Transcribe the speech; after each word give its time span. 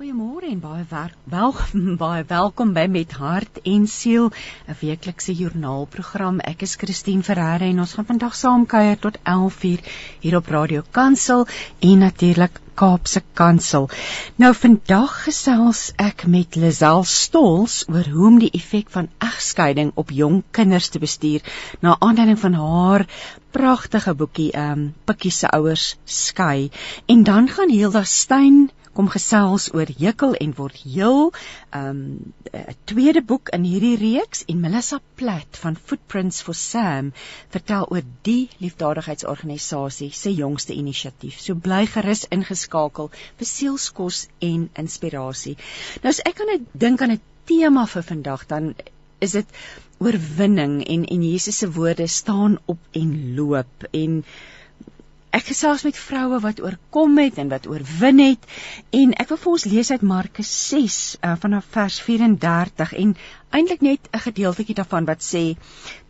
Goeiemôre 0.00 0.48
en 0.48 0.60
baie 0.64 0.84
werk, 0.88 1.16
wel, 1.28 1.50
baie 2.02 2.22
welkom 2.24 2.70
by 2.72 2.86
Met 2.88 3.10
Hart 3.20 3.58
en 3.68 3.82
Siel, 3.94 4.30
'n 4.64 4.76
weeklikse 4.80 5.34
joernaalprogram. 5.36 6.38
Ek 6.52 6.64
is 6.64 6.78
Christine 6.80 7.26
Ferreira 7.26 7.68
en 7.68 7.82
ons 7.84 7.92
gaan 7.98 8.08
vandag 8.08 8.38
saam 8.38 8.64
kuier 8.64 8.96
tot 8.96 9.18
11:00 9.34 9.84
hier 10.22 10.38
op 10.38 10.48
Radio 10.56 10.80
Kansel 10.90 11.44
en 11.84 11.98
natuurlik 12.06 12.62
Kaapse 12.80 13.20
Kansel. 13.36 13.90
Nou 14.40 14.54
vandag 14.56 15.18
gesels 15.26 15.92
ek 16.00 16.24
met 16.24 16.56
Lisel 16.56 17.04
Stols 17.04 17.82
oor 17.92 18.08
hoe 18.08 18.26
om 18.30 18.38
die 18.40 18.50
effek 18.56 18.88
van 18.96 19.10
egskeiding 19.18 19.92
op 20.00 20.16
jong 20.16 20.40
kinders 20.50 20.88
te 20.88 21.02
bestuur 21.02 21.44
na 21.84 21.98
aanleiding 22.00 22.40
van 22.40 22.56
haar 22.56 23.04
pragtige 23.50 24.14
boekie 24.14 24.50
ehm 24.52 24.72
um, 24.72 24.94
Pikkie 25.04 25.32
se 25.34 25.48
ouers 25.50 25.96
skei. 26.04 26.70
En 27.06 27.22
dan 27.22 27.48
gaan 27.48 27.70
Hilda 27.70 28.04
Stein 28.04 28.70
kom 28.92 29.08
gesels 29.08 29.68
oor 29.74 29.90
hekel 29.98 30.34
en 30.44 30.52
word 30.58 30.80
heel 30.82 31.30
'n 31.30 31.78
um, 31.80 32.70
tweede 32.90 33.22
boek 33.22 33.52
in 33.56 33.64
hierdie 33.64 33.96
reeks 34.00 34.42
en 34.44 34.60
Melissa 34.60 34.98
Platt 35.20 35.60
van 35.62 35.76
Footprints 35.76 36.42
for 36.42 36.54
Sam 36.54 37.12
vertel 37.54 37.86
oor 37.90 38.02
die 38.28 38.50
liefdadigheidsorganisasie 38.58 40.10
se 40.12 40.34
jongste 40.34 40.74
inisiatief. 40.74 41.38
So 41.40 41.54
bly 41.54 41.86
gerus 41.86 42.26
ingeskakel 42.38 43.10
vir 43.14 43.50
sielskos 43.52 44.26
en 44.38 44.70
inspirasie. 44.84 45.56
Nou 46.02 46.10
as 46.10 46.24
ek 46.32 46.40
aan 46.40 46.54
'n 46.56 46.66
dink 46.72 47.02
aan 47.02 47.12
'n 47.12 47.22
tema 47.46 47.86
vir 47.86 48.02
vandag 48.02 48.46
dan 48.46 48.74
is 49.20 49.32
dit 49.32 49.46
oorwinning 50.00 50.80
en 50.88 51.04
en 51.04 51.22
Jesus 51.22 51.58
se 51.58 51.68
woorde 51.72 52.06
staan 52.06 52.58
op 52.64 52.78
en 52.90 53.34
loop. 53.34 53.84
En 53.90 54.22
ek 55.36 55.44
gesels 55.50 55.84
met 55.84 55.98
vroue 55.98 56.38
wat 56.40 56.62
oorkom 56.64 57.18
het 57.20 57.36
en 57.42 57.50
wat 57.52 57.68
oorwin 57.68 58.22
het. 58.24 58.46
En 58.96 59.12
ek 59.20 59.28
wil 59.32 59.40
vir 59.42 59.52
ons 59.52 59.66
lees 59.72 59.90
uit 59.90 60.06
Markus 60.12 60.52
6 60.70 60.96
uh, 61.20 61.34
vanaf 61.42 61.68
vers 61.76 62.00
34 62.06 62.94
en 63.02 63.12
eintlik 63.58 63.84
net 63.84 64.08
'n 64.12 64.24
gedeeltjie 64.28 64.78
daarvan 64.80 65.10
wat 65.10 65.22
sê 65.26 65.44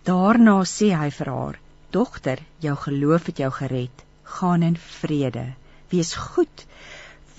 daarna 0.07 0.61
sê 0.77 0.95
hy 0.95 1.11
vir 1.19 1.33
haar 1.35 1.59
dogter 1.91 2.39
jou 2.63 2.77
geloof 2.87 3.27
het 3.27 3.43
jou 3.43 3.51
gered. 3.51 4.07
Gaan 4.23 4.63
in 4.63 4.77
vrede. 4.77 5.47
Wees 5.91 6.15
goed 6.15 6.67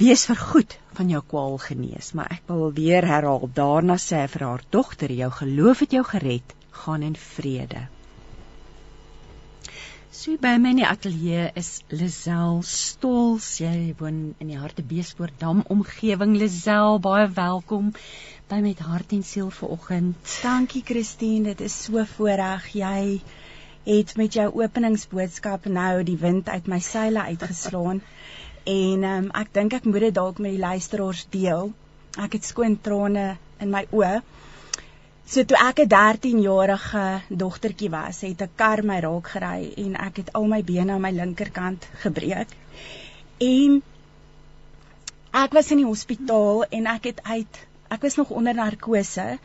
wees 0.02 0.25
vergoed 0.25 0.77
van 0.97 1.09
jou 1.13 1.21
kwaal 1.33 1.57
genees 1.61 2.11
maar 2.17 2.30
ek 2.33 2.45
wil 2.52 2.69
weer 2.81 3.05
herhaal 3.13 3.49
daarna 3.61 3.97
sê 4.02 4.25
vir 4.35 4.45
haar 4.47 4.67
dogter 4.75 5.13
jou 5.23 5.31
geloof 5.39 5.83
het 5.85 5.97
jou 5.97 6.05
gered 6.13 6.55
gaan 6.83 7.09
in 7.09 7.17
vrede 7.31 7.88
So 10.22 10.35
by 10.38 10.57
my 10.59 10.73
in 10.73 10.79
die 10.81 10.85
ateljee 10.85 11.44
is 11.57 11.67
Lisel 11.89 12.57
Stols. 12.67 13.45
Jy 13.61 13.94
woon 13.97 14.17
in 14.44 14.49
die 14.52 14.57
Hartbeespoort 14.59 15.38
Dam 15.39 15.63
omgewing. 15.72 16.35
Lisel, 16.38 16.99
baie 16.99 17.29
welkom 17.38 17.94
by 18.52 18.59
met 18.66 18.83
hart 18.83 19.16
en 19.16 19.23
siel 19.23 19.47
vanoggend. 19.55 20.19
Dankie 20.44 20.83
Christine, 20.85 21.53
dit 21.53 21.63
is 21.69 21.77
so 21.88 22.03
voorreg 22.17 22.67
jy 22.75 22.99
het 23.88 24.13
met 24.19 24.35
jou 24.38 24.45
openingsboodskap 24.61 25.66
nou 25.66 26.03
die 26.05 26.17
wind 26.22 26.52
uit 26.52 26.67
my 26.69 26.77
seile 26.85 27.23
uitgeslaan. 27.31 28.03
En 28.63 29.03
um, 29.03 29.31
ek 29.33 29.53
dink 29.53 29.73
ek 29.73 29.85
moet 29.85 30.07
dit 30.07 30.13
dalk 30.13 30.39
met 30.39 30.51
die 30.51 30.65
luisteraars 30.65 31.27
deel. 31.29 31.71
Ek 32.17 32.33
het 32.33 32.45
skoon 32.45 32.79
trane 32.81 33.37
in 33.59 33.69
my 33.71 33.85
oë 33.91 34.21
So 35.31 35.45
toe 35.47 35.55
ek 35.63 35.77
'n 35.79 35.87
13-jarige 35.91 37.03
dogtertjie 37.41 37.89
was, 37.89 38.17
het 38.21 38.41
'n 38.41 38.49
kar 38.61 38.81
my 38.83 38.97
raak 38.99 39.27
gery 39.33 39.71
en 39.83 39.93
ek 39.95 40.17
het 40.17 40.33
al 40.33 40.47
my 40.53 40.59
bene 40.63 40.91
aan 40.91 41.01
my 41.01 41.11
linkerkant 41.11 41.87
gebreek. 42.03 42.49
En 43.39 43.81
ek 45.43 45.53
was 45.53 45.71
in 45.71 45.77
die 45.77 45.87
hospitaal 45.87 46.63
en 46.63 46.87
ek 46.95 47.03
het 47.03 47.23
uit 47.23 47.61
ek 47.89 48.01
was 48.01 48.15
nog 48.19 48.29
onder 48.29 48.53
narkose 48.53 49.39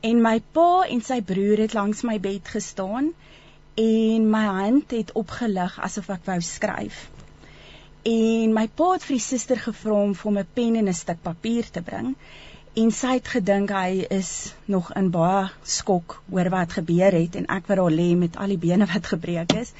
en 0.00 0.22
my 0.22 0.42
pa 0.52 0.84
en 0.84 1.00
sy 1.00 1.20
broer 1.22 1.64
het 1.64 1.72
langs 1.74 2.02
my 2.02 2.18
bed 2.20 2.48
gestaan 2.48 3.12
en 3.74 4.30
my 4.30 4.44
hand 4.44 4.90
het 4.90 5.12
opgelig 5.12 5.80
asof 5.80 6.10
ek 6.10 6.24
wou 6.28 6.40
skryf. 6.40 7.08
En 8.02 8.50
my 8.50 8.64
pa 8.66 8.86
het 8.96 9.04
vir 9.06 9.14
die 9.14 9.22
suster 9.22 9.60
gevra 9.62 9.94
om 9.94 10.14
vir 10.18 10.28
hom 10.28 10.38
'n 10.38 10.48
pen 10.54 10.76
en 10.76 10.88
'n 10.88 10.94
stuk 11.00 11.20
papier 11.22 11.66
te 11.70 11.82
bring. 11.82 12.16
En 12.74 12.90
sy 12.90 13.12
het 13.14 13.28
gedink 13.28 13.70
hy 13.70 14.06
is 14.10 14.54
nog 14.64 14.90
in 14.96 15.10
baie 15.10 15.50
skok 15.62 16.22
oor 16.30 16.50
wat 16.50 16.72
gebeur 16.72 17.12
het 17.12 17.36
en 17.36 17.46
ek 17.46 17.66
wat 17.66 17.76
daar 17.76 17.90
lê 17.90 18.16
met 18.16 18.36
al 18.36 18.46
die 18.46 18.58
bene 18.58 18.86
wat 18.94 19.06
gebreek 19.06 19.52
is. 19.52 19.72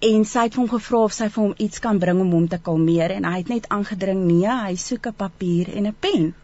En 0.00 0.24
sy 0.24 0.46
het 0.48 0.54
hom 0.54 0.68
gevra 0.68 0.98
of 0.98 1.12
sy 1.12 1.28
vir 1.28 1.42
hom 1.42 1.54
iets 1.58 1.78
kan 1.78 1.98
bring 1.98 2.20
om 2.20 2.32
hom 2.32 2.48
te 2.48 2.58
kalmeer 2.58 3.10
en 3.10 3.24
hy 3.24 3.36
het 3.36 3.48
net 3.48 3.68
aangedring 3.68 4.24
nee 4.24 4.48
hy 4.48 4.74
soek 4.76 5.06
'n 5.06 5.12
papier 5.12 5.76
en 5.76 5.86
'n 5.86 5.96
pen. 6.00 6.34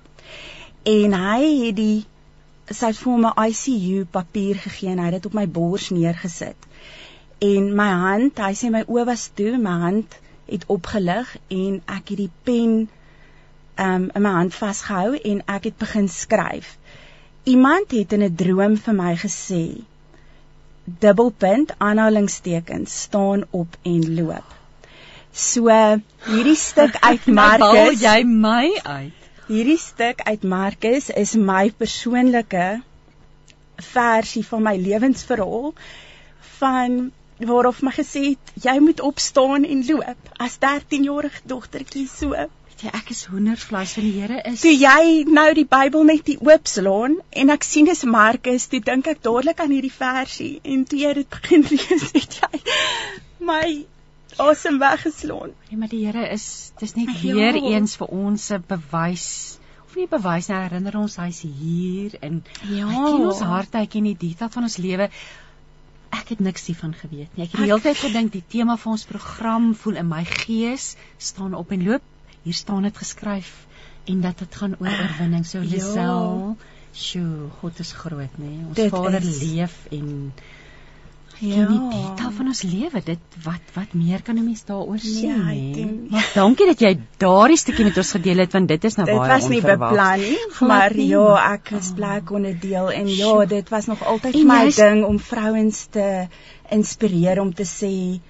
En 0.83 1.13
hy 1.13 1.67
het 1.67 1.77
die 1.77 2.07
sy 2.71 2.87
het 2.87 2.99
vir 2.99 3.13
hom 3.13 3.27
'n 3.27 3.49
ICU 3.49 4.05
papier 4.05 4.57
gegee 4.57 4.91
en 4.91 4.99
hy 4.99 5.05
het 5.05 5.23
dit 5.23 5.27
op 5.27 5.35
my 5.35 5.49
bors 5.49 5.91
neergesit. 5.91 6.57
En 7.41 7.75
my 7.75 7.91
hand 7.91 8.39
hy 8.39 8.53
sê 8.53 8.71
my 8.71 8.85
oë 8.85 9.07
was 9.07 9.31
toe 9.35 9.57
my 9.57 9.79
hand 9.81 10.25
het 10.49 10.65
opgelig 10.67 11.37
en 11.49 11.83
ek 11.87 12.13
het 12.13 12.17
die 12.25 12.31
pen 12.43 12.89
um, 13.79 14.11
in 14.15 14.23
my 14.23 14.35
hand 14.41 14.55
vasgehou 14.55 15.17
en 15.17 15.43
ek 15.47 15.71
het 15.71 15.79
begin 15.79 16.09
skryf. 16.09 16.77
Iemand 17.45 17.91
het 17.91 18.13
in 18.13 18.25
'n 18.25 18.35
droom 18.35 18.77
vir 18.77 18.95
my 18.95 19.15
gesê: 19.17 19.65
dubbelpunt 20.85 21.75
aanhalingstekens 21.79 23.01
staan 23.01 23.45
op 23.51 23.77
en 23.83 24.15
loop. 24.15 24.57
So 25.33 25.69
hierdie 26.27 26.57
stuk 26.57 26.97
uit 27.01 27.27
nou 27.31 27.35
Markus, 27.35 28.01
jy 28.01 28.23
my 28.25 28.81
uit. 28.83 29.27
Hierdie 29.49 29.79
stuk 29.79 30.21
uit 30.21 30.43
Markus 30.43 31.11
is 31.11 31.35
my 31.35 31.71
persoonlike 31.71 32.81
versie 33.77 34.45
van 34.47 34.63
my 34.63 34.77
lewensverhaal 34.77 35.73
van 36.59 37.13
waarof 37.47 37.83
my 37.87 37.93
gesê 37.95 38.23
het 38.31 38.65
jy 38.65 38.79
moet 38.83 39.01
opstaan 39.01 39.65
en 39.65 39.85
loop 39.87 40.33
as 40.39 40.59
13-jarige 40.63 41.45
dogtertjie 41.47 42.07
so 42.11 42.35
jy 42.83 42.91
ek 42.95 43.11
is 43.11 43.25
hoendervleis 43.27 43.93
van 43.97 44.05
die 44.07 44.13
Here 44.21 44.41
is. 44.47 44.61
Toe 44.63 44.73
jy 44.73 45.25
nou 45.27 45.49
die 45.57 45.67
Bybel 45.67 46.05
net 46.07 46.25
die 46.29 46.39
oopslaan 46.39 47.17
en 47.43 47.51
ek 47.55 47.67
sien 47.67 47.89
dis 47.91 48.05
Markus, 48.07 48.69
toe 48.71 48.81
dink 48.85 49.09
ek 49.11 49.23
dadelik 49.27 49.63
aan 49.65 49.75
hierdie 49.75 49.95
versie 49.95 50.59
en 50.63 50.85
toe 50.87 51.01
jy 51.03 51.15
dit 51.19 51.31
begin 51.37 51.67
lees, 51.73 52.11
het 52.15 52.39
jy 52.43 52.61
my 53.51 53.65
awesome 54.39 54.79
weggeslaan. 54.79 55.55
Ja, 55.71 55.79
maar 55.81 55.91
die 55.91 56.05
Here 56.07 56.29
is 56.31 56.73
dis 56.79 56.95
net 56.95 57.11
ja. 57.17 57.35
weer 57.35 57.59
eens 57.75 57.97
vir 57.99 58.15
ons 58.15 58.51
'n 58.53 58.63
bewys 58.69 59.59
of 59.89 59.97
nie 59.97 60.07
bewys 60.07 60.49
nie, 60.49 60.57
herinner 60.57 60.99
ons 61.01 61.17
hy's 61.17 61.41
hier 61.43 62.15
en 62.21 62.43
ja, 62.69 62.87
hy 62.87 62.95
ken 62.95 63.27
ons 63.27 63.41
harte, 63.41 63.79
hy 63.79 63.87
ken 63.87 64.05
die 64.05 64.19
detail 64.29 64.51
van 64.55 64.69
ons 64.69 64.77
lewe. 64.77 65.11
Ek 66.15 66.29
het 66.33 66.41
niks 66.41 66.67
hiervan 66.67 66.95
geweet 66.95 67.37
nie. 67.37 67.45
Ek 67.45 67.53
het 67.53 67.61
die 67.61 67.67
hele 67.69 67.81
tyd 67.85 68.01
gedink 68.01 68.33
die 68.33 68.45
tema 68.49 68.77
van 68.81 68.97
ons 68.97 69.05
program 69.09 69.75
voel 69.75 70.01
in 70.01 70.09
my 70.09 70.25
gees 70.25 70.95
staan 71.17 71.55
op 71.55 71.73
en 71.75 71.85
loop 71.85 72.03
hier 72.43 72.55
staan 72.55 72.87
dit 72.89 72.97
geskryf 72.97 73.67
en 74.09 74.21
dat 74.25 74.39
dit 74.39 74.55
gaan 74.57 74.77
oor 74.79 74.93
oorwinning. 74.93 75.47
So 75.47 75.61
ja. 75.61 75.69
Lisel, 75.69 76.57
sjoe, 76.93 77.51
God 77.61 77.79
is 77.79 77.93
groot, 77.93 78.39
nê. 78.41 78.49
Nee? 78.49 78.65
Ons 78.69 78.77
dit 78.77 78.95
Vader 78.95 79.21
is... 79.23 79.43
leef 79.43 79.77
en 79.91 80.33
Ja, 81.39 81.67
dit 81.71 82.23
van 82.35 82.47
ons 82.51 82.63
lewe, 82.67 83.01
dit 83.05 83.37
wat 83.45 83.75
wat 83.75 83.93
meer 83.95 84.23
kan 84.23 84.39
'n 84.39 84.45
mens 84.45 84.65
daaroor 84.65 84.99
sê 84.99 85.27
ja, 85.27 85.37
nie. 85.37 85.87
Maar 86.11 86.31
dankie 86.35 86.67
dat 86.67 86.81
jy 86.81 86.99
daardie 87.17 87.57
stukkie 87.57 87.85
met 87.85 87.97
ons 87.97 88.11
gedeel 88.13 88.39
het 88.39 88.53
want 88.53 88.69
dit 88.69 88.85
is 88.85 88.97
nou 88.97 89.07
baie 89.07 89.19
onverwags. 89.19 89.49
Dit 89.49 89.63
was 89.63 89.63
nie 89.63 89.79
beplan 89.79 90.21
nie, 90.21 90.69
maar 90.69 90.95
nie. 90.95 91.07
ja, 91.07 91.53
ek 91.53 91.71
is 91.79 91.93
bly 91.95 92.17
ek 92.17 92.25
kon 92.25 92.43
dit 92.43 92.61
deel 92.63 92.91
en 92.91 93.07
ja, 93.07 93.45
dit 93.45 93.69
was 93.69 93.87
nog 93.87 94.03
altyd 94.05 94.43
my 94.45 94.71
ding 94.71 95.05
om 95.05 95.19
vrouens 95.19 95.87
te 95.91 96.27
inspireer 96.71 97.41
om 97.41 97.55
te 97.55 97.65
sê 97.65 98.21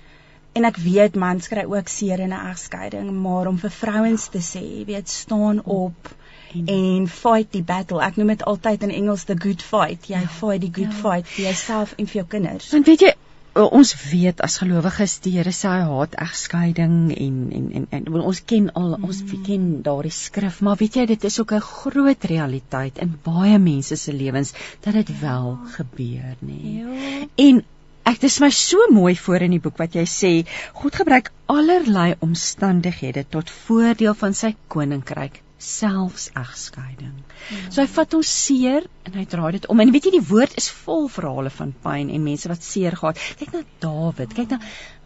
en 0.53 0.65
ek 0.65 0.77
weet 0.77 1.17
mans 1.17 1.49
kry 1.49 1.65
ook 1.65 1.89
seer 1.89 2.21
in 2.21 2.33
'n 2.35 2.47
egskeiding, 2.51 3.11
maar 3.23 3.47
om 3.47 3.59
vir 3.59 3.71
vrouens 3.71 4.29
te 4.29 4.39
sê, 4.39 4.85
weet, 4.85 5.09
staan 5.09 5.65
op 5.65 6.15
en, 6.55 6.67
en 6.75 7.09
fight 7.09 7.53
die 7.53 7.63
battle. 7.63 8.03
Ek 8.05 8.17
noem 8.17 8.35
dit 8.35 8.45
altyd 8.53 8.89
in 8.89 8.91
Engels 8.91 9.25
the 9.25 9.37
good 9.39 9.63
fight. 9.63 10.09
Jy 10.11 10.21
ja, 10.25 10.35
fight 10.41 10.65
die 10.65 10.73
good 10.73 10.93
ja. 10.93 11.01
fight 11.03 11.33
vir 11.37 11.49
jouself 11.51 11.95
en 11.99 12.11
vir 12.11 12.23
jou 12.23 12.29
kinders. 12.37 12.71
Want 12.73 12.91
weet 12.91 13.07
jy, 13.07 13.15
ons 13.59 13.93
weet 14.11 14.41
as 14.45 14.59
gelowiges 14.63 15.19
die 15.25 15.33
Here 15.39 15.53
sê 15.55 15.71
hy 15.73 15.87
haat 15.89 16.15
egskeiding 16.23 16.99
en 17.15 17.39
en 17.59 17.71
en, 17.81 17.87
en 18.01 18.21
ons 18.21 18.43
ken 18.53 18.69
al 18.79 18.93
mm. 18.97 19.09
ons 19.09 19.23
ken 19.47 19.65
daardie 19.87 20.15
skrif, 20.15 20.61
maar 20.63 20.79
weet 20.81 21.01
jy 21.01 21.07
dit 21.15 21.25
is 21.31 21.41
ook 21.41 21.55
'n 21.57 21.65
groot 21.71 22.29
realiteit 22.33 22.99
in 22.99 23.17
baie 23.25 23.59
mense 23.59 23.97
se 23.97 24.13
lewens 24.13 24.55
dat 24.85 24.95
dit 24.95 25.09
ja. 25.09 25.19
wel 25.21 25.59
gebeur, 25.79 26.37
nê. 26.41 26.63
Ja. 26.79 27.27
En 27.49 27.65
Ek 28.09 28.21
dis 28.21 28.39
my 28.41 28.49
so 28.49 28.87
mooi 28.89 29.15
voor 29.21 29.43
in 29.45 29.51
die 29.51 29.61
boek 29.61 29.77
wat 29.77 29.93
jy 29.93 30.07
sê 30.09 30.31
God 30.73 30.95
gebruik 30.97 31.29
allerlei 31.47 32.15
omstandighede 32.25 33.27
tot 33.29 33.51
voordeel 33.51 34.15
van 34.15 34.33
sy 34.33 34.55
koninkryk 34.75 35.43
selfs 35.59 36.29
egskeiding. 36.39 37.17
Ja. 37.51 37.71
So 37.71 37.83
hy 37.83 37.89
vat 37.91 38.15
ons 38.15 38.31
seer 38.45 38.87
en 39.09 39.19
hy 39.19 39.25
draai 39.27 39.53
dit 39.59 39.67
om. 39.67 39.81
En 39.81 39.93
weet 39.95 40.09
jy 40.09 40.15
die 40.19 40.29
woord 40.31 40.55
is 40.61 40.71
vol 40.85 41.09
verhale 41.13 41.51
van 41.51 41.75
pyn 41.83 42.13
en 42.15 42.25
mense 42.25 42.49
wat 42.49 42.63
seer 42.63 42.97
gehad. 42.97 43.21
Kyk 43.41 43.53
na 43.57 43.65
Dawid, 43.83 44.35
kyk 44.39 44.55
na 44.55 44.61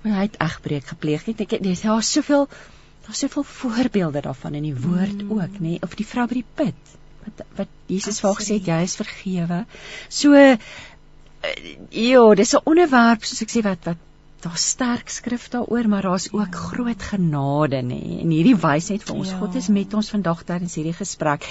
hy 0.05 0.27
het 0.27 0.39
egbreek 0.43 0.93
gepleeg 0.93 1.27
het. 1.31 1.41
Ek 1.41 1.59
dis 1.63 1.85
daar 1.89 2.03
soveel 2.05 2.49
Daar's 3.03 3.19
soveel 3.19 3.43
voorbeelde 3.43 4.21
daarvan 4.23 4.55
in 4.55 4.63
die 4.63 4.77
woord 4.79 5.25
mm. 5.25 5.33
ook, 5.35 5.57
nê, 5.59 5.73
nee? 5.73 5.79
of 5.83 5.97
die 5.99 6.07
vrou 6.07 6.23
by 6.31 6.37
die 6.39 6.51
put 6.55 6.93
wat 7.23 7.43
wat 7.57 7.73
Jesus 7.91 8.21
vir 8.21 8.29
haar 8.29 8.39
gesê 8.39 8.59
het 8.59 8.69
jy 8.71 8.79
is 8.87 8.95
vergewe. 8.99 9.59
So 10.11 10.39
ja, 10.39 12.23
dis 12.39 12.55
'n 12.55 12.65
onderwerp 12.65 13.25
soos 13.25 13.43
ek 13.43 13.51
sê 13.51 13.63
wat 13.67 13.85
wat 13.91 14.01
daar 14.43 14.59
sterk 14.59 15.11
skrif 15.13 15.49
daaroor, 15.53 15.89
maar 15.89 16.03
daar's 16.03 16.29
ook 16.33 16.55
ja. 16.55 16.59
groot 16.69 17.03
genade 17.03 17.83
nê. 17.87 18.03
En 18.23 18.31
hierdie 18.35 18.57
wys 18.59 18.91
net 18.91 19.07
vir 19.07 19.17
ons 19.17 19.31
ja. 19.31 19.39
God 19.39 19.59
is 19.61 19.69
met 19.69 19.95
ons 19.95 20.11
vandag 20.11 20.45
tydens 20.49 20.75
hierdie 20.79 20.97
gesprek. 20.99 21.47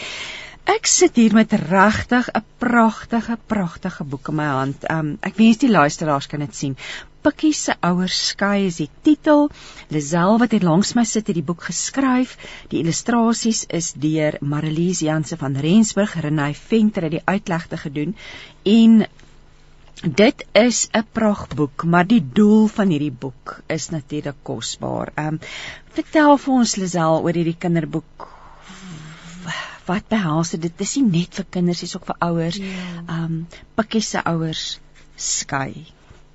Ek 0.69 0.85
sit 0.85 1.15
hier 1.17 1.33
met 1.33 1.53
regtig 1.57 2.27
'n 2.29 2.43
pragtige, 2.61 3.37
pragtige 3.47 4.03
boek 4.03 4.27
in 4.29 4.35
my 4.35 4.45
hand. 4.45 4.85
Um 4.91 5.17
ek 5.21 5.35
wens 5.35 5.57
die 5.57 5.71
luisteraars 5.71 6.27
kan 6.27 6.39
dit 6.39 6.55
sien. 6.55 6.75
Pikkie 7.21 7.53
se 7.53 7.73
ouers 7.81 8.27
skei 8.27 8.65
is 8.65 8.77
die 8.77 8.89
titel. 9.01 9.49
Lisel 9.89 10.37
wat 10.37 10.51
hier 10.51 10.63
langs 10.65 10.93
my 10.93 11.03
sit 11.03 11.27
het 11.27 11.35
die 11.35 11.45
boek 11.45 11.63
geskryf. 11.63 12.37
Die 12.69 12.79
illustrasies 12.81 13.65
is 13.69 13.93
deur 13.93 14.37
Marilise 14.41 15.05
Janse 15.05 15.37
van 15.37 15.55
Rensburg, 15.55 16.15
Renay 16.21 16.53
Venter 16.53 17.03
het 17.03 17.11
die 17.11 17.25
uitlegte 17.25 17.77
gedoen 17.77 18.15
en 18.63 19.07
Dit 20.01 20.45
is 20.57 20.87
'n 20.91 21.05
pragtboek, 21.11 21.83
maar 21.83 22.07
die 22.07 22.23
doel 22.33 22.67
van 22.67 22.89
hierdie 22.89 23.11
boek 23.11 23.61
is 23.67 23.89
natuurlik 23.89 24.37
kosbaar. 24.41 25.11
Ehm 25.15 25.27
um, 25.27 25.39
vertel 25.93 26.37
vir 26.37 26.53
ons 26.53 26.75
Lisel 26.75 27.21
oor 27.21 27.33
hierdie 27.33 27.57
kinderboek. 27.57 28.27
Wat 29.85 30.07
behels 30.07 30.49
dit? 30.49 30.61
Dit 30.61 30.81
is 30.81 30.95
nie 30.95 31.05
net 31.19 31.35
vir 31.35 31.45
kinders, 31.49 31.79
dis 31.79 31.95
ook 31.95 32.05
vir 32.05 32.15
ouers. 32.19 32.55
Ja. 32.55 32.65
Ehm 32.65 33.05
yeah. 33.05 33.23
um, 33.23 33.47
Pikkie 33.75 34.01
se 34.01 34.23
ouers 34.23 34.79
skei. 35.15 35.85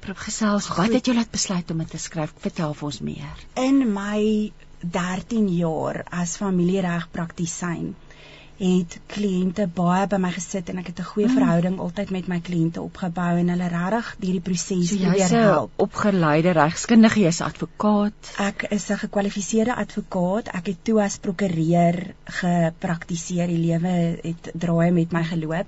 Prof 0.01 0.19
gesels, 0.19 0.69
wat 0.69 0.93
het 0.93 1.07
jou 1.07 1.17
laat 1.17 1.31
besluit 1.31 1.71
om 1.71 1.79
dit 1.79 1.91
te 1.91 1.99
skryf? 1.99 2.33
Vertel 2.39 2.75
vir 2.75 2.87
ons 2.87 3.01
meer. 3.01 3.45
In 3.55 3.93
my 3.93 4.53
13 4.79 5.49
jaar 5.57 6.05
as 6.11 6.37
familiereg 6.37 7.11
praktisyn 7.11 7.97
het 8.59 8.97
kliënte 9.13 9.67
baie 9.77 10.07
by 10.09 10.19
my 10.23 10.31
gesit 10.33 10.71
en 10.73 10.79
ek 10.81 10.87
het 10.93 11.01
'n 11.01 11.11
goeie 11.11 11.29
mm. 11.29 11.35
verhouding 11.37 11.79
altyd 11.79 12.11
met 12.11 12.29
my 12.33 12.41
kliënte 12.41 12.81
opgebou 12.81 13.37
en 13.41 13.53
hulle 13.53 13.69
regtig 13.69 14.09
hierdie 14.21 14.41
proses 14.41 14.89
so 14.89 14.97
probeer 14.97 15.35
help. 15.37 15.71
Opgeleide 15.77 16.53
regskundige, 16.57 17.21
jy's 17.21 17.41
advokaat. 17.41 18.33
Ek 18.39 18.67
is 18.71 18.89
'n 18.91 19.03
gekwalifiseerde 19.05 19.75
advokaat. 19.75 20.49
Ek 20.49 20.67
het 20.67 20.85
toe 20.85 21.03
as 21.03 21.19
prokureur 21.19 22.15
gepraktiseer. 22.25 23.47
Die 23.47 23.63
lewe 23.67 24.19
het 24.23 24.51
draai 24.55 24.91
met 24.91 25.13
my 25.13 25.25
geloop 25.25 25.67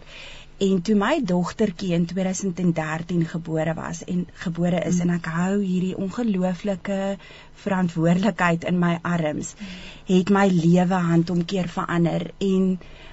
En 0.58 0.80
toe 0.82 0.94
my 0.98 1.20
dogtertjie 1.22 1.92
in 1.94 2.04
2013 2.10 3.26
gebore 3.30 3.74
was 3.74 4.04
en 4.04 4.24
gebore 4.42 4.80
is 4.80 4.96
mm. 4.96 5.04
en 5.04 5.12
ek 5.14 5.28
hou 5.30 5.52
hierdie 5.62 5.94
ongelooflike 5.94 6.96
verantwoordelikheid 7.62 8.66
in 8.66 8.80
my 8.82 8.96
arms, 9.06 9.52
het 10.10 10.32
my 10.34 10.48
lewe 10.50 10.98
handomkeer 11.10 11.70
verander 11.70 12.26
en 12.42 12.66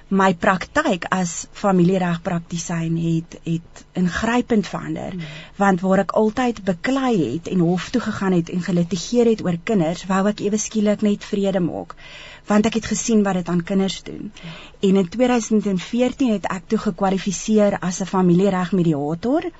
my 0.08 0.32
praktyk 0.38 1.06
as 1.14 1.36
familieregpraktisyn 1.60 2.98
het 3.04 3.38
het 3.46 3.86
ingrypend 3.98 4.66
verander 4.70 5.14
mm. 5.14 5.32
want 5.62 5.86
waar 5.86 6.02
ek 6.02 6.14
altyd 6.18 6.62
beklei 6.66 7.14
het 7.20 7.50
en 7.54 7.62
hof 7.66 7.90
toe 7.94 8.02
gegaan 8.10 8.40
het 8.40 8.50
en 8.50 8.62
gelitigeer 8.62 9.30
het 9.30 9.42
oor 9.46 9.58
kinders, 9.62 10.06
wou 10.10 10.24
ek 10.30 10.42
ewe 10.46 10.58
skielik 10.58 11.06
net 11.06 11.26
vrede 11.26 11.62
maak 11.62 11.94
want 12.46 12.66
ek 12.68 12.78
het 12.78 12.86
gesien 12.86 13.22
wat 13.26 13.40
dit 13.40 13.48
aan 13.48 13.62
kinders 13.62 14.02
doen. 14.06 14.30
En 14.80 14.96
in 14.96 15.08
2014 15.08 16.32
het 16.32 16.46
ek 16.46 16.68
toe 16.70 16.78
gekwalifiseer 16.78 17.78
as 17.80 18.00
'n 18.00 18.12
familieregmediator 18.12 19.50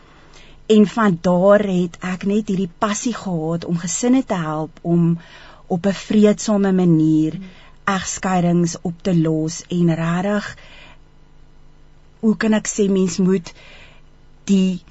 en 0.66 0.86
van 0.86 1.18
daar 1.20 1.62
het 1.66 1.98
ek 2.00 2.24
net 2.24 2.48
hierdie 2.48 2.70
passie 2.78 3.14
gehad 3.14 3.64
om 3.64 3.78
gesinne 3.78 4.24
te 4.24 4.34
help 4.34 4.78
om 4.82 5.18
op 5.66 5.86
'n 5.86 5.92
vredesame 5.92 6.72
manier 6.72 7.38
egskeidings 7.84 8.76
op 8.82 9.02
te 9.02 9.16
los 9.16 9.62
en 9.68 9.94
regtig 9.94 10.56
hoe 12.20 12.36
kan 12.36 12.52
ek 12.52 12.68
sê 12.68 12.90
mens 12.90 13.18
moet 13.18 13.52
die 14.44 14.82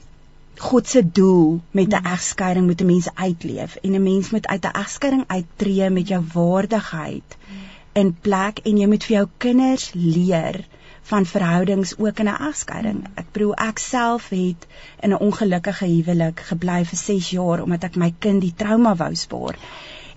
God 0.58 0.88
se 0.88 1.12
doel 1.12 1.62
met 1.72 1.94
'n 1.94 2.06
egskeiding 2.06 2.66
moet 2.66 2.82
'n 2.82 2.86
mens 2.86 3.08
uitleef 3.14 3.76
en 3.76 3.92
'n 3.92 4.04
mens 4.04 4.30
moet 4.30 4.48
uit 4.48 4.66
'n 4.66 4.78
egskeiding 4.84 5.24
uittreë 5.28 5.90
met 5.90 6.08
jou 6.08 6.24
waardigheid. 6.34 7.38
Mm 7.40 7.65
in 7.96 8.12
plek 8.28 8.60
en 8.68 8.78
jy 8.78 8.88
moet 8.92 9.06
vir 9.08 9.16
jou 9.16 9.28
kinders 9.46 9.92
leer 9.96 10.64
van 11.10 11.26
verhoudings 11.26 11.94
ook 11.98 12.20
in 12.20 12.30
'n 12.30 12.42
egskeiding. 12.50 13.04
Ek 13.16 13.32
bedoel 13.32 13.54
ek 13.54 13.80
self 13.80 14.30
het 14.30 14.68
in 15.00 15.10
'n 15.12 15.24
ongelukkige 15.28 15.86
huwelik 15.86 16.40
gebly 16.40 16.86
vir 16.86 16.98
6 16.98 17.30
jaar 17.30 17.62
omdat 17.62 17.84
ek 17.84 17.96
my 17.96 18.14
kind 18.20 18.42
die 18.42 18.54
trauma 18.58 18.96
wou 18.96 19.16
spaar. 19.16 19.56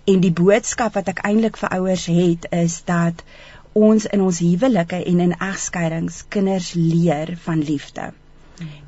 En 0.05 0.21
die 0.21 0.33
boodskap 0.33 0.95
wat 0.95 1.09
ek 1.09 1.25
eintlik 1.25 1.57
vir 1.57 1.69
ouers 1.69 2.07
het 2.07 2.47
is 2.51 2.83
dat 2.85 3.23
ons 3.73 4.07
in 4.07 4.21
ons 4.21 4.39
huwelike 4.39 5.05
en 5.05 5.21
in 5.21 5.35
egskeidings 5.39 6.25
kinders 6.29 6.73
leer 6.73 7.37
van 7.43 7.63
liefde. 7.63 8.13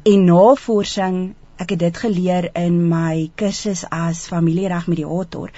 En 0.03 0.25
navorsing, 0.25 1.35
ek 1.57 1.71
het 1.71 1.79
dit 1.79 1.97
geleer 1.97 2.51
in 2.55 2.89
my 2.89 3.31
kursus 3.35 3.85
as 3.91 4.27
familieregmediator 4.27 5.53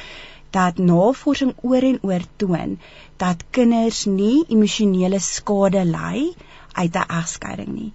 dat 0.56 0.78
navorsing 0.78 1.52
oor 1.62 1.84
en 1.90 1.98
oor 2.08 2.24
toon 2.42 2.78
dat 3.22 3.44
kinders 3.58 4.04
nie 4.04 4.44
emosionele 4.48 5.20
skade 5.26 5.84
ly 5.90 6.32
uit 6.72 6.96
'n 6.96 7.10
egskeiding 7.20 7.72
nie. 7.74 7.92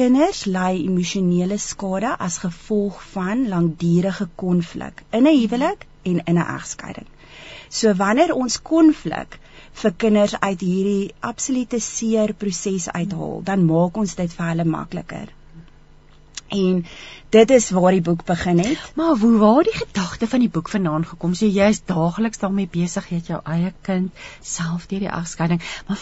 Kinders 0.00 0.44
ly 0.44 0.72
emosionele 0.84 1.58
skade 1.58 2.16
as 2.28 2.38
gevolg 2.44 3.02
van 3.12 3.48
langdurige 3.48 4.28
konflik 4.44 5.02
in 5.10 5.26
'n 5.26 5.38
huwelik 5.40 5.86
en 6.02 6.24
in 6.24 6.38
'n 6.38 6.48
egskeiding. 6.56 7.06
So 7.68 7.94
wanneer 7.94 8.34
ons 8.34 8.62
konflik 8.62 9.38
vir 9.82 9.92
kinders 9.92 10.34
uit 10.40 10.60
hierdie 10.60 11.14
absolute 11.20 11.80
seer 11.80 12.34
proses 12.34 12.88
uithaal, 12.90 13.40
dan 13.44 13.64
maak 13.64 13.96
ons 13.96 14.14
dit 14.14 14.32
vir 14.32 14.46
hulle 14.46 14.64
makliker. 14.64 15.32
En 16.48 16.86
dit 17.34 17.50
is 17.50 17.70
waar 17.70 17.90
die 17.90 18.04
boek 18.04 18.24
begin 18.24 18.58
het. 18.58 18.92
Maar 18.94 19.16
hoe 19.16 19.38
waar 19.38 19.62
die 19.62 19.76
gedagte 19.76 20.28
van 20.28 20.44
die 20.44 20.48
boek 20.48 20.68
vanaand 20.68 21.06
gekom? 21.06 21.34
So 21.34 21.46
jy 21.46 21.68
is 21.68 21.82
daagliks 21.84 22.38
daarmee 22.38 22.68
besig 22.70 23.10
met 23.10 23.26
jou 23.26 23.40
eie 23.44 23.72
kind, 23.82 24.12
self 24.40 24.86
deur 24.86 25.00
die 25.06 25.10
afskeiding, 25.10 25.62
maar 25.88 25.98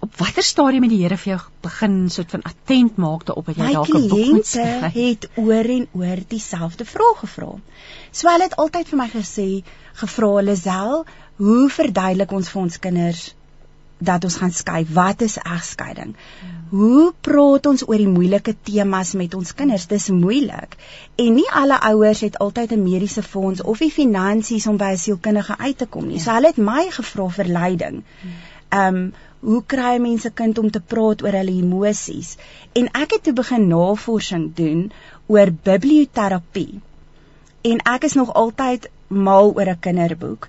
op 0.00 0.16
watter 0.16 0.42
stadium 0.42 0.82
het 0.86 0.92
die 0.94 1.02
Here 1.02 1.16
vir 1.20 1.32
jou 1.34 1.40
begin 1.64 1.96
soort 2.12 2.30
van 2.30 2.44
attent 2.48 2.96
maak 2.96 3.26
daarop 3.28 3.50
dat 3.50 3.58
jy 3.60 3.72
dalk 3.72 3.90
'n 3.94 4.08
boek 4.08 4.30
moet 4.36 4.46
skryf? 4.46 4.80
My 4.80 4.90
het 4.94 5.28
oor 5.34 5.68
en 5.76 5.86
oor 5.92 6.22
dieselfde 6.28 6.84
vraag 6.84 7.18
gevra. 7.24 7.50
So 8.10 8.28
hulle 8.28 8.48
het 8.48 8.56
altyd 8.56 8.88
vir 8.88 8.98
my 8.98 9.08
gesê, 9.08 9.48
gevra 9.94 10.40
Lisel, 10.40 11.04
hoe 11.36 11.68
verduidelik 11.68 12.32
ons 12.32 12.48
vir 12.48 12.62
ons 12.62 12.78
kinders 12.78 13.34
dat 13.98 14.24
ons 14.24 14.36
gaan 14.36 14.52
skei. 14.52 14.86
Wat 14.88 15.20
is 15.20 15.36
egskeiding? 15.36 16.16
Hoe 16.70 17.12
praat 17.26 17.66
ons 17.66 17.82
oor 17.88 17.98
die 17.98 18.10
moeilike 18.10 18.52
temas 18.66 19.14
met 19.18 19.32
ons 19.34 19.48
kinders? 19.58 19.88
Dis 19.90 20.08
moeilik. 20.14 20.76
En 21.18 21.32
nie 21.34 21.48
alle 21.60 21.78
ouers 21.88 22.20
het 22.22 22.38
altyd 22.38 22.72
'n 22.76 22.82
mediese 22.82 23.22
fonds 23.22 23.62
of 23.62 23.78
die 23.78 23.90
finansies 23.90 24.66
om 24.66 24.76
by 24.76 24.90
'n 24.92 25.02
sielkundige 25.04 25.58
uit 25.58 25.78
te 25.78 25.86
kom 25.86 26.06
nie. 26.06 26.20
So 26.20 26.30
hulle 26.30 26.46
het 26.46 26.56
my 26.56 26.86
gevra 26.90 27.28
vir 27.28 27.44
leiding. 27.44 28.02
Ehm 28.68 28.96
um, 28.96 29.12
hoe 29.40 29.62
kry 29.66 29.98
mense 29.98 30.30
kind 30.30 30.58
om 30.58 30.70
te 30.70 30.80
praat 30.80 31.22
oor 31.22 31.32
hulle 31.32 31.56
emosies? 31.62 32.36
En 32.72 32.88
ek 32.92 33.12
het 33.12 33.22
toe 33.22 33.32
begin 33.32 33.68
navorsing 33.68 34.54
doen 34.54 34.92
oor 35.26 35.50
biblioterapie. 35.62 36.80
En 37.62 37.78
ek 37.78 38.04
is 38.04 38.14
nog 38.14 38.34
altyd 38.34 38.90
mal 39.08 39.52
oor 39.54 39.68
'n 39.70 39.80
kinderboek 39.80 40.48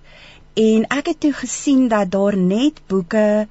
en 0.53 0.85
ek 0.87 1.05
het 1.05 1.19
toe 1.19 1.33
gesien 1.33 1.87
dat 1.87 2.11
daar 2.11 2.37
net 2.37 2.81
boeke 2.87 3.47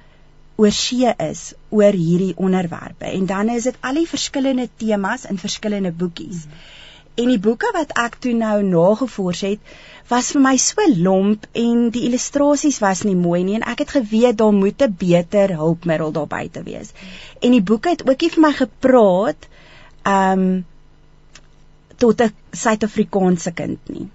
oor 0.61 0.73
see 0.77 1.09
is 1.25 1.41
oor 1.77 1.97
hierdie 1.97 2.33
onderwerpe 2.47 3.09
en 3.09 3.25
dan 3.29 3.49
is 3.55 3.67
dit 3.69 3.79
al 3.89 3.99
die 4.01 4.09
verskillende 4.09 4.67
temas 4.83 5.25
in 5.29 5.41
verskillende 5.41 5.91
boekies. 6.03 6.45
Hmm. 6.45 6.61
En 7.21 7.27
die 7.27 7.39
boeke 7.43 7.69
wat 7.75 7.91
ek 7.99 8.15
toe 8.23 8.31
nou 8.37 8.61
nagevors 8.63 9.41
het, 9.43 9.73
was 10.11 10.29
vir 10.35 10.43
my 10.43 10.53
so 10.61 10.85
lomp 11.07 11.47
en 11.59 11.89
die 11.95 12.05
illustrasies 12.07 12.79
was 12.83 13.03
nie 13.07 13.17
mooi 13.19 13.41
nie 13.47 13.57
en 13.59 13.67
ek 13.73 13.83
het 13.83 13.95
geweet 13.97 14.39
daar 14.39 14.55
moet 14.55 14.81
'n 14.81 14.95
beter 15.03 15.55
hulpmiddel 15.59 16.15
daar 16.17 16.31
buite 16.31 16.63
wees. 16.63 16.93
En 17.41 17.51
die 17.51 17.65
boeke 17.71 17.89
het 17.89 18.07
ook 18.07 18.21
nie 18.21 18.33
vir 18.35 18.43
my 18.47 18.53
gepraat 18.63 19.49
um 20.15 20.65
tot 21.97 22.21
'n 22.21 22.33
Suid-Afrikaanse 22.51 23.51
kind 23.51 23.79
nie 23.89 24.09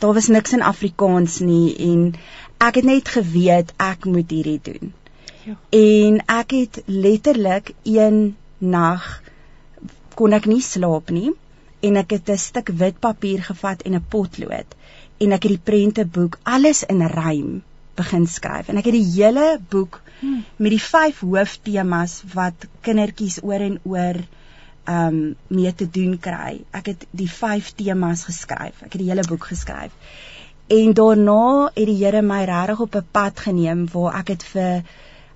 daar 0.00 0.14
was 0.14 0.26
niks 0.26 0.52
in 0.52 0.62
Afrikaans 0.62 1.38
nie 1.44 1.76
en 1.76 2.14
ek 2.58 2.74
het 2.80 2.84
net 2.84 3.08
geweet 3.08 3.72
ek 3.76 4.04
moet 4.04 4.30
hierdie 4.30 4.60
doen. 4.62 4.92
Ja. 5.44 5.56
En 5.70 6.20
ek 6.26 6.50
het 6.50 6.82
letterlik 6.86 7.72
een 7.82 8.36
nag 8.58 9.22
kon 10.14 10.36
ek 10.36 10.46
nie 10.50 10.60
slaap 10.60 11.10
nie 11.10 11.30
en 11.80 11.96
ek 11.96 12.10
het 12.10 12.28
'n 12.28 12.36
stuk 12.38 12.68
wit 12.82 13.00
papier 13.00 13.42
gevat 13.42 13.82
en 13.82 13.94
'n 13.94 14.04
potlood 14.08 14.76
en 15.18 15.32
ek 15.32 15.42
het 15.42 15.52
die 15.52 15.66
prenteboek 15.70 16.38
alles 16.42 16.82
in 16.84 17.06
rym 17.06 17.62
begin 17.94 18.26
skryf 18.26 18.68
en 18.68 18.76
ek 18.76 18.84
het 18.84 18.98
die 18.98 19.12
hele 19.14 19.60
boek 19.68 20.00
hmm. 20.20 20.44
met 20.56 20.70
die 20.70 20.84
vyf 20.92 21.20
hooftemas 21.20 22.22
wat 22.34 22.68
kindertjies 22.80 23.42
oor 23.42 23.60
en 23.60 23.80
oor 23.82 24.20
um 24.88 25.36
mee 25.46 25.72
te 25.74 25.86
doen 25.90 26.18
kry. 26.18 26.60
Ek 26.70 26.86
het 26.92 27.06
die 27.10 27.28
5 27.30 27.74
temas 27.78 28.24
geskryf. 28.24 28.82
Ek 28.82 28.92
het 28.92 29.00
die 29.02 29.10
hele 29.10 29.26
boek 29.28 29.44
geskryf. 29.52 29.92
En 30.70 30.94
daarna 30.94 31.70
het 31.74 31.86
die 31.86 31.98
Here 31.98 32.22
my 32.22 32.44
regtig 32.44 32.80
op 32.80 32.94
'n 32.94 33.06
pad 33.10 33.40
geneem 33.40 33.86
waar 33.92 34.18
ek 34.20 34.26
dit 34.26 34.42
vir 34.54 34.82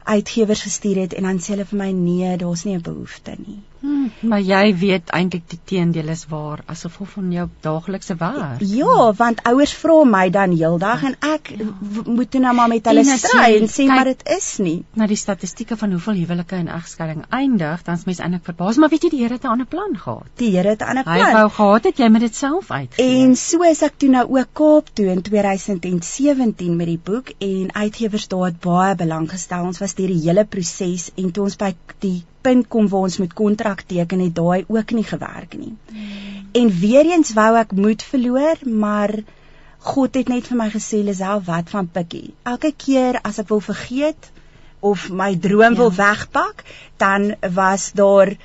uitgewers 0.05 0.63
gestuur 0.63 1.01
het 1.01 1.15
en 1.15 1.23
dan 1.29 1.39
sê 1.41 1.55
hulle 1.55 1.65
vir 1.71 1.79
my 1.79 1.91
nee, 1.91 2.37
daar's 2.37 2.65
nie 2.65 2.77
'n 2.77 2.83
behoefte 2.89 3.37
nie. 3.47 3.61
Hmm, 3.85 4.09
maar 4.31 4.41
jy 4.41 4.71
weet 4.81 5.11
eintlik 5.13 5.43
die 5.53 5.59
teendeel 5.69 6.09
is 6.09 6.23
waar 6.31 6.63
as 6.73 6.87
gevolg 6.87 7.11
van 7.19 7.27
jou 7.35 7.43
daaglikse 7.67 8.15
werk. 8.17 8.63
Ja, 8.65 9.11
want 9.19 9.43
ouers 9.51 9.75
vra 9.77 9.97
my 10.09 10.23
dan 10.33 10.55
heeldag 10.57 11.05
en 11.11 11.17
ek 11.29 11.51
ja. 11.53 11.67
moet 12.07 12.31
toe 12.33 12.41
nou 12.41 12.55
maar 12.57 12.71
met 12.73 12.89
hulle 12.89 13.05
stry 13.05 13.59
en 13.59 13.69
sê 13.69 13.85
maar 13.91 14.09
dit 14.09 14.25
is 14.37 14.49
nie. 14.65 14.79
Na 14.97 15.09
die 15.11 15.21
statistieke 15.21 15.77
van 15.77 15.93
hoeveel 15.93 16.23
huwelike 16.23 16.57
en 16.63 16.73
egskeiding 16.79 17.27
eindig, 17.29 17.85
dan's 17.85 18.09
mens 18.09 18.25
eintlik 18.25 18.49
verbaas, 18.49 18.81
maar 18.81 18.93
weet 18.95 19.05
jy 19.05 19.13
die 19.19 19.23
Here 19.25 19.37
het 19.37 19.45
'n 19.45 19.53
ander 19.53 19.69
plan 19.77 20.01
gehad. 20.07 20.33
Die 20.41 20.51
Here 20.57 20.73
het 20.73 20.81
'n 20.81 20.89
ander 20.95 21.05
plan. 21.05 21.21
Hy 21.21 21.33
wou 21.37 21.49
gehad 21.61 21.85
het 21.85 21.99
jy 21.99 22.09
moet 22.09 22.27
dit 22.27 22.35
self 22.35 22.71
uitgee. 22.71 23.21
En 23.21 23.37
so 23.37 23.63
is 23.69 23.83
ek 23.83 23.99
toe 23.99 24.09
nou 24.09 24.27
ook 24.39 24.53
Kaap 24.55 24.95
toe 24.95 25.07
in 25.13 25.23
2017 25.23 26.77
met 26.77 26.87
die 26.87 27.01
boek 27.05 27.33
en 27.39 27.75
uitgewers 27.75 28.29
daar 28.29 28.47
het 28.47 28.61
baie 28.61 28.95
belang 28.95 29.31
gestel. 29.31 29.65
Ons 29.65 29.79
was 29.79 29.95
deur 29.95 30.09
die 30.09 30.23
hele 30.25 30.45
proses 30.45 31.11
en 31.17 31.31
toe 31.31 31.45
ons 31.45 31.57
by 31.57 31.75
die 31.99 32.23
punt 32.45 32.69
kom 32.73 32.89
waar 32.93 33.09
ons 33.09 33.19
met 33.23 33.33
kontrak 33.37 33.85
teken 33.91 34.23
het 34.25 34.35
daai 34.37 34.65
ook 34.69 34.93
nie 34.97 35.07
gewerk 35.09 35.57
nie. 35.59 35.73
Hmm. 35.91 36.45
En 36.61 36.71
weer 36.81 37.09
eens 37.11 37.33
wou 37.35 37.51
ek 37.59 37.73
moed 37.75 38.03
verloor, 38.03 38.61
maar 38.69 39.15
God 39.85 40.15
het 40.17 40.31
net 40.33 40.47
vir 40.49 40.61
my 40.61 40.69
gesê 40.73 41.03
Lisel, 41.05 41.43
wat 41.45 41.73
van 41.73 41.89
Pikkie? 41.93 42.35
Elke 42.49 42.73
keer 42.85 43.19
as 43.23 43.41
ek 43.43 43.51
wil 43.53 43.61
vergeet 43.65 44.31
of 44.85 45.09
my 45.11 45.33
droom 45.37 45.75
ja. 45.75 45.81
wil 45.81 45.93
wegpak, 45.97 46.65
dan 47.01 47.35
was 47.57 47.91
daar 47.93 48.35
'n 48.35 48.39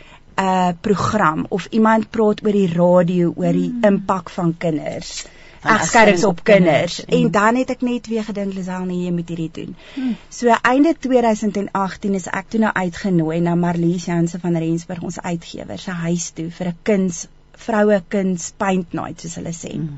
uh, 0.43 0.71
program 0.81 1.45
of 1.49 1.67
iemand 1.69 2.09
praat 2.09 2.43
oor 2.43 2.55
die 2.55 2.71
radio 2.73 3.33
oor 3.35 3.53
die 3.53 3.69
hmm. 3.69 3.83
impak 3.83 4.29
van 4.29 4.55
kinders 4.57 5.27
egskeidings 5.61 6.23
op 6.23 6.43
kinders 6.43 7.05
en 7.05 7.21
mm. 7.23 7.31
dan 7.31 7.55
het 7.55 7.69
ek 7.69 7.81
net 7.81 8.07
weer 8.07 8.23
gedink 8.23 8.53
Lisel 8.53 8.85
nee 8.87 9.05
jy 9.05 9.11
moet 9.11 9.29
hierdie 9.31 9.49
doen. 9.53 9.75
Hmm. 9.93 10.15
So 10.29 10.55
einde 10.61 10.95
2018 10.99 12.15
is 12.19 12.27
ek 12.31 12.49
toe 12.49 12.61
nou 12.63 12.71
uitgenooi 12.73 13.39
na 13.43 13.55
Marlies 13.59 14.07
Jansen 14.07 14.39
van 14.39 14.55
Rensburg 14.55 15.03
ons 15.03 15.19
uitgewer 15.19 15.79
se 15.79 15.91
huis 16.05 16.29
toe 16.37 16.49
vir 16.59 16.71
'n 16.71 16.77
kuns 16.83 17.27
vroue 17.59 18.01
kuns 18.07 18.51
paint 18.57 18.93
night 18.93 19.21
soos 19.21 19.35
hulle 19.35 19.53
sê. 19.55 19.73
Hmm. 19.75 19.97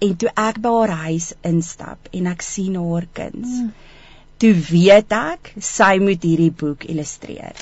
En 0.00 0.16
toe 0.16 0.30
ek 0.36 0.60
by 0.60 0.74
haar 0.78 0.96
huis 1.08 1.32
instap 1.42 2.08
en 2.12 2.26
ek 2.26 2.42
sien 2.42 2.76
haar 2.76 3.06
kuns. 3.12 3.48
Hmm. 3.48 3.72
Toe 4.36 4.54
weet 4.54 5.12
ek 5.12 5.54
sy 5.58 5.98
moet 6.00 6.22
hierdie 6.22 6.52
boek 6.52 6.84
illustreer. 6.84 7.56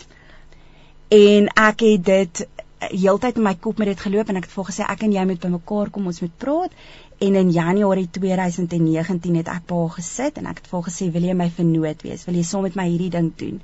En 1.08 1.48
ek 1.54 1.80
het 1.80 2.04
dit 2.04 2.46
heeltyd 2.78 3.36
in 3.36 3.42
my 3.42 3.54
kop 3.58 3.78
met 3.78 3.90
dit 3.90 4.00
geloop 4.00 4.28
en 4.28 4.38
ek 4.38 4.46
het 4.46 4.54
vir 4.54 4.66
gesê 4.70 4.86
ek 4.86 5.02
en 5.06 5.12
jy 5.12 5.24
moet 5.26 5.40
bymekaar 5.42 5.90
kom 5.90 6.06
ons 6.10 6.20
moet 6.22 6.34
praat 6.38 6.74
En 7.18 7.34
in 7.34 7.50
Januarie 7.50 8.08
2019 8.10 9.36
het 9.40 9.48
ek 9.50 9.64
by 9.66 9.76
haar 9.80 9.94
gesit 9.96 10.36
en 10.38 10.46
ek 10.46 10.60
het 10.60 10.68
vir 10.70 10.76
haar 10.78 10.86
gesê, 10.88 11.06
"Wil 11.14 11.24
jy 11.26 11.32
my 11.34 11.48
vernoot 11.56 12.02
wees? 12.06 12.24
Wil 12.24 12.36
jy 12.38 12.42
saam 12.42 12.62
met 12.62 12.76
my 12.78 12.84
hierdie 12.88 13.10
ding 13.10 13.32
doen?" 13.36 13.60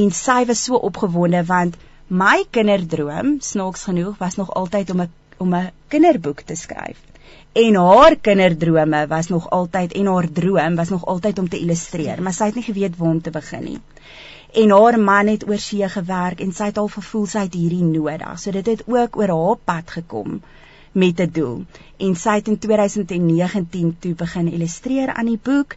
En 0.00 0.10
sy 0.10 0.44
was 0.44 0.64
so 0.64 0.76
opgewonde 0.88 1.44
want 1.44 1.76
my 2.08 2.44
kinderdroom, 2.50 3.40
snaaks 3.40 3.84
genoeg, 3.88 4.18
was 4.18 4.36
nog 4.36 4.52
altyd 4.54 4.90
om 4.90 5.00
'n 5.00 5.10
om 5.38 5.54
'n 5.54 5.70
kinderboek 5.88 6.40
te 6.40 6.54
skryf. 6.54 6.98
En 7.52 7.74
haar 7.74 8.16
kinderdrome 8.16 9.06
was 9.06 9.28
nog 9.28 9.50
altyd 9.50 9.92
en 9.92 10.06
haar 10.06 10.32
droom 10.32 10.76
was 10.76 10.88
nog 10.88 11.06
altyd 11.06 11.38
om 11.38 11.48
te 11.48 11.58
illustreer, 11.58 12.22
maar 12.22 12.32
sy 12.32 12.44
het 12.44 12.54
nie 12.54 12.64
geweet 12.64 12.96
waar 12.96 13.10
om 13.10 13.22
te 13.22 13.30
begin 13.30 13.64
nie. 13.64 13.80
En 14.52 14.70
haar 14.70 15.00
man 15.00 15.26
het 15.26 15.48
oor 15.48 15.58
see 15.58 15.88
gewerk 15.88 16.40
en 16.40 16.52
sy 16.52 16.64
het 16.64 16.78
al 16.78 16.88
gevoel 16.88 17.26
sy 17.26 17.38
het 17.38 17.54
hierdie 17.54 17.84
nodig. 17.84 18.38
So 18.38 18.50
dit 18.50 18.66
het 18.66 18.82
ook 18.86 19.16
oor 19.16 19.28
haar 19.28 19.56
pad 19.64 19.90
gekom 19.90 20.42
met 20.94 21.20
'n 21.20 21.30
doel. 21.32 21.64
En 21.96 22.16
sy 22.16 22.34
het 22.34 22.48
in 22.48 22.58
2019 22.58 23.96
toe 23.98 24.14
begin 24.14 24.52
illustreer 24.52 25.12
aan 25.12 25.26
die 25.26 25.40
boek 25.42 25.76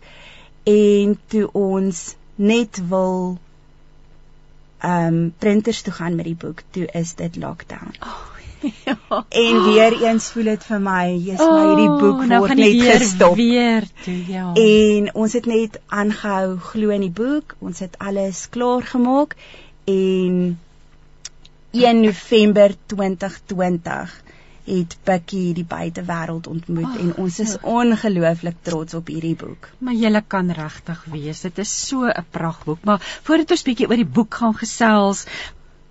en 0.63 1.19
toe 1.27 1.51
ons 1.51 2.15
net 2.36 2.81
wil 2.88 3.38
ehm 4.77 5.13
um, 5.13 5.33
printers 5.38 5.81
toe 5.81 5.93
gaan 5.93 6.15
met 6.15 6.25
die 6.25 6.36
boek, 6.36 6.62
toe 6.69 6.86
is 6.86 7.15
dit 7.15 7.36
lockdown. 7.36 7.93
Oh. 8.00 8.38
Ja. 8.86 9.25
En 9.29 9.63
weer 9.63 10.01
eens 10.03 10.29
voel 10.31 10.43
dit 10.43 10.63
vir 10.65 10.79
my, 10.81 11.03
jy's 11.13 11.41
oh, 11.41 11.53
my 11.53 11.65
hierdie 11.67 12.00
boek 12.01 12.24
nou 12.25 12.39
word 12.43 12.57
net 12.57 12.71
weer, 12.71 13.00
gestop. 13.01 13.36
Weer 13.36 13.86
toe, 14.03 14.17
ja. 14.31 14.45
En 14.53 15.09
ons 15.13 15.33
het 15.33 15.45
net 15.45 15.79
aangehou 15.86 16.57
glo 16.71 16.93
in 16.95 17.05
die 17.05 17.13
boek. 17.13 17.55
Ons 17.59 17.79
het 17.86 17.97
alles 17.97 18.47
klaar 18.50 18.81
gemaak 18.81 19.36
en 19.86 20.57
1 21.71 22.01
November 22.01 22.74
2020 22.86 24.15
het 24.67 24.97
Pikkie 25.07 25.53
die 25.55 25.65
buitewêreld 25.67 26.47
ontmoet 26.51 26.89
oh, 26.89 27.01
en 27.01 27.13
ons 27.24 27.39
is 27.43 27.55
ongelooflik 27.62 28.59
trots 28.67 28.97
op 29.00 29.07
hierdie 29.12 29.36
boek. 29.39 29.69
Maar 29.79 29.95
jy 29.95 30.21
kan 30.27 30.51
regtig 30.51 31.05
wees. 31.13 31.41
Dit 31.47 31.62
is 31.63 31.71
so 31.88 32.07
'n 32.07 32.25
pragtboek, 32.31 32.83
maar 32.83 33.01
voordat 33.24 33.51
ons 33.51 33.63
bietjie 33.63 33.88
oor 33.89 34.01
die 34.03 34.13
boek 34.19 34.33
gaan 34.41 34.57
gesels, 34.59 35.25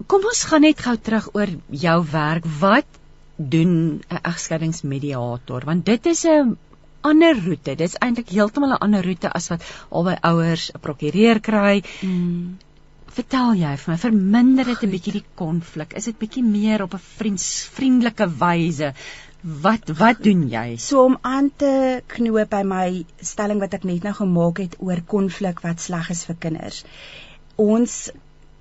kom 0.06 0.24
ons 0.24 0.44
gaan 0.44 0.60
net 0.60 0.80
gou 0.80 0.96
terug 0.96 1.28
oor 1.34 1.48
jou 1.70 1.98
werk. 2.12 2.44
Wat 2.60 3.00
doen 3.36 4.02
'n 4.10 4.22
egskeidingsmediator? 4.22 5.64
Want 5.64 5.84
dit 5.84 6.06
is 6.06 6.24
'n 6.24 6.56
ander 7.00 7.34
roete. 7.44 7.74
Dit 7.76 7.88
is 7.88 7.98
eintlik 7.98 8.28
heeltemal 8.28 8.76
'n 8.76 8.84
ander 8.86 9.04
roete 9.04 9.32
as 9.32 9.48
wat 9.48 9.62
albei 9.88 10.16
ouers 10.20 10.70
'n 10.72 10.80
prokureur 10.80 11.40
kry. 11.40 11.82
Mm 12.02 12.58
vertel 13.16 13.54
jy 13.56 13.70
vir 13.80 13.92
my 13.92 13.96
verminder 14.00 14.68
dit 14.68 14.82
'n 14.84 14.92
bietjie 14.92 15.14
die 15.18 15.24
konflik? 15.40 15.94
Is 16.00 16.08
dit 16.10 16.18
bietjie 16.18 16.44
meer 16.44 16.82
op 16.82 16.94
'n 16.94 17.04
vriends 17.18 17.46
vriendelike 17.76 18.26
wyse? 18.42 18.92
Wat 19.62 19.90
wat 19.98 20.22
doen 20.22 20.48
jy? 20.50 20.76
So 20.76 21.04
om 21.04 21.18
aan 21.22 21.50
te 21.56 22.02
knoop 22.06 22.50
by 22.50 22.62
my 22.62 23.04
stelling 23.20 23.60
wat 23.60 23.74
ek 23.74 23.84
net 23.84 24.02
nou 24.02 24.14
gemaak 24.14 24.58
het 24.58 24.76
oor 24.78 25.00
konflik 25.06 25.60
wat 25.60 25.80
sleg 25.80 26.10
is 26.10 26.24
vir 26.24 26.36
kinders. 26.46 26.84
Ons 27.56 28.10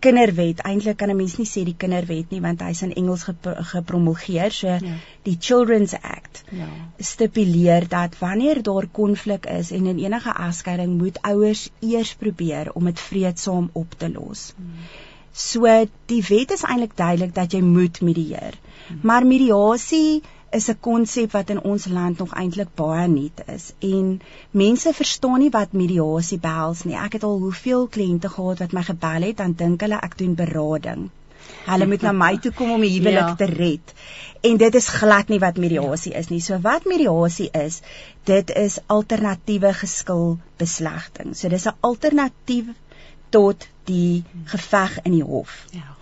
kinderwet 0.06 0.62
eintlik 0.70 0.98
kan 1.02 1.12
'n 1.14 1.18
mens 1.18 1.38
nie 1.40 1.48
sê 1.50 1.64
die 1.68 1.78
kinderwet 1.84 2.32
nie 2.34 2.42
want 2.42 2.62
hy's 2.66 2.82
in 2.88 2.94
Engels 3.02 3.24
gep 3.30 3.50
gepromulgeer 3.72 4.52
so 4.58 4.68
ja. 4.68 4.98
die 5.28 5.38
Children's 5.48 5.96
Act 6.02 6.44
ja. 6.52 6.68
stipuleer 7.00 7.88
dat 7.88 8.18
wanneer 8.20 8.62
daar 8.64 8.88
konflik 9.00 9.46
is 9.58 9.72
en 9.72 9.86
in 9.94 10.00
enige 10.06 10.36
egskeiding 10.48 10.98
moet 11.02 11.20
ouers 11.22 11.70
eers 11.80 12.14
probeer 12.14 12.72
om 12.74 12.86
dit 12.86 13.00
vreedsaam 13.00 13.70
op 13.74 13.98
te 13.98 14.12
los. 14.12 14.54
Hmm. 14.56 14.88
So 15.32 15.68
die 16.06 16.24
wet 16.30 16.52
is 16.52 16.64
eintlik 16.64 16.96
duidelik 16.96 17.36
dat 17.36 17.52
jy 17.52 17.62
moet 17.62 18.02
medieer. 18.02 18.56
Hmm. 18.88 19.00
Maar 19.04 19.26
mediasie 19.26 20.22
is 20.56 20.70
'n 20.72 20.80
konsep 20.88 21.32
wat 21.32 21.50
in 21.50 21.62
ons 21.62 21.86
land 21.98 22.18
nog 22.18 22.34
eintlik 22.42 22.72
baie 22.82 23.08
nuut 23.08 23.42
is 23.56 23.66
en 23.80 24.22
mense 24.52 24.94
verstaan 24.94 25.40
nie 25.40 25.50
wat 25.56 25.74
mediasie 25.74 26.40
behels 26.40 26.84
nie. 26.84 26.96
Ek 26.96 27.14
het 27.18 27.24
al 27.24 27.38
hoeveel 27.40 27.88
kliënte 27.88 28.30
gehad 28.30 28.60
wat 28.64 28.72
my 28.78 28.84
gebel 28.84 29.28
het 29.30 29.38
dan 29.38 29.54
dink 29.54 29.82
hulle 29.82 30.00
ek 30.08 30.18
doen 30.18 30.36
berading. 30.36 31.10
Hulle 31.66 31.88
moet 31.90 32.02
na 32.02 32.12
my 32.12 32.38
toe 32.38 32.52
kom 32.52 32.72
om 32.72 32.84
'n 32.84 32.94
huwelik 32.94 33.30
ja. 33.32 33.36
te 33.36 33.46
red. 33.46 33.94
En 34.42 34.58
dit 34.58 34.76
is 34.76 34.88
glad 34.88 35.28
nie 35.28 35.40
wat 35.40 35.58
mediasie 35.58 36.14
is 36.14 36.30
nie. 36.30 36.42
So 36.42 36.60
wat 36.62 36.86
mediasie 36.86 37.50
is, 37.52 37.82
dit 38.24 38.50
is 38.50 38.80
alternatiewe 38.86 39.74
geskil 39.74 40.38
beslegting. 40.58 41.36
So 41.36 41.50
dis 41.50 41.66
'n 41.66 41.78
alternatief 41.80 42.66
tot 43.30 43.68
die 43.84 44.24
geveg 44.46 45.00
in 45.04 45.12
die 45.12 45.24
hof. 45.24 45.66
Ja. 45.72 45.95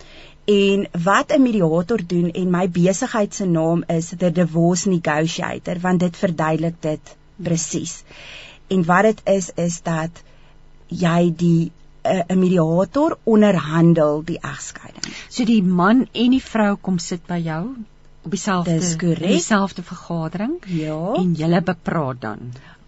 En 0.44 0.86
wat 1.02 1.32
'n 1.32 1.42
mediator 1.42 2.00
doen 2.06 2.30
en 2.30 2.50
my 2.50 2.70
besigheid 2.70 3.34
se 3.34 3.44
naam 3.44 3.84
is 3.86 4.12
the 4.18 4.32
divorce 4.32 4.88
negotiator 4.88 5.80
want 5.80 6.00
dit 6.00 6.16
verduidelik 6.16 6.74
dit 6.80 7.16
presies. 7.36 8.02
En 8.66 8.84
wat 8.84 9.02
dit 9.02 9.20
is 9.24 9.50
is 9.54 9.82
dat 9.82 10.22
jy 10.86 11.32
die 11.36 11.72
eh, 12.02 12.20
'n 12.28 12.38
mediator 12.38 13.18
onderhandel 13.22 14.24
die 14.24 14.38
egskeiding. 14.40 15.14
So 15.28 15.44
die 15.44 15.62
man 15.62 16.08
en 16.12 16.30
die 16.30 16.42
vrou 16.42 16.76
kom 16.76 16.98
sit 16.98 17.26
by 17.26 17.38
jou 17.38 17.76
op 18.24 18.30
dieselfde 18.30 19.16
dieselfde 19.18 19.82
vergadering 19.82 20.52
ja. 20.66 21.12
en 21.14 21.32
julle 21.32 21.62
bepraat 21.62 22.20
dan 22.20 22.38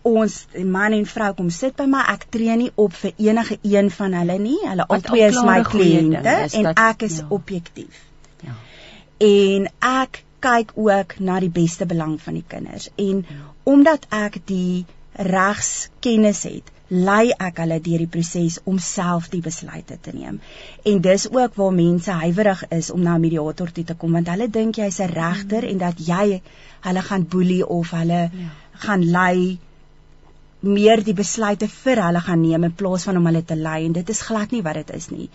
ons 0.07 0.39
man 0.77 0.95
en 0.97 1.07
vrou 1.13 1.33
kom 1.41 1.51
sit 1.51 1.77
by 1.77 1.89
my 1.91 2.05
ek 2.15 2.29
tree 2.37 2.57
nie 2.63 2.71
op 2.87 2.95
vir 3.03 3.13
enige 3.29 3.59
een 3.63 3.91
van 3.99 4.15
hulle 4.21 4.39
nie 4.39 4.61
hulle 4.63 4.87
albei 4.97 5.25
is 5.29 5.43
my 5.51 5.61
kliënte 5.73 6.37
en 6.47 6.71
dat, 6.71 6.79
ek 6.91 7.09
is 7.11 7.21
ja. 7.23 7.29
objektief 7.39 8.05
ja 8.47 8.57
en 9.23 9.69
ek 9.81 10.23
kyk 10.45 10.73
ook 10.77 11.19
na 11.19 11.41
die 11.41 11.51
beste 11.51 11.87
belang 11.89 12.19
van 12.21 12.37
die 12.37 12.45
kinders 12.47 12.91
en 13.01 13.25
ja. 13.25 13.51
omdat 13.65 14.07
ek 14.13 14.41
die 14.47 14.85
regskennis 15.17 16.43
het 16.45 16.73
lei 16.89 17.33
ek 17.33 17.57
hulle 17.63 17.81
deur 17.83 18.05
die 18.05 18.11
proses 18.11 18.61
om 18.65 18.77
self 18.79 19.27
die 19.33 19.41
besluite 19.43 19.97
te 19.99 20.13
neem. 20.15 20.37
En 20.87 21.01
dis 21.03 21.25
ook 21.33 21.57
waar 21.59 21.73
mense 21.75 22.13
huiwerig 22.15 22.63
is 22.71 22.91
om 22.95 23.03
na 23.03 23.17
'n 23.17 23.21
mediator 23.21 23.73
toe 23.73 23.85
te 23.85 23.95
kom 23.95 24.13
want 24.13 24.29
hulle 24.29 24.49
dink 24.49 24.77
jy's 24.77 25.01
'n 25.01 25.11
regter 25.11 25.63
mm. 25.63 25.69
en 25.71 25.79
dat 25.79 25.99
jy 25.99 26.43
hulle 26.81 27.03
gaan 27.03 27.27
boelie 27.27 27.67
of 27.67 27.91
hulle 27.91 28.31
ja. 28.31 28.51
gaan 28.73 29.11
lei 29.11 29.59
meer 30.67 31.03
die 31.05 31.15
besluite 31.17 31.69
vir 31.73 32.03
hulle 32.05 32.23
gaan 32.27 32.43
neem 32.43 32.67
in 32.69 32.75
plaas 32.81 33.07
van 33.09 33.21
om 33.21 33.29
hulle 33.31 33.45
te 33.45 33.57
lei 33.59 33.79
en 33.87 33.95
dit 33.97 34.11
is 34.15 34.23
glad 34.29 34.53
nie 34.55 34.63
wat 34.67 34.81
dit 34.81 34.93
is 34.99 35.09
nie. 35.13 35.29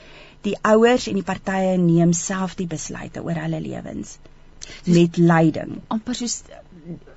Die 0.47 0.57
ouers 0.73 1.07
en 1.07 1.19
die 1.19 1.27
partye 1.27 1.77
neem 1.81 2.13
self 2.17 2.57
die 2.59 2.69
besluite 2.69 3.23
oor 3.23 3.39
hulle 3.45 3.61
lewens 3.63 4.17
met 4.85 5.17
leiding. 5.17 5.81
amper 5.89 6.15
soos 6.15 6.41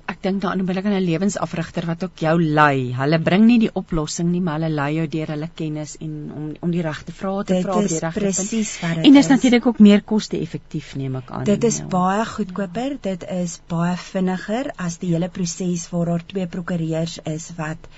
ek 0.05 0.21
dink 0.21 0.41
daaraan 0.41 0.61
om 0.61 0.69
'n 0.69 1.01
lewensafrigter 1.01 1.85
wat 1.85 2.03
ook 2.03 2.19
jou 2.19 2.35
lei. 2.41 2.93
Hulle 2.93 3.19
bring 3.19 3.45
nie 3.45 3.59
die 3.59 3.71
oplossing 3.73 4.29
nie, 4.31 4.41
maar 4.41 4.59
hulle 4.59 4.69
lei 4.69 4.95
jou 4.95 5.07
deur 5.07 5.31
hulle 5.33 5.49
kennis 5.55 5.95
en 5.97 6.31
om 6.35 6.51
om 6.59 6.71
die 6.71 6.81
regte 6.81 7.11
vrae 7.11 7.43
te 7.43 7.61
vra 7.61 7.75
op 7.75 7.87
die 7.87 7.99
regte 7.99 8.19
presies 8.19 8.73
wat 8.81 8.95
dit 8.95 9.05
En 9.05 9.15
is 9.15 9.27
natuurlik 9.27 9.65
ook 9.65 9.79
meer 9.79 10.03
koste-effektief 10.03 10.95
neem 10.95 11.15
ek 11.15 11.31
aan. 11.31 11.43
Dit 11.43 11.63
is 11.63 11.77
ja. 11.77 11.85
baie 11.85 12.25
goedkoper, 12.25 12.97
dit 13.01 13.25
is 13.37 13.59
baie 13.67 13.97
vinniger 13.97 14.71
as 14.77 14.97
die 14.97 15.13
hele 15.13 15.29
proses 15.29 15.89
waar 15.89 16.05
daar 16.05 16.25
twee 16.25 16.47
prokureurs 16.47 17.19
is 17.23 17.49
wat 17.57 17.89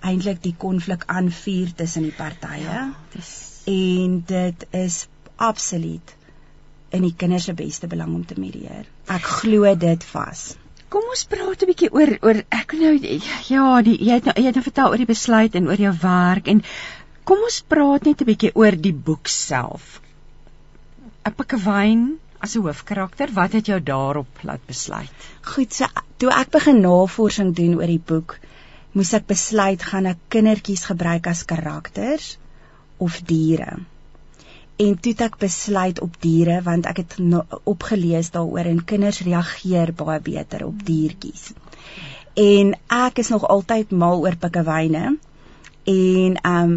eintlik 0.00 0.42
die 0.42 0.54
konflik 0.58 1.04
aanvuur 1.06 1.72
tussen 1.74 2.02
die 2.02 2.12
partye. 2.12 2.62
Ja, 2.62 2.92
en 3.64 4.22
dit 4.26 4.66
is 4.70 5.06
absoluut 5.36 6.14
in 6.90 7.02
die 7.02 7.14
kinders 7.16 7.44
se 7.44 7.54
beste 7.54 7.86
belang 7.86 8.14
om 8.14 8.24
te 8.26 8.38
medieer. 8.40 8.86
Ek 9.06 9.22
glo 9.40 9.74
dit 9.74 10.04
vas. 10.12 10.56
Kom 10.94 11.06
ons 11.12 11.24
praat 11.30 11.62
'n 11.62 11.68
bietjie 11.70 11.88
oor 11.98 12.10
oor 12.26 12.38
ek 12.58 12.74
nou 12.80 12.92
ja, 12.96 13.64
die 13.86 13.96
jy 14.08 14.18
het 14.18 14.28
nou 14.28 14.34
jy 14.36 14.44
het 14.48 14.58
nou 14.58 14.64
vertel 14.66 14.92
oor 14.92 15.02
die 15.02 15.08
besluit 15.08 15.56
en 15.58 15.70
oor 15.70 15.82
jou 15.84 15.94
werk 16.02 16.50
en 16.52 16.60
kom 17.30 17.42
ons 17.48 17.56
praat 17.74 18.06
net 18.08 18.22
'n 18.22 18.28
bietjie 18.30 18.52
oor 18.54 18.76
die 18.86 18.94
boek 19.08 19.32
self. 19.36 20.00
'n 21.26 21.34
Pikkewyn 21.40 22.04
as 22.40 22.54
'n 22.54 22.62
hoofkarakter, 22.68 23.32
wat 23.40 23.58
het 23.58 23.72
jou 23.72 23.80
daarop 23.80 24.44
laat 24.50 24.66
besluit? 24.66 25.26
Goed, 25.54 25.72
so 25.72 25.86
toe 26.18 26.30
ek 26.30 26.54
begin 26.58 26.80
navorsing 26.86 27.54
doen 27.54 27.74
oor 27.80 27.92
die 27.94 28.06
boek, 28.12 28.38
moes 28.92 29.12
ek 29.12 29.26
besluit 29.26 29.82
gaan 29.82 30.06
ek 30.06 30.22
kindertjies 30.28 30.86
gebruik 30.92 31.26
as 31.26 31.44
karakters 31.44 32.36
of 32.98 33.20
diere 33.32 33.74
en 34.76 34.98
toe 35.00 35.12
het 35.12 35.22
ek 35.26 35.38
besluit 35.40 36.00
op 36.04 36.16
diere 36.20 36.58
want 36.66 36.86
ek 36.90 37.00
het 37.02 37.14
no, 37.18 37.44
opgelees 37.64 38.30
daaroor 38.34 38.68
en 38.68 38.84
kinders 38.84 39.22
reageer 39.24 39.92
baie 39.96 40.20
beter 40.20 40.66
op 40.66 40.82
diertjies. 40.84 41.52
En 42.36 42.74
ek 42.92 43.22
is 43.22 43.32
nog 43.32 43.46
altyd 43.48 43.94
mal 43.96 44.20
oor 44.24 44.36
pikkewyne. 44.36 45.16
En 45.86 46.36
ehm 46.42 46.76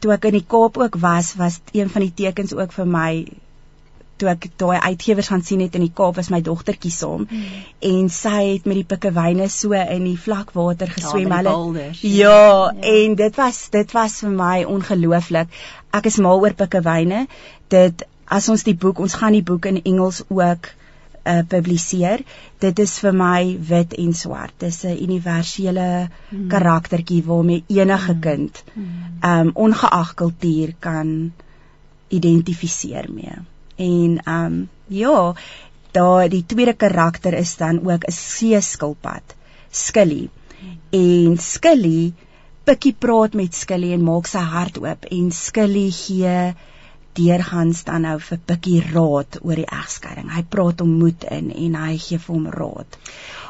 toe 0.00 0.12
ek 0.12 0.26
in 0.28 0.36
die 0.36 0.44
Kaap 0.44 0.76
ook 0.76 0.98
was, 1.00 1.32
was 1.40 1.60
een 1.72 1.88
van 1.88 2.04
die 2.04 2.12
tekens 2.12 2.52
ook 2.52 2.74
vir 2.76 2.88
my 2.92 3.12
toe 4.18 4.30
ek 4.32 4.48
daai 4.60 4.78
uitgewers 4.90 5.30
gaan 5.32 5.44
sien 5.46 5.62
het 5.64 5.76
in 5.78 5.84
die 5.86 5.94
Kaap 5.94 6.18
was 6.18 6.30
my 6.34 6.40
dogtertjie 6.44 6.92
saam. 6.94 7.26
Hmm. 7.30 7.64
en 7.90 8.08
sy 8.12 8.36
het 8.54 8.66
met 8.66 8.80
die 8.80 8.86
pikkewyne 8.92 9.48
so 9.52 9.76
in 9.78 10.06
die 10.08 10.18
vlakwater 10.18 10.90
geswem. 10.92 11.32
hulle 11.32 11.54
ja, 11.54 11.92
ja, 12.00 12.32
ja. 12.32 12.72
en 12.94 13.14
dit 13.20 13.36
was 13.36 13.68
dit 13.74 13.94
was 13.96 14.18
vir 14.24 14.34
my 14.34 14.64
ongelooflik. 14.64 15.54
Ek 15.94 16.10
is 16.10 16.18
mal 16.18 16.42
oor 16.42 16.56
pikkewyne. 16.58 17.26
Dit 17.68 18.04
as 18.26 18.48
ons 18.48 18.64
die 18.66 18.76
boek 18.76 19.00
ons 19.00 19.16
gaan 19.20 19.36
die 19.36 19.46
boek 19.52 19.70
in 19.70 19.82
Engels 19.84 20.22
ook 20.28 20.70
uh 21.28 21.42
publiseer. 21.48 22.22
Dit 22.58 22.78
is 22.78 22.98
vir 23.04 23.14
my 23.14 23.58
wit 23.70 23.94
en 24.00 24.14
swart. 24.14 24.54
Dis 24.58 24.84
'n 24.84 24.96
universele 24.96 26.08
hmm. 26.30 26.48
karaktertjie 26.48 27.22
waarmee 27.24 27.64
enige 27.68 28.12
hmm. 28.12 28.20
kind 28.20 28.64
um 29.22 29.50
ongeag 29.54 30.14
kultuur 30.14 30.74
kan 30.78 31.32
identifiseer 32.08 33.06
mee 33.12 33.38
en 33.78 34.20
ehm 34.24 34.44
um, 34.44 34.68
ja, 34.88 35.34
daar 35.96 36.28
die 36.28 36.44
tweede 36.46 36.74
karakter 36.74 37.34
is 37.34 37.56
dan 37.56 37.80
ook 37.84 38.04
'n 38.08 38.12
seeskilpad, 38.12 39.34
Skilly. 39.70 40.28
En 40.90 41.38
Skilly 41.38 42.12
Pikkie 42.68 42.92
praat 42.92 43.32
met 43.32 43.54
Skilly 43.56 43.94
en 43.96 44.02
maak 44.04 44.26
sy 44.28 44.42
hart 44.44 44.76
oop 44.76 45.06
en 45.08 45.30
Skilly 45.32 45.86
gee 45.98 46.32
deurgangs 47.16 47.80
dan 47.86 48.04
nou 48.04 48.18
vir 48.20 48.40
Pikkie 48.50 48.82
raad 48.90 49.38
oor 49.40 49.56
die 49.56 49.64
egskeiding. 49.64 50.28
Hy 50.34 50.42
praat 50.52 50.82
hom 50.84 50.90
moed 51.00 51.24
in 51.32 51.48
en 51.64 51.78
hy 51.80 51.94
gee 51.96 52.20
vir 52.20 52.34
hom 52.34 52.44
raad. 52.52 52.98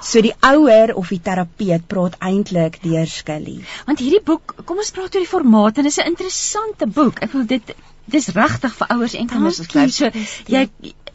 So 0.07 0.23
die 0.23 0.35
ouer 0.47 0.95
of 0.95 1.11
die 1.11 1.19
terapeut 1.31 1.89
praat 1.91 2.15
eintlik 2.31 2.79
deur 2.85 3.11
Skilly. 3.11 3.57
Want 3.89 4.05
hierdie 4.05 4.23
boek, 4.31 4.55
kom 4.63 4.79
ons 4.85 4.95
praat 4.95 5.11
oor 5.11 5.27
die 5.27 5.33
formaat 5.33 5.83
en 5.83 5.91
dit 5.91 5.93
is 5.93 5.99
'n 6.05 6.13
interessante 6.13 6.87
boek. 6.87 7.19
Ek 7.27 7.35
wil 7.35 7.47
dit 7.57 7.75
dis 8.11 8.31
regtig 8.37 8.75
vir 8.81 8.95
ouers 8.97 9.15
en 9.19 9.31
kinders 9.31 9.61
geskryf. 9.63 9.95
So 9.95 10.11
jy 10.53 10.69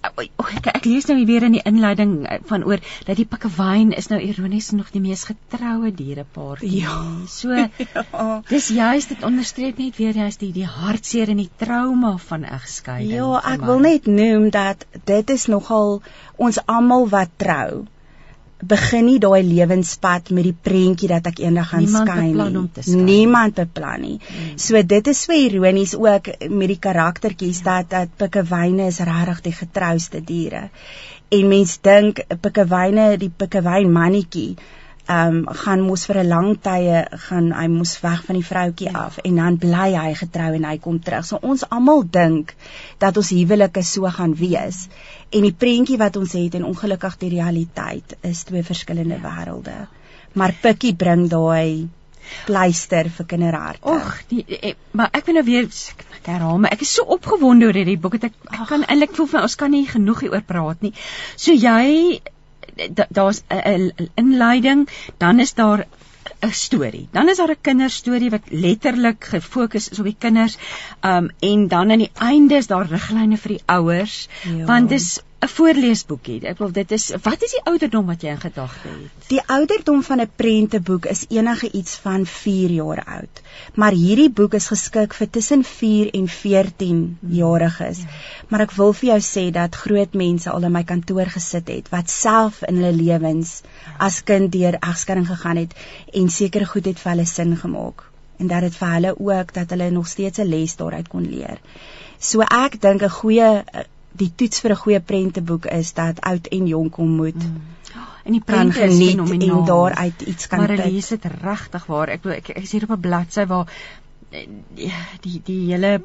oh, 0.04 0.50
ek, 0.58 0.68
ek 0.74 0.88
lees 0.88 1.08
nou 1.10 1.16
weer 1.28 1.46
in 1.48 1.56
die 1.58 1.64
inleiding 1.68 2.14
eh, 2.28 2.40
van 2.50 2.66
oor 2.68 2.82
dat 3.08 3.18
die 3.20 3.28
pikkewyn 3.30 3.94
is 3.96 4.10
nou 4.12 4.20
ironies 4.24 4.72
nog 4.76 4.92
die 4.94 5.02
mees 5.04 5.26
getroue 5.30 5.94
dierepaar. 5.96 6.64
Ja. 6.68 6.98
So 7.32 7.56
ja. 7.60 8.04
dis 8.50 8.70
juist 8.76 9.14
dit 9.14 9.24
onderstreep 9.24 9.80
net 9.82 9.98
weer 10.02 10.18
juist 10.24 10.44
die 10.44 10.52
die 10.56 10.68
hartseer 10.68 11.32
en 11.34 11.42
die 11.44 11.50
trauma 11.62 12.16
van 12.28 12.46
egskeiding. 12.48 13.16
Ja, 13.16 13.40
ek 13.54 13.66
wil 13.70 13.84
net 13.84 14.10
noem 14.10 14.50
dat 14.54 14.86
dit 15.08 15.36
is 15.38 15.48
nogal 15.52 16.02
ons 16.42 16.60
almal 16.66 17.08
wat 17.12 17.32
trou 17.40 17.84
begin 18.68 19.06
nie 19.06 19.20
daai 19.24 19.44
lewenspad 19.46 20.30
met 20.36 20.48
die 20.48 20.56
prentjie 20.68 21.10
dat 21.12 21.28
ek 21.32 21.40
eendag 21.44 21.70
gaan 21.74 21.88
skyn 21.88 22.38
nie. 22.38 22.96
Niemand 23.08 23.56
beplan 23.60 24.02
nie. 24.02 24.20
Hmm. 24.20 24.58
So 24.58 24.82
dit 24.82 25.08
is 25.08 25.24
so 25.26 25.34
ironies 25.38 25.96
ook 25.96 26.30
met 26.50 26.68
die 26.74 26.80
karaktertjies 26.80 27.64
ja. 27.64 27.82
dat 27.82 27.90
dat 27.96 28.16
pikkewyne 28.18 28.88
is 28.92 29.00
regtig 29.00 29.42
die 29.50 29.58
getrouste 29.62 30.24
diere. 30.24 30.70
En 31.34 31.48
mens 31.50 31.78
dink 31.82 32.24
pikkewyne 32.42 33.14
die 33.18 33.32
pikkewyn 33.32 33.92
mannetjie 33.92 34.56
ehm 35.14 35.38
um, 35.38 35.56
gaan 35.64 35.82
mos 35.88 36.06
vir 36.10 36.20
'n 36.22 36.28
lang 36.28 36.50
tye 36.68 37.00
gaan 37.26 37.52
hy 37.60 37.68
mos 37.74 37.94
weg 38.02 38.22
van 38.28 38.40
die 38.40 38.46
vroutjie 38.50 38.90
ja. 38.90 39.06
af 39.06 39.18
en 39.24 39.36
dan 39.42 39.58
bly 39.66 39.90
hy 39.96 40.14
getrou 40.22 40.52
en 40.60 40.70
hy 40.70 40.78
kom 40.86 41.00
terug. 41.00 41.26
So 41.26 41.40
ons 41.42 41.66
almal 41.70 42.06
dink 42.20 42.56
dat 43.04 43.18
ons 43.18 43.34
huwelike 43.36 43.84
so 43.84 44.10
gaan 44.20 44.36
wees. 44.36 44.88
En 45.32 45.42
die 45.42 45.58
prentjie 45.66 45.98
wat 45.98 46.16
ons 46.22 46.38
het 46.40 46.56
en 46.56 46.70
ongelukkig 46.72 47.18
die 47.26 47.34
realiteit 47.36 48.16
is 48.22 48.44
twee 48.44 48.64
verskillende 48.64 49.20
ja. 49.20 49.26
wêrelde. 49.28 49.76
Maar 50.34 50.56
Pikkie 50.62 50.96
bring 50.96 51.28
daai 51.30 51.90
pleister 52.46 53.10
vir 53.10 53.26
kinderharte. 53.26 53.84
Ag, 53.90 54.22
die 54.30 54.76
maar 54.92 55.10
ek 55.14 55.28
wil 55.28 55.40
nou 55.40 55.46
weer 55.48 55.68
ek 55.68 56.30
herhaal, 56.30 56.60
maar 56.62 56.74
ek 56.76 56.86
is 56.86 56.94
so 56.98 57.06
opgewonde 57.16 57.68
oor 57.68 57.80
hierdie 57.80 58.00
boek. 58.00 58.18
Ek, 58.20 58.38
ek 58.50 58.68
kan 58.70 58.86
eintlik 58.88 59.16
voel 59.18 59.30
vir 59.34 59.42
ons 59.44 59.58
kan 59.60 59.74
nie 59.74 59.86
genoeg 59.90 60.26
hieroor 60.26 60.46
praat 60.48 60.86
nie. 60.86 60.94
So 61.36 61.54
jy 61.54 62.22
daar's 63.10 63.44
'n 63.50 63.92
inleiding, 64.16 64.88
dan 65.18 65.40
is 65.40 65.54
daar 65.54 65.86
'n 66.40 66.52
storie. 66.52 67.08
Dan 67.12 67.30
is 67.30 67.38
daar 67.38 67.50
'n 67.50 67.62
kinderstorie 67.62 68.30
wat 68.30 68.42
letterlik 68.50 69.24
gefokus 69.24 69.90
is 69.90 70.00
op 70.00 70.06
die 70.06 70.16
kinders. 70.20 70.58
Um 71.02 71.30
en 71.40 71.68
dan 71.68 71.92
aan 71.92 71.98
die 71.98 72.12
einde 72.14 72.56
is 72.56 72.68
daar 72.68 72.88
riglyne 72.88 73.38
vir 73.38 73.50
die 73.56 73.64
ouers, 73.66 74.28
ja. 74.44 74.66
want 74.66 74.90
dis 74.90 75.22
'n 75.44 75.50
voorleesboekie. 75.52 76.38
Ek 76.48 76.60
wil 76.64 76.72
dit 76.72 76.92
is 76.96 77.06
wat 77.24 77.42
is 77.44 77.54
die 77.56 77.62
ouderdom 77.72 78.06
wat 78.12 78.22
jy 78.24 78.32
in 78.32 78.40
gedagte 78.44 78.88
het? 78.88 79.26
Die 79.32 79.42
ouderdom 79.56 80.04
van 80.08 80.22
'n 80.24 80.30
prenteboek 80.42 81.06
is 81.14 81.26
enige 81.30 81.72
iets 81.72 81.96
van 82.06 82.26
4 82.26 82.70
jaar 82.70 83.04
oud. 83.18 83.42
Maar 83.74 83.92
hierdie 83.92 84.30
boek 84.30 84.54
is 84.54 84.68
geskik 84.68 85.14
vir 85.14 85.30
tussen 85.30 85.64
4 85.64 86.14
en 86.14 86.28
14 86.28 87.18
jariges. 87.40 88.00
Ja. 88.00 88.08
Maar 88.48 88.62
ek 88.68 88.72
wil 88.72 88.94
vir 88.94 89.10
jou 89.10 89.20
sê 89.20 89.52
dat 89.52 89.76
groot 89.76 90.14
mense 90.14 90.50
al 90.50 90.64
in 90.64 90.72
my 90.72 90.84
kantoor 90.84 91.26
gesit 91.36 91.68
het 91.68 91.90
wat 91.90 92.10
self 92.10 92.62
in 92.62 92.76
hulle 92.76 92.96
lewens 93.04 93.62
as 93.98 94.24
kind 94.24 94.52
deur 94.52 94.80
egskeiding 94.80 95.28
gegaan 95.28 95.58
het 95.58 95.76
en 96.14 96.30
sekere 96.30 96.66
goed 96.66 96.86
het 96.86 97.00
vir 97.00 97.12
hulle 97.12 97.26
sin 97.26 97.58
gemaak 97.58 98.04
en 98.40 98.48
dat 98.48 98.62
dit 98.62 98.76
vir 98.76 98.94
hulle 98.96 99.20
ook 99.20 99.54
dat 99.54 99.70
hulle 99.70 99.90
nog 99.92 100.08
steeds 100.08 100.40
'n 100.40 100.50
les 100.50 100.76
daaruit 100.76 101.08
kon 101.08 101.30
leer. 101.30 101.60
So 102.20 102.42
ek 102.42 102.82
dink 102.82 103.02
'n 103.04 103.10
goeie 103.10 103.64
die 104.22 104.32
toets 104.36 104.60
vir 104.62 104.72
'n 104.72 104.82
goeie 104.84 105.00
prenteboek 105.00 105.66
is 105.66 105.94
dat 105.94 106.22
oud 106.22 106.48
en 106.48 106.68
jonk 106.68 106.98
ontmoet. 106.98 107.36
Mm. 107.36 107.62
En 108.24 108.32
die 108.32 108.42
prent 108.42 108.76
is 108.76 108.98
fenomenaal 108.98 109.60
en 109.60 109.66
daaruit 109.66 110.22
iets 110.22 110.48
kan 110.48 110.60
Maar 110.60 110.76
lees 110.78 111.08
dit 111.08 111.26
regtig 111.42 111.86
waar. 111.86 112.08
Ek 112.08 112.26
ek, 112.26 112.50
ek 112.50 112.64
is 112.64 112.72
hier 112.72 112.84
op 112.84 112.96
'n 112.96 113.00
bladsy 113.00 113.46
waar 113.46 113.68
eh, 114.30 114.48
die 115.22 115.42
die 115.44 115.72
hele 115.72 116.02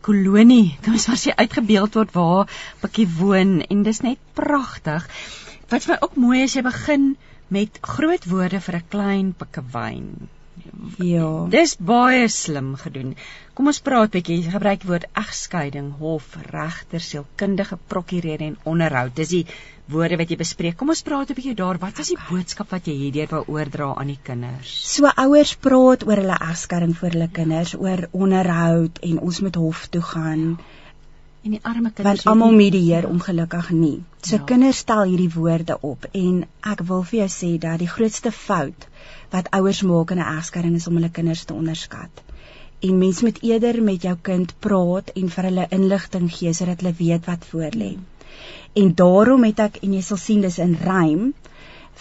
kolonie, 0.00 0.76
kan 0.82 0.92
ons 0.92 1.06
maar 1.06 1.22
sê 1.22 1.34
uitgebeeld 1.34 1.94
word 1.94 2.12
waar 2.12 2.50
Pikkie 2.80 3.08
woon 3.18 3.60
en 3.62 3.82
dis 3.82 4.00
net 4.00 4.18
pragtig. 4.32 5.08
Wat 5.68 5.84
vir 5.84 5.94
my 5.94 5.98
ook 6.00 6.16
mooi 6.16 6.42
is 6.42 6.54
jy 6.54 6.62
begin 6.62 7.16
met 7.48 7.78
groot 7.80 8.24
woorde 8.24 8.60
vir 8.60 8.76
'n 8.76 8.88
klein 8.88 9.32
pikkewyn. 9.32 10.28
Ja. 10.98 11.28
Dis 11.50 11.76
baie 11.76 12.28
slim 12.32 12.74
gedoen. 12.80 13.14
Kom 13.54 13.70
ons 13.70 13.80
praat 13.80 14.08
'n 14.08 14.16
bietjie. 14.16 14.50
Gebruik 14.54 14.80
die 14.82 14.90
woord 14.90 15.06
egskeiding, 15.22 15.92
hof, 15.98 16.36
regter, 16.50 17.00
sielkundige, 17.00 17.78
prokureur 17.88 18.40
en 18.48 18.56
onderhoud. 18.64 19.14
Dis 19.14 19.28
die 19.28 19.46
woorde 19.94 20.16
wat 20.16 20.30
jy 20.30 20.36
bespreek. 20.40 20.76
Kom 20.76 20.88
ons 20.88 21.02
praat 21.02 21.30
'n 21.30 21.38
bietjie 21.38 21.54
daar. 21.54 21.78
Wat 21.78 21.98
is 21.98 22.12
die 22.14 22.20
boodskap 22.28 22.70
wat 22.70 22.86
jy 22.86 22.94
hierdeur 22.94 23.28
wou 23.30 23.44
oordra 23.56 23.94
aan 23.94 24.12
die 24.12 24.20
kinders? 24.22 24.72
So 24.94 25.10
ouers 25.16 25.54
praat 25.54 26.06
oor 26.06 26.16
hulle 26.16 26.38
egskeiding 26.50 26.96
vir 26.96 27.10
hulle 27.10 27.28
kinders, 27.28 27.74
oor 27.74 28.08
onderhoud 28.12 28.98
en 29.02 29.18
ons 29.18 29.40
moet 29.40 29.54
hof 29.54 29.86
toe 29.86 30.02
gaan. 30.02 30.58
En 31.44 31.52
die 31.52 31.60
arme 31.68 31.90
kinders 31.92 32.22
want 32.24 32.30
almal 32.32 32.54
medieer 32.56 33.04
ongelukkig 33.04 33.66
nie. 33.76 33.98
So 34.24 34.38
ja. 34.38 34.44
kinders 34.48 34.78
stel 34.80 35.02
hierdie 35.10 35.32
woorde 35.34 35.74
op 35.88 36.06
en 36.20 36.38
ek 36.70 36.82
wil 36.90 37.02
vir 37.10 37.18
jou 37.18 37.26
sê 37.34 37.50
dat 37.60 37.82
die 37.82 37.88
grootste 37.94 38.30
fout 38.32 38.86
wat 39.34 39.50
ouers 39.58 39.82
maak 39.90 40.14
in 40.14 40.22
'n 40.22 40.30
egskeiding 40.38 40.78
is 40.78 40.86
om 40.88 40.96
hulle 40.96 41.10
kinders 41.18 41.42
te 41.44 41.56
onderskat. 41.56 42.22
En 42.88 42.96
mens 42.98 43.20
moet 43.26 43.42
eerder 43.42 43.80
met 43.82 44.06
jou 44.08 44.14
kind 44.30 44.54
praat 44.66 45.12
en 45.22 45.28
vir 45.36 45.48
hulle 45.48 45.68
inligting 45.78 46.32
gee 46.38 46.54
sodat 46.60 46.80
hulle 46.80 46.94
weet 47.02 47.28
wat 47.32 47.44
voorlê. 47.52 47.90
En 48.72 48.94
daarom 49.02 49.44
het 49.44 49.60
ek 49.66 49.78
en 49.82 49.92
jy 49.92 50.02
sal 50.08 50.22
sien 50.24 50.40
dis 50.40 50.58
in 50.58 50.74
rym 50.80 51.34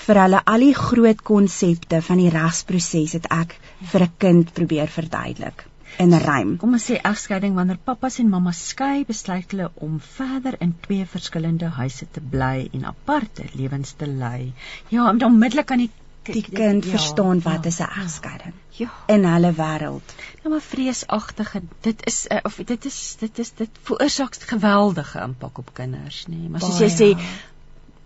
vir 0.05 0.21
hulle 0.21 0.43
al 0.55 0.67
die 0.69 0.79
groot 0.85 1.21
konsepte 1.21 2.01
van 2.01 2.23
die 2.23 2.31
regsproses 2.39 3.19
het 3.19 3.27
ek 3.43 3.59
vir 3.91 4.07
'n 4.07 4.17
kind 4.17 4.53
probeer 4.53 4.87
verduidelik 4.87 5.67
in 5.97 6.13
'n 6.13 6.19
rym. 6.19 6.57
Kom 6.57 6.73
ons 6.73 6.85
sê 6.89 6.99
egskeiding 7.01 7.55
wanneer 7.55 7.77
pappas 7.77 8.19
en 8.19 8.29
mamma 8.29 8.51
skei, 8.51 9.05
besluit 9.05 9.51
hulle 9.51 9.71
om 9.75 9.99
verder 9.99 10.55
in 10.59 10.75
twee 10.81 11.05
verskillende 11.05 11.69
huise 11.79 12.07
te 12.11 12.21
bly 12.21 12.69
en 12.73 12.85
aparte 12.85 13.43
lewens 13.53 13.91
te 13.91 14.07
lei. 14.07 14.53
Ja, 14.89 15.11
onmiddellik 15.11 15.71
aan 15.71 15.85
die 15.85 15.91
die 16.23 16.43
kind 16.43 16.85
ja, 16.85 16.91
verstaan 16.91 17.41
wat 17.43 17.63
ja, 17.63 17.69
is 17.69 17.79
'n 17.79 17.89
egskeiding. 18.01 18.53
Ja. 18.69 18.89
In 19.07 19.25
hulle 19.25 19.53
wêreld. 19.53 20.13
Ja, 20.43 20.49
maar 20.49 20.61
vreesagtige, 20.61 21.61
dit 21.81 22.05
is 22.05 22.25
uh, 22.31 22.37
of 22.43 22.55
dit 22.55 22.85
is 22.85 23.15
dit 23.19 23.39
is 23.39 23.51
dit 23.53 23.69
veroorsaak 23.81 24.35
geweldige 24.35 25.19
impak 25.19 25.57
op 25.57 25.73
kinders, 25.73 26.25
nê. 26.27 26.37
Nee. 26.37 26.49
Maar 26.49 26.61
soos 26.61 26.79
jy 26.79 26.89
sê 26.89 27.19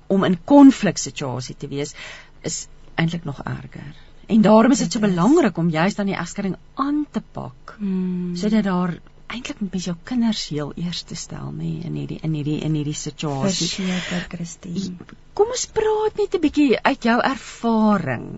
om 0.08 0.24
in 0.24 0.40
konfliksituasie 0.44 1.56
te 1.58 1.68
wees 1.68 1.94
is 2.42 2.68
eintlik 2.96 3.24
nog 3.24 3.42
erger. 3.44 3.96
En 4.28 4.42
daarom 4.44 4.72
is 4.72 4.84
dit 4.84 4.92
so 4.92 5.00
belangrik 5.00 5.58
om 5.58 5.70
juist 5.72 5.98
dan 5.98 6.10
die 6.10 6.18
egskeiding 6.20 6.58
aan 6.76 7.06
te 7.12 7.22
pak. 7.32 7.76
Hmm. 7.80 8.36
Sodat 8.36 8.64
daar 8.64 8.98
eintlik 9.28 9.60
met 9.60 9.84
jou 9.84 9.96
kinders 10.08 10.48
heel 10.52 10.72
eers 10.76 11.02
te 11.08 11.16
stel 11.16 11.52
nê 11.56 11.72
in 11.88 11.96
hierdie 12.00 12.20
in 12.24 12.36
hierdie 12.36 12.60
in 12.64 12.76
hierdie 12.80 12.96
situasie. 12.96 13.68
Verseker 13.68 14.28
Christine. 14.32 14.96
Kom 15.36 15.52
ons 15.56 15.66
praat 15.80 16.20
net 16.20 16.36
'n 16.36 16.44
bietjie 16.44 16.80
uit 16.80 17.04
jou 17.04 17.18
ervaring. 17.32 18.30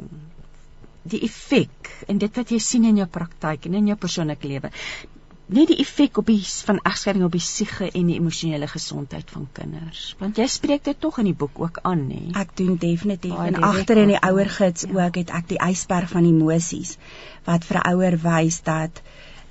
Die 1.09 1.21
effek 1.25 1.93
en 2.07 2.17
dit 2.17 2.41
wat 2.41 2.51
jy 2.51 2.59
sien 2.59 2.85
in 2.85 2.97
jou 2.97 3.07
praktyk 3.07 3.65
en 3.65 3.73
in 3.73 3.87
jou 3.87 3.97
persoonlike 3.97 4.47
lewe 4.47 4.71
net 5.49 5.71
die 5.71 5.79
effek 5.81 6.19
op 6.21 6.27
die 6.29 6.41
van 6.65 6.79
egskeiding 6.85 7.25
op 7.25 7.33
die 7.33 7.43
siege 7.43 7.87
en 7.89 8.09
die 8.11 8.17
emosionele 8.19 8.67
gesondheid 8.69 9.31
van 9.33 9.47
kinders. 9.57 10.03
Want 10.19 10.37
jy 10.37 10.45
spreek 10.51 10.83
dit 10.85 10.99
tog 11.01 11.17
in 11.23 11.31
die 11.31 11.37
boek 11.37 11.57
ook 11.59 11.79
aan, 11.89 12.05
nê? 12.11 12.21
Ek 12.37 12.53
doen 12.59 12.77
definitief. 12.81 13.33
Oh, 13.33 13.47
en 13.47 13.57
agter 13.69 14.03
in 14.03 14.13
die 14.13 14.21
ouergids 14.29 14.85
ja. 14.85 14.93
ook 14.99 15.17
het 15.21 15.33
ek 15.33 15.49
die 15.49 15.61
ysberg 15.69 16.13
van 16.13 16.27
emosies 16.29 16.97
wat 17.49 17.65
vir 17.65 17.81
'n 17.81 17.95
ouer 17.95 18.19
wys 18.21 18.61
dat 18.63 19.01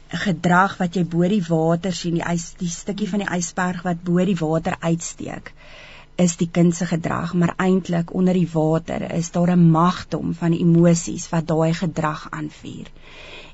gedrag 0.08 0.78
wat 0.78 0.94
jy 0.96 1.04
bo 1.04 1.28
die 1.28 1.44
water 1.48 1.92
sien, 1.92 2.14
die 2.14 2.24
ys 2.24 2.54
die 2.62 2.70
stukkie 2.72 3.08
van 3.08 3.24
die 3.24 3.32
ysberg 3.36 3.82
wat 3.82 4.02
bo 4.04 4.24
die 4.24 4.38
water 4.38 4.76
uitsteek 4.80 5.52
is 6.18 6.36
die 6.36 6.48
kind 6.50 6.74
se 6.74 6.86
gedrag, 6.86 7.34
maar 7.34 7.54
eintlik 7.62 8.10
onder 8.14 8.34
die 8.34 8.48
water 8.52 9.04
is 9.14 9.30
daar 9.30 9.52
'n 9.54 9.70
magdom 9.70 10.34
van 10.34 10.52
emosies 10.52 11.28
wat 11.30 11.46
daai 11.46 11.74
gedrag 11.74 12.26
aanvuur 12.30 12.90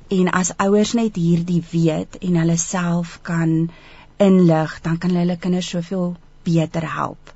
en 0.08 0.30
as 0.30 0.52
ouers 0.56 0.92
net 0.92 1.16
hierdie 1.16 1.62
weet 1.70 2.18
en 2.20 2.36
hulle 2.36 2.56
self 2.56 3.18
kan 3.22 3.70
inlig, 4.16 4.80
dan 4.82 4.98
kan 4.98 5.16
hulle 5.16 5.36
kinders 5.36 5.68
soveel 5.68 6.16
beter 6.44 6.86
help. 6.94 7.32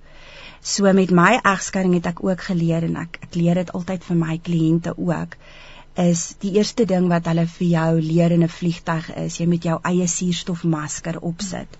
So 0.60 0.92
met 0.92 1.10
my 1.10 1.38
egskeiding 1.42 1.94
het 1.94 2.06
ek 2.06 2.24
ook 2.24 2.40
geleer 2.50 2.84
en 2.84 2.96
ek 2.96 3.18
ek 3.22 3.34
leer 3.34 3.54
dit 3.62 3.72
altyd 3.72 4.04
vir 4.04 4.16
my 4.16 4.38
kliënte 4.38 4.94
ook 4.96 5.36
is 5.98 6.36
die 6.42 6.52
eerste 6.58 6.84
ding 6.86 7.08
wat 7.10 7.26
hulle 7.26 7.46
vir 7.50 7.68
jou 7.68 8.00
leer 8.00 8.32
in 8.34 8.44
'n 8.46 8.54
vliegtyg 8.56 9.10
is 9.24 9.38
jy 9.40 9.46
moet 9.46 9.64
jou 9.64 9.78
eie 9.90 10.06
suurstofmasker 10.06 11.18
opsit 11.30 11.78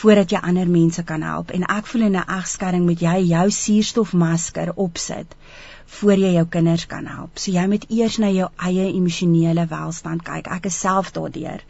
voordat 0.00 0.30
jy 0.32 0.40
ander 0.48 0.68
mense 0.68 1.02
kan 1.02 1.22
help 1.22 1.50
en 1.50 1.64
ek 1.76 1.86
voel 1.86 2.02
in 2.08 2.16
'n 2.16 2.28
egskeiding 2.38 2.84
moet 2.86 3.00
jy 3.00 3.16
jou 3.30 3.50
suurstofmasker 3.50 4.72
opsit 4.76 5.36
voor 5.92 6.16
jy 6.16 6.32
jou 6.36 6.44
kinders 6.48 6.86
kan 6.88 7.06
help. 7.06 7.38
So 7.38 7.52
jy 7.52 7.64
moet 7.68 7.84
eers 7.92 8.18
na 8.22 8.30
jou 8.32 8.48
eie 8.68 8.88
emosionele 8.92 9.66
welstand 9.70 10.24
kyk. 10.26 10.48
Ek 10.48 10.68
is 10.70 10.78
self 10.80 11.12
daardeur. 11.16 11.64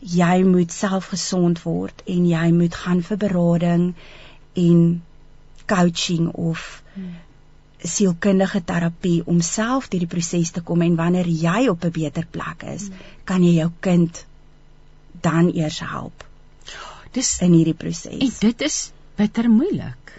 Jy 0.00 0.36
moet 0.46 0.72
self 0.74 1.10
gesond 1.12 1.62
word 1.64 2.02
en 2.06 2.26
jy 2.28 2.48
moet 2.56 2.74
gaan 2.74 3.02
vir 3.06 3.20
berading 3.22 3.86
en 4.62 4.82
coaching 5.70 6.28
of 6.34 6.82
sielkundige 7.86 8.62
terapie 8.64 9.20
om 9.30 9.40
self 9.44 9.90
deur 9.92 10.02
die 10.02 10.10
proses 10.10 10.52
te 10.54 10.62
kom 10.64 10.82
en 10.82 10.96
wanneer 10.98 11.28
jy 11.28 11.68
op 11.70 11.84
'n 11.84 11.92
beter 11.92 12.26
plek 12.26 12.64
is, 12.74 12.90
kan 13.24 13.44
jy 13.44 13.54
jou 13.60 13.70
kind 13.80 14.24
dan 15.20 15.52
eers 15.54 15.80
help. 15.80 16.24
Dis 17.12 17.38
in 17.40 17.52
hierdie 17.52 17.74
proses. 17.74 18.20
En 18.20 18.32
dit 18.40 18.60
is 18.60 18.90
bitter 19.16 19.50
moeilik. 19.50 20.12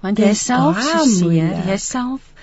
Want 0.00 0.18
jy 0.18 0.34
self 0.34 0.80
so 0.82 1.04
seer, 1.08 1.54
jy 1.66 1.76
self 1.80 2.33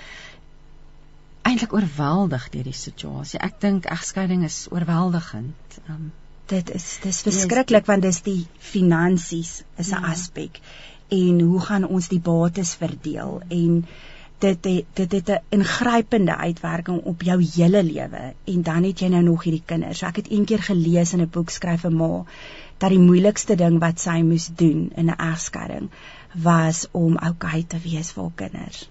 eintlik 1.48 1.72
oorweldig 1.72 2.48
deur 2.54 2.68
die 2.68 2.76
situasie. 2.76 3.40
Ek 3.42 3.60
dink 3.60 3.86
egskeiding 3.90 4.44
is 4.46 4.66
oorweldigend. 4.70 5.78
Um, 5.88 6.12
dit 6.52 6.70
is 6.76 6.86
dis 7.02 7.20
verskriklik 7.26 7.86
want 7.88 8.04
dis 8.06 8.20
die 8.26 8.40
finansies 8.72 9.62
is 9.80 9.92
'n 9.92 10.02
ja. 10.02 10.12
aspek 10.12 10.60
en 11.16 11.40
hoe 11.40 11.60
gaan 11.60 11.86
ons 11.88 12.08
die 12.08 12.20
bates 12.20 12.74
verdeel 12.80 13.40
en 13.48 13.84
dit 14.44 14.64
het, 14.68 14.86
dit 15.00 15.12
het 15.18 15.28
'n 15.30 15.58
ingrypende 15.58 16.36
uitwerking 16.36 17.02
op 17.12 17.22
jou 17.22 17.38
hele 17.56 17.82
lewe 17.82 18.22
en 18.54 18.62
dan 18.62 18.82
het 18.84 19.00
jy 19.00 19.08
nou 19.08 19.22
nog 19.22 19.44
hierdie 19.44 19.66
kinders. 19.66 20.02
Ek 20.02 20.16
het 20.16 20.28
eendag 20.28 20.66
gelees 20.66 21.12
in 21.12 21.20
'n 21.20 21.30
boek 21.30 21.50
skryf 21.50 21.84
'n 21.84 21.96
ma 21.96 22.24
dat 22.78 22.90
die 22.90 22.98
moeilikste 22.98 23.54
ding 23.54 23.78
wat 23.78 24.00
sy 24.00 24.22
moes 24.22 24.50
doen 24.54 24.90
in 24.96 25.10
'n 25.10 25.20
egskeiding 25.32 25.90
was 26.34 26.86
om 26.90 27.16
oukei 27.16 27.66
te 27.66 27.78
wees 27.78 28.12
vir 28.12 28.22
haar 28.22 28.32
kinders 28.34 28.88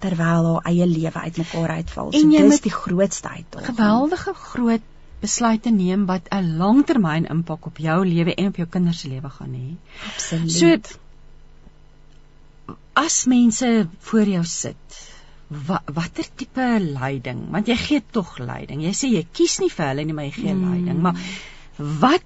terwyl 0.00 0.48
haar 0.48 0.70
eie 0.70 0.86
lewe 0.86 1.26
uitmekaar 1.26 1.76
uitval. 1.80 2.12
So 2.12 2.46
dis 2.48 2.64
die 2.64 2.72
grootste 2.74 3.28
uitdaging. 3.28 3.68
Geweldige 3.74 4.34
groot 4.34 4.88
besluite 5.20 5.70
neem 5.70 6.06
wat 6.08 6.28
'n 6.32 6.56
langtermyn 6.56 7.28
impak 7.28 7.66
op 7.66 7.78
jou 7.78 7.98
lewe 8.06 8.34
en 8.34 8.46
op 8.46 8.56
jou 8.56 8.68
kinders 8.68 9.00
se 9.00 9.08
lewe 9.08 9.30
gaan 9.30 9.54
hê. 9.54 9.76
Absoluut. 10.12 10.86
So 10.88 12.76
as 12.92 13.24
mense 13.24 13.88
voor 13.98 14.28
jou 14.28 14.44
sit, 14.44 14.98
wa, 15.48 15.82
watter 15.84 16.26
tipe 16.34 16.66
leiding? 16.80 17.50
Want 17.50 17.66
jy 17.66 17.76
gee 17.76 18.02
tog 18.10 18.38
leiding. 18.38 18.82
Jy 18.82 18.92
sê 18.96 19.12
jy 19.12 19.26
kies 19.32 19.58
nie 19.60 19.70
vir 19.70 19.86
hulle 19.86 20.04
nie, 20.04 20.16
maar 20.16 20.28
jy 20.28 20.36
gee 20.36 20.52
hmm. 20.52 20.70
leiding. 20.70 21.00
Maar 21.02 21.16
wat 22.00 22.22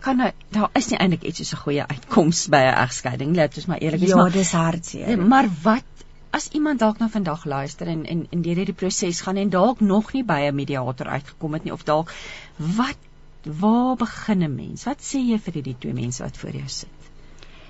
kan 0.00 0.16
nou 0.16 0.30
daar 0.54 0.70
is 0.78 0.88
nie 0.90 0.98
eintlik 0.98 1.22
iets 1.22 1.48
so 1.48 1.56
'n 1.56 1.62
goeie 1.62 1.86
uitkoms 1.86 2.46
by 2.48 2.62
'n 2.64 2.78
egskeiding 2.84 3.34
dit 3.36 3.56
is 3.56 3.66
maar 3.66 3.78
eerlik 3.78 4.02
is 4.02 4.08
ja, 4.08 4.16
maar 4.16 4.32
dis 4.32 4.52
hartseer. 4.52 5.18
Maar 5.18 5.48
wat 5.62 5.84
as 6.30 6.48
iemand 6.48 6.78
dalk 6.78 6.98
nou 6.98 7.10
vandag 7.10 7.44
luister 7.44 7.86
en 7.86 8.04
en 8.06 8.26
in 8.30 8.42
deur 8.42 8.60
hierdie 8.60 8.74
proses 8.74 9.20
gaan 9.20 9.36
en 9.36 9.50
dalk 9.50 9.80
nog 9.80 10.12
nie 10.12 10.24
by 10.24 10.40
'n 10.48 10.54
mediator 10.54 11.06
uitgekom 11.06 11.52
het 11.52 11.64
nie 11.64 11.72
of 11.72 11.84
dalk 11.84 12.12
wat 12.56 12.96
waar 13.42 13.96
begin 13.96 14.42
'n 14.42 14.54
mens? 14.54 14.84
Wat 14.84 15.00
sê 15.00 15.18
jy 15.18 15.38
vir 15.38 15.54
hierdie 15.54 15.76
twee 15.78 15.92
mense 15.92 16.22
wat 16.22 16.36
voor 16.36 16.50
jou 16.50 16.68
sit? 16.68 16.88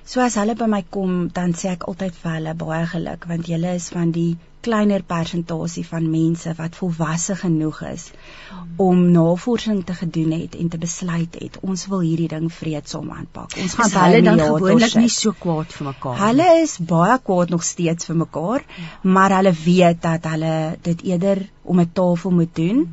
So 0.05 0.21
as 0.21 0.35
hulle 0.35 0.55
by 0.55 0.65
my 0.65 0.85
kom, 0.91 1.29
dan 1.29 1.53
sê 1.53 1.69
ek 1.77 1.83
altyd 1.83 2.15
vir 2.23 2.33
hulle 2.33 2.55
baie 2.55 2.87
geluk 2.87 3.25
want 3.25 3.47
julle 3.47 3.75
is 3.75 3.89
van 3.89 4.11
die 4.11 4.37
kleiner 4.61 5.03
persentasie 5.07 5.85
van 5.87 6.07
mense 6.11 6.53
wat 6.59 6.77
volwasse 6.79 7.35
genoeg 7.39 7.81
is 7.91 8.05
om 8.85 9.01
navorsing 9.15 9.85
te 9.87 9.95
gedoen 9.95 10.33
het 10.35 10.57
en 10.59 10.69
te 10.73 10.79
besluit 10.79 11.37
het 11.43 11.59
ons 11.61 11.87
wil 11.93 12.03
hierdie 12.07 12.29
ding 12.33 12.49
vreedsaam 12.53 13.11
aanpak. 13.15 13.55
Ons 13.63 13.77
gaan 13.79 13.95
hulle 13.97 14.23
dan 14.27 14.43
gewoonlik 14.43 14.97
nie 15.01 15.13
so 15.15 15.35
kwaad 15.45 15.75
vir 15.77 15.89
mekaar. 15.91 16.19
Hulle 16.23 16.49
is 16.63 16.77
baie 16.93 17.19
kwaad 17.29 17.55
nog 17.55 17.67
steeds 17.67 18.11
vir 18.11 18.19
mekaar, 18.25 18.67
maar 19.03 19.37
hulle 19.39 19.55
weet 19.65 20.03
dat 20.03 20.27
hulle 20.33 20.55
dit 20.91 21.07
eerder 21.13 21.45
om 21.63 21.81
'n 21.81 21.93
tafel 21.93 22.35
moet 22.41 22.55
doen 22.55 22.87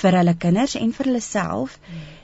vir 0.00 0.18
hulle 0.20 0.34
kinders 0.34 0.74
en 0.76 0.92
vir 0.92 1.10
hulle 1.10 1.20
self. 1.20 1.78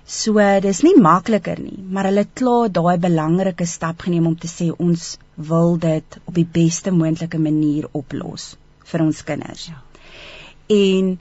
So 0.07 0.41
dis 0.61 0.83
nie 0.83 0.97
makliker 1.01 1.61
nie, 1.61 1.79
maar 1.91 2.05
hulle 2.11 2.27
het 2.27 2.35
klaar 2.35 2.69
daai 2.69 2.99
belangrike 2.99 3.67
stap 3.67 4.01
geneem 4.01 4.27
om 4.27 4.37
te 4.37 4.49
sê 4.49 4.69
ons 4.77 5.17
wil 5.37 5.79
dit 5.79 6.21
op 6.25 6.35
die 6.35 6.49
beste 6.59 6.91
moontlike 6.91 7.39
manier 7.39 7.89
oplos 7.93 8.55
vir 8.93 9.03
ons 9.03 9.23
kinders. 9.23 9.69
Ja. 9.73 9.81
En 10.75 11.19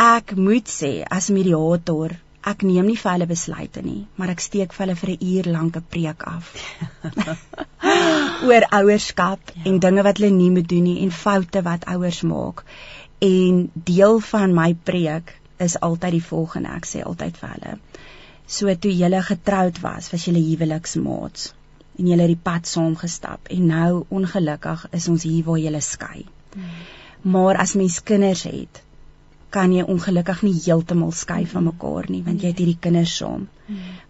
ek 0.00 0.34
moet 0.36 0.66
sê 0.66 0.90
as 1.06 1.28
mediator, 1.30 2.16
ek 2.40 2.62
neem 2.64 2.86
nie 2.88 2.96
vir 2.96 3.12
hulle 3.12 3.28
besluite 3.28 3.82
nie, 3.84 4.06
maar 4.16 4.32
ek 4.32 4.40
steek 4.40 4.72
vir 4.72 4.86
hulle 4.86 4.96
vir 5.00 5.10
'n 5.12 5.26
uur 5.32 5.50
lank 5.56 5.76
'n 5.76 5.84
preek 5.94 6.22
af. 6.26 6.54
oor 8.48 8.64
ouerskap 8.78 9.52
ja. 9.54 9.62
en 9.64 9.78
dinge 9.78 10.02
wat 10.02 10.18
hulle 10.18 10.32
nie 10.32 10.50
moet 10.50 10.68
doen 10.68 10.82
nie 10.88 11.02
en 11.04 11.12
foute 11.12 11.62
wat 11.62 11.84
ouers 11.94 12.22
maak. 12.22 12.64
En 13.20 13.70
deel 13.74 14.20
van 14.32 14.54
my 14.54 14.74
preek 14.74 15.34
is 15.58 15.76
altyd 15.80 16.12
die 16.12 16.28
volgende, 16.32 16.72
ek 16.74 16.86
sê 16.88 17.04
altyd 17.04 17.36
vir 17.36 17.50
hulle. 17.54 17.74
So 18.46 18.74
toe 18.74 18.92
julle 18.96 19.22
getroud 19.22 19.80
was, 19.80 20.10
was 20.12 20.24
julle 20.24 20.40
huweliksmaats 20.40 21.52
en 21.98 22.06
julle 22.06 22.22
het 22.22 22.32
die 22.32 22.44
pad 22.50 22.66
saam 22.66 22.96
gestap 22.96 23.52
en 23.52 23.66
nou 23.66 24.06
ongelukkig 24.08 24.86
is 24.96 25.08
ons 25.08 25.22
hier 25.22 25.44
waar 25.44 25.60
julle 25.60 25.80
skei. 25.84 26.24
Hmm 26.54 26.99
maar 27.22 27.56
as 27.56 27.74
mens 27.74 28.02
kinders 28.02 28.42
het 28.48 28.82
kan 29.50 29.72
jy 29.74 29.82
ongelukkig 29.82 30.42
nie 30.46 30.54
heeltemal 30.64 31.10
skei 31.12 31.46
van 31.46 31.64
mekaar 31.64 32.06
nie 32.10 32.22
want 32.26 32.42
jy 32.42 32.52
het 32.52 32.60
hierdie 32.62 32.78
kinders 32.80 33.16
saam. 33.16 33.48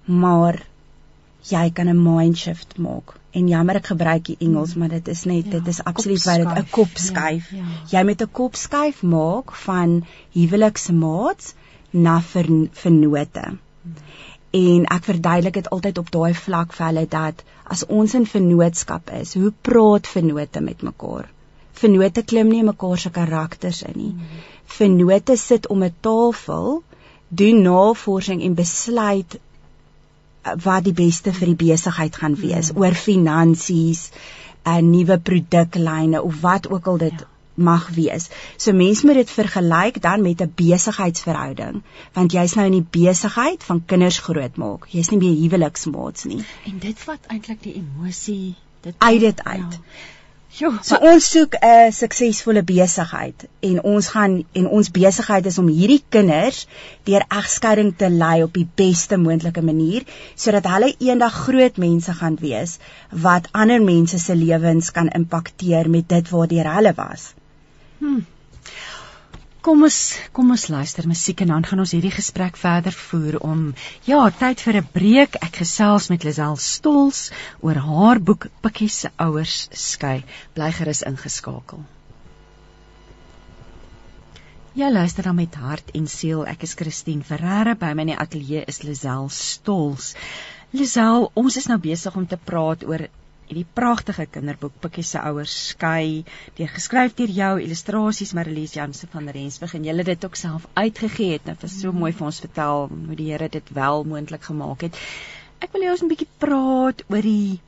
Maar 0.05 0.61
jy 1.49 1.71
kan 1.71 1.89
'n 1.89 2.03
mind 2.03 2.37
shift 2.37 2.77
maak. 2.79 3.17
En 3.33 3.49
jammer 3.49 3.77
ek 3.77 3.87
gebruik 3.87 4.25
die 4.25 4.37
Engels 4.41 4.75
maar 4.75 4.89
dit 4.89 5.09
is 5.09 5.25
net 5.25 5.45
ja, 5.45 5.51
dit 5.51 5.67
is 5.67 5.85
absoluut 5.85 6.25
waar 6.25 6.45
dit 6.45 6.59
'n 6.59 6.71
kop 6.71 6.95
skuif. 6.95 7.51
ja, 7.51 7.57
ja. 7.57 7.99
jy 7.99 8.05
met 8.05 8.23
'n 8.23 8.31
kop 8.33 8.55
skuif 8.55 9.03
maak 9.03 9.53
van 9.53 10.05
huweliksmaats 10.33 11.55
na 11.91 12.21
ver, 12.21 12.47
vernote 12.73 13.59
En 14.51 14.87
ek 14.91 15.05
verduidelik 15.07 15.55
dit 15.55 15.69
altyd 15.71 15.99
op 15.99 16.09
daai 16.11 16.35
vlak 16.35 16.73
vir 16.75 16.87
hulle 16.87 17.05
dat 17.11 17.43
as 17.75 17.85
ons 17.87 18.15
in 18.19 18.25
vennootskap 18.27 19.13
is, 19.15 19.35
hoe 19.39 19.53
praat 19.69 20.11
vennote 20.11 20.61
met 20.61 20.83
mekaar? 20.83 21.29
Vennote 21.81 22.25
klim 22.33 22.49
nie 22.53 22.63
mekaar 22.67 22.99
se 22.99 23.11
karakters 23.11 23.83
in 23.83 23.97
nie. 23.97 24.13
Mm. 24.13 24.43
Vennote 24.79 25.37
sit 25.37 25.67
om 25.67 25.83
'n 25.85 25.95
tafel, 26.01 26.83
doen 27.29 27.63
navorsing 27.63 28.43
en 28.43 28.55
besluit 28.55 29.39
uh, 29.39 30.55
wat 30.65 30.85
die 30.85 30.97
beste 31.05 31.33
vir 31.33 31.53
die 31.55 31.61
besigheid 31.67 32.17
gaan 32.17 32.37
wees 32.37 32.73
mm. 32.73 32.79
oor 32.81 32.95
finansies, 32.95 34.11
'n 34.65 34.71
uh, 34.71 34.81
nuwe 34.93 35.19
produklyne 35.19 36.23
of 36.23 36.41
wat 36.41 36.71
ook 36.71 36.87
al 36.87 36.99
dit 37.09 37.21
ja 37.21 37.31
mag 37.61 37.89
wees. 37.95 38.29
So 38.57 38.73
mense 38.73 39.07
moet 39.07 39.21
dit 39.21 39.31
vergelyk 39.31 40.01
dan 40.03 40.23
met 40.23 40.41
'n 40.41 40.53
besigheidsverhouding, 40.55 41.83
want 42.13 42.33
jy's 42.33 42.55
nou 42.55 42.67
in 42.67 42.79
die 42.79 42.87
besigheid 42.91 43.65
van 43.65 43.85
kinders 43.85 44.19
grootmaak. 44.19 44.87
Jy's 44.89 45.11
nie 45.11 45.19
meer 45.19 45.37
huweliksmaats 45.43 46.25
nie. 46.25 46.45
En 46.65 46.79
dit 46.79 46.99
vat 46.99 47.27
eintlik 47.27 47.63
die 47.63 47.75
emosie 47.75 48.55
dit 48.81 48.95
uit 48.99 49.21
dit 49.21 49.45
uit. 49.45 49.73
Ja. 49.73 49.79
Jo, 50.59 50.73
so 50.83 50.97
ons 51.07 51.27
soek 51.31 51.53
'n 51.63 51.93
suksesvolle 51.95 52.63
besigheid 52.67 53.45
en 53.69 53.77
ons 53.91 54.09
gaan 54.15 54.33
en 54.61 54.65
ons 54.79 54.89
besigheid 54.97 55.47
is 55.47 55.59
om 55.63 55.69
hierdie 55.71 56.03
kinders 56.17 56.59
deur 57.11 57.25
egskeiding 57.37 57.93
te 58.01 58.09
lei 58.11 58.43
op 58.43 58.59
die 58.59 58.67
beste 58.83 59.19
moontlike 59.27 59.63
manier 59.69 60.09
sodat 60.35 60.67
hulle 60.73 60.91
eendag 60.99 61.39
groot 61.45 61.79
mense 61.85 62.17
gaan 62.23 62.41
wees 62.43 62.75
wat 63.29 63.47
ander 63.63 63.87
mense 63.93 64.19
se 64.19 64.35
lewens 64.35 64.91
kan 64.99 65.13
impakteer 65.21 65.91
met 65.97 66.09
dit 66.09 66.35
waardeur 66.35 66.75
hulle 66.75 66.95
was. 66.99 67.31
Hmm. 68.03 68.27
Kom 69.61 69.83
ons 69.85 69.97
kom 70.33 70.53
ons 70.55 70.63
luister 70.73 71.05
musiek 71.05 71.43
en 71.45 71.51
dan 71.53 71.65
gaan 71.69 71.83
ons 71.83 71.91
hierdie 71.93 72.13
gesprek 72.15 72.57
verder 72.57 72.95
voer 72.97 73.37
om 73.45 73.67
ja, 74.07 74.21
tyd 74.43 74.63
vir 74.65 74.79
'n 74.81 74.89
breek. 74.95 75.37
Ek 75.47 75.59
gesels 75.61 76.09
met 76.09 76.25
Lisel 76.25 76.57
Stols 76.57 77.21
oor 77.61 77.77
haar 77.89 78.21
boek 78.21 78.47
Pikkie 78.65 78.89
se 78.89 79.11
ouers 79.19 79.69
skei. 79.73 80.25
Bly 80.55 80.71
gerus 80.73 81.03
ingeskakel. 81.03 81.85
Ja, 84.73 84.89
luister 84.89 85.29
dan 85.29 85.37
met 85.37 85.55
hart 85.55 85.93
en 85.93 86.09
siel. 86.09 86.47
Ek 86.47 86.63
is 86.63 86.75
Christine 86.75 87.23
Ferreira. 87.23 87.75
By 87.75 87.93
my 87.93 88.09
in 88.09 88.15
die 88.15 88.19
ateljee 88.19 88.65
is 88.67 88.83
Lisel 88.83 89.29
Stols. 89.29 90.15
Lisel, 90.73 91.31
ons 91.35 91.57
is 91.57 91.69
nou 91.69 91.79
besig 91.79 92.17
om 92.17 92.27
te 92.27 92.39
praat 92.39 92.85
oor 92.89 93.11
hierdie 93.51 93.67
pragtige 93.75 94.27
kinderboek 94.31 94.77
Pikkie 94.85 95.05
se 95.07 95.19
ouers 95.27 95.55
skei, 95.73 96.23
deur 96.59 96.71
geskryf 96.71 97.17
deur 97.19 97.33
jou 97.35 97.51
illustrasies 97.65 98.33
Marlies 98.39 98.77
Jansen 98.79 99.11
van 99.11 99.29
Rensburg 99.35 99.75
en 99.75 99.89
jy 99.89 99.97
het 99.99 100.11
dit 100.13 100.27
ook 100.29 100.39
self 100.39 100.69
uitgegee 100.79 101.39
het. 101.39 101.49
Dit 101.49 101.67
was 101.67 101.75
so 101.83 101.93
mooi 101.93 102.13
vir 102.13 102.29
ons 102.31 102.41
vertel 102.47 102.87
hoe 102.91 103.19
die 103.19 103.31
Here 103.33 103.51
dit 103.51 103.75
wel 103.75 104.05
moontlik 104.07 104.47
gemaak 104.47 104.87
het. 104.87 104.99
Ek 105.61 105.75
wil 105.75 105.87
jou 105.87 105.97
ons 105.97 106.03
'n 106.07 106.13
bietjie 106.13 106.31
praat 106.39 107.03
oor 107.11 107.23
die 107.23 107.61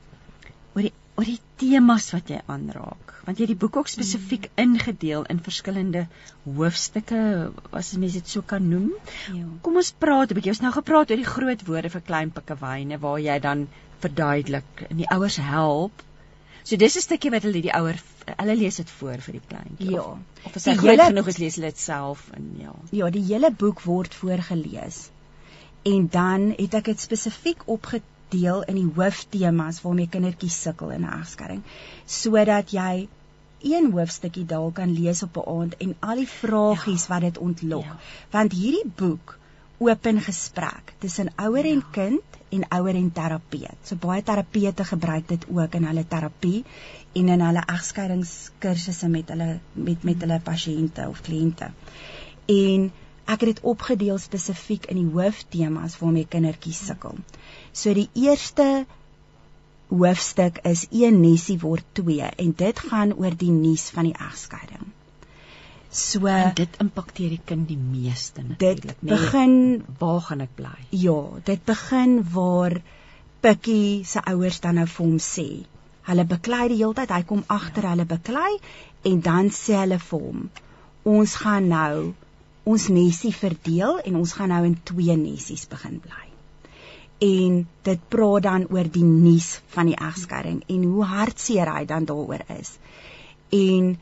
oor 0.75 0.87
die 0.87 0.93
oor 1.17 1.27
die 1.29 1.41
temas 1.61 2.11
wat 2.13 2.31
jy 2.31 2.39
aanraak 2.47 3.13
want 3.25 3.37
jy 3.37 3.45
het 3.45 3.53
die 3.53 3.59
boek 3.59 3.77
ook 3.79 3.87
spesifiek 3.91 4.49
ingedeel 4.59 5.23
in 5.31 5.39
verskillende 5.43 6.07
hoofstukke 6.43 7.51
as 7.71 7.93
mens 7.95 8.17
dit 8.19 8.27
so 8.27 8.41
kan 8.41 8.65
noem. 8.67 8.89
Ja. 9.31 9.45
Kom 9.61 9.79
ons 9.79 9.93
praat 10.05 10.31
'n 10.31 10.35
bietjie. 10.35 10.51
Ons 10.51 10.63
nou 10.65 10.73
gepraat 10.75 11.11
oor 11.11 11.21
die 11.21 11.33
groot 11.35 11.65
woorde 11.67 11.89
vir 11.89 12.01
klein 12.01 12.31
pikkewyne 12.31 12.99
waar 12.99 13.19
jy 13.19 13.39
dan 13.39 13.67
verduidelik 14.05 14.85
en 14.89 14.97
die 15.01 15.09
ouers 15.15 15.37
help. 15.41 16.03
So 16.63 16.79
dis 16.79 16.97
'n 16.97 17.05
stukkie 17.05 17.31
wat 17.31 17.43
hulle 17.47 17.61
die 17.61 17.75
ouer 17.75 17.99
hulle 18.25 18.55
lees 18.55 18.79
dit 18.79 18.91
voor 18.99 19.19
vir 19.25 19.37
die 19.37 19.43
kleintjie. 19.47 19.91
Ja. 19.91 20.03
Of, 20.03 20.47
of 20.47 20.55
as 20.59 20.67
hy 20.69 20.75
groot 20.79 21.01
genoeg 21.01 21.29
is 21.33 21.39
lees 21.41 21.57
hulle 21.59 21.71
dit 21.73 21.83
self 21.83 22.23
en 22.37 22.45
ja. 22.61 22.75
Ja, 22.91 23.09
die 23.09 23.25
hele 23.27 23.51
boek 23.51 23.83
word 23.87 24.15
voorgeles. 24.15 25.09
En 25.83 26.07
dan 26.11 26.53
het 26.57 26.77
ek 26.79 26.91
dit 26.93 27.03
spesifiek 27.03 27.65
opgedeel 27.75 28.63
in 28.71 28.79
die 28.79 28.87
hooftemas 28.99 29.81
waarmee 29.83 30.11
kindertjies 30.15 30.61
sukkel 30.67 30.95
in 30.95 31.03
'n 31.03 31.19
egskeiding 31.19 31.63
sodat 32.05 32.71
jy 32.71 33.07
een 33.63 33.91
hoofstukkie 33.91 34.45
dalk 34.45 34.75
kan 34.79 34.93
lees 34.93 35.23
op 35.23 35.37
'n 35.37 35.49
aand 35.57 35.77
en 35.77 35.95
al 35.99 36.15
die 36.15 36.27
vragies 36.27 37.07
ja. 37.07 37.13
wat 37.13 37.21
dit 37.21 37.37
ontlok. 37.37 37.85
Ja. 37.85 37.99
Want 38.31 38.51
hierdie 38.51 38.87
boek 38.95 39.37
open 39.87 40.21
gesprek 40.21 40.93
tussen 41.03 41.31
ouer 41.41 41.67
en 41.69 41.83
kind 41.91 42.39
en 42.53 42.65
ouer 42.77 42.95
en 42.95 43.11
terapeut. 43.11 43.77
So 43.83 43.97
baie 43.99 44.23
terapeute 44.23 44.85
gebruik 44.85 45.27
dit 45.29 45.45
ook 45.49 45.77
in 45.79 45.87
hulle 45.89 46.05
terapie 46.07 46.63
en 47.19 47.29
in 47.35 47.45
hulle 47.45 47.63
egskeidingskursusse 47.75 49.09
met 49.09 49.31
hulle 49.33 49.49
met 49.73 50.03
met 50.09 50.25
hulle 50.25 50.39
pasiënte 50.49 51.07
of 51.09 51.21
kliënte. 51.27 51.71
En 52.57 52.89
ek 53.23 53.45
het 53.45 53.49
dit 53.49 53.61
opgedeel 53.73 54.19
spesifiek 54.19 54.89
in 54.91 54.99
die 55.01 55.11
hooftemas 55.15 55.97
waarmee 55.99 56.27
kindertjies 56.27 56.83
sukkel. 56.89 57.21
So 57.71 57.93
die 57.93 58.09
eerste 58.13 58.85
hoofstuk 59.93 60.59
is 60.67 60.87
een 60.91 61.21
nesie 61.21 61.59
word 61.61 61.85
2 61.99 62.33
en 62.45 62.53
dit 62.57 62.83
gaan 62.89 63.13
oor 63.13 63.37
die 63.37 63.53
nuus 63.53 63.89
van 63.95 64.09
die 64.09 64.17
egskeiding. 64.17 64.91
So 65.93 66.25
en 66.25 66.55
dit 66.57 66.79
impakteer 66.81 67.35
die 67.35 67.41
kind 67.45 67.67
die 67.69 67.77
meeste 67.77 68.41
natuurlik. 68.41 68.95
Dit 68.97 69.01
nee, 69.05 69.13
begin 69.13 69.55
waar 69.99 70.21
gaan 70.25 70.41
ek 70.41 70.55
bly? 70.57 70.73
Ja, 70.89 71.19
dit 71.45 71.61
begin 71.69 72.15
waar 72.33 72.79
Pikkie 73.43 74.05
se 74.07 74.23
ouers 74.31 74.57
dan 74.63 74.79
nou 74.79 74.87
vir 74.87 75.05
hom 75.05 75.19
sê. 75.21 75.47
Hulle 76.07 76.25
beklei 76.25 76.65
die 76.71 76.79
hele 76.79 76.95
tyd, 76.97 77.11
hy 77.11 77.23
kom 77.27 77.43
agter 77.51 77.85
ja. 77.85 77.93
hulle 77.93 78.07
beklei 78.09 78.51
en 79.09 79.19
dan 79.21 79.51
sê 79.53 79.75
hulle 79.83 79.99
vir 79.99 80.23
hom: 80.25 80.45
"Ons 81.03 81.35
gaan 81.43 81.67
nou 81.69 82.13
ons 82.63 82.87
nesie 82.87 83.33
verdeel 83.35 83.99
en 84.07 84.17
ons 84.21 84.33
gaan 84.33 84.49
nou 84.55 84.63
in 84.65 84.77
twee 84.89 85.17
nesies 85.19 85.67
begin 85.69 85.99
bly." 85.99 86.25
En 87.27 87.59
dit 87.89 88.07
praat 88.09 88.47
dan 88.47 88.65
oor 88.71 88.89
die 88.97 89.05
nuus 89.05 89.59
van 89.75 89.91
die 89.91 89.99
egskeiding 89.99 90.63
en 90.67 90.87
hoe 90.89 91.05
hartseer 91.05 91.69
hy 91.75 91.85
dan 91.85 92.09
daaroor 92.09 92.41
is. 92.57 92.73
En 93.51 93.93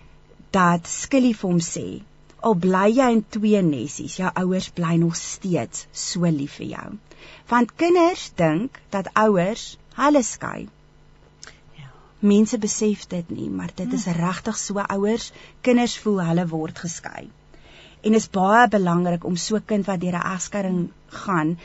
dat 0.55 0.87
Skilly 0.87 1.31
vir 1.33 1.49
hom 1.49 1.61
sê, 1.63 1.87
al 2.41 2.57
bly 2.65 2.87
jy 2.97 3.07
in 3.15 3.23
twee 3.35 3.61
nessies, 3.65 4.17
jou 4.19 4.29
ouers 4.43 4.69
bly 4.77 4.95
nog 5.01 5.15
steeds 5.19 5.85
so 6.03 6.27
lief 6.27 6.57
vir 6.59 6.67
jou. 6.73 6.87
Want 7.51 7.75
kinders 7.81 8.29
dink 8.39 8.79
dat 8.95 9.11
ouers 9.23 9.65
hulle 9.99 10.23
skei. 10.25 10.67
Ja. 11.77 11.91
Mense 12.19 12.57
besef 12.57 13.05
dit 13.13 13.29
nie, 13.29 13.49
maar 13.49 13.71
dit 13.75 13.93
is 13.93 14.07
hm. 14.09 14.17
regtig 14.17 14.57
so 14.57 14.81
ouers, 14.87 15.31
kinders 15.61 15.97
voel 16.03 16.23
hulle 16.25 16.47
word 16.55 16.81
geskei. 16.85 17.29
En 18.01 18.17
is 18.17 18.29
baie 18.33 18.65
belangrik 18.73 19.25
om 19.29 19.35
so 19.37 19.55
'n 19.55 19.65
kind 19.65 19.85
wat 19.85 20.01
deur 20.01 20.17
'n 20.17 20.33
egskeiding 20.33 20.79
gaan, 21.25 21.57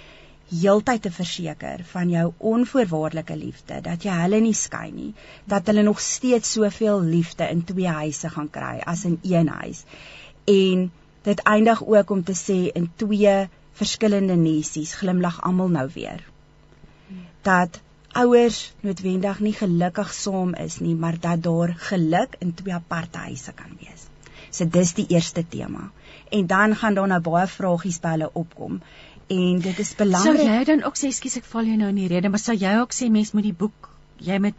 heeltyd 0.50 1.02
te 1.02 1.10
verseker 1.10 1.82
van 1.90 2.10
jou 2.10 2.26
onvoorwaardelike 2.38 3.36
liefde 3.36 3.80
dat 3.82 4.04
jy 4.06 4.14
hulle 4.20 4.38
nie 4.44 4.54
skei 4.54 4.90
nie 4.94 5.12
dat 5.50 5.66
hulle 5.66 5.82
nog 5.82 6.00
steeds 6.00 6.52
soveel 6.54 7.02
liefde 7.02 7.48
in 7.50 7.64
twee 7.66 7.90
huise 7.90 8.30
gaan 8.30 8.50
kry 8.50 8.76
as 8.86 9.04
in 9.04 9.18
een 9.22 9.48
huis. 9.48 9.82
En 10.44 10.90
dit 11.26 11.42
eindig 11.42 11.82
ook 11.86 12.10
om 12.10 12.22
te 12.24 12.36
sê 12.38 12.58
in 12.78 12.90
twee 12.96 13.34
verskillende 13.72 14.36
nesies 14.38 14.94
glimlag 14.94 15.40
almal 15.42 15.68
nou 15.68 15.88
weer. 15.94 16.22
Dat 17.42 17.80
ouers 18.16 18.60
noodwendig 18.80 19.40
nie 19.40 19.52
gelukkig 19.52 20.12
saam 20.14 20.54
is 20.54 20.78
nie 20.80 20.94
maar 20.94 21.18
dat 21.20 21.42
daar 21.42 21.74
geluk 21.88 22.36
in 22.38 22.54
twee 22.54 22.74
aparte 22.74 23.18
huise 23.18 23.52
kan 23.52 23.74
wees. 23.80 24.06
So 24.50 24.64
dis 24.64 24.94
die 24.94 25.08
eerste 25.08 25.42
tema 25.48 25.90
en 26.30 26.46
dan 26.46 26.76
gaan 26.76 26.94
daar 26.94 27.08
nou 27.08 27.20
baie 27.20 27.46
vragies 27.46 27.98
by 28.00 28.14
hulle 28.14 28.30
opkom 28.32 28.80
en 29.28 29.58
dit 29.60 29.78
is 29.78 29.94
belangrik. 29.98 30.40
Sou 30.40 30.46
jy 30.46 30.64
dan 30.64 30.84
ook 30.84 30.96
sê 30.96 31.10
skus 31.14 31.36
ek 31.40 31.44
val 31.44 31.64
jou 31.64 31.76
nou 31.76 31.88
in 31.88 32.00
die 32.02 32.08
rede, 32.08 32.28
maar 32.28 32.42
sou 32.42 32.54
jy 32.54 32.76
ook 32.80 32.94
sê 32.94 33.10
mens 33.10 33.32
moet 33.32 33.48
die 33.48 33.56
boek 33.56 33.90
jy 34.22 34.38
met 34.42 34.54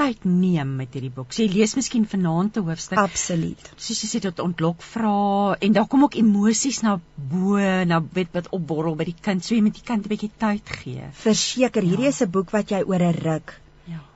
tyd 0.00 0.24
neem 0.24 0.76
met 0.80 0.94
hierdie 0.96 1.12
boek. 1.12 1.32
Sê 1.36 1.46
lees 1.50 1.74
miskien 1.76 2.06
vanaand 2.08 2.56
'n 2.56 2.64
hoofstuk. 2.68 2.98
Absoluut. 2.98 3.70
Soos 3.76 4.02
jy 4.02 4.08
sê 4.12 4.20
dit 4.26 4.42
ontlok 4.46 4.82
vra 4.82 5.56
en 5.60 5.72
daar 5.76 5.88
kom 5.92 6.04
ook 6.04 6.16
emosies 6.16 6.80
na 6.82 6.98
bo, 7.32 7.58
na 7.92 8.00
weet 8.12 8.32
wat 8.32 8.48
opborrel 8.58 8.96
by 8.96 9.04
die 9.10 9.18
kind. 9.20 9.44
So 9.44 9.54
jy 9.54 9.62
moet 9.62 9.74
die 9.74 9.88
kind 9.92 10.04
'n 10.04 10.08
bietjie 10.08 10.30
tyd 10.38 10.76
gee. 10.82 11.10
Verseker, 11.24 11.82
hierdie 11.82 12.08
ja. 12.08 12.14
is 12.14 12.22
'n 12.22 12.30
boek 12.30 12.50
wat 12.50 12.70
jy 12.70 12.82
oor 12.82 13.02
'n 13.02 13.18
ruk. 13.24 13.60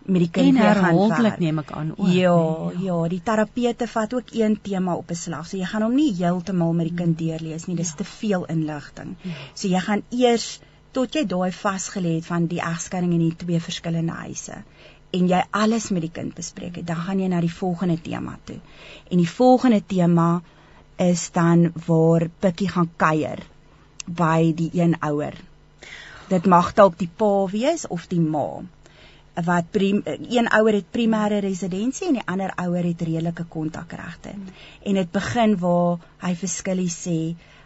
Met 0.04 0.20
die 0.20 0.30
kind 0.30 0.56
gaan 0.56 0.66
herhaaldelik 0.66 1.38
neem 1.38 1.58
ek 1.62 1.70
aan 1.72 1.92
ook. 1.96 2.08
Ja, 2.12 2.34
nee, 2.36 2.84
ja, 2.84 2.94
ja, 2.94 3.08
die 3.08 3.22
terapeute 3.24 3.88
vat 3.88 4.14
ook 4.14 4.34
een 4.36 4.58
tema 4.62 4.94
op 4.94 5.10
'n 5.10 5.14
slag. 5.14 5.46
So 5.46 5.56
jy 5.56 5.64
gaan 5.64 5.82
hom 5.82 5.94
nie 5.94 6.12
heeltemal 6.14 6.72
met 6.72 6.88
die 6.88 6.96
kind 6.96 7.18
deurlees 7.18 7.66
nie. 7.66 7.76
Dis 7.76 7.88
ja. 7.88 7.96
te 7.96 8.04
veel 8.04 8.44
inligting. 8.44 9.16
Ja. 9.22 9.32
So 9.54 9.68
jy 9.68 9.80
gaan 9.80 10.02
eers 10.10 10.60
tot 10.92 11.14
jy 11.14 11.24
daai 11.26 11.52
vasgelê 11.52 12.14
het 12.14 12.26
van 12.26 12.46
die 12.46 12.60
egskeiding 12.60 13.12
in 13.12 13.28
die 13.28 13.36
twee 13.36 13.60
verskillende 13.60 14.12
huise 14.12 14.62
en 15.14 15.28
jy 15.30 15.40
alles 15.54 15.88
met 15.94 16.02
die 16.02 16.12
kind 16.14 16.34
bespreek 16.34 16.80
het, 16.80 16.86
dan 16.86 16.96
gaan 17.06 17.20
jy 17.22 17.30
na 17.30 17.40
die 17.40 17.52
volgende 17.52 17.96
tema 18.02 18.38
toe. 18.44 18.58
En 19.10 19.20
die 19.22 19.30
volgende 19.30 19.82
tema 19.86 20.42
is 20.96 21.30
dan 21.34 21.72
waar 21.86 22.28
Pikkie 22.40 22.68
gaan 22.68 22.90
kuier 22.96 23.42
by 24.06 24.52
die 24.56 24.70
een 24.74 24.96
ouer. 25.00 25.36
Dit 26.28 26.46
mag 26.50 26.72
dalk 26.74 26.98
die 26.98 27.10
pa 27.16 27.46
wees 27.52 27.86
of 27.86 28.08
die 28.10 28.20
ma 28.20 28.62
wat 29.34 29.70
prim, 29.74 30.02
een 30.04 30.48
ouer 30.48 30.78
het 30.78 30.90
primêre 30.94 31.40
residensie 31.42 32.06
en 32.08 32.20
die 32.20 32.26
ander 32.30 32.52
ouer 32.62 32.86
het 32.86 33.02
redelike 33.02 33.44
kontakregte. 33.50 34.30
Hmm. 34.30 34.54
En 34.82 34.94
dit 34.94 35.12
begin 35.12 35.58
waar 35.58 35.98
hy 36.22 36.34
verskillie 36.38 36.90
sê 36.92 37.18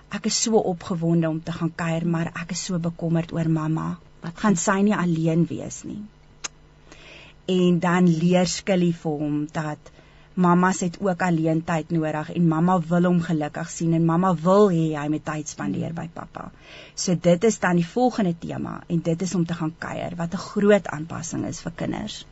ek 0.09 0.31
is 0.31 0.43
so 0.43 0.57
opgewonde 0.57 1.29
om 1.29 1.43
te 1.45 1.53
gaan 1.53 1.75
kuier, 1.75 2.07
maar 2.07 2.33
ek 2.33 2.57
is 2.57 2.65
so 2.65 2.79
bekommerd 2.81 3.33
oor 3.37 3.51
mamma 3.53 3.99
Wat 4.25 4.41
gaan 4.43 4.57
sy 4.59 4.81
nie 4.83 4.97
alleen 4.97 5.45
wees 5.47 5.83
nie. 5.87 6.01
En 7.49 7.79
dan 7.83 8.09
leer 8.23 8.49
Skilly 8.51 8.91
vir 9.03 9.21
hom 9.23 9.37
dat 9.55 9.93
mamma's 10.39 10.81
het 10.87 10.97
ook 11.03 11.23
alleen 11.27 11.65
tyd 11.67 11.91
nodig 11.91 12.31
en 12.35 12.49
mamma 12.49 12.79
wil 12.91 13.09
hom 13.11 13.21
gelukkig 13.27 13.71
sien 13.75 13.95
en 13.99 14.05
mamma 14.07 14.35
wil 14.45 14.69
hê 14.71 14.87
hy 14.95 15.07
moet 15.11 15.25
tyd 15.27 15.51
spandeer 15.51 15.95
by 15.97 16.07
pappa. 16.15 16.49
So 16.95 17.19
dit 17.29 17.45
is 17.45 17.59
dan 17.59 17.81
die 17.81 17.87
volgende 17.87 18.35
tema 18.39 18.79
en 18.87 19.03
dit 19.11 19.23
is 19.27 19.35
om 19.35 19.47
te 19.47 19.59
gaan 19.59 19.75
kuier 19.79 20.17
wat 20.17 20.35
'n 20.35 20.45
groot 20.47 20.87
aanpassing 20.87 21.47
is 21.47 21.61
vir 21.61 21.73
kinders. 21.83 22.25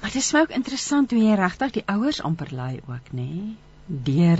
Maar 0.00 0.10
dit 0.10 0.22
is 0.22 0.32
my 0.32 0.40
ook 0.40 0.56
interessant 0.58 1.10
hoe 1.10 1.20
jy 1.20 1.34
regtig 1.34 1.70
die 1.70 1.86
ouers 1.86 2.22
amper 2.22 2.48
lei 2.50 2.80
ook, 2.86 3.12
nê? 3.12 3.30
Nee? 3.30 3.56
Deur 3.86 4.38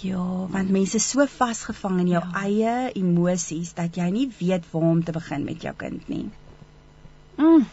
ja, 0.00 0.46
want 0.50 0.70
mense 0.70 0.96
is 0.96 1.08
so 1.10 1.26
vasgevang 1.26 2.00
in 2.00 2.08
jou 2.08 2.22
ja. 2.22 2.42
eie 2.42 2.74
emosies 3.00 3.72
dat 3.74 3.96
jy 3.96 4.08
nie 4.12 4.26
weet 4.38 4.66
waar 4.72 4.90
om 4.90 5.04
te 5.04 5.12
begin 5.12 5.44
met 5.44 5.62
jou 5.62 5.72
kind 5.76 6.08
nie. 6.08 6.26
Mm. 7.36 7.64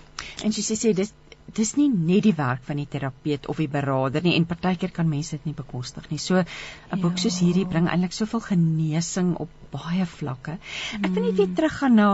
En 0.43 0.55
sy 0.55 0.63
sê, 0.63 0.77
sê 0.79 0.93
dis 0.95 1.11
dis 1.57 1.75
nie 1.77 1.89
net 1.89 2.23
die 2.27 2.35
werk 2.37 2.63
van 2.67 2.79
die 2.81 2.87
terapeut 2.89 3.47
of 3.51 3.61
die 3.61 3.69
beraader 3.71 4.23
nie 4.25 4.35
en 4.37 4.45
partykeer 4.49 4.93
kan 4.95 5.09
mense 5.09 5.37
dit 5.37 5.49
nie 5.49 5.57
bekostig 5.57 6.09
nie. 6.11 6.19
So 6.19 6.37
'n 6.37 6.45
ja. 6.45 6.97
boek 6.97 7.17
soos 7.17 7.39
hierdie 7.39 7.65
bring 7.65 7.87
eintlik 7.87 8.13
soveel 8.13 8.41
genesing 8.41 9.35
op 9.37 9.49
baie 9.71 10.05
vlakke. 10.05 10.57
Ek 11.01 11.11
wil 11.11 11.23
net 11.23 11.37
weer 11.37 11.47
mm. 11.47 11.55
teruggaan 11.55 11.95
na 11.95 12.09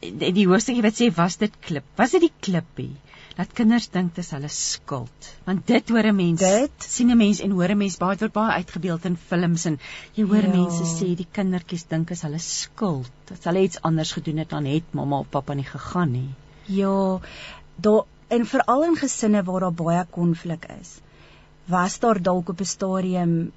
die, 0.00 0.32
die 0.32 0.46
hoofstuk 0.46 0.82
wat 0.84 1.00
sê 1.00 1.10
was 1.16 1.36
dit 1.40 1.52
klip? 1.60 1.84
Was 1.96 2.14
dit 2.16 2.28
die 2.28 2.34
klippie? 2.40 2.92
Dat 3.34 3.50
kinders 3.58 3.88
dink 3.90 4.12
dit 4.14 4.22
is 4.22 4.30
hulle 4.30 4.48
skuld. 4.52 5.28
Want 5.46 5.66
dit 5.66 5.88
hoor 5.90 6.06
'n 6.06 6.16
mens 6.16 6.40
dit 6.40 6.86
sien 6.86 7.10
'n 7.10 7.16
mens 7.18 7.40
en 7.40 7.50
hoor 7.50 7.70
'n 7.74 7.78
mens 7.78 7.96
baie 7.98 8.18
word 8.20 8.32
baie 8.32 8.58
uitgebeeld 8.60 9.04
in 9.04 9.16
films 9.16 9.64
en 9.66 9.78
jy 10.14 10.24
hoor 10.24 10.46
ja. 10.46 10.52
mense 10.52 10.84
sê 10.84 11.14
die 11.16 11.26
kindertjies 11.32 11.86
dink 11.88 12.10
is 12.10 12.22
hulle 12.22 12.38
skuld. 12.38 13.10
Dat 13.24 13.44
hulle 13.44 13.62
iets 13.62 13.82
anders 13.82 14.12
gedoen 14.12 14.38
het 14.38 14.50
dan 14.50 14.64
het 14.64 14.92
mamma 14.92 15.18
of 15.18 15.30
pappa 15.30 15.54
nie 15.54 15.66
gegaan 15.66 16.12
nie. 16.12 16.30
Ja, 16.66 17.20
daar 17.76 18.04
en 18.34 18.46
veral 18.50 18.84
in 18.84 18.96
gesinne 18.98 19.42
waar 19.46 19.60
daar 19.60 19.80
baie 19.80 20.04
konflik 20.10 20.64
is 20.80 20.94
was 21.74 21.98
daar 21.98 22.18
dalk 22.28 22.48
op 22.48 22.60
'n 22.60 22.70
stadium 22.76 23.52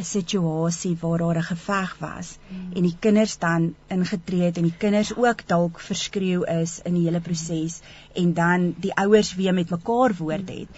'n 0.00 0.04
situasie 0.10 0.96
waar 1.00 1.18
daar 1.18 1.38
'n 1.40 1.48
geveg 1.48 1.90
was 1.98 2.28
hmm. 2.48 2.72
en 2.76 2.82
die 2.82 2.96
kinders 3.06 3.38
dan 3.38 3.74
ingetree 3.96 4.42
het 4.42 4.56
en 4.56 4.68
die 4.68 4.78
kinders 4.84 5.12
ook 5.16 5.46
dalk 5.46 5.80
verskreeu 5.80 6.40
is 6.62 6.80
in 6.82 6.94
die 6.94 7.04
hele 7.04 7.20
proses 7.20 7.80
en 8.12 8.32
dan 8.34 8.74
die 8.86 8.94
ouers 8.94 9.34
weer 9.34 9.54
met 9.54 9.70
mekaar 9.70 10.14
woord 10.18 10.48
het 10.48 10.68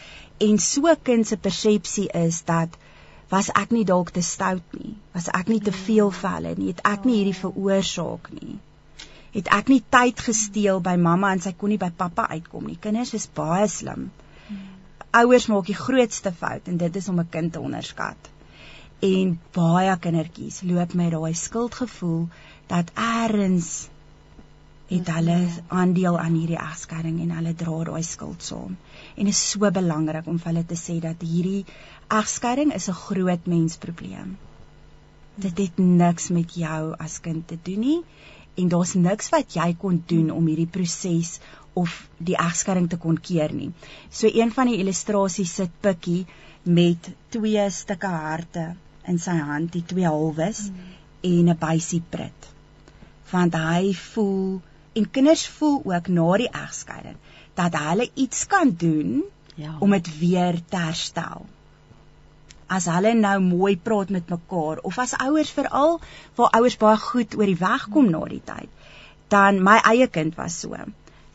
en 0.49 0.59
so 0.59 0.95
kind 1.03 1.27
se 1.27 1.37
persepsie 1.37 2.09
is 2.27 2.45
dat 2.45 2.69
was 3.29 3.49
ek 3.63 3.71
nie 3.71 3.85
dalk 3.85 4.11
te 4.11 4.23
stout 4.23 4.79
nie 4.81 4.95
was 5.13 5.29
ek 5.29 5.49
nie 5.49 5.61
te 5.61 5.71
hmm. 5.71 5.85
veel 5.87 6.11
vir 6.11 6.31
hulle 6.31 6.55
nie 6.57 6.73
het 6.75 6.87
ek 6.95 7.05
nie 7.05 7.17
hierdie 7.21 7.41
veroorsaak 7.45 8.31
nie 8.41 8.59
het 9.35 9.51
ek 9.51 9.71
nie 9.73 9.83
tyd 9.91 10.21
gesteel 10.23 10.79
by 10.85 10.95
mamma 11.01 11.33
en 11.35 11.43
sy 11.43 11.53
kon 11.59 11.73
nie 11.75 11.81
by 11.81 11.91
pappa 11.91 12.29
uitkom 12.31 12.69
nie. 12.71 12.79
Kinders 12.81 13.15
is 13.19 13.27
baie 13.27 13.67
slim. 13.69 14.11
Ouers 15.15 15.49
maak 15.51 15.67
die 15.71 15.79
grootste 15.79 16.31
fout 16.35 16.71
en 16.71 16.79
dit 16.79 16.97
is 16.97 17.09
om 17.09 17.19
'n 17.21 17.31
kind 17.31 17.53
te 17.53 17.61
onderskat. 17.61 18.31
En 19.03 19.39
baie 19.53 19.97
kindertjies 19.99 20.63
loop 20.63 20.95
met 20.95 21.11
daai 21.11 21.35
skuldgevoel 21.35 22.29
dat 22.67 22.91
eers 22.95 23.89
het 24.89 25.09
hulle 25.09 25.39
aandeel 25.69 26.19
aan 26.19 26.35
hierdie 26.35 26.61
egskeiding 26.61 27.21
en 27.21 27.31
hulle 27.31 27.55
dra 27.55 27.85
daai 27.85 28.03
skuld 28.03 28.43
saam. 28.43 28.77
En 29.17 29.25
dit 29.25 29.35
is 29.35 29.51
so 29.51 29.71
belangrik 29.71 30.27
om 30.27 30.39
vir 30.39 30.53
hulle 30.53 30.65
te 30.65 30.79
sê 30.79 31.01
dat 31.01 31.23
hierdie 31.23 31.65
egskeiding 32.09 32.75
is 32.75 32.89
'n 32.89 33.01
groot 33.07 33.47
mensprobleem. 33.47 34.37
Dit 35.37 35.59
het 35.59 35.79
niks 35.79 36.29
met 36.29 36.55
jou 36.55 36.95
as 36.99 37.21
kind 37.21 37.49
te 37.49 37.59
doen 37.63 37.81
nie 37.81 38.05
en 38.61 38.71
daar's 38.73 38.95
niks 38.95 39.31
wat 39.35 39.57
jy 39.59 39.69
kon 39.81 40.03
doen 40.07 40.31
om 40.31 40.47
hierdie 40.47 40.71
proses 40.71 41.39
of 41.75 41.95
die 42.19 42.37
egskeiding 42.39 42.89
te 42.91 42.99
kon 43.03 43.19
keer 43.19 43.53
nie. 43.53 43.71
So 44.11 44.31
een 44.31 44.53
van 44.55 44.71
die 44.71 44.79
illustrasies 44.83 45.55
sit 45.61 45.73
Pikkie 45.83 46.25
met 46.63 47.11
twee 47.35 47.65
stukke 47.71 48.11
harte 48.11 48.67
in 49.11 49.19
sy 49.19 49.35
hand, 49.37 49.73
die 49.75 49.85
twee 49.85 50.07
halwes 50.07 50.69
mm. 50.71 50.93
en 51.31 51.51
'n 51.51 51.59
bysie 51.59 52.03
prit. 52.11 52.51
Want 53.31 53.55
hy 53.55 53.93
voel 53.95 54.61
en 54.95 55.11
kinders 55.11 55.47
voel 55.59 55.83
ook 55.91 56.09
na 56.09 56.29
die 56.45 56.51
egskeiding 56.51 57.19
dat 57.59 57.77
hulle 57.79 58.11
iets 58.15 58.47
kan 58.47 58.71
doen 58.79 59.23
ja. 59.55 59.77
om 59.81 59.91
dit 59.91 60.19
weer 60.19 60.61
te 60.69 60.77
herstel 60.77 61.47
as 62.69 62.87
hulle 62.91 63.15
nou 63.15 63.39
mooi 63.41 63.77
praat 63.77 64.11
met 64.11 64.31
mekaar 64.31 64.83
of 64.91 64.99
as 64.99 65.15
ouers 65.27 65.51
veral 65.59 66.01
waar 66.37 66.55
ouers 66.59 66.77
baie 66.85 67.01
goed 67.07 67.35
oor 67.39 67.51
die 67.51 67.61
weg 67.61 67.89
kom 67.97 68.11
na 68.11 68.23
die 68.31 68.43
tyd 68.53 68.71
dan 69.35 69.63
my 69.69 69.79
eie 69.93 70.09
kind 70.19 70.37
was 70.41 70.61
so 70.65 70.79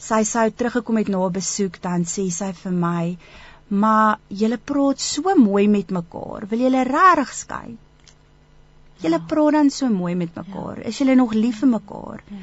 sy 0.10 0.24
sou 0.24 0.48
teruggekom 0.50 1.02
het 1.02 1.12
na 1.14 1.26
'n 1.26 1.38
besoek 1.38 1.82
dan 1.82 2.06
sê 2.16 2.30
sy 2.40 2.52
vir 2.64 2.76
my 2.86 3.18
maar 3.84 4.18
julle 4.42 4.58
praat 4.72 5.00
so 5.00 5.36
mooi 5.36 5.68
met 5.68 5.92
mekaar 6.00 6.48
wil 6.52 6.66
julle 6.66 6.84
regtig 6.84 7.34
skei 7.42 7.78
julle 9.04 9.20
ja. 9.20 9.26
praat 9.34 9.54
dan 9.54 9.70
so 9.70 9.90
mooi 9.90 10.16
met 10.16 10.36
mekaar 10.36 10.80
is 10.92 10.98
julle 10.98 11.16
nog 11.16 11.34
lief 11.34 11.60
vir 11.60 11.70
mekaar 11.76 12.24
ja. 12.30 12.38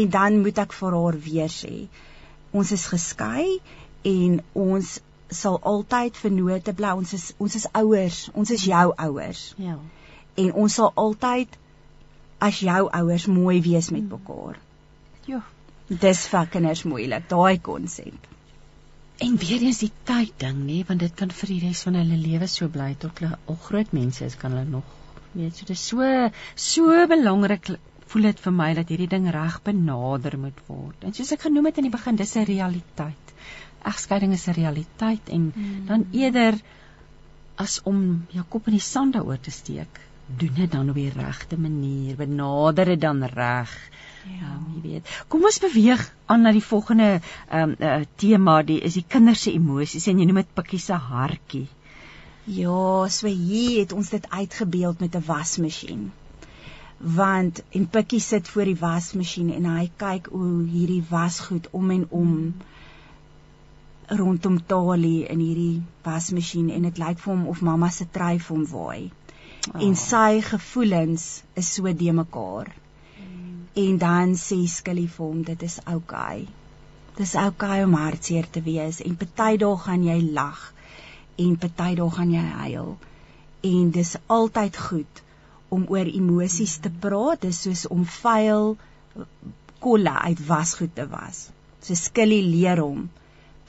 en 0.00 0.10
dan 0.10 0.40
moet 0.40 0.58
ek 0.58 0.72
vir 0.72 0.96
haar 1.02 1.18
weer 1.26 1.52
sê 1.56 1.74
ons 2.52 2.72
is 2.72 2.86
geskei 2.86 3.60
en 4.14 4.40
ons 4.52 5.00
sal 5.30 5.58
altyd 5.72 6.16
vernote 6.18 6.74
bly 6.76 6.92
ons 6.98 7.12
is 7.16 7.30
ons 7.38 7.54
is 7.54 7.66
ouers 7.80 8.20
ons 8.34 8.50
is 8.50 8.64
jou 8.66 8.86
ouers. 9.06 9.42
Ja. 9.58 9.76
En 10.42 10.52
ons 10.64 10.74
sal 10.80 10.92
altyd 11.04 11.56
as 12.40 12.60
jou 12.64 12.82
ouers 13.00 13.26
mooi 13.26 13.60
wees 13.62 13.90
met 13.90 14.08
mekaar. 14.10 14.58
Ja. 15.28 15.42
Dis 15.88 16.26
vir 16.32 16.50
kinders 16.54 16.84
moeilik 16.88 17.28
daai 17.28 17.58
konsep. 17.58 18.28
En 19.20 19.36
weer 19.36 19.66
eens 19.66 19.82
die 19.84 19.92
tyd 20.08 20.32
ding 20.40 20.64
nê 20.64 20.80
want 20.88 21.04
dit 21.04 21.14
kan 21.14 21.30
vir 21.40 21.52
die 21.54 21.60
res 21.66 21.84
van 21.86 21.98
hulle 22.00 22.16
lewe 22.16 22.48
so 22.48 22.68
bly 22.72 22.94
tot 22.98 23.20
hulle 23.20 23.36
al 23.46 23.60
groot 23.68 23.92
mense 23.92 24.24
is 24.24 24.38
kan 24.40 24.56
hulle 24.56 24.70
nog 24.70 24.96
weet 25.32 25.56
so 25.56 25.66
dis 25.68 25.82
so 25.92 26.06
so 26.68 27.06
belangrik 27.10 27.68
voel 28.10 28.30
dit 28.30 28.40
vir 28.44 28.54
my 28.60 28.70
dat 28.74 28.88
hierdie 28.90 29.10
ding 29.10 29.28
reg 29.30 29.60
benader 29.62 30.34
moet 30.44 30.62
word. 30.66 31.04
En 31.06 31.14
soos 31.14 31.30
ek 31.36 31.44
genoem 31.46 31.68
het 31.70 31.76
in 31.78 31.86
die 31.86 31.94
begin 31.94 32.16
dis 32.18 32.36
'n 32.36 32.48
realiteit 32.48 33.29
egskeiding 33.84 34.32
is 34.32 34.46
'n 34.48 34.56
realiteit 34.56 35.28
en 35.28 35.52
mm. 35.54 35.86
dan 35.86 36.06
eerder 36.10 36.60
as 37.60 37.80
om 37.84 38.26
jou 38.32 38.44
kop 38.48 38.68
in 38.70 38.78
die 38.78 38.84
sand 38.84 39.16
daaroor 39.16 39.40
te 39.40 39.52
steek, 39.52 40.00
doen 40.40 40.54
dit 40.54 40.70
dan 40.72 40.88
op 40.90 40.96
die 40.96 41.10
regte 41.12 41.58
manier, 41.58 42.16
benader 42.16 42.92
dit 42.92 43.00
dan 43.00 43.24
reg. 43.24 43.72
Ja, 44.28 44.54
um, 44.54 44.64
jy 44.76 44.80
weet. 44.84 45.10
Kom 45.32 45.44
ons 45.48 45.58
beweeg 45.60 46.02
aan 46.26 46.46
na 46.46 46.52
die 46.56 46.64
volgende 46.64 47.10
ehm 47.18 47.74
um, 47.74 47.74
uh, 47.78 48.06
tema, 48.20 48.60
die 48.62 48.80
is 48.88 48.96
die 48.98 49.04
kinders 49.16 49.44
se 49.46 49.52
emosies 49.52 50.08
en 50.12 50.20
jy 50.20 50.28
noem 50.28 50.42
dit 50.42 50.54
pikkie 50.54 50.80
se 50.80 50.96
hartjie. 51.10 51.66
Ja, 52.44 53.08
so 53.08 53.28
hier 53.28 53.80
het 53.80 53.92
ons 53.92 54.10
dit 54.10 54.26
uitgebeeld 54.30 55.00
met 55.00 55.16
'n 55.16 55.24
wasmasjien. 55.26 56.10
Want 57.00 57.62
en 57.70 57.88
Pikkie 57.88 58.20
sit 58.20 58.48
voor 58.48 58.64
die 58.64 58.76
wasmasjien 58.76 59.52
en 59.52 59.64
hy 59.64 59.90
kyk 59.96 60.26
hoe 60.32 60.66
hierdie 60.68 61.04
wasgoed 61.08 61.68
om 61.70 61.90
en 61.90 62.06
om 62.10 62.28
mm 62.28 62.54
rondom 64.10 64.58
Tali 64.66 65.24
in 65.30 65.40
hierdie 65.42 65.82
wasmasjien 66.04 66.70
en 66.74 66.86
dit 66.88 66.98
lyk 66.98 67.18
vir 67.22 67.32
hom 67.32 67.46
of 67.52 67.60
mamma 67.62 67.90
se 67.94 68.06
trui 68.10 68.38
vir 68.38 68.56
hom 68.56 68.64
waai. 68.72 69.10
Oh. 69.70 69.82
En 69.86 69.94
sy 70.02 70.40
gevoelens 70.42 71.26
is 71.62 71.68
so 71.76 71.92
de 71.92 72.12
mekaar. 72.12 72.72
Mm. 73.20 73.68
En 73.84 74.00
dan 74.02 74.34
sê 74.34 74.58
Skilly 74.66 75.06
vir 75.06 75.26
hom 75.26 75.44
dit 75.46 75.62
is 75.62 75.78
oukei. 75.84 76.42
Okay. 76.42 76.48
Dis 77.20 77.34
oukei 77.36 77.78
okay 77.78 77.84
om 77.84 77.94
hartseer 77.94 78.48
te 78.50 78.62
wees 78.66 79.00
en 79.04 79.16
party 79.20 79.60
dae 79.62 79.76
gaan 79.84 80.04
jy 80.08 80.18
lag 80.40 80.64
en 81.38 81.56
party 81.64 81.94
dae 82.00 82.10
gaan 82.16 82.34
jy 82.34 82.44
huil. 82.64 82.96
En 83.70 83.90
dis 83.94 84.16
altyd 84.26 84.82
goed 84.88 85.22
om 85.70 85.86
oor 85.86 86.08
emosies 86.10 86.78
te 86.82 86.90
praat, 86.90 87.42
dis 87.46 87.62
soos 87.62 87.86
om 87.86 88.02
vuil 88.18 88.74
kolle 89.84 90.14
uit 90.26 90.40
wasgoed 90.48 90.96
te 90.96 91.06
was. 91.14 91.46
So 91.80 91.94
Skilly 91.94 92.40
leer 92.42 92.82
hom 92.82 93.06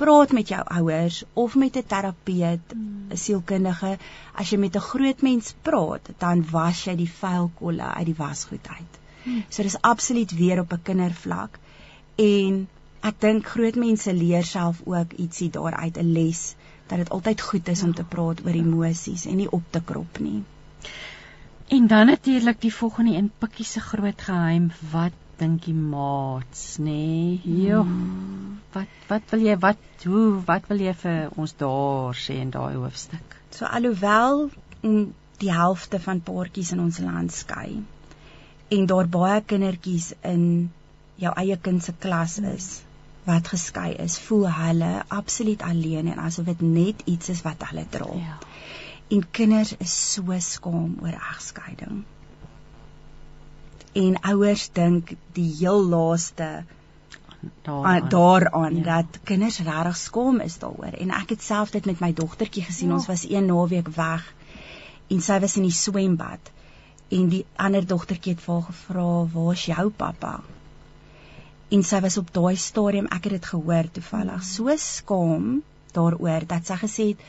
praat 0.01 0.31
met 0.37 0.49
jou 0.49 0.61
ouers 0.77 1.23
of 1.33 1.55
met 1.55 1.77
'n 1.77 1.87
terapeut, 1.93 2.73
'n 2.73 2.77
hmm. 2.77 3.17
sielkundige, 3.23 3.97
as 4.33 4.49
jy 4.49 4.57
met 4.57 4.75
'n 4.75 4.87
groot 4.91 5.21
mens 5.21 5.53
praat, 5.61 6.09
dan 6.17 6.45
was 6.51 6.83
jy 6.85 6.95
die 6.95 7.11
vuil 7.21 7.51
kolle 7.59 7.93
uit 7.93 8.05
die 8.05 8.17
wasgoed 8.17 8.67
uit. 8.67 8.99
Hmm. 9.23 9.43
So 9.49 9.63
dis 9.63 9.81
absoluut 9.81 10.31
weer 10.31 10.59
op 10.59 10.73
'n 10.73 10.81
kindervlak 10.83 11.59
en 12.15 12.67
ek 13.01 13.21
dink 13.21 13.45
groot 13.45 13.75
mense 13.75 14.13
leer 14.13 14.43
self 14.43 14.81
ook 14.85 15.13
ietsie 15.13 15.49
daaruit 15.49 15.97
'n 15.97 16.13
les 16.13 16.55
dat 16.87 16.97
dit 16.97 17.09
altyd 17.09 17.41
goed 17.41 17.67
is 17.67 17.79
ja. 17.79 17.85
om 17.85 17.93
te 17.93 18.03
praat 18.03 18.45
oor 18.45 18.57
emosies 18.57 19.25
en 19.25 19.35
nie 19.35 19.51
op 19.51 19.63
te 19.69 19.81
krop 19.81 20.19
nie. 20.19 20.43
En 21.67 21.87
dan 21.87 22.05
natuurlik 22.05 22.61
die 22.61 22.73
volgende 22.73 23.15
een 23.15 23.31
pikkie 23.37 23.65
se 23.65 23.79
groot 23.79 24.21
geheim 24.21 24.71
wat 24.91 25.13
dink 25.41 25.65
die 25.65 25.75
maats, 25.75 26.77
nê? 26.77 26.91
Nee? 27.43 27.63
Jo. 27.67 27.81
Hmm. 27.87 28.59
Wat 28.75 29.07
wat 29.09 29.33
wil 29.33 29.47
jy 29.47 29.55
wat 29.65 30.05
hoe 30.07 30.25
wat 30.47 30.69
wil 30.71 30.83
jy 30.85 30.93
vir 31.03 31.33
ons 31.35 31.55
daar 31.59 32.19
sê 32.25 32.37
in 32.41 32.53
daai 32.53 32.77
hoofstuk? 32.77 33.39
So 33.51 33.67
alhoewel 33.67 34.45
die 35.41 35.51
helfte 35.51 35.99
van 35.99 36.21
paartjies 36.27 36.71
in 36.75 36.85
ons 36.85 37.01
land 37.03 37.33
skei 37.35 37.81
en 38.71 38.87
daar 38.87 39.09
baie 39.11 39.41
kindertjies 39.43 40.13
in 40.27 40.45
jou 41.21 41.33
eie 41.43 41.57
kind 41.65 41.83
se 41.83 41.93
klas 42.05 42.37
is 42.53 42.69
wat 43.25 43.51
geskei 43.53 43.91
is, 44.01 44.17
voel 44.25 44.47
hulle 44.49 44.91
absoluut 45.13 45.61
alleen 45.61 46.07
en 46.13 46.21
asof 46.23 46.47
dit 46.47 46.61
net 46.65 47.03
iets 47.05 47.29
is 47.29 47.43
wat 47.45 47.61
hulle 47.69 47.83
dra. 47.93 48.07
Ja. 48.17 48.37
En 49.13 49.27
kinders 49.37 49.75
is 49.77 49.93
so 50.13 50.39
skaam 50.39 50.95
oor 51.03 51.17
egskeiding. 51.19 52.01
En 53.93 54.19
ouers 54.21 54.69
dink 54.71 55.15
die 55.35 55.55
heel 55.59 55.83
laaste 55.83 56.63
daaraan, 57.61 58.09
daaraan 58.09 58.75
ja. 58.75 58.83
dat 58.83 59.19
kinders 59.23 59.59
regtig 59.59 59.97
skaam 59.97 60.39
is 60.39 60.57
daaroor. 60.57 60.93
En 60.93 61.11
ek 61.11 61.29
het 61.35 61.43
self 61.43 61.71
dit 61.71 61.85
met 61.85 61.99
my 61.99 62.13
dogtertjie 62.13 62.63
gesien. 62.63 62.87
Ja. 62.87 62.93
Ons 62.93 63.07
was 63.07 63.29
een 63.29 63.45
naweek 63.45 63.87
weg 63.95 64.33
en 65.11 65.21
sy 65.21 65.39
was 65.43 65.57
in 65.59 65.67
die 65.67 65.75
swembad 65.75 66.51
en 67.11 67.27
die 67.29 67.45
ander 67.59 67.85
dogtertjie 67.87 68.37
het 68.37 68.43
vir 68.43 68.53
haar 68.53 68.67
gevra, 68.69 69.07
"Waar's 69.33 69.65
jou 69.65 69.89
pappa?" 69.89 70.39
En 71.69 71.83
sy 71.83 71.99
was 71.99 72.17
op 72.17 72.33
daai 72.33 72.55
stadium, 72.55 73.05
ek 73.05 73.23
het 73.23 73.31
dit 73.31 73.45
gehoor 73.45 73.91
toevallig, 73.91 74.43
so 74.43 74.75
skaam 74.77 75.61
daaroor 75.91 76.47
dat 76.47 76.65
sy 76.65 76.75
gesê 76.75 77.07
het, 77.07 77.19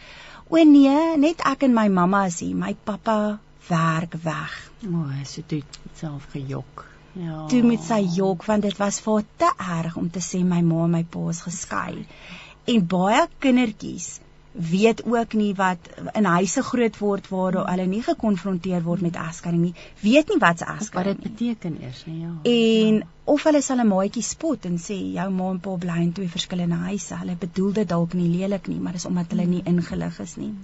"O 0.49 0.65
nee, 0.65 1.17
net 1.17 1.41
ek 1.41 1.63
en 1.63 1.75
my 1.75 1.89
mamma 1.89 2.25
is 2.27 2.41
hier. 2.41 2.57
My 2.57 2.77
pappa 2.85 3.39
werk 3.73 4.17
weg." 4.23 4.57
O, 4.87 5.03
oh, 5.03 5.21
sy 5.27 5.45
het 5.49 5.79
self 5.99 6.29
gejok. 6.35 6.87
Ja. 7.13 7.47
Toe 7.53 7.61
met 7.63 7.83
sy 7.85 8.01
jok 8.17 8.45
want 8.49 8.65
dit 8.65 8.79
was 8.81 9.01
vir 9.05 9.25
te 9.37 9.51
erg 9.79 9.97
om 10.01 10.09
te 10.11 10.21
sê 10.25 10.41
my 10.45 10.63
ma 10.65 10.85
en 10.87 10.95
my 10.97 11.03
pa 11.05 11.29
is 11.33 11.43
geskei. 11.45 12.07
En 12.73 12.87
baie 12.95 13.27
kindertjies 13.43 14.22
weet 14.53 15.05
ook 15.05 15.33
nie 15.33 15.55
wat 15.55 15.89
in 16.13 16.25
huise 16.25 16.63
groot 16.63 16.99
word 16.99 17.29
waar 17.29 17.57
hulle 17.71 17.87
nie 17.87 18.03
gekonfronteer 18.05 18.83
word 18.85 19.01
met 19.01 19.17
egskeiding 19.17 19.63
nie, 19.63 19.75
weet 20.01 20.29
nie 20.29 20.39
wat 20.43 20.59
se 20.59 20.69
egskeiding 20.69 21.17
wat 21.17 21.23
dit 21.23 21.31
beteken 21.31 21.79
eers 21.83 22.05
nie, 22.07 22.19
ja. 22.21 22.33
En 22.43 22.99
ja. 23.01 23.07
of 23.25 23.47
hulle 23.49 23.63
sal 23.63 23.81
'n 23.81 23.89
maatjie 23.89 24.23
spot 24.23 24.69
en 24.69 24.77
sê 24.77 24.99
jou 25.15 25.31
ma 25.31 25.51
en 25.51 25.61
pa 25.61 25.77
bly 25.87 25.99
in 26.03 26.13
twee 26.13 26.29
verskillende 26.29 26.83
huise. 26.89 27.17
Hulle 27.17 27.37
bedoel 27.47 27.73
dit 27.73 27.89
dalk 27.89 28.15
nie 28.15 28.29
lelik 28.29 28.69
nie, 28.69 28.81
maar 28.81 28.93
dis 28.93 29.07
omdat 29.07 29.31
hulle 29.31 29.47
nie 29.47 29.63
ingelig 29.65 30.21
is 30.21 30.37
nie. 30.37 30.55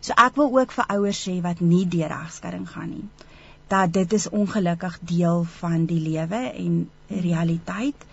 So 0.00 0.12
ek 0.16 0.36
wil 0.36 0.58
ook 0.60 0.72
vir 0.72 0.84
ouers 0.88 1.28
sê 1.28 1.40
wat 1.40 1.60
nie 1.60 1.86
deur 1.86 2.10
egskeiding 2.10 2.68
gaan 2.68 2.90
nie 2.90 3.08
dat 3.70 3.92
dit 3.92 4.12
is 4.12 4.28
ongelukkig 4.28 4.98
deel 5.00 5.44
van 5.44 5.84
die 5.86 6.00
lewe 6.00 6.40
en 6.52 6.90
realiteit 7.06 8.06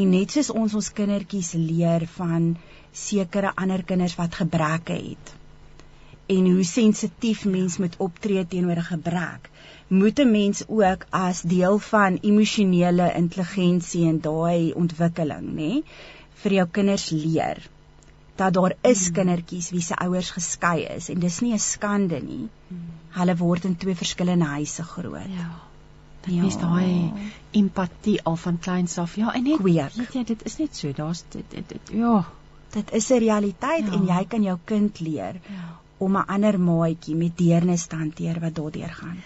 en 0.00 0.10
net 0.16 0.34
soos 0.34 0.50
ons 0.50 0.74
ons 0.80 0.92
kindertjies 0.98 1.52
leer 1.58 2.06
van 2.16 2.52
sekere 3.04 3.52
ander 3.64 3.84
kinders 3.88 4.16
wat 4.20 4.40
gebreke 4.42 4.96
het 4.98 5.32
en 6.36 6.48
hoe 6.48 6.64
sensitief 6.64 7.44
mens 7.56 7.78
moet 7.82 7.98
optree 8.06 8.46
teenoor 8.54 8.80
'n 8.82 8.90
gebrek 8.94 9.50
moet 9.88 10.18
'n 10.18 10.30
mens 10.30 10.64
ook 10.68 11.06
as 11.10 11.42
deel 11.42 11.78
van 11.78 12.18
emosionele 12.22 13.12
intelligensie 13.22 14.06
en 14.08 14.20
daai 14.20 14.72
ontwikkeling 14.84 15.46
nê 15.60 15.72
vir 16.42 16.52
jou 16.52 16.66
kinders 16.78 17.10
leer 17.10 17.62
dat 18.36 18.54
daar 18.54 18.74
is 18.80 19.04
hmm. 19.04 19.14
kindertjies 19.14 19.70
wie 19.70 19.82
se 19.82 19.96
ouers 19.96 20.30
geskei 20.30 20.78
is 20.96 21.08
en 21.08 21.18
dis 21.18 21.40
nie 21.40 21.52
'n 21.52 21.58
skande 21.58 22.20
nie. 22.20 22.48
Hmm. 22.68 22.86
Hulle 23.18 23.36
word 23.36 23.64
in 23.64 23.76
twee 23.76 23.94
verskillende 23.94 24.44
huise 24.44 24.82
groot. 24.82 25.34
Ja. 25.36 25.50
Dit 26.22 26.34
ja. 26.34 26.44
is 26.46 26.56
daai 26.56 27.12
empatie 27.50 28.20
al 28.22 28.36
van 28.36 28.58
kleins 28.58 28.98
af. 28.98 29.16
Ja, 29.16 29.34
en 29.34 29.42
net 29.42 29.58
Kweek. 29.58 29.96
weet 29.98 30.14
jy, 30.14 30.24
dit 30.24 30.44
is 30.46 30.56
net 30.58 30.76
so. 30.76 30.92
Daar's 30.96 31.24
dit, 31.34 31.44
dit, 31.50 31.68
dit 31.68 31.92
ja, 31.98 32.24
dit 32.72 32.92
is 32.92 33.10
'n 33.10 33.18
realiteit 33.18 33.86
ja. 33.86 33.92
en 33.92 34.06
jy 34.06 34.24
kan 34.28 34.42
jou 34.42 34.58
kind 34.64 35.00
leer 35.00 35.40
ja. 35.46 35.68
om 35.98 36.16
'n 36.16 36.26
ander 36.26 36.60
maatjie 36.60 37.14
met 37.14 37.36
deernis 37.38 37.86
te 37.86 37.96
hanteer 37.96 38.40
wat 38.40 38.54
daardeur 38.54 38.94
gaan. 38.94 39.22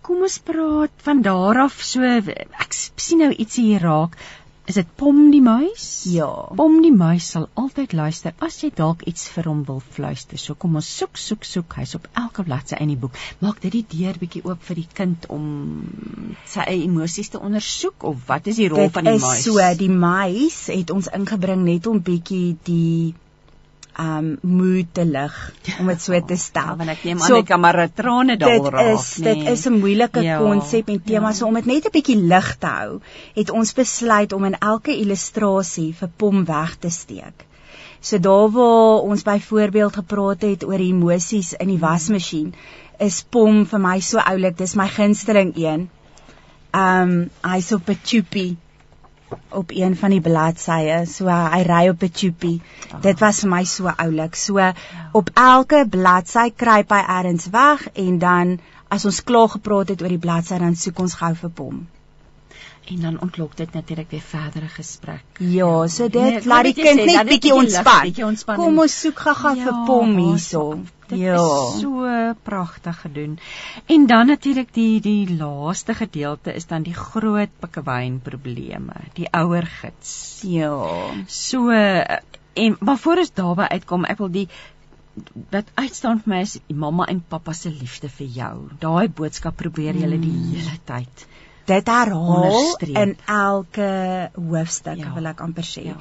Kom 0.00 0.22
ons 0.22 0.38
praat 0.38 0.90
van 0.96 1.22
daar 1.22 1.58
af 1.62 1.80
so 1.80 2.02
ek 2.02 2.72
sien 2.96 3.18
nou 3.18 3.30
ietsie 3.32 3.64
hier 3.64 3.80
raak. 3.80 4.16
Is 4.70 4.76
dit 4.78 4.90
Pom 4.94 5.16
die 5.32 5.40
muis? 5.42 5.84
Ja. 6.06 6.28
Pom 6.54 6.76
die 6.84 6.92
muis 6.94 7.26
sal 7.34 7.48
altyd 7.58 7.94
luister 7.98 8.34
as 8.46 8.60
jy 8.62 8.70
dalk 8.78 9.02
iets 9.10 9.24
vir 9.34 9.48
hom 9.50 9.64
wil 9.66 9.80
fluister. 9.96 10.38
So 10.38 10.54
kom 10.54 10.76
ons 10.78 10.90
soek, 10.98 11.18
soek, 11.18 11.42
soek. 11.48 11.74
Hy's 11.80 11.96
op 11.98 12.06
elke 12.20 12.44
bladsy 12.46 12.78
in 12.78 12.92
die 12.92 12.98
boek. 13.04 13.18
Maak 13.42 13.58
dit 13.64 13.74
die 13.74 13.82
deur 13.96 14.20
bietjie 14.22 14.44
oop 14.46 14.62
vir 14.68 14.78
die 14.78 14.86
kind 15.00 15.26
om 15.34 15.48
sy 16.46 16.62
eie 16.68 16.84
emosies 16.86 17.32
te 17.34 17.42
ondersoek 17.42 18.06
of 18.12 18.22
wat 18.30 18.46
is 18.52 18.62
die 18.62 18.70
rol 18.70 18.86
dit 18.86 18.94
van 18.94 19.10
die 19.10 19.16
muis? 19.16 19.26
Dit 19.26 19.40
is 19.40 19.48
so, 19.50 19.66
die 19.82 19.90
muis 19.90 20.60
het 20.70 20.94
ons 20.94 21.10
ingebring 21.18 21.66
net 21.66 21.90
om 21.90 21.98
bietjie 22.12 22.54
die 22.68 23.14
um 24.00 24.38
moed 24.40 24.88
te 24.96 25.04
lig 25.04 25.34
om 25.80 25.86
dit 25.92 26.00
so 26.00 26.20
te 26.26 26.36
stel. 26.46 26.72
Ja, 26.72 26.76
want 26.80 26.92
ek 26.94 27.04
neem 27.04 27.20
aan 27.20 27.28
so, 27.28 27.40
ek 27.42 27.50
kan 27.50 27.60
maar 27.60 27.78
trane 27.92 28.36
daar 28.40 28.56
raak. 28.64 28.78
Dit 28.78 28.98
is 28.98 29.08
nee. 29.18 29.34
dit 29.34 29.52
is 29.52 29.66
'n 29.68 29.78
moeilike 29.78 30.22
ja, 30.24 30.38
konsep 30.38 30.88
en 30.88 31.02
tema 31.02 31.28
ja. 31.28 31.34
so 31.36 31.46
om 31.46 31.54
dit 31.54 31.66
net 31.66 31.86
'n 31.86 31.92
bietjie 31.92 32.16
lig 32.16 32.56
te 32.58 32.66
hou, 32.66 33.00
het 33.34 33.50
ons 33.50 33.72
besluit 33.72 34.32
om 34.32 34.44
in 34.44 34.58
elke 34.58 34.96
illustrasie 34.96 35.92
vir 35.94 36.10
pom 36.16 36.44
weg 36.44 36.76
te 36.76 36.90
steek. 36.90 37.46
So 38.00 38.18
daar 38.18 38.50
waar 38.50 39.04
ons 39.06 39.22
byvoorbeeld 39.22 39.94
gepraat 39.94 40.42
het 40.42 40.64
oor 40.64 40.80
emosies 40.80 41.52
in 41.52 41.68
die 41.68 41.78
wasmasjien, 41.78 42.54
is 42.98 43.22
pom 43.22 43.66
vir 43.66 43.78
my 43.78 44.00
so 44.00 44.18
oulik, 44.18 44.58
dis 44.58 44.74
my 44.74 44.88
gunsteling 44.88 45.52
een. 45.56 45.88
Um 46.74 47.30
hy's 47.42 47.72
op 47.72 47.88
'n 47.88 47.98
choopie 48.04 48.56
op 49.48 49.70
een 49.74 49.96
van 49.96 50.10
die 50.14 50.20
bladsye. 50.20 51.02
So 51.06 51.28
hy 51.28 51.62
ry 51.68 51.88
op 51.88 52.02
'n 52.02 52.12
choopie. 52.14 52.60
Oh. 52.92 53.00
Dit 53.02 53.20
was 53.20 53.40
vir 53.40 53.50
my 53.50 53.64
so 53.64 53.92
oulik. 53.96 54.34
So 54.34 54.72
op 55.12 55.30
elke 55.34 55.86
bladsy 55.88 56.50
kruip 56.56 56.90
hy 56.90 57.02
ergens 57.18 57.48
weg 57.50 57.88
en 57.94 58.18
dan 58.18 58.58
as 58.88 59.04
ons 59.04 59.24
klaar 59.24 59.48
gepraat 59.48 59.88
het 59.88 60.02
oor 60.02 60.08
die 60.08 60.24
bladsy 60.26 60.58
dan 60.58 60.76
soek 60.76 60.98
ons 60.98 61.14
gou 61.14 61.34
vir 61.34 61.50
hom. 61.56 61.86
En 62.90 63.00
dan 63.00 63.20
ontlok 63.20 63.56
dit 63.56 63.72
natuurlik 63.72 64.10
weer 64.10 64.20
verdere 64.20 64.68
gesprek. 64.68 65.24
Ja, 65.38 65.86
so 65.86 66.08
dit 66.08 66.22
nee, 66.22 66.46
laat 66.46 66.64
die 66.64 66.74
kind 66.74 67.04
net 67.04 67.28
bietjie 67.28 67.54
ontspan. 67.54 68.56
Kom 68.58 68.80
ons 68.82 68.96
soek 69.04 69.22
gaga 69.22 69.52
ja, 69.54 69.68
vir 69.68 69.78
pom 69.86 70.16
hierso. 70.18 70.64
Dit 71.06 71.20
ja. 71.20 71.36
is 71.36 71.78
so 71.80 72.08
pragtig 72.42 73.00
gedoen. 73.04 73.38
En 73.86 74.06
dan 74.06 74.26
natuurlik 74.26 74.74
die 74.74 75.00
die 75.00 75.36
laaste 75.36 75.94
gedeelte 75.94 76.54
is 76.54 76.66
dan 76.66 76.82
die 76.82 76.96
groot 76.96 77.54
pikkewyn 77.60 78.18
probleme, 78.20 78.98
die 79.14 79.28
ouer 79.30 79.66
gids. 79.78 80.42
Ja. 80.42 80.74
So 81.26 81.70
en 81.70 82.76
maar 82.80 82.98
voor 82.98 83.22
ons 83.22 83.34
daarby 83.34 83.68
uitkom, 83.78 84.04
ek 84.04 84.18
wil 84.18 84.32
die 84.32 84.48
wat 85.52 85.68
uitstaan 85.76 86.22
vir 86.24 86.32
my 86.32 86.40
is 86.44 86.56
mamma 86.66 87.06
en 87.12 87.20
pappa 87.28 87.52
se 87.56 87.70
liefde 87.70 88.08
vir 88.08 88.28
jou. 88.38 88.54
Daai 88.80 89.08
boodskap 89.08 89.56
probeer 89.60 89.94
jy 89.94 90.08
mm. 90.08 90.22
die 90.24 90.36
hele 90.56 90.78
tyd. 90.88 91.26
Dit 91.70 91.86
herhaal 91.86 92.76
in 92.82 93.16
elke 93.30 93.88
hoofstuk, 94.34 94.98
ja. 94.98 95.14
wil 95.14 95.30
ek 95.30 95.40
amper 95.44 95.66
sê. 95.66 95.86
Ja. 95.92 95.96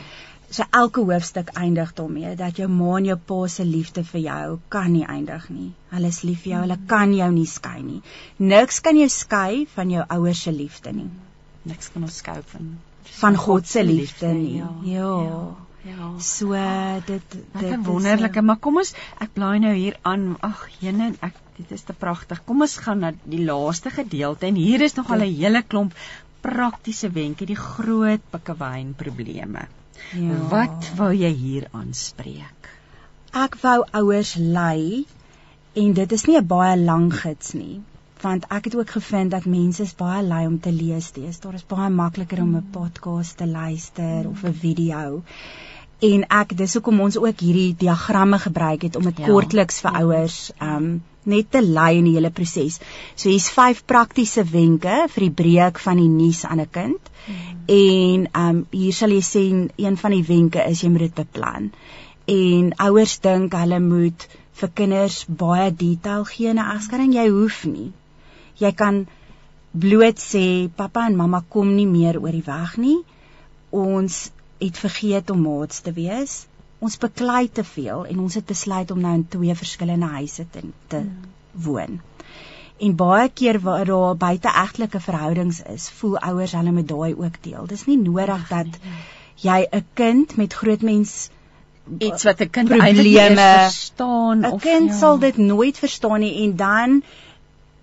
So 0.52 0.66
elke 0.76 1.04
hoofstuk 1.08 1.54
eindig 1.56 1.94
daarmee 1.96 2.36
dat 2.36 2.58
jou 2.60 2.68
ma 2.68 2.98
en 2.98 3.06
jou 3.08 3.18
pa 3.30 3.40
se 3.48 3.64
liefde 3.64 4.04
vir 4.04 4.22
jou 4.26 4.60
kan 4.74 4.92
nie 4.92 5.06
eindig 5.08 5.48
nie. 5.50 5.72
Hulle 5.94 6.12
is 6.12 6.22
lief 6.28 6.44
vir 6.44 6.54
jou, 6.54 6.62
hulle 6.66 6.80
kan 6.92 7.14
jou 7.16 7.30
nie 7.32 7.48
skei 7.48 7.80
nie. 7.86 8.02
Niks 8.38 8.82
kan 8.84 9.00
jou 9.00 9.08
skei 9.10 9.66
van 9.76 9.94
jou 9.94 10.06
ouers 10.18 10.42
se 10.48 10.52
liefde 10.52 10.92
nie. 10.98 11.10
Niks 11.70 11.94
kan 11.94 12.10
ons 12.10 12.22
skei 12.24 12.40
van 12.54 12.72
van 13.22 13.36
God 13.36 13.68
se 13.68 13.84
liefde 13.84 14.34
nie. 14.34 14.58
Ja. 14.58 14.72
Ja. 14.84 15.12
ja. 15.30 15.44
Ja. 15.84 16.20
So 16.20 16.54
dit 17.06 17.22
dit 17.32 17.64
is 17.64 17.78
wonderlike, 17.86 18.42
maar 18.42 18.60
kom 18.62 18.78
ons 18.82 18.94
ek 19.24 19.34
blaai 19.34 19.60
nou 19.64 19.74
hier 19.74 19.98
aan. 20.06 20.36
Ag, 20.46 20.68
jene, 20.84 21.14
ek 21.26 21.38
dit 21.62 21.72
is 21.78 21.86
te 21.88 21.94
pragtig. 21.94 22.42
Kom 22.46 22.66
ons 22.66 22.78
gaan 22.86 23.04
na 23.06 23.12
die 23.24 23.44
laaste 23.46 23.94
gedeelte 23.94 24.50
en 24.50 24.60
hier 24.60 24.82
is 24.82 24.98
nog 24.98 25.12
al 25.12 25.26
'n 25.26 25.36
hele 25.42 25.62
klomp 25.64 25.94
praktiese 26.42 27.10
wenke, 27.10 27.46
die 27.46 27.60
groot 27.60 28.22
pikkewyn 28.32 28.94
probleme. 28.98 29.68
Ja. 30.18 30.38
Wat 30.50 30.92
wou 30.98 31.12
jy 31.14 31.32
hier 31.32 31.68
aanspreek? 31.72 32.70
Ek 33.34 33.56
wou 33.62 33.84
ouers 33.92 34.36
lei 34.36 35.06
en 35.74 35.94
dit 35.94 36.12
is 36.12 36.26
nie 36.26 36.38
'n 36.38 36.48
baie 36.48 36.78
lang 36.78 37.14
gids 37.14 37.54
nie 37.54 37.82
want 38.22 38.46
ek 38.54 38.70
het 38.70 38.76
ook 38.76 38.90
gevind 38.90 39.32
dat 39.32 39.46
mense 39.50 39.82
is 39.84 39.96
baie 39.98 40.24
lui 40.24 40.46
om 40.48 40.60
te 40.60 40.72
lees 40.72 41.06
steeds. 41.06 41.40
Daar 41.40 41.58
is 41.58 41.66
baie 41.66 41.90
makliker 41.90 42.42
om 42.42 42.56
'n 42.56 42.70
podcast 42.72 43.38
te 43.38 43.48
luister 43.48 44.28
of 44.30 44.44
'n 44.44 44.54
video. 44.54 45.24
En 46.02 46.24
ek 46.34 46.56
dis 46.58 46.74
hoekom 46.74 47.00
ons 47.06 47.18
ook 47.22 47.42
hierdie 47.46 47.76
diagramme 47.78 48.40
gebruik 48.42 48.88
het 48.88 48.96
om 48.98 49.06
dit 49.06 49.20
ja. 49.22 49.28
kortliks 49.30 49.82
vir 49.86 49.94
ja. 49.94 50.02
ouers 50.02 50.38
um 50.58 50.92
net 51.30 51.52
te 51.54 51.62
lei 51.62 52.00
in 52.00 52.08
die 52.10 52.16
hele 52.16 52.32
proses. 52.34 52.80
So 53.14 53.30
hier's 53.30 53.52
vyf 53.54 53.84
praktiese 53.86 54.42
wenke 54.50 55.04
vir 55.14 55.26
die 55.28 55.36
breek 55.44 55.82
van 55.84 56.02
die 56.02 56.10
nuus 56.10 56.42
aan 56.46 56.64
'n 56.64 56.72
kind. 56.78 57.12
Hmm. 57.26 57.60
En 57.76 58.28
um 58.44 58.66
hier 58.72 58.94
sal 58.94 59.14
jy 59.14 59.22
sien 59.22 59.70
een 59.78 59.98
van 59.98 60.12
die 60.18 60.26
wenke 60.26 60.66
is 60.66 60.82
jy 60.82 60.90
moet 60.90 61.06
dit 61.06 61.16
beplan. 61.22 61.72
En 62.26 62.74
ouers 62.88 63.20
dink 63.20 63.54
hulle 63.54 63.80
moet 63.80 64.28
vir 64.62 64.70
kinders 64.74 65.26
baie 65.28 65.72
detail 65.72 66.26
gee 66.26 66.54
na 66.54 66.74
egskeiding. 66.76 67.14
Jy 67.14 67.30
hoef 67.30 67.66
nie. 67.66 67.92
Jy 68.58 68.72
kan 68.72 69.06
bloot 69.72 70.18
sê 70.20 70.70
pappa 70.76 71.06
en 71.06 71.16
mamma 71.16 71.44
kom 71.48 71.76
nie 71.76 71.88
meer 71.88 72.20
oor 72.20 72.32
die 72.32 72.46
weg 72.46 72.78
nie. 72.78 73.00
Ons 73.70 74.32
het 74.62 74.78
vergeet 74.78 75.30
om 75.30 75.42
maats 75.42 75.82
te 75.82 75.92
wees 75.98 76.46
ons 76.82 76.98
beklei 76.98 77.46
te 77.50 77.64
veel 77.64 78.06
en 78.10 78.22
ons 78.24 78.36
het 78.40 78.48
besluit 78.50 78.92
om 78.92 79.02
nou 79.02 79.14
in 79.20 79.28
twee 79.30 79.56
verskillende 79.56 80.08
huise 80.16 80.46
te, 80.50 80.64
te 80.90 81.02
hmm. 81.04 81.28
woon. 81.66 82.00
En 82.82 82.96
baie 82.98 83.28
keer 83.30 83.60
waar 83.62 83.86
daar 83.86 84.16
buiteegtelike 84.18 85.00
verhoudings 85.00 85.62
is, 85.70 85.90
voel 86.00 86.18
ouers 86.32 86.56
hulle 86.58 86.74
met 86.74 86.88
daai 86.90 87.14
ook 87.14 87.38
deel. 87.46 87.68
Dis 87.70 87.86
nie 87.86 88.00
nodig 88.02 88.48
dat 88.50 88.80
nee. 88.82 89.04
jy 89.46 89.60
'n 89.70 89.86
kind 89.94 90.36
met 90.42 90.58
groot 90.58 90.82
mens 90.82 91.30
iets 91.98 92.24
wat 92.24 92.42
'n 92.42 92.50
kind 92.50 92.70
probleme 92.70 93.46
verstaan 93.68 94.46
'n 94.46 94.60
kind 94.60 94.90
ja. 94.90 94.98
sal 94.98 95.20
dit 95.20 95.38
nooit 95.38 95.78
verstaan 95.78 96.20
nie 96.20 96.44
en 96.44 96.56
dan 96.56 97.04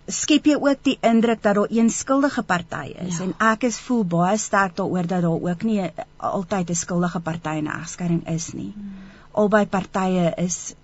skep 0.08 0.46
jy 0.48 0.56
ook 0.56 0.82
die 0.86 0.96
indruk 1.04 1.42
dat 1.42 1.54
daar 1.54 1.70
een 1.70 1.90
skuldige 1.90 2.42
party 2.42 2.94
is 3.04 3.18
ja. 3.18 3.24
en 3.24 3.34
ek 3.52 3.68
is 3.68 3.78
voel 3.84 4.04
baie 4.04 4.38
sterk 4.40 4.76
daaroor 4.76 5.06
dat 5.06 5.22
daar 5.22 5.44
ook 5.50 5.62
nie 5.62 5.90
altyd 6.16 6.70
'n 6.70 6.74
skuldige 6.74 7.20
party 7.20 7.58
in 7.60 7.68
'n 7.68 7.80
egskeiding 7.80 8.28
is 8.28 8.52
nie. 8.52 8.72
Hmm. 8.74 8.92
Albei 9.32 9.66
partye 9.66 10.32
is 10.36 10.74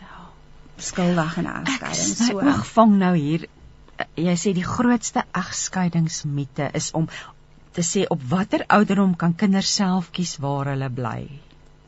ja 0.00 0.30
skuldig 0.76 1.36
in 1.36 1.44
'n 1.44 1.64
egskeiding. 1.64 2.16
So 2.16 2.38
ek 2.38 2.64
vang 2.64 2.98
nou 2.98 3.14
hier 3.16 3.48
jy 4.14 4.36
sê 4.36 4.52
die 4.54 4.66
grootste 4.66 5.24
egskeidingsmite 5.32 6.70
is 6.72 6.90
om 6.92 7.08
te 7.72 7.82
sê 7.82 8.06
op 8.08 8.22
watter 8.22 8.64
ouderdom 8.66 9.16
kan 9.16 9.34
kinders 9.34 9.74
self 9.74 10.10
kies 10.10 10.36
waar 10.36 10.66
hulle 10.72 10.90
bly. 10.90 11.28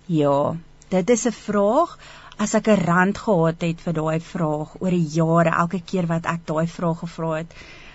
Ja, 0.06 0.56
dit 0.88 1.10
is 1.10 1.26
'n 1.26 1.32
vraag 1.32 1.98
as 2.40 2.54
ek 2.54 2.68
'n 2.68 2.84
rand 2.88 3.18
gehad 3.18 3.60
het 3.68 3.80
vir 3.84 3.94
daai 4.00 4.20
vraag 4.32 4.74
oor 4.80 4.90
die 4.96 5.08
jare 5.18 5.52
elke 5.62 5.80
keer 5.92 6.06
wat 6.06 6.26
ek 6.26 6.46
daai 6.46 6.66
vraag 6.66 6.98
gevra 7.04 7.32
het 7.36 7.54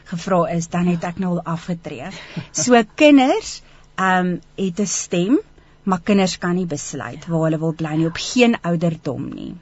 gevra 0.09 0.39
is 0.53 0.67
dan 0.73 0.87
het 0.91 1.03
ek 1.03 1.19
nou 1.21 1.31
al 1.35 1.43
afgetree. 1.55 2.09
So 2.51 2.81
kinders 3.01 3.61
ehm 3.95 4.27
um, 4.27 4.31
het 4.55 4.79
'n 4.79 4.87
stem, 4.87 5.39
maar 5.83 6.01
kinders 6.01 6.37
kan 6.37 6.55
nie 6.55 6.65
besluit 6.65 7.27
waar 7.27 7.45
hulle 7.47 7.59
wil 7.59 7.73
bly 7.73 7.95
nie 7.95 8.07
op 8.07 8.19
geen 8.19 8.57
ouderdom 8.61 9.29
nie. 9.33 9.53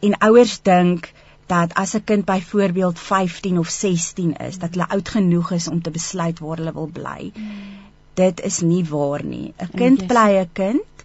En 0.00 0.18
ouers 0.18 0.60
dink 0.62 1.12
dat 1.46 1.74
as 1.74 1.94
'n 1.94 2.04
kind 2.04 2.24
byvoorbeeld 2.24 2.98
15 2.98 3.58
of 3.58 3.68
16 3.68 4.36
is, 4.36 4.58
dat 4.58 4.70
hulle 4.70 4.88
oud 4.88 5.08
genoeg 5.08 5.50
is 5.50 5.68
om 5.68 5.82
te 5.82 5.90
besluit 5.90 6.38
waar 6.38 6.56
hulle 6.56 6.72
wil 6.72 6.90
bly. 6.92 7.32
Mm. 7.34 7.50
Dit 8.14 8.40
is 8.40 8.60
nie 8.60 8.84
waar 8.84 9.24
nie. 9.24 9.54
'n 9.58 9.70
Kind 9.74 10.06
bly 10.06 10.30
'n 10.38 10.50
kind 10.52 10.95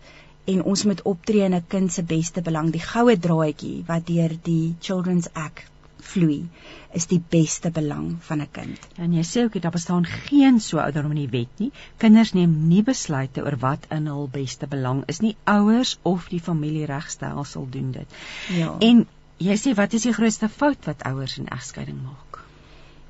en 0.46 0.64
ons 0.64 0.84
moet 0.84 1.02
optree 1.02 1.44
in 1.46 1.56
'n 1.56 1.68
kind 1.68 1.94
se 1.94 2.04
beste 2.04 2.42
belang. 2.42 2.72
Die 2.72 2.82
goue 2.82 3.18
draadjie 3.18 3.84
wat 3.88 4.08
deur 4.08 4.38
die 4.44 4.76
Children's 4.80 5.30
Act 5.34 5.72
vloei, 6.02 6.50
is 6.98 7.08
die 7.08 7.22
beste 7.34 7.72
belang 7.72 8.18
van 8.28 8.42
'n 8.42 8.52
kind. 8.52 8.88
En 8.98 9.14
jy 9.14 9.24
sê 9.24 9.44
ook 9.44 9.62
daar 9.62 9.72
bestaan 9.72 10.06
geen 10.06 10.60
so 10.60 10.78
ouderdom 10.78 11.12
in 11.12 11.28
die 11.28 11.40
wet 11.40 11.60
nie. 11.60 11.72
Kinders 11.98 12.34
neem 12.34 12.68
nie 12.68 12.84
besluite 12.84 13.44
oor 13.44 13.58
wat 13.58 13.86
in 13.90 14.08
hul 14.08 14.28
beste 14.32 14.68
belang 14.68 15.04
is 15.08 15.20
nie. 15.20 15.36
Ouers 15.44 15.98
of 16.02 16.28
die 16.30 16.40
familieregstelsel 16.40 17.68
doen 17.70 17.92
dit. 17.92 18.08
Ja. 18.50 18.76
En 18.80 19.08
jy 19.38 19.58
sê 19.58 19.76
wat 19.76 19.94
is 19.94 20.02
die 20.02 20.14
grootste 20.14 20.50
fout 20.50 20.86
wat 20.86 21.04
ouers 21.04 21.38
in 21.38 21.48
egskeiding 21.48 22.04
maak? 22.04 22.44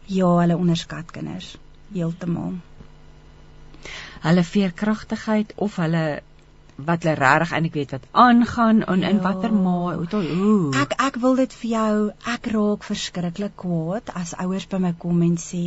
Ja, 0.06 0.38
hulle 0.40 0.58
onderskat 0.58 1.12
kinders 1.12 1.58
heeltemal. 1.94 2.54
Hulle 4.22 4.44
veerkragtigheid 4.44 5.54
of 5.56 5.76
hulle 5.76 6.22
wat 6.88 7.04
hulle 7.04 7.16
regtig 7.20 7.52
eintlik 7.56 7.74
weet 7.80 7.92
wat 7.96 8.08
aangaan 8.26 8.84
en 8.94 9.04
ja. 9.06 9.10
in 9.10 9.22
watter 9.26 9.54
maai 9.54 9.96
hoe 9.96 10.22
ek 10.84 10.96
ek 11.08 11.20
wil 11.26 11.36
dit 11.40 11.58
vir 11.64 11.70
jou 11.74 11.96
ek 12.36 12.50
raak 12.56 12.88
verskriklik 12.88 13.56
kwaad 13.64 14.14
as 14.22 14.34
ouers 14.46 14.68
by 14.72 14.82
my 14.86 14.94
kom 15.04 15.22
en 15.28 15.38
sê 15.46 15.66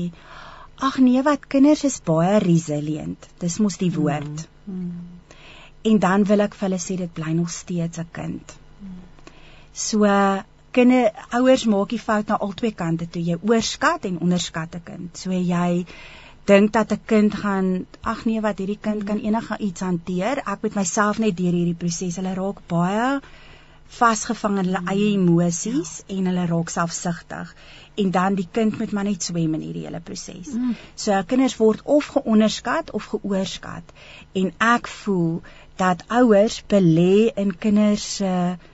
ag 0.89 0.99
nee 0.99 1.23
wat 1.29 1.47
kinders 1.55 1.85
is 1.91 2.01
baie 2.11 2.39
resilient 2.45 3.29
dis 3.45 3.59
mos 3.67 3.79
die 3.83 3.93
woord 3.99 4.47
mm. 4.67 4.75
Mm. 4.75 5.31
en 5.93 6.03
dan 6.07 6.27
wil 6.31 6.47
ek 6.49 6.59
vir 6.59 6.69
hulle 6.69 6.83
sê 6.87 6.99
dit 7.03 7.15
bly 7.21 7.37
nog 7.37 7.53
steeds 7.59 8.03
'n 8.03 8.11
kind 8.21 8.57
mm. 8.81 8.99
so 9.73 10.11
kinder 10.75 11.11
ouers 11.39 11.65
maak 11.71 11.89
die 11.95 12.03
fout 12.03 12.29
na 12.29 12.41
albei 12.47 12.73
kante 12.83 13.07
toe 13.07 13.23
jy 13.23 13.37
oorskat 13.51 14.07
en 14.11 14.21
onderskat 14.27 14.75
'n 14.75 14.85
kind 14.91 15.25
so 15.25 15.31
jy 15.31 15.87
dink 16.49 16.73
dat 16.73 16.93
'n 16.93 17.01
kind 17.07 17.35
gaan 17.35 17.87
ag 18.01 18.25
nee 18.25 18.41
wat 18.41 18.59
hierdie 18.59 18.81
kind 18.81 19.05
kan 19.05 19.19
enige 19.19 19.59
iets 19.59 19.81
hanteer. 19.81 20.43
Ek 20.45 20.63
met 20.63 20.75
myself 20.75 21.19
net 21.19 21.37
deur 21.37 21.53
hierdie 21.53 21.81
proses. 21.85 22.17
Hulle 22.17 22.35
raak 22.35 22.61
baie 22.67 23.21
vasgevang 23.89 24.59
in 24.59 24.65
hulle 24.65 24.83
eie 24.91 25.13
emosies 25.15 26.03
ja. 26.07 26.17
en 26.17 26.27
hulle 26.27 26.47
raak 26.47 26.69
selfsugtig 26.69 27.55
en 28.03 28.11
dan 28.11 28.35
die 28.35 28.49
kind 28.51 28.79
moet 28.79 28.93
maar 28.93 29.05
net 29.05 29.23
swem 29.23 29.55
in 29.55 29.61
hierdie 29.61 29.85
hele 29.87 30.01
proses. 30.01 30.53
Mm. 30.53 30.75
So 30.95 31.23
kinders 31.27 31.57
word 31.57 31.83
of 31.85 32.07
geonderskat 32.17 32.91
of 32.91 33.07
geoorskat 33.13 33.93
en 34.33 34.53
ek 34.59 34.89
voel 34.89 35.43
dat 35.77 36.05
ouers 36.09 36.63
belê 36.69 37.31
in 37.35 37.57
kinders 37.59 38.17
se 38.17 38.25
uh, 38.25 38.73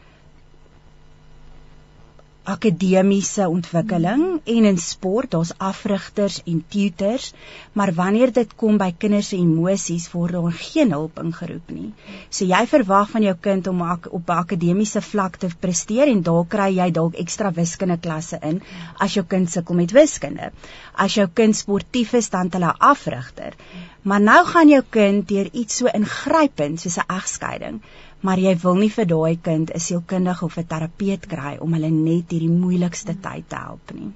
akademiese 2.51 3.47
ontwikkeling 3.49 4.23
en 4.45 4.65
in 4.71 4.79
sport 4.79 5.31
daar's 5.35 5.53
afrigters 5.59 6.41
en 6.45 6.65
tutors 6.69 7.33
maar 7.73 7.93
wanneer 7.95 8.33
dit 8.33 8.55
kom 8.57 8.79
by 8.81 8.91
kinders 8.99 9.31
se 9.33 9.39
emosies 9.39 10.09
word 10.13 10.35
daar 10.37 10.57
geen 10.59 10.93
hulp 10.95 11.21
ingeroep 11.23 11.71
nie. 11.75 11.93
So 12.31 12.49
jy 12.49 12.61
verwag 12.71 13.11
van 13.15 13.27
jou 13.27 13.35
kind 13.49 13.67
om 13.71 13.83
op 13.91 14.31
'n 14.31 14.39
akademiese 14.43 15.03
vlak 15.03 15.37
te 15.37 15.49
presteer 15.61 16.09
en 16.09 16.23
daar 16.23 16.45
kry 16.49 16.71
jy 16.77 16.91
dalk 16.91 17.15
ekstra 17.15 17.53
wiskunde 17.53 17.99
klasse 17.99 18.39
in 18.43 18.61
as 18.99 19.15
jou 19.15 19.25
kind 19.25 19.51
sukkel 19.51 19.75
met 19.75 19.93
wiskunde. 19.93 20.51
As 20.95 21.15
jou 21.15 21.29
kind 21.35 21.57
sportief 21.57 22.13
is 22.13 22.31
dan 22.31 22.49
hulle 22.51 22.75
afrigter. 22.79 23.55
Maar 24.03 24.21
nou 24.21 24.47
gaan 24.47 24.69
jou 24.69 24.83
kind 24.91 25.29
deur 25.29 25.49
iets 25.53 25.77
so 25.77 25.87
ingrypend 25.87 26.81
soos 26.81 26.99
'n 26.99 27.15
egskeiding 27.17 27.81
maar 28.21 28.39
jy 28.39 28.55
wil 28.63 28.77
nie 28.81 28.91
vir 28.97 29.07
daai 29.13 29.37
kind 29.49 29.71
'n 29.75 29.81
sielkundige 29.81 30.45
of 30.45 30.59
'n 30.59 30.67
terapeut 30.73 31.27
kry 31.27 31.57
om 31.61 31.73
hulle 31.73 31.91
net 31.91 32.31
hierdie 32.31 32.57
moeilikste 32.65 33.15
tyd 33.15 33.49
te 33.49 33.57
help 33.57 33.95
nie. 33.95 34.13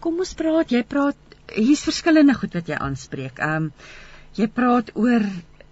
Kom 0.00 0.18
ons 0.18 0.34
praat, 0.34 0.70
jy 0.70 0.82
praat 0.82 1.16
hier's 1.54 1.84
verskillende 1.84 2.34
goed 2.34 2.54
wat 2.54 2.68
jy 2.68 2.76
aanspreek. 2.76 3.38
Ehm 3.38 3.56
um, 3.56 3.72
jy 4.34 4.46
praat 4.46 4.90
oor 4.94 5.22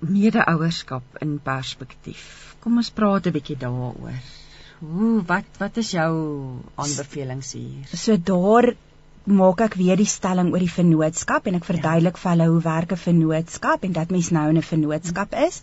mede-ouerskap 0.01 1.19
in 1.23 1.39
perspektief. 1.39 2.57
Kom 2.61 2.77
ons 2.77 2.91
praat 2.91 3.27
'n 3.27 3.33
bietjie 3.33 3.59
daaroor. 3.59 4.19
Hoe 4.81 5.23
wat 5.27 5.59
wat 5.59 5.77
is 5.77 5.91
jou 5.91 6.13
aanbevelings 6.75 7.53
hier? 7.53 7.87
So 7.95 8.17
daar 8.17 8.75
maak 9.25 9.61
ek 9.61 9.75
weer 9.79 9.97
die 9.97 10.09
stelling 10.09 10.51
oor 10.53 10.63
die 10.63 10.71
vennootskap 10.71 11.47
en 11.47 11.59
ek 11.59 11.69
verduidelik 11.69 12.19
vir 12.19 12.31
hulle 12.33 12.49
hoe 12.51 12.61
werk 12.65 12.93
'n 12.93 13.05
vennootskap 13.05 13.85
en 13.85 13.93
dat 13.93 14.11
mens 14.11 14.31
nou 14.31 14.49
in 14.51 14.59
'n 14.59 14.63
vennootskap 14.63 15.35
is. 15.35 15.63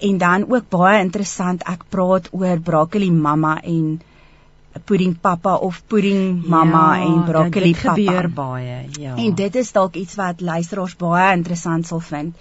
En 0.00 0.18
dan 0.18 0.50
ook 0.50 0.68
baie 0.68 1.00
interessant, 1.00 1.62
ek 1.68 1.84
praat 1.88 2.28
oor 2.32 2.60
broccoli 2.60 3.10
mamma 3.10 3.60
en 3.62 4.00
pudding 4.84 5.14
pappa 5.20 5.54
of 5.54 5.82
pudding 5.86 6.42
mamma 6.46 6.96
ja, 6.96 7.04
en 7.04 7.24
broccoli 7.24 7.72
dit 7.72 7.82
pappa. 7.82 7.94
Dit 7.94 8.08
gebeur 8.08 8.30
baie, 8.30 8.88
ja. 8.98 9.14
En 9.16 9.34
dit 9.34 9.54
is 9.54 9.72
dalk 9.72 9.94
iets 9.94 10.14
wat 10.14 10.40
luisteraars 10.40 10.96
baie 10.96 11.36
interessant 11.36 11.86
sal 11.86 12.00
vind. 12.00 12.34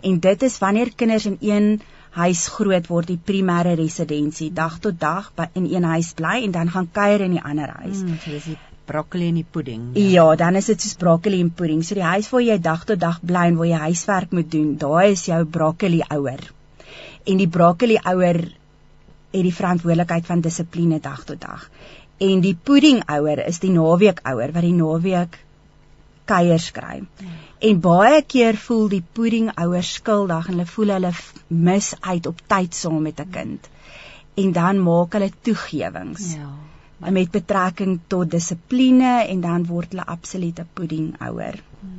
En 0.00 0.20
dit 0.20 0.42
is 0.42 0.58
wanneer 0.58 0.92
kinders 0.94 1.26
in 1.26 1.36
een 1.40 1.80
huis 2.10 2.48
groot 2.48 2.86
word, 2.86 3.06
die 3.06 3.20
primêre 3.24 3.76
residensie, 3.78 4.52
dag 4.52 4.78
tot 4.78 4.98
dag 5.00 5.32
by 5.34 5.46
in 5.52 5.68
een 5.74 5.84
huis 5.84 6.12
bly 6.18 6.40
en 6.44 6.50
dan 6.50 6.70
gaan 6.70 6.90
kuier 6.92 7.20
in 7.20 7.38
die 7.38 7.42
ander 7.42 7.70
huis. 7.82 8.02
Hmm, 8.02 8.18
so 8.18 8.30
dis 8.30 8.69
broccoli 8.90 9.28
en 9.30 9.38
die 9.38 9.46
pudding. 9.56 9.90
Ja, 9.94 10.06
ja 10.14 10.36
dan 10.40 10.58
is 10.60 10.70
dit 10.72 10.82
soos 10.82 10.96
broccoli 10.98 11.40
en 11.44 11.52
pudding. 11.54 11.82
So 11.86 11.98
die 11.98 12.06
huis 12.06 12.30
waar 12.32 12.44
jy 12.44 12.58
dag 12.62 12.86
tot 12.88 13.00
dag 13.02 13.20
bly 13.22 13.46
en 13.50 13.58
waar 13.60 13.70
jy 13.70 13.82
huiswerk 13.86 14.34
moet 14.36 14.50
doen, 14.52 14.72
daai 14.80 15.12
is 15.12 15.26
jou 15.30 15.44
broccoli 15.58 16.00
ouer. 16.08 16.42
En 17.26 17.40
die 17.40 17.48
broccoli 17.48 17.98
ouer 18.12 18.40
het 19.30 19.44
die 19.46 19.54
verantwoordelikheid 19.54 20.26
van 20.26 20.42
dissipline 20.42 20.98
dag 21.02 21.22
tot 21.28 21.40
dag. 21.42 21.68
En 22.20 22.42
die 22.44 22.56
pudding 22.56 23.04
ouer 23.06 23.44
is 23.46 23.62
die 23.62 23.70
naweek 23.72 24.24
ouer 24.28 24.52
wat 24.56 24.66
die 24.66 24.76
naweek 24.76 25.38
kuiers 26.30 26.70
kry. 26.74 27.00
Ja. 27.22 27.36
En 27.70 27.80
baie 27.84 28.22
keer 28.22 28.58
voel 28.58 28.88
die 28.92 29.04
pudding 29.18 29.50
ouer 29.54 29.86
skuldig 29.86 30.48
en 30.48 30.58
hulle 30.58 30.72
voel 30.74 30.94
hulle 30.96 31.12
mis 31.70 31.92
uit 32.00 32.26
op 32.30 32.42
tyd 32.52 32.74
saam 32.74 33.02
met 33.02 33.20
'n 33.20 33.30
kind. 33.38 33.70
En 34.40 34.52
dan 34.52 34.82
maak 34.82 35.12
hulle 35.18 35.30
toegewings. 35.42 36.34
Ja 36.34 36.50
met 37.00 37.30
betrekking 37.30 37.98
tot 38.12 38.30
dissipline 38.30 39.12
en 39.26 39.40
dan 39.40 39.66
word 39.66 39.94
hulle 39.94 40.06
absolute 40.06 40.66
pudding 40.74 41.14
ouer. 41.18 41.62
Hmm. 41.80 41.98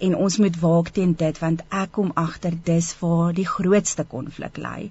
En 0.00 0.16
ons 0.16 0.38
moet 0.42 0.56
waak 0.60 0.88
teen 0.96 1.12
dit 1.14 1.38
want 1.38 1.62
ek 1.68 1.92
kom 1.98 2.10
agter 2.18 2.56
dis 2.64 2.88
waar 3.00 3.34
die 3.36 3.46
grootste 3.46 4.04
konflik 4.04 4.58
lê 4.58 4.88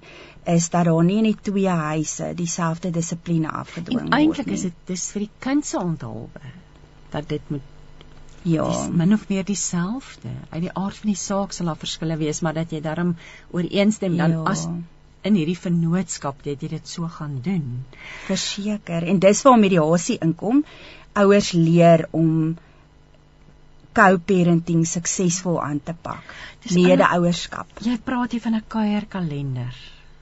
is 0.48 0.70
dat 0.72 0.86
daar 0.88 1.04
nie 1.04 1.18
in 1.20 1.28
die 1.28 1.36
twee 1.50 1.68
huise 1.68 2.30
dieselfde 2.34 2.90
dissipline 2.90 3.50
afgedwing 3.50 4.06
word 4.06 4.14
nie. 4.14 4.20
Eintlik 4.22 4.54
is 4.56 4.64
dit 4.68 4.78
dis 4.86 5.10
vir 5.12 5.26
die 5.26 5.32
kind 5.46 5.66
se 5.66 5.78
onthulwe 5.78 6.54
dat 7.10 7.28
dit 7.28 7.50
moet 7.50 7.68
ja, 8.42 8.86
min 8.88 9.12
of 9.12 9.28
meer 9.28 9.44
dieselfde. 9.44 10.28
Uit 10.48 10.62
die 10.62 10.72
aard 10.72 10.96
van 10.96 11.12
die 11.12 11.18
saak 11.18 11.52
sal 11.52 11.68
daar 11.68 11.80
verskille 11.80 12.16
wees, 12.16 12.40
maar 12.40 12.56
dat 12.56 12.72
jy 12.72 12.80
daarom 12.80 13.16
ooreenstem 13.50 14.16
dan 14.16 14.38
ja. 14.38 14.44
as 14.48 14.66
in 15.22 15.36
hierdie 15.36 15.58
vennootskap 15.58 16.42
dat 16.46 16.62
jy 16.62 16.72
dit 16.76 16.88
so 16.88 17.08
gaan 17.18 17.40
doen. 17.44 17.84
Verseker. 18.26 19.04
En 19.04 19.20
dis 19.20 19.42
waar 19.42 19.58
mediasie 19.60 20.18
inkom. 20.24 20.64
Ouers 21.20 21.52
leer 21.52 22.06
om 22.16 22.56
co-parenting 23.92 24.86
suksesvol 24.86 25.58
aan 25.62 25.80
te 25.82 25.94
pak. 25.94 26.34
Mede-ouerskap. 26.72 27.80
Jy 27.84 27.98
praat 28.04 28.32
hier 28.32 28.44
van 28.44 28.54
'n 28.54 28.68
kuierkalender 28.68 29.74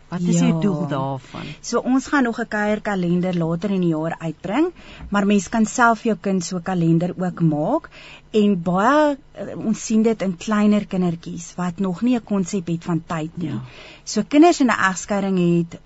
Wat 0.08 0.20
is 0.24 0.38
ja. 0.38 0.46
die 0.46 0.60
doel 0.64 0.86
daarvan? 0.88 1.48
So 1.60 1.80
ons 1.84 2.06
gaan 2.08 2.24
nog 2.24 2.38
'n 2.40 2.48
kuierkalender 2.48 3.36
later 3.36 3.70
in 3.70 3.80
die 3.80 3.92
jaar 3.92 4.14
uitbring, 4.18 4.70
maar 5.08 5.26
mens 5.26 5.48
kan 5.48 5.66
self 5.66 6.02
jou 6.02 6.16
kind 6.20 6.44
so 6.44 6.56
'n 6.56 6.62
kalender 6.62 7.12
ook 7.16 7.40
maak 7.40 7.90
en 8.30 8.62
baie 8.62 9.18
eh, 9.32 9.56
ons 9.56 9.84
sien 9.84 10.02
dit 10.02 10.22
in 10.22 10.36
kleiner 10.36 10.86
kindertjies 10.86 11.54
wat 11.56 11.78
nog 11.78 12.00
nie 12.02 12.16
'n 12.16 12.24
konsep 12.24 12.66
het 12.66 12.84
van 12.84 13.02
tyd 13.06 13.36
nie. 13.36 13.50
Ja. 13.50 13.60
So 14.04 14.22
kinders 14.22 14.60
in 14.60 14.66
'n 14.66 14.80
egskeiding 14.90 15.38
het 15.38 15.80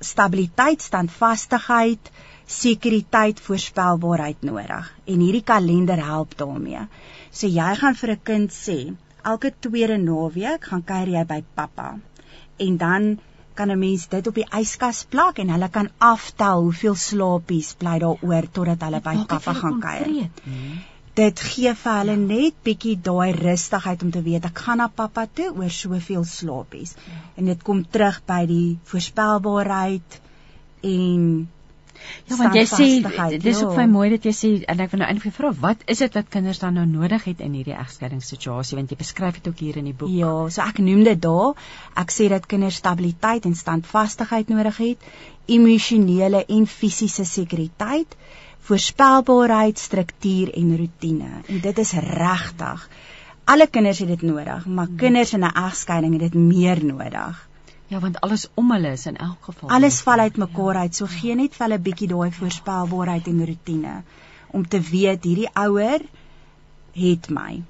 stabiliteit, 0.00 0.82
standvastigheid, 0.82 2.10
sekuriteit, 2.46 3.40
voorspelbaarheid 3.40 4.42
nodig 4.42 4.94
en 5.04 5.20
hierdie 5.20 5.44
kalender 5.44 6.04
help 6.04 6.36
daarmee. 6.36 6.88
So 7.30 7.46
jy 7.46 7.74
gaan 7.74 7.94
vir 7.94 8.10
'n 8.10 8.20
kind 8.22 8.50
sê, 8.52 8.94
elke 9.22 9.52
tweede 9.60 9.96
naweek 9.98 10.64
gaan 10.64 10.84
kuier 10.84 11.08
jy 11.08 11.24
by 11.24 11.44
pappa 11.54 11.98
en 12.56 12.76
dan 12.76 13.08
kan 13.54 13.70
'n 13.70 13.78
mens 13.78 14.08
dit 14.08 14.26
op 14.26 14.34
die 14.34 14.48
yskas 14.58 15.04
plak 15.08 15.38
en 15.38 15.50
hulle 15.50 15.68
kan 15.68 15.88
aftel 15.98 16.62
hoeveel 16.62 16.94
slaapies 16.94 17.72
bly 17.80 17.98
daar 17.98 18.18
oor 18.28 18.50
totdat 18.52 18.84
hulle 18.86 19.00
by 19.00 19.16
pappa 19.32 19.52
gaan 19.52 19.80
kuier. 19.80 20.28
Hmm. 20.44 20.76
Dit 21.16 21.40
gee 21.40 21.72
vir 21.82 21.98
hulle 21.98 22.16
net 22.16 22.54
bietjie 22.62 22.96
daai 23.08 23.32
rustigheid 23.32 24.02
om 24.02 24.10
te 24.10 24.22
weet 24.22 24.44
ek 24.44 24.58
gaan 24.58 24.82
na 24.82 24.88
pappa 24.88 25.26
toe 25.26 25.48
oor 25.56 25.70
soveel 25.70 26.24
slaapies. 26.24 26.94
Ja. 27.06 27.20
En 27.36 27.44
dit 27.44 27.62
kom 27.62 27.84
terug 27.90 28.20
by 28.26 28.42
die 28.46 28.78
voorspelbaarheid 28.84 30.20
en 30.82 31.48
Ja, 32.26 32.36
want 32.40 32.54
jy 32.58 32.64
sê 32.70 33.38
dis 33.42 33.62
ook 33.62 33.74
baie 33.76 33.88
mooi 33.90 34.08
dat 34.10 34.24
jy 34.28 34.32
sê 34.38 34.50
en 34.72 34.80
ek 34.84 34.92
wil 34.92 35.02
nou 35.02 35.08
eintlik 35.08 35.34
vra 35.36 35.52
wat 35.60 35.84
is 35.94 36.02
dit 36.04 36.18
wat 36.18 36.28
kinders 36.32 36.60
dan 36.62 36.78
nou 36.78 36.86
nodig 36.86 37.24
het 37.30 37.42
in 37.44 37.54
hierdie 37.58 37.76
egskeidingssituasie 37.76 38.78
want 38.78 38.90
jy 38.90 38.98
beskryf 39.00 39.40
dit 39.40 39.50
ook 39.52 39.62
hier 39.64 39.80
in 39.82 39.90
die 39.90 39.94
boek. 39.94 40.12
Ja, 40.12 40.34
so 40.50 40.62
ek 40.66 40.78
noem 40.78 41.04
dit 41.08 41.22
daar. 41.22 41.54
Ek 41.94 42.14
sê 42.14 42.28
dat 42.32 42.46
kinders 42.50 42.80
stabiliteit 42.82 43.46
en 43.46 43.54
standvastigheid 43.54 44.48
nodig 44.52 44.80
het, 44.82 45.10
emosionele 45.46 46.44
en 46.48 46.66
fisiese 46.66 47.24
sekuriteit, 47.24 48.16
voorspelbaarheid, 48.66 49.78
struktuur 49.78 50.54
en 50.58 50.72
rotine. 50.80 51.30
En 51.46 51.60
dit 51.62 51.84
is 51.84 51.92
regtig 51.92 52.88
alle 53.46 53.66
kinders 53.70 53.98
het 54.02 54.08
dit 54.08 54.22
nodig, 54.26 54.66
maar 54.66 54.86
hmm. 54.86 54.96
kinders 54.96 55.32
in 55.32 55.44
'n 55.44 55.54
egskeiding 55.54 56.12
het 56.12 56.32
dit 56.32 56.34
meer 56.34 56.84
nodig. 56.84 57.45
Ja, 57.86 58.00
want 58.02 58.20
alles 58.20 58.48
om 58.54 58.72
hulle 58.74 58.90
is 58.96 59.06
in 59.06 59.16
elk 59.16 59.50
geval. 59.50 59.70
Alles 59.70 60.00
val 60.02 60.18
uit 60.18 60.36
mekaar 60.36 60.74
ja. 60.74 60.80
uit. 60.80 60.94
So 60.94 61.06
gee 61.06 61.34
net 61.38 61.54
vir 61.54 61.66
hulle 61.66 61.78
'n 61.78 61.82
bietjie 61.82 62.08
daai 62.08 62.32
voorspelbaarheid 62.32 63.26
en 63.26 63.46
rotine 63.46 64.02
om 64.50 64.68
te 64.68 64.80
weet 64.80 65.24
hierdie 65.24 65.50
ouer 65.52 66.02
het 66.96 67.28
my. 67.30 67.62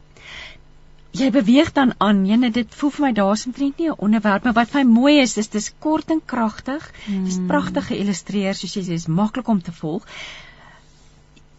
Jy 1.17 1.31
beweeg 1.33 1.73
dan 1.73 1.95
aan. 1.99 2.25
Jene, 2.29 2.51
dit 2.53 2.75
voel 2.79 2.91
vir 2.91 3.07
my 3.07 3.12
daar's 3.12 3.47
omtrent 3.47 3.79
nie 3.79 3.89
'n 3.89 4.01
onderwerp, 4.07 4.45
maar 4.45 4.57
wat 4.59 4.69
vir 4.69 4.85
my 4.85 4.93
mooi 4.93 5.21
is, 5.21 5.35
dis 5.35 5.49
dis 5.49 5.73
kort 5.79 6.11
en 6.11 6.21
kragtig. 6.25 6.91
Hmm. 7.05 7.25
Dis 7.25 7.39
pragtig 7.47 7.87
geïllustreer, 7.87 8.55
soos 8.55 8.75
jy 8.75 8.83
sê, 8.83 8.89
dis 8.89 9.07
maklik 9.07 9.49
om 9.49 9.62
te 9.62 9.73
volg. 9.73 10.05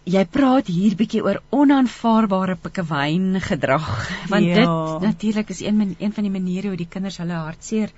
Jy 0.05 0.25
praat 0.25 0.67
hier 0.67 0.95
bietjie 0.95 1.23
oor 1.23 1.41
onaanvaarbare 1.49 2.55
pikkewyn 2.55 3.41
gedrag, 3.41 4.09
want 4.29 4.45
ja. 4.45 4.55
dit 4.55 5.01
natuurlik 5.01 5.49
is 5.49 5.61
een 5.61 5.95
een 5.99 6.13
van 6.13 6.23
die 6.23 6.31
maniere 6.31 6.67
hoe 6.67 6.77
die 6.77 6.87
kinders 6.89 7.17
hulle 7.17 7.33
hartseer 7.33 7.91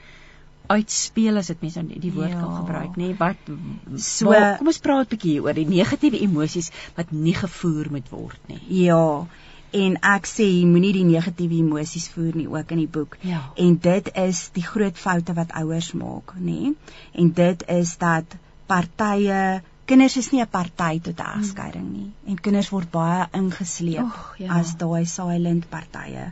uitspeel 0.69 1.41
as 1.41 1.49
dit 1.51 1.61
mense 1.65 1.83
die 1.89 2.13
woord 2.13 2.33
ja. 2.35 2.39
kan 2.39 2.57
gebruik 2.61 2.97
nê 3.01 3.11
wat 3.17 3.51
so 3.97 4.29
maar, 4.29 4.57
kom 4.59 4.69
ons 4.71 4.81
praat 4.85 5.07
'n 5.07 5.11
bietjie 5.15 5.37
oor 5.43 5.57
die 5.57 5.67
negatiewe 5.69 6.19
emosies 6.25 6.71
wat 6.97 7.11
nie 7.11 7.37
gevoer 7.43 7.89
moet 7.95 8.11
word 8.13 8.51
nie 8.51 8.61
ja 8.85 9.05
en 9.79 9.97
ek 10.11 10.29
sê 10.29 10.45
moenie 10.65 10.93
die 10.97 11.07
negatiewe 11.07 11.59
emosies 11.63 12.07
voer 12.13 12.37
nie 12.37 12.47
ook 12.49 12.71
in 12.75 12.83
die 12.83 12.91
boek 12.99 13.17
ja. 13.21 13.41
en 13.65 13.79
dit 13.87 14.11
is 14.27 14.49
die 14.53 14.65
groot 14.65 14.97
foute 14.97 15.35
wat 15.37 15.53
ouers 15.61 15.91
maak 16.03 16.33
nê 16.37 16.73
en 17.23 17.33
dit 17.41 17.65
is 17.79 17.97
dat 18.01 18.37
partye 18.69 19.61
kinders 19.89 20.17
is 20.21 20.31
nie 20.31 20.41
'n 20.41 20.49
party 20.57 20.99
tot 21.09 21.19
'n 21.19 21.39
egskeiding 21.39 21.89
nie 21.93 22.11
en 22.27 22.41
kinders 22.47 22.69
word 22.69 22.91
baie 22.91 23.27
ingesleep 23.33 24.05
Och, 24.05 24.35
ja. 24.37 24.59
as 24.59 24.75
daai 24.77 25.05
silent 25.05 25.69
partye 25.69 26.31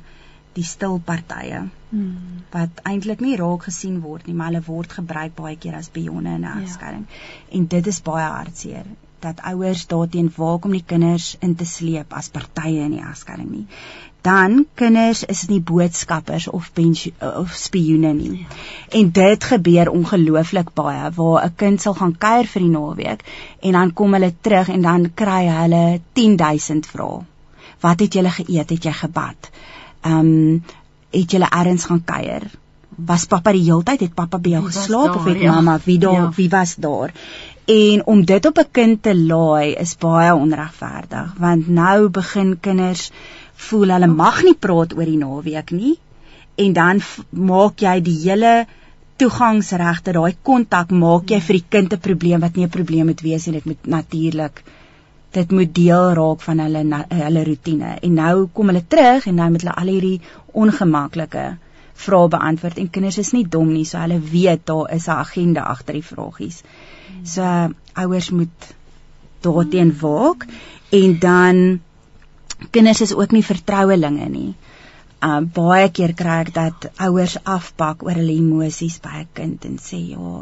die 0.58 0.66
stil 0.66 1.00
partye 1.06 1.64
hmm. 1.90 2.44
wat 2.54 2.82
eintlik 2.92 3.22
nie 3.24 3.36
raak 3.40 3.68
gesien 3.70 4.00
word 4.06 4.28
nie, 4.28 4.36
maar 4.38 4.52
hulle 4.52 4.64
word 4.68 4.96
gebruik 5.00 5.36
baie 5.38 5.58
keer 5.58 5.78
as 5.80 5.92
pionne 5.94 6.38
in 6.40 6.46
'n 6.46 6.64
egskeiding. 6.64 7.06
Ja. 7.10 7.60
En 7.60 7.68
dit 7.76 7.94
is 7.94 8.02
baie 8.02 8.26
hartseer 8.26 8.88
dat 9.20 9.42
ouers 9.52 9.88
daarteen 9.88 10.32
waak 10.36 10.66
om 10.66 10.72
die 10.72 10.84
kinders 10.86 11.36
in 11.40 11.56
te 11.56 11.66
sleep 11.66 12.14
as 12.14 12.30
partye 12.30 12.84
in 12.86 12.98
die 12.98 13.04
egskeiding 13.04 13.50
nie. 13.50 13.66
Dan 14.28 14.66
kinders 14.76 15.24
is 15.24 15.46
nie 15.48 15.62
boodskappers 15.62 16.48
of 16.48 16.72
of 17.22 17.54
spioene 17.54 18.14
nie. 18.14 18.40
Ja. 18.40 18.46
En 19.00 19.12
dit 19.12 19.44
gebeur 19.44 19.90
ongelooflik 19.90 20.74
baie 20.74 21.12
waar 21.16 21.46
'n 21.46 21.56
kind 21.56 21.82
sal 21.82 21.94
gaan 21.94 22.18
kuier 22.18 22.48
vir 22.54 22.62
die 22.62 22.76
naweek 22.76 23.24
en 23.62 23.72
dan 23.72 23.94
kom 23.94 24.14
hulle 24.14 24.34
terug 24.42 24.70
en 24.70 24.82
dan 24.82 25.14
kry 25.14 25.48
hulle 25.48 26.02
10000 26.14 26.86
vrae. 26.86 27.26
Wat 27.80 28.00
het 28.00 28.14
julle 28.14 28.30
geëet? 28.30 28.70
Het 28.70 28.84
jy 28.84 28.92
gebad? 28.92 29.50
Ehm 30.02 30.20
um, 30.20 30.64
het 31.12 31.32
julle 31.32 31.50
ergens 31.50 31.86
gaan 31.86 32.04
kuier? 32.04 32.44
Was 32.96 33.26
pappa 33.26 33.52
die 33.52 33.64
heeltyd 33.64 34.00
het 34.00 34.16
pappa 34.16 34.38
by 34.38 34.50
jou 34.50 34.64
geslaap 34.66 35.14
daar, 35.14 35.16
of 35.16 35.26
het 35.26 35.40
ja. 35.42 35.54
mamma 35.54 35.80
wie 35.86 36.00
daar 36.00 36.14
ja. 36.14 36.32
wie 36.36 36.50
was 36.50 36.76
daar? 36.76 37.14
En 37.66 38.06
om 38.06 38.26
dit 38.26 38.46
op 38.46 38.58
'n 38.58 38.72
kind 38.72 39.04
te 39.04 39.16
laai 39.16 39.74
is 39.76 39.98
baie 39.98 40.34
onregverdig 40.36 41.34
want 41.38 41.68
nou 41.68 42.10
begin 42.10 42.60
kinders 42.60 43.12
voel 43.56 43.90
hulle 43.90 44.08
mag 44.08 44.44
nie 44.44 44.56
praat 44.56 44.94
oor 44.98 45.06
die 45.06 45.18
naweek 45.18 45.72
nie 45.72 45.98
en 46.56 46.74
dan 46.74 47.02
maak 47.30 47.82
jy 47.82 48.02
die 48.02 48.18
hele 48.24 48.66
toegangsregte 49.22 50.14
daai 50.18 50.36
kontak 50.50 50.92
maak 51.04 51.32
jy 51.34 51.40
vir 51.48 51.60
die 51.60 51.68
kind 51.76 51.94
'n 51.94 52.06
probleem 52.08 52.40
wat 52.46 52.56
nie 52.56 52.66
'n 52.66 52.76
probleem 52.78 53.06
moet 53.12 53.22
wees 53.22 53.48
en 53.48 53.54
dit 53.54 53.66
moet 53.66 53.88
natuurlik 53.98 54.64
dit 55.38 55.52
moet 55.52 55.74
deel 55.76 56.12
raak 56.18 56.44
van 56.48 56.60
hulle 56.66 56.84
hulle 57.22 57.46
rotine 57.48 57.94
en 58.08 58.20
nou 58.20 58.36
kom 58.54 58.72
hulle 58.72 58.84
terug 58.94 59.28
en 59.30 59.40
nou 59.42 59.50
moet 59.54 59.66
hulle 59.66 59.80
al 59.84 59.92
hierdie 59.94 60.22
ongemaklike 60.64 61.46
vrae 62.06 62.30
beantwoord 62.34 62.80
en 62.82 62.90
kinders 62.94 63.20
is 63.24 63.34
nie 63.36 63.46
dom 63.58 63.74
nie 63.74 63.86
so 63.90 64.02
hulle 64.02 64.20
weet 64.34 64.66
daar 64.70 64.94
is 64.98 65.08
'n 65.08 65.20
agenda 65.26 65.62
agter 65.74 65.98
die 65.98 66.08
vragies. 66.12 66.64
So 67.24 67.44
ouers 68.04 68.30
moet 68.30 68.74
daarteen 69.42 69.94
waak 70.02 70.46
en 71.02 71.20
dan 71.20 71.82
kinders 72.72 73.02
is 73.02 73.14
ook 73.14 73.32
nie 73.32 73.44
vertrouelinge 73.44 74.30
nie. 74.30 74.54
Uh, 75.28 75.42
baie 75.42 75.90
keer 75.90 76.14
kry 76.14 76.42
ek 76.46 76.54
dat 76.54 76.90
ouers 77.02 77.38
afpak 77.44 78.04
oor 78.06 78.20
hulle 78.22 78.38
emosies 78.38 79.00
by 79.02 79.16
'n 79.22 79.30
kind 79.34 79.66
en 79.66 79.78
sê 79.78 79.98
ja 80.14 80.42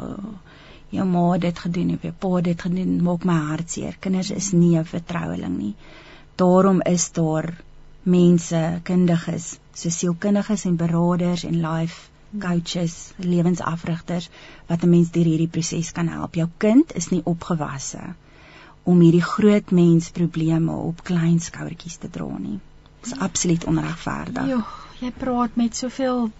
jou 0.90 1.06
ma 1.06 1.38
dit 1.38 1.60
gedoen 1.60 1.94
of 1.96 2.02
jou 2.02 2.14
pa 2.20 2.42
dit 2.42 2.62
gedoen 2.62 2.98
maak 3.04 3.24
my 3.26 3.38
hart 3.52 3.72
seer. 3.72 3.96
Kinders 4.00 4.32
is 4.32 4.52
nie 4.52 4.78
'n 4.78 4.86
vertroueling 4.86 5.58
nie. 5.58 5.76
Daarom 6.36 6.82
is 6.82 7.12
daar 7.12 7.54
mense, 8.04 8.80
kundiges, 8.84 9.58
so 9.74 9.90
sielkundiges 9.90 10.66
en 10.66 10.76
beraders 10.76 11.44
en 11.44 11.62
life 11.62 12.10
coaches, 12.40 13.14
lewensafrigters 13.18 14.30
wat 14.68 14.84
'n 14.84 14.90
mens 14.90 15.12
deur 15.12 15.24
hierdie 15.24 15.48
proses 15.48 15.92
kan 15.92 16.08
help. 16.08 16.36
Jou 16.36 16.50
kind 16.58 16.96
is 16.96 17.10
nie 17.10 17.22
opgewasse 17.24 18.16
om 18.84 19.00
hierdie 19.00 19.24
groot 19.24 19.72
mens 19.72 20.10
probleme 20.10 20.72
op 20.72 21.04
klein 21.04 21.40
skouertjies 21.40 21.98
te 21.98 22.10
dra 22.10 22.38
nie. 22.38 22.60
Dit 23.02 23.14
is 23.14 23.20
absoluut 23.20 23.66
onregverdig. 23.66 24.48
Jo, 24.48 24.62
jy 25.00 25.12
praat 25.12 25.56
met 25.56 25.76
soveel 25.76 26.32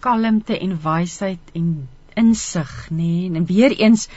kalmte 0.00 0.58
en 0.58 0.78
wysheid 0.82 1.40
en 1.52 1.88
insig, 2.20 2.74
nê? 2.90 3.28
Nee? 3.28 3.38
En 3.38 3.46
weer 3.48 3.74
eens 3.78 4.08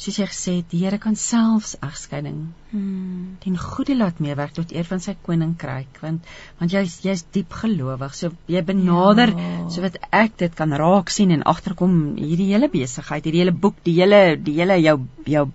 soos 0.00 0.16
jy 0.16 0.26
gesê 0.30 0.52
het, 0.58 0.68
die 0.72 0.80
Here 0.80 0.96
kan 1.00 1.16
selfs 1.18 1.74
egskeiding 1.84 2.38
hmm. 2.70 3.36
ten 3.42 3.58
goeie 3.60 3.96
laat 3.98 4.22
meewerk 4.24 4.54
tot 4.56 4.72
eer 4.72 4.86
van 4.88 5.02
sy 5.04 5.12
koninkryk, 5.26 6.00
want 6.00 6.30
want 6.60 6.72
jy's 6.72 7.00
jy's 7.04 7.24
diep 7.34 7.52
gelowig. 7.60 8.14
So 8.16 8.32
jy 8.48 8.62
benader 8.64 9.34
ja. 9.36 9.50
so 9.68 9.84
wat 9.84 9.98
ek 10.08 10.38
dit 10.40 10.56
kan 10.56 10.72
raak 10.72 11.12
sien 11.12 11.34
en 11.36 11.44
agterkom 11.52 11.98
hierdie 12.16 12.48
hele 12.54 12.70
besigheid, 12.72 13.26
hierdie 13.28 13.44
hele 13.44 13.56
boek, 13.66 13.76
die 13.84 13.98
hele 14.00 14.38
die 14.40 14.56
hele 14.56 14.80
jou 14.80 14.96
jou 15.28 15.48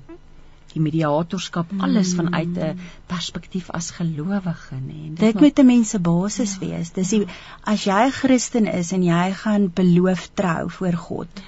die 0.76 0.84
mediatorskap 0.84 1.72
mm. 1.72 1.84
alles 1.88 2.14
vanuit 2.20 2.58
'n 2.68 2.80
perspektief 3.12 3.72
as 3.80 3.92
gelowige 3.98 4.78
nê. 4.82 5.14
Dit 5.22 5.40
moet 5.40 5.60
'n 5.60 5.66
mens 5.66 5.90
se 5.96 6.00
basis 6.00 6.58
ja. 6.60 6.68
wees. 6.68 6.92
Dis 6.92 7.10
die, 7.16 7.26
as 7.64 7.88
jy 7.88 8.02
'n 8.08 8.16
Christen 8.20 8.68
is 8.68 8.92
en 8.92 9.04
jy 9.04 9.32
gaan 9.44 9.72
beloof 9.82 10.30
trou 10.34 10.70
voor 10.78 10.98
God, 11.08 11.44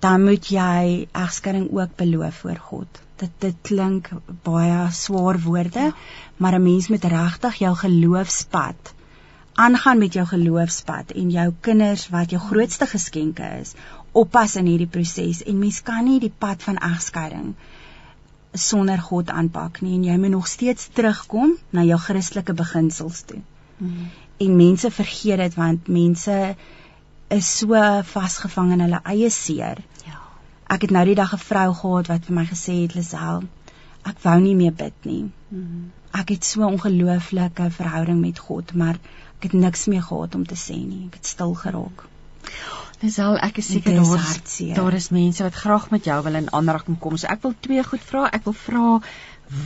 dan 0.00 0.24
moet 0.24 0.50
jy 0.50 1.08
egskeiding 1.12 1.70
ook 1.70 1.96
beloof 1.96 2.42
voor 2.44 2.60
God. 2.70 3.02
Dit 3.16 3.32
dit 3.38 3.56
klink 3.62 4.10
baie 4.42 4.90
swaar 4.90 5.40
woorde, 5.40 5.86
ja. 5.90 5.94
maar 6.36 6.58
'n 6.58 6.62
mens 6.62 6.88
moet 6.88 7.04
regtig 7.04 7.54
jou 7.54 7.74
geloofspad 7.74 8.94
aangaan 9.56 9.98
met 9.98 10.12
jou 10.12 10.26
geloofspad 10.26 11.10
en 11.10 11.30
jou 11.30 11.52
kinders 11.60 12.08
wat 12.12 12.30
jou 12.30 12.40
grootste 12.40 12.86
geskenke 12.86 13.46
is 13.60 13.72
oppas 14.12 14.56
in 14.60 14.68
hierdie 14.68 14.90
proses 14.96 15.42
en 15.44 15.58
mens 15.58 15.78
kan 15.86 16.04
nie 16.04 16.18
die 16.20 16.32
pad 16.44 16.62
van 16.66 16.76
egskeiding 16.90 17.54
sonder 18.56 19.00
God 19.02 19.30
aanpak 19.30 19.80
nie 19.80 19.94
en 19.94 20.04
jy 20.04 20.16
moet 20.20 20.34
nog 20.34 20.48
steeds 20.48 20.88
terugkom 20.92 21.56
na 21.70 21.84
jou 21.86 21.98
Christelike 21.98 22.54
beginsels 22.56 23.22
toe. 23.28 23.40
Hmm. 23.78 24.08
En 24.36 24.56
mense 24.56 24.90
vergeet 24.90 25.38
dit 25.38 25.54
want 25.54 25.88
mense 25.88 26.56
is 27.28 27.58
so 27.58 27.82
vasgevang 28.02 28.72
in 28.72 28.84
hulle 28.86 29.00
eie 29.04 29.30
seer. 29.30 29.82
Ja. 30.06 30.20
Ek 30.70 30.86
het 30.86 30.90
nou 30.94 31.04
die 31.04 31.18
dag 31.18 31.34
'n 31.34 31.42
vrou 31.42 31.74
gehad 31.74 32.06
wat 32.06 32.24
vir 32.24 32.34
my 32.34 32.44
gesê 32.46 32.82
het, 32.82 32.94
"Lisel, 32.94 33.42
ek 34.04 34.18
wou 34.22 34.40
nie 34.40 34.54
meer 34.54 34.72
bid 34.72 35.04
nie. 35.04 35.30
Mhm. 35.48 35.90
Ek 36.12 36.28
het 36.28 36.44
so 36.44 36.60
'n 36.60 36.72
ongelooflike 36.72 37.70
verhouding 37.70 38.20
met 38.20 38.38
God, 38.38 38.74
maar 38.74 38.98
ek 39.36 39.42
het 39.42 39.52
niks 39.52 39.86
meer 39.86 40.02
gehad 40.02 40.34
om 40.34 40.46
te 40.46 40.54
sê 40.54 40.76
nie. 40.86 41.06
Ek 41.06 41.14
het 41.14 41.26
stil 41.26 41.54
geraak." 41.54 42.06
Dis 42.42 42.85
al 43.02 43.36
ek 43.44 43.58
is 43.60 43.66
seker 43.72 43.92
Dit 43.92 44.00
is 44.00 44.08
daar 44.08 44.74
daar 44.76 44.94
is 44.94 45.10
mense 45.10 45.42
wat 45.42 45.54
graag 45.54 45.90
met 45.90 46.04
jou 46.04 46.22
wil 46.22 46.34
in 46.34 46.52
aanraking 46.52 46.98
kom. 46.98 47.16
So 47.16 47.26
ek 47.28 47.42
wil 47.42 47.54
twee 47.60 47.82
goed 47.84 48.00
vra. 48.00 48.30
Ek 48.32 48.44
wil 48.44 48.54
vra 48.56 49.00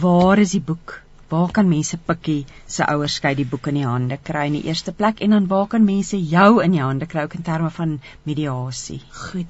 waar 0.00 0.38
is 0.38 0.50
die 0.56 0.60
boek? 0.60 1.02
Waar 1.30 1.50
kan 1.54 1.68
mense 1.70 1.96
Pikkie 1.96 2.44
se 2.66 2.84
ouers 2.90 3.14
skei 3.20 3.34
die 3.38 3.46
boek 3.46 3.66
in 3.70 3.74
die 3.78 3.86
hande 3.86 4.18
kry 4.18 4.46
in 4.50 4.58
die 4.58 4.66
eerste 4.66 4.92
plek 4.92 5.20
en 5.22 5.30
dan 5.30 5.46
waar 5.46 5.66
kan 5.70 5.84
mense 5.86 6.18
jou 6.18 6.60
in 6.64 6.72
die 6.74 6.82
hande 6.82 7.06
kry 7.06 7.28
in 7.30 7.42
terme 7.46 7.70
van 7.70 8.00
mediasie? 8.26 9.00
Goed. 9.12 9.46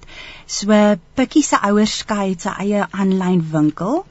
So 0.47 0.97
Pikkie 1.17 1.43
se 1.43 1.57
ouers 1.57 1.99
skei 2.03 2.31
het 2.35 2.41
sy 2.45 2.51
eie 2.67 2.87
aanlyn 2.91 3.41
winkel 3.53 4.05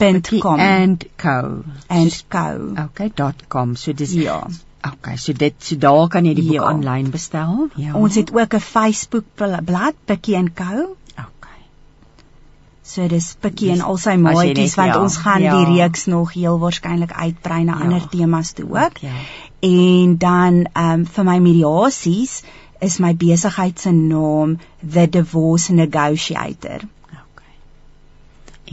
Pikkie 0.00 0.40
.com 0.40 0.58
and 0.60 1.04
co. 1.18 1.64
and 1.88 2.22
co. 2.30 2.74
Okay, 2.84 3.10
.com. 3.48 3.76
So 3.76 3.92
dis 3.92 4.12
Ja. 4.12 4.46
Okay, 4.86 5.16
so 5.16 5.32
dit 5.32 5.54
so 5.58 5.76
daar 5.76 6.08
kan 6.08 6.24
jy 6.24 6.34
die 6.34 6.42
boek 6.46 6.54
Ja. 6.54 6.68
aanlyn 6.70 7.10
bestel. 7.10 7.68
Ja. 7.76 7.92
Ons 7.94 8.14
het 8.14 8.32
ook 8.34 8.54
'n 8.54 8.60
Facebook 8.60 9.24
bl- 9.34 9.60
blad 9.64 9.94
Pikkie 10.06 10.36
and 10.36 10.54
Co. 10.56 10.96
Okay. 11.12 11.60
So 12.82 13.06
dis 13.08 13.36
Pikkie 13.40 13.70
en 13.70 13.80
al 13.80 13.96
sy 13.96 14.16
maatjies 14.16 14.74
want 14.74 14.94
ja, 14.94 15.02
ons 15.02 15.16
gaan 15.16 15.42
ja. 15.42 15.64
die 15.64 15.74
reeks 15.76 16.06
nog 16.06 16.32
heel 16.32 16.58
waarskynlik 16.58 17.12
uitbrei 17.12 17.64
na 17.64 17.76
Ja. 17.78 17.84
ander 17.84 18.08
temas 18.08 18.52
toe 18.52 18.68
ook. 18.70 18.98
Ja. 18.98 19.12
En 19.60 20.16
dan 20.18 20.64
ehm 20.72 20.90
um, 21.00 21.06
vir 21.06 21.24
my 21.24 21.38
mediasies 21.38 22.42
is 22.80 22.98
my 22.98 23.14
besigheid 23.14 23.78
se 23.78 23.90
naam 23.90 24.58
The 24.92 25.08
Divorce 25.08 25.72
Negotiator. 25.72 26.80
Okay. 27.10 27.54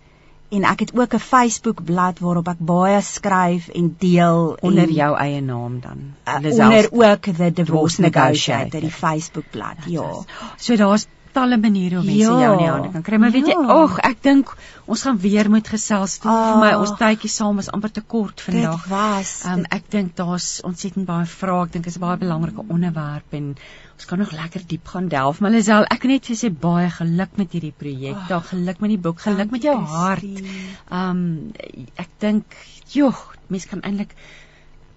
en 0.51 0.65
ek 0.65 0.81
het 0.81 0.91
ook 0.99 1.15
'n 1.15 1.19
Facebook 1.19 1.85
bladsy 1.85 2.23
waarop 2.25 2.49
ek 2.49 2.59
baie 2.59 3.01
skryf 3.01 3.69
en 3.69 3.95
deel 3.99 4.57
onder 4.61 4.83
en, 4.89 4.93
jou 4.93 5.17
eie 5.17 5.41
naam 5.41 5.81
dan. 5.81 5.99
uh, 6.27 6.35
onder 6.53 6.89
ook 6.93 7.23
the 7.37 7.53
Divorce 7.53 8.01
Negotiator. 8.01 8.81
die 8.81 8.91
Facebook 8.91 9.45
bladsy 9.51 9.91
ja 9.91 10.11
So 10.57 10.77
daar's 10.77 11.07
talle 11.33 11.57
maniere 11.59 11.95
hoe 11.95 12.05
mense 12.05 12.19
Ja. 12.33 12.41
jou 12.41 12.53
in 12.53 12.59
die 12.59 12.67
hande 12.69 12.89
kan 12.91 13.03
kry. 13.03 13.17
Maar 13.17 13.31
weet 13.31 13.47
jy, 13.47 13.53
Ja. 13.61 13.83
ag, 13.83 13.99
ek 13.99 14.23
dink 14.23 14.57
ons 14.91 15.03
gaan 15.07 15.19
weer 15.23 15.51
moet 15.51 15.69
gesels. 15.71 16.17
Toe 16.23 16.33
vir 16.33 16.59
my 16.61 16.71
Ag. 16.75 16.81
ons 16.83 16.93
tydjie 16.99 17.31
saam 17.31 17.61
is 17.63 17.71
amper 17.71 17.93
te 17.95 18.03
kort 18.15 18.43
vandag. 18.47 18.83
dit 18.83 18.91
was 18.91 19.35
Um, 19.47 19.63
ek 19.77 19.87
dink 19.93 20.17
daar's 20.19 20.49
ontsettend 20.67 21.07
baie 21.07 21.27
vrae. 21.31 21.63
Ek 21.67 21.73
dink 21.77 21.85
dit 21.87 21.93
is 21.95 21.99
'n 22.01 22.05
baie 22.05 22.19
belangrike 22.19 22.65
onderwerp 22.69 23.39
en 23.39 23.55
ons 23.95 24.09
kan 24.11 24.19
nog 24.19 24.33
lekker 24.33 24.67
diep 24.67 24.87
gaan 24.89 25.09
delf. 25.09 25.41
Maar 25.41 25.51
Lisel, 25.51 25.85
ek 25.91 26.05
net 26.05 26.27
vir 26.27 26.37
sê 26.37 26.51
baie 26.51 26.91
geluk 26.91 27.37
met 27.37 27.53
hierdie 27.53 27.75
projek. 27.77 28.17
Ag. 28.17 28.29
Daar 28.29 28.47
geluk 28.53 28.81
met 28.81 28.91
die 28.91 28.99
boek, 28.99 29.21
geluk 29.21 29.51
met 29.51 29.63
jou 29.63 29.77
hart. 29.79 30.19
Christine. 30.19 30.77
Um 30.91 31.53
ek 31.97 32.09
dink, 32.19 32.45
joh, 32.93 33.17
mens 33.49 33.67
kan 33.67 33.81
eintlik 33.83 34.15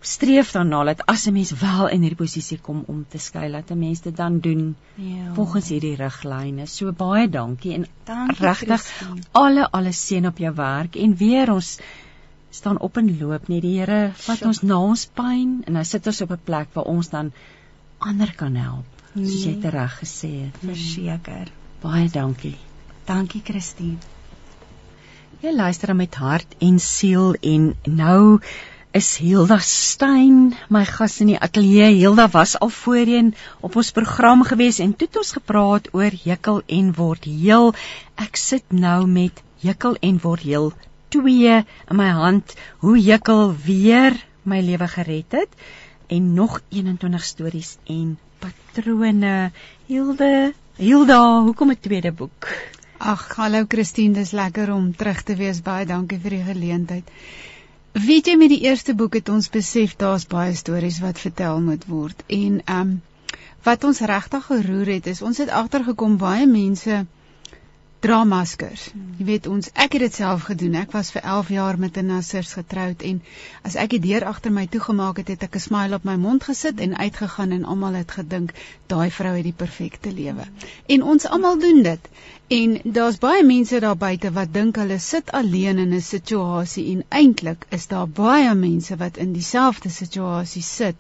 streef 0.03 0.51
daarna 0.51 0.83
dat 0.83 1.01
as 1.07 1.25
'n 1.27 1.33
mens 1.33 1.51
wel 1.51 1.87
in 1.89 2.01
hierdie 2.01 2.17
posisie 2.19 2.57
kom 2.61 2.83
om 2.87 3.05
te 3.09 3.17
skei, 3.17 3.51
dat 3.51 3.71
'n 3.71 3.79
mens 3.79 4.01
dit 4.01 4.15
dan 4.15 4.39
doen 4.39 4.75
ja. 4.95 5.33
volgens 5.33 5.69
hierdie 5.69 5.95
riglyne. 5.95 6.65
So 6.67 6.91
baie 6.91 7.29
dankie 7.29 7.73
en 7.73 7.85
Dankie, 8.05 8.45
regtig 8.45 9.03
alle 9.31 9.71
alle 9.71 9.91
seën 9.91 10.27
op 10.27 10.37
jou 10.37 10.53
werk 10.55 10.95
en 10.95 11.15
weer 11.15 11.51
ons 11.53 11.79
staan 12.49 12.79
op 12.79 12.97
en 12.97 13.17
loop 13.19 13.47
net 13.47 13.61
die 13.61 13.79
Here 13.79 14.11
vat 14.15 14.41
ons 14.45 14.61
na 14.61 14.77
ons 14.77 15.05
pyn 15.05 15.63
en 15.65 15.75
hy 15.75 15.83
sit 15.83 16.07
ons 16.07 16.21
op 16.21 16.31
'n 16.31 16.39
plek 16.43 16.67
waar 16.73 16.85
ons 16.85 17.09
dan 17.09 17.31
ander 17.99 18.33
kan 18.35 18.55
help. 18.55 18.85
Soos 19.15 19.43
jy 19.43 19.51
Nee. 19.51 19.59
tereg 19.61 19.99
gesê 19.99 20.29
het. 20.43 20.57
verseker 20.59 21.47
Baie 21.81 22.09
dankie. 22.09 22.57
dankie 23.05 23.41
Christine 23.43 23.97
Jy 25.43 25.51
luister 25.55 25.95
met 25.95 26.15
hart 26.15 26.55
en 26.59 26.79
siel 26.79 27.33
en 27.41 27.75
nou 27.83 28.39
is 28.93 29.17
Hilda 29.17 29.57
Stein 29.57 30.53
my 30.69 30.83
gas 30.85 31.15
in 31.23 31.31
die 31.31 31.37
ateljee. 31.41 31.95
Hilda 31.97 32.27
was 32.29 32.51
al 32.61 32.69
voorheen 32.69 33.31
op 33.65 33.75
ons 33.81 33.89
program 33.91 34.43
gewees 34.45 34.77
en 34.83 34.91
toe 34.93 35.07
het 35.07 35.17
ons 35.17 35.31
gepraat 35.33 35.87
oor 35.97 36.13
hekel 36.23 36.59
en 36.77 36.91
word 36.93 37.25
heel. 37.25 37.71
Ek 38.21 38.37
sit 38.37 38.75
nou 38.85 39.07
met 39.09 39.41
hekel 39.65 39.97
en 39.97 40.19
word 40.21 40.45
heel 40.45 40.69
2 41.15 41.55
in 41.57 41.97
my 41.97 42.11
hand. 42.13 42.53
Hoe 42.85 42.93
hekel 43.01 43.55
weer 43.65 44.19
my 44.45 44.61
lewe 44.61 44.87
gered 44.93 45.39
het 45.39 45.57
en 46.13 46.33
nog 46.37 46.59
21 46.69 47.25
stories 47.25 47.77
en 47.89 48.19
patrone. 48.45 49.49
Hilda, 49.89 50.51
Hilda, 50.77 51.23
hoekom 51.47 51.73
'n 51.73 51.81
tweede 51.81 52.11
boek? 52.11 52.45
Ag, 52.99 53.25
hallo 53.35 53.65
Christine, 53.67 54.13
dis 54.13 54.31
lekker 54.31 54.69
om 54.73 54.95
terug 54.95 55.23
te 55.23 55.35
wees. 55.35 55.61
Baie 55.65 55.85
dankie 55.85 56.19
vir 56.19 56.37
die 56.37 56.45
geleentheid. 56.45 57.09
Weet 57.93 58.25
jy 58.25 58.33
met 58.41 58.49
die 58.49 58.63
eerste 58.65 58.95
boek 58.97 59.13
het 59.13 59.27
ons 59.29 59.51
besef 59.53 59.91
daar's 60.01 60.23
baie 60.25 60.55
stories 60.57 60.95
wat 61.03 61.19
vertel 61.21 61.59
moet 61.61 61.83
word 61.85 62.23
en 62.27 62.61
ehm 62.65 62.79
um, 62.79 63.01
wat 63.67 63.83
ons 63.87 63.99
regtig 64.11 64.45
geroer 64.45 64.89
het 64.95 65.05
is 65.11 65.21
ons 65.21 65.37
het 65.37 65.51
agtergekom 65.57 66.15
baie 66.17 66.47
mense 66.49 67.03
dra 68.03 68.17
maskers. 68.27 68.87
Jy 69.19 69.25
weet 69.29 69.45
ons 69.47 69.69
ek 69.85 69.93
het 69.95 70.03
dit 70.03 70.17
self 70.17 70.47
gedoen. 70.49 70.73
Ek 70.81 70.91
was 70.91 71.13
vir 71.15 71.21
11 71.35 71.51
jaar 71.55 71.77
met 71.83 71.97
'n 72.01 72.09
nassers 72.09 72.55
getroud 72.57 73.05
en 73.09 73.21
as 73.69 73.77
ek 73.83 73.93
die 73.95 74.01
deur 74.09 74.25
agter 74.31 74.51
my 74.51 74.65
toegemaak 74.67 75.21
het, 75.21 75.27
het 75.27 75.43
ek 75.43 75.55
'n 75.55 75.65
smile 75.67 75.95
op 75.95 76.03
my 76.03 76.15
mond 76.15 76.43
gesit 76.43 76.79
en 76.79 76.97
uitgegaan 76.97 77.51
en 77.51 77.63
almal 77.63 77.93
het 77.93 78.11
gedink 78.11 78.53
daai 78.87 79.11
vrou 79.11 79.35
het 79.35 79.43
die 79.43 79.59
perfekte 79.63 80.11
lewe. 80.11 80.49
En 80.87 81.03
ons 81.03 81.25
almal 81.25 81.59
doen 81.59 81.83
dit. 81.83 82.09
En 82.47 82.79
daar's 82.83 83.17
baie 83.17 83.43
mense 83.43 83.79
daar 83.79 83.97
buite 83.97 84.31
wat 84.31 84.51
dink 84.53 84.75
hulle 84.75 84.97
sit 84.99 85.31
alleen 85.31 85.77
in 85.77 85.93
'n 85.93 86.01
situasie 86.01 86.83
en 86.91 87.03
eintlik 87.09 87.65
is 87.69 87.87
daar 87.87 88.07
baie 88.07 88.53
mense 88.55 88.95
wat 88.95 89.17
in 89.17 89.33
dieselfde 89.33 89.89
situasie 89.89 90.61
sit 90.61 90.95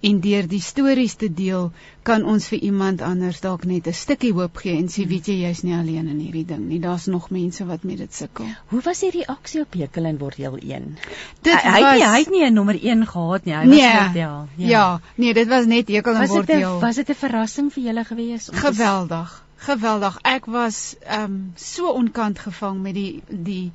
en 0.00 0.20
deur 0.20 0.48
die 0.48 0.60
stories 0.60 1.14
te 1.14 1.34
deel 1.34 1.72
kan 2.02 2.24
ons 2.24 2.46
vir 2.48 2.58
iemand 2.58 3.02
anders 3.02 3.40
dalk 3.40 3.64
net 3.64 3.86
'n 3.86 3.92
stukkie 3.92 4.32
hoop 4.32 4.56
gee 4.56 4.76
en 4.76 4.88
sê 4.88 5.06
weet 5.08 5.26
jy 5.26 5.34
jy's 5.34 5.62
nie 5.62 5.74
alleen 5.74 6.08
in 6.08 6.18
hierdie 6.18 6.46
ding 6.46 6.68
nie. 6.68 6.80
Daar's 6.80 7.06
nog 7.06 7.30
mense 7.30 7.66
wat 7.66 7.82
met 7.82 7.98
dit 7.98 8.14
sukkel. 8.14 8.46
Hoe 8.66 8.80
was 8.80 8.98
die 8.98 9.10
reaksie 9.10 9.60
op 9.60 9.74
Hekel 9.74 10.04
en 10.04 10.18
word 10.18 10.34
heel 10.34 10.56
1? 10.56 10.98
Dit 11.42 11.54
hy, 11.54 11.70
hy 11.70 11.80
het 11.80 11.94
nie 11.94 12.06
hy 12.06 12.18
het 12.18 12.30
nie 12.30 12.44
'n 12.44 12.54
nommer 12.54 12.78
1 12.80 13.06
gehad 13.06 13.44
nie. 13.44 13.54
Hy 13.54 13.66
was 13.66 13.76
nee, 13.76 13.94
net 13.94 14.14
ja. 14.14 14.46
ja. 14.56 15.00
nee, 15.14 15.34
dit 15.34 15.48
was 15.48 15.66
net 15.66 15.88
hekel 15.88 16.12
en 16.12 16.20
Was 16.20 16.28
word 16.28 16.48
heel. 16.48 16.80
was 16.80 16.96
dit 16.96 17.08
'n 17.08 17.14
verrassing 17.14 17.72
vir 17.72 17.82
julle 17.82 18.04
gewees? 18.04 18.48
Geweldig. 18.52 19.43
Geweldig. 19.64 20.18
Ek 20.22 20.44
was 20.44 20.78
ehm 21.00 21.22
um, 21.24 21.52
so 21.56 21.92
onkant 22.00 22.38
gevang 22.38 22.80
met 22.84 22.94
die 22.94 23.22
die 23.28 23.72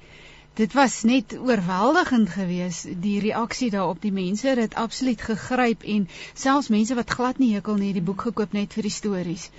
dit 0.60 0.74
was 0.74 0.96
net 1.08 1.34
oorweldigend 1.38 2.30
geweest 2.30 2.88
die 3.06 3.20
reaksie 3.24 3.70
daarop 3.76 4.02
die 4.02 4.12
mense 4.12 4.54
het 4.60 4.76
absoluut 4.84 5.22
gegryp 5.22 5.86
en 5.94 6.08
selfs 6.44 6.70
mense 6.76 6.98
wat 7.00 7.14
glad 7.20 7.40
nie 7.42 7.54
hekel 7.56 7.80
nie 7.82 7.94
die 7.98 8.06
boek 8.10 8.28
gekoop 8.28 8.54
net 8.58 8.76
vir 8.78 8.90
die 8.90 8.96
stories 8.98 9.50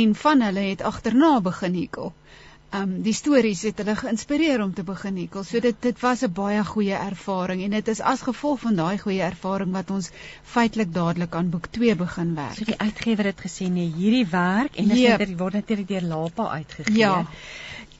en 0.00 0.14
van 0.24 0.42
hulle 0.48 0.64
het 0.70 0.82
agterna 0.90 1.32
begin 1.50 1.78
hekel. 1.82 2.12
Ehm 2.70 2.82
um, 2.82 3.02
die 3.02 3.12
stories 3.14 3.62
het 3.62 3.78
hulle 3.78 3.94
geïnspireer 3.96 4.62
om 4.62 4.72
te 4.74 4.82
begin 4.82 5.16
hekel. 5.16 5.44
So 5.44 5.60
dit 5.60 5.76
dit 5.80 6.00
was 6.00 6.22
'n 6.26 6.32
baie 6.32 6.64
goeie 6.64 6.94
ervaring 6.94 7.62
en 7.62 7.70
dit 7.70 7.88
is 7.88 8.00
as 8.00 8.22
gevolg 8.22 8.60
van 8.60 8.74
daai 8.76 8.98
goeie 8.98 9.22
ervaring 9.22 9.72
wat 9.72 9.90
ons 9.90 10.10
feitelik 10.42 10.92
dadelik 10.92 11.34
aan 11.34 11.50
boek 11.50 11.66
2 11.70 11.94
begin 11.96 12.34
werk. 12.34 12.56
So 12.58 12.64
die 12.64 12.78
uitgewer 12.78 13.24
het 13.24 13.40
gesê 13.40 13.70
nee, 13.70 13.92
hierdie 13.96 14.26
werk 14.30 14.76
en 14.76 14.88
dit 14.88 14.98
Yep. 14.98 15.18
yep. 15.20 15.38
word 15.38 15.52
natuurlik 15.52 15.88
deur 15.88 16.02
Lapa 16.02 16.48
uitgegee. 16.48 16.96
Ja. 16.98 17.26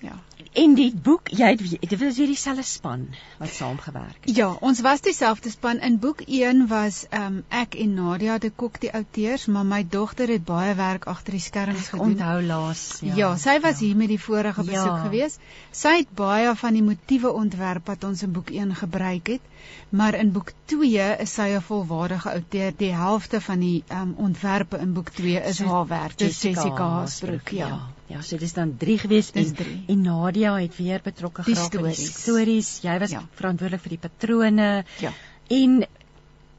Ja. 0.00 0.18
En 0.56 0.74
die 0.76 0.88
boek, 0.94 1.28
jy 1.36 1.50
het 1.52 1.62
dit 1.90 1.98
was 2.00 2.16
weer 2.16 2.30
dieselfde 2.30 2.62
span 2.64 3.02
wat 3.40 3.50
saamgewerk 3.52 4.24
het. 4.24 4.36
Ja, 4.36 4.48
ons 4.64 4.80
was 4.80 5.02
dieselfde 5.04 5.50
span. 5.52 5.82
In 5.84 5.98
boek 6.00 6.22
1 6.24 6.62
was 6.70 7.02
ehm 7.10 7.26
um, 7.26 7.42
ek 7.48 7.76
en 7.84 7.92
Nadia 7.94 8.38
de 8.38 8.50
Kok 8.50 8.80
die 8.80 8.92
outeurs, 8.92 9.44
maar 9.52 9.66
my 9.68 9.82
dogter 9.96 10.32
het 10.32 10.44
baie 10.48 10.74
werk 10.78 11.04
agter 11.12 11.36
die 11.36 11.42
skerms 11.44 11.90
gedoen. 11.92 12.16
Onthou 12.16 12.42
laas. 12.42 12.86
Ja, 13.04 13.14
ja 13.20 13.30
sy 13.36 13.58
was 13.60 13.80
ja. 13.80 13.86
hier 13.86 13.96
met 13.96 14.08
die 14.08 14.20
vorige 14.20 14.64
besoek 14.64 14.96
ja. 14.96 15.02
gewees. 15.04 15.36
Sy 15.70 15.96
het 15.98 16.14
baie 16.16 16.54
van 16.56 16.80
die 16.80 16.84
motiewe 16.88 17.32
ontwerp 17.32 17.92
wat 17.92 18.04
ons 18.08 18.24
in 18.24 18.32
boek 18.32 18.50
1 18.50 18.74
gebruik 18.80 19.36
het, 19.36 19.52
maar 19.88 20.14
in 20.14 20.32
boek 20.32 20.52
2 20.64 21.16
is 21.22 21.34
sy 21.34 21.48
'n 21.56 21.62
volwaardige 21.62 22.30
outeur. 22.30 22.72
Die 22.76 22.92
helfte 22.92 23.40
van 23.40 23.60
die 23.60 23.84
um, 23.92 24.14
ontwerpe 24.16 24.78
in 24.78 24.92
boek 24.92 25.10
2 25.10 25.42
is 25.42 25.56
so, 25.56 25.66
haar 25.66 25.86
werk. 25.86 26.18
Dis 26.18 26.42
Jessica 26.42 26.88
Haasbroek, 26.88 27.48
ja. 27.48 27.68
ja. 27.68 27.80
Ja, 28.06 28.22
so 28.22 28.36
dis 28.38 28.52
dan 28.52 28.76
3 28.78 28.98
gewees 28.98 29.30
en, 29.32 29.54
drie. 29.54 29.84
en 29.86 30.00
Nadia 30.00 30.54
het 30.56 30.76
weer 30.76 31.00
betrokke 31.02 31.42
geraak 31.42 31.72
by 31.72 31.90
die 31.90 32.06
stories. 32.06 32.78
Jy 32.82 32.98
was 33.02 33.10
ja. 33.10 33.22
verantwoordelik 33.34 33.82
vir 33.82 33.94
die 33.96 34.02
patrone. 34.04 34.84
Ja. 35.02 35.12
En 35.50 35.84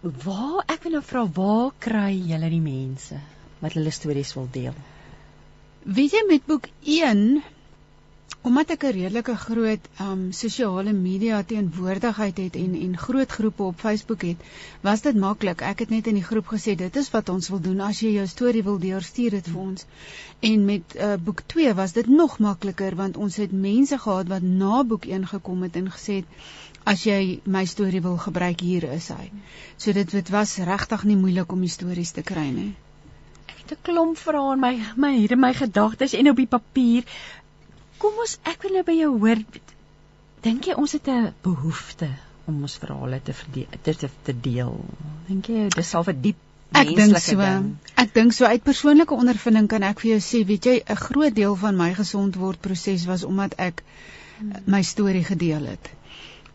waar 0.02 0.64
ek 0.68 0.84
wil 0.84 0.98
nou 0.98 1.04
vra 1.04 1.24
waar 1.40 1.72
kry 1.80 2.12
julle 2.32 2.50
die 2.52 2.62
mense 2.62 3.20
wat 3.62 3.74
hulle 3.80 3.92
stories 3.92 4.34
wil 4.38 4.50
deel? 4.52 4.76
Weet 5.88 6.14
jy 6.18 6.24
met 6.28 6.46
boek 6.46 6.68
omdat 8.48 8.70
ek 8.70 8.84
'n 8.84 8.92
redelike 8.96 9.36
groot 9.36 9.88
um 10.02 10.32
sosiale 10.32 10.94
media 10.94 11.44
teenwoordigheid 11.44 12.38
het 12.38 12.56
en 12.56 12.76
en 12.76 12.98
groot 12.98 13.32
groepe 13.32 13.64
op 13.64 13.80
Facebook 13.80 14.22
het, 14.22 14.38
was 14.82 15.02
dit 15.02 15.16
maklik. 15.16 15.62
Ek 15.62 15.80
het 15.80 15.90
net 15.90 16.08
in 16.08 16.14
die 16.20 16.24
groep 16.24 16.48
gesê 16.48 16.76
dit 16.76 16.96
is 16.96 17.10
wat 17.12 17.30
ons 17.30 17.50
wil 17.50 17.60
doen. 17.60 17.82
As 17.82 18.00
jy 18.00 18.12
jou 18.12 18.28
storie 18.28 18.64
wil 18.64 18.80
deel, 18.80 19.02
stuur 19.02 19.30
dit 19.30 19.48
vir 19.48 19.60
ons. 19.60 19.86
En 20.40 20.66
met 20.66 20.96
uh, 20.96 21.14
boek 21.24 21.42
2 21.46 21.74
was 21.74 21.94
dit 21.94 22.08
nog 22.08 22.40
makliker 22.40 22.96
want 22.96 23.18
ons 23.18 23.36
het 23.36 23.52
mense 23.52 23.98
gehad 23.98 24.28
wat 24.28 24.42
na 24.42 24.84
boek 24.84 25.06
1 25.06 25.28
gekom 25.28 25.62
het 25.64 25.76
en 25.76 25.92
gesê 25.92 26.22
het 26.22 26.26
as 26.88 27.04
jy 27.04 27.40
my 27.44 27.66
storie 27.66 28.02
wil 28.02 28.18
gebruik, 28.18 28.60
hier 28.64 28.84
is 28.96 29.10
hy. 29.12 29.32
So 29.78 29.92
dit 29.92 30.12
dit 30.12 30.30
was 30.30 30.58
regtig 30.58 31.04
nie 31.04 31.18
moeilik 31.20 31.52
om 31.52 31.62
die 31.62 31.72
stories 31.72 32.12
te 32.16 32.24
kry 32.24 32.48
nie. 32.50 32.76
Ek 33.48 33.58
het 33.58 33.72
'n 33.72 33.84
klomp 33.84 34.18
vrae 34.18 34.54
in 34.54 34.60
my 34.60 34.74
my 34.96 35.18
hier 35.18 35.32
in 35.32 35.40
my 35.40 35.54
gedagtes 35.54 36.14
en 36.14 36.30
op 36.30 36.36
die 36.36 36.48
papier. 36.48 37.04
Kom 38.02 38.18
ons 38.24 38.38
ek 38.44 38.64
wil 38.66 38.78
nou 38.78 38.84
by 38.88 38.96
jou 38.98 39.12
hoor. 39.20 39.44
Dink 40.46 40.68
jy 40.70 40.74
ons 40.78 40.92
het 40.92 41.08
'n 41.08 41.34
behoefte 41.44 42.10
om 42.48 42.62
ons 42.62 42.78
verhale 42.78 43.20
te 43.24 43.34
verdeel, 43.34 43.68
te, 43.84 43.94
te, 43.94 44.10
te 44.24 44.34
deel? 44.34 44.76
Dink 45.28 45.50
jy 45.50 45.70
dis 45.70 45.90
sal 45.90 46.04
vir 46.04 46.14
diep 46.14 46.44
Ek 46.76 46.90
dink 46.96 47.18
so. 47.24 47.40
Ding. 47.40 47.68
Ek 47.96 48.14
dink 48.14 48.34
so 48.36 48.46
uit 48.46 48.64
persoonlike 48.64 49.16
ondervinding 49.16 49.70
kan 49.72 49.86
ek 49.88 50.02
vir 50.04 50.12
jou 50.12 50.20
sê, 50.26 50.44
weet 50.48 50.66
jy, 50.66 50.76
'n 50.84 50.96
groot 50.96 51.36
deel 51.36 51.56
van 51.56 51.78
my 51.78 51.94
gesond 51.94 52.36
word 52.36 52.60
proses 52.62 53.06
was 53.06 53.24
omdat 53.24 53.56
ek 53.58 53.84
hmm. 54.40 54.52
my 54.66 54.82
storie 54.82 55.24
gedeel 55.24 55.66
het. 55.74 55.90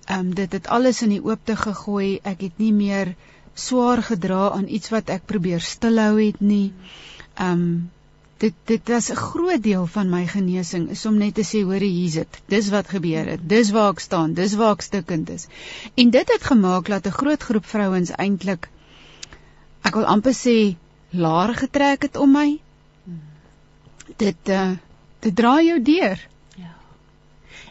Ehm 0.07 0.19
um, 0.19 0.35
dit 0.35 0.53
het 0.53 0.67
alles 0.67 1.03
in 1.03 1.17
die 1.17 1.25
oopte 1.25 1.57
gegooi. 1.57 2.21
Ek 2.23 2.41
het 2.41 2.59
nie 2.59 2.73
meer 2.73 3.15
swaar 3.55 4.03
gedra 4.03 4.51
aan 4.51 4.69
iets 4.69 4.91
wat 4.91 5.11
ek 5.11 5.27
probeer 5.27 5.61
stilhou 5.61 6.21
het 6.21 6.41
nie. 6.41 6.73
Ehm 7.35 7.53
um, 7.53 7.91
dit 8.43 8.55
dit 8.71 8.89
was 8.89 9.11
'n 9.11 9.21
groot 9.21 9.63
deel 9.63 9.87
van 9.87 10.09
my 10.11 10.27
genesing 10.27 10.89
is 10.91 11.07
om 11.07 11.17
net 11.19 11.35
te 11.35 11.45
sê 11.51 11.63
hoor 11.63 11.85
hier's 11.87 12.15
dit 12.19 12.41
dis 12.55 12.69
wat 12.75 12.89
gebeur 12.89 13.27
het. 13.27 13.49
Dis 13.49 13.71
waar 13.71 13.93
ek 13.93 14.01
staan. 14.01 14.35
Dis 14.35 14.55
waar 14.55 14.75
ek 14.75 14.83
stukkend 14.83 15.31
is. 15.31 15.47
En 15.95 16.11
dit 16.11 16.33
het 16.33 16.45
gemaak 16.45 16.87
dat 16.87 17.07
'n 17.07 17.19
groot 17.21 17.43
groep 17.43 17.67
vrouens 17.67 18.11
eintlik 18.11 18.69
ek 19.83 19.95
wil 19.95 20.05
amper 20.05 20.35
sê 20.35 20.77
laar 21.11 21.55
getrek 21.55 22.03
het 22.03 22.17
om 22.17 22.33
my. 22.33 22.61
Dit 24.17 24.49
uh, 24.49 24.71
dit 25.21 25.37
dra 25.37 25.61
jou 25.63 25.83
deur. 25.83 26.29
Ja. 26.57 26.75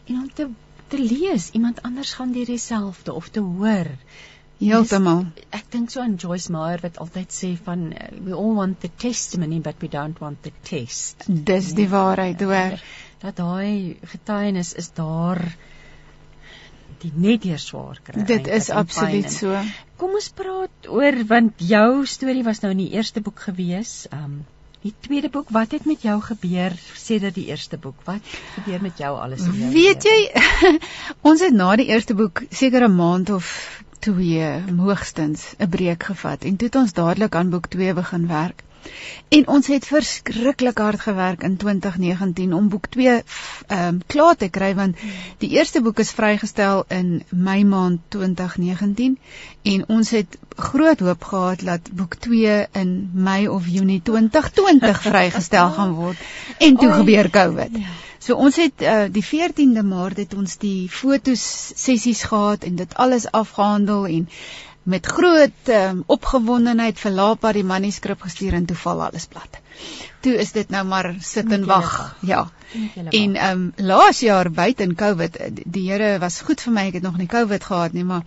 En 0.05 0.15
om 0.15 0.33
te 0.33 0.49
te 0.87 0.99
lees 0.99 1.49
iemand 1.49 1.81
anders 1.81 2.13
gaan 2.13 2.31
deur 2.31 2.45
dieselfde 2.45 3.13
of 3.13 3.29
te 3.29 3.39
hoor 3.39 3.87
Heeltemal. 4.61 5.25
Ek 5.57 5.65
dink 5.73 5.89
so 5.89 6.03
aan 6.03 6.17
Joyce 6.21 6.51
Meyer 6.53 6.81
wat 6.83 6.99
altyd 7.01 7.33
sê 7.33 7.51
van 7.65 7.87
uh, 7.95 8.09
we 8.27 8.35
all 8.37 8.53
want 8.59 8.79
the 8.85 8.91
testimony 9.03 9.59
but 9.59 9.81
we 9.81 9.89
don't 9.89 10.21
want 10.21 10.43
the 10.45 10.53
test. 10.67 11.25
Dis 11.27 11.73
die 11.77 11.89
waarheid, 11.89 12.41
hoor. 12.45 12.77
Dat 13.23 13.41
daai 13.41 13.97
getuienis 14.13 14.75
is 14.77 14.91
daar 14.97 15.41
die 17.01 17.11
net 17.17 17.41
deur 17.45 17.61
swaar 17.61 17.99
kry. 18.05 18.23
Dit 18.29 18.47
is 18.47 18.69
absoluut 18.69 19.29
so. 19.33 19.57
Kom 19.97 20.13
ons 20.17 20.29
praat 20.37 20.89
oor 20.89 21.21
want 21.29 21.61
jou 21.73 22.05
storie 22.05 22.45
was 22.45 22.61
nou 22.61 22.73
in 22.75 22.83
die 22.85 22.91
eerste 22.97 23.23
boek 23.25 23.47
gewees. 23.49 24.03
Um 24.13 24.43
die 24.81 24.93
tweede 25.05 25.29
boek, 25.29 25.51
wat 25.53 25.75
het 25.75 25.85
met 25.85 26.01
jou 26.01 26.15
gebeur 26.25 26.73
sedert 26.97 27.35
die 27.37 27.51
eerste 27.53 27.77
boek? 27.77 27.99
Wat 28.07 28.25
gebeur 28.55 28.81
met 28.81 28.97
jou 28.97 29.11
alles 29.13 29.43
in 29.45 29.53
jou? 29.53 29.69
Weet 29.75 30.07
jy, 30.09 30.15
ons 31.29 31.43
het 31.45 31.53
na 31.53 31.75
die 31.77 31.85
eerste 31.93 32.17
boek 32.17 32.41
seker 32.49 32.87
'n 32.87 32.95
maand 32.95 33.29
of 33.29 33.51
twee 34.01 34.49
hoogstens 34.77 35.41
'n 35.57 35.69
breek 35.69 36.03
gevat 36.03 36.43
en 36.43 36.55
toe 36.55 36.67
het 36.67 36.75
ons 36.81 36.93
dadelik 36.93 37.35
aan 37.35 37.49
boek 37.49 37.67
2 37.67 37.93
begin 37.93 38.27
werk. 38.27 38.63
En 39.31 39.47
ons 39.47 39.67
het 39.67 39.87
verskriklik 39.87 40.77
hard 40.77 40.99
gewerk 40.99 41.43
in 41.43 41.57
2019 41.57 42.53
om 42.53 42.69
boek 42.69 42.87
2 42.87 43.07
ehm 43.07 43.87
um, 43.87 44.01
klaar 44.07 44.35
te 44.35 44.49
kry 44.49 44.73
want 44.75 44.97
die 45.37 45.49
eerste 45.49 45.81
boek 45.81 45.99
is 45.99 46.11
vrygestel 46.11 46.83
in 46.87 47.23
Mei 47.29 47.63
maand 47.65 47.99
2019 48.07 49.17
en 49.61 49.87
ons 49.87 50.09
het 50.09 50.37
groot 50.55 50.99
hoop 50.99 51.23
gehad 51.23 51.65
dat 51.65 51.91
boek 51.91 52.15
2 52.15 52.67
in 52.71 53.09
Mei 53.13 53.47
of 53.47 53.67
Junie 53.67 54.01
2020 54.01 55.01
vrygestel 55.09 55.69
gaan 55.79 55.93
word 55.93 56.17
en 56.59 56.77
toe 56.77 56.91
gebeur 56.91 57.29
Covid. 57.29 57.77
Ja. 57.77 57.99
So 58.21 58.35
ons 58.37 58.55
het 58.61 58.83
uh, 58.85 59.07
die 59.09 59.23
14de 59.25 59.81
Maart 59.81 60.19
het 60.21 60.33
ons 60.37 60.59
die 60.61 60.89
fotos 60.93 61.41
sessies 61.73 62.21
gehad 62.29 62.67
en 62.67 62.75
dit 62.77 62.91
alles 63.01 63.25
afgehandel 63.31 64.05
en 64.05 64.27
met 64.83 65.05
groot 65.05 65.69
um, 65.69 66.03
opgewondenheid 66.07 66.99
vir 66.99 67.11
Lapa 67.11 67.51
die 67.53 67.63
manuskrip 67.63 68.21
gestuur 68.25 68.57
en 68.57 68.65
toe 68.65 68.77
val 68.83 69.03
alles 69.07 69.27
plat. 69.29 69.59
Toe 70.21 70.33
is 70.37 70.51
dit 70.51 70.69
nou 70.69 70.83
maar 70.85 71.15
sit 71.19 71.51
en 71.51 71.65
wag. 71.65 72.15
Ja. 72.19 72.49
En 73.09 73.35
ehm 73.35 73.51
um, 73.51 73.73
laas 73.75 74.19
jaar 74.19 74.51
buite 74.51 74.83
in 74.83 74.95
Covid, 74.95 75.37
die 75.65 75.91
Here 75.91 76.19
was 76.19 76.41
goed 76.41 76.61
vir 76.61 76.73
my. 76.73 76.87
Ek 76.87 76.93
het 76.93 77.03
nog 77.03 77.17
nie 77.17 77.27
Covid 77.27 77.63
gehad 77.63 77.93
nie, 77.93 78.03
maar 78.03 78.23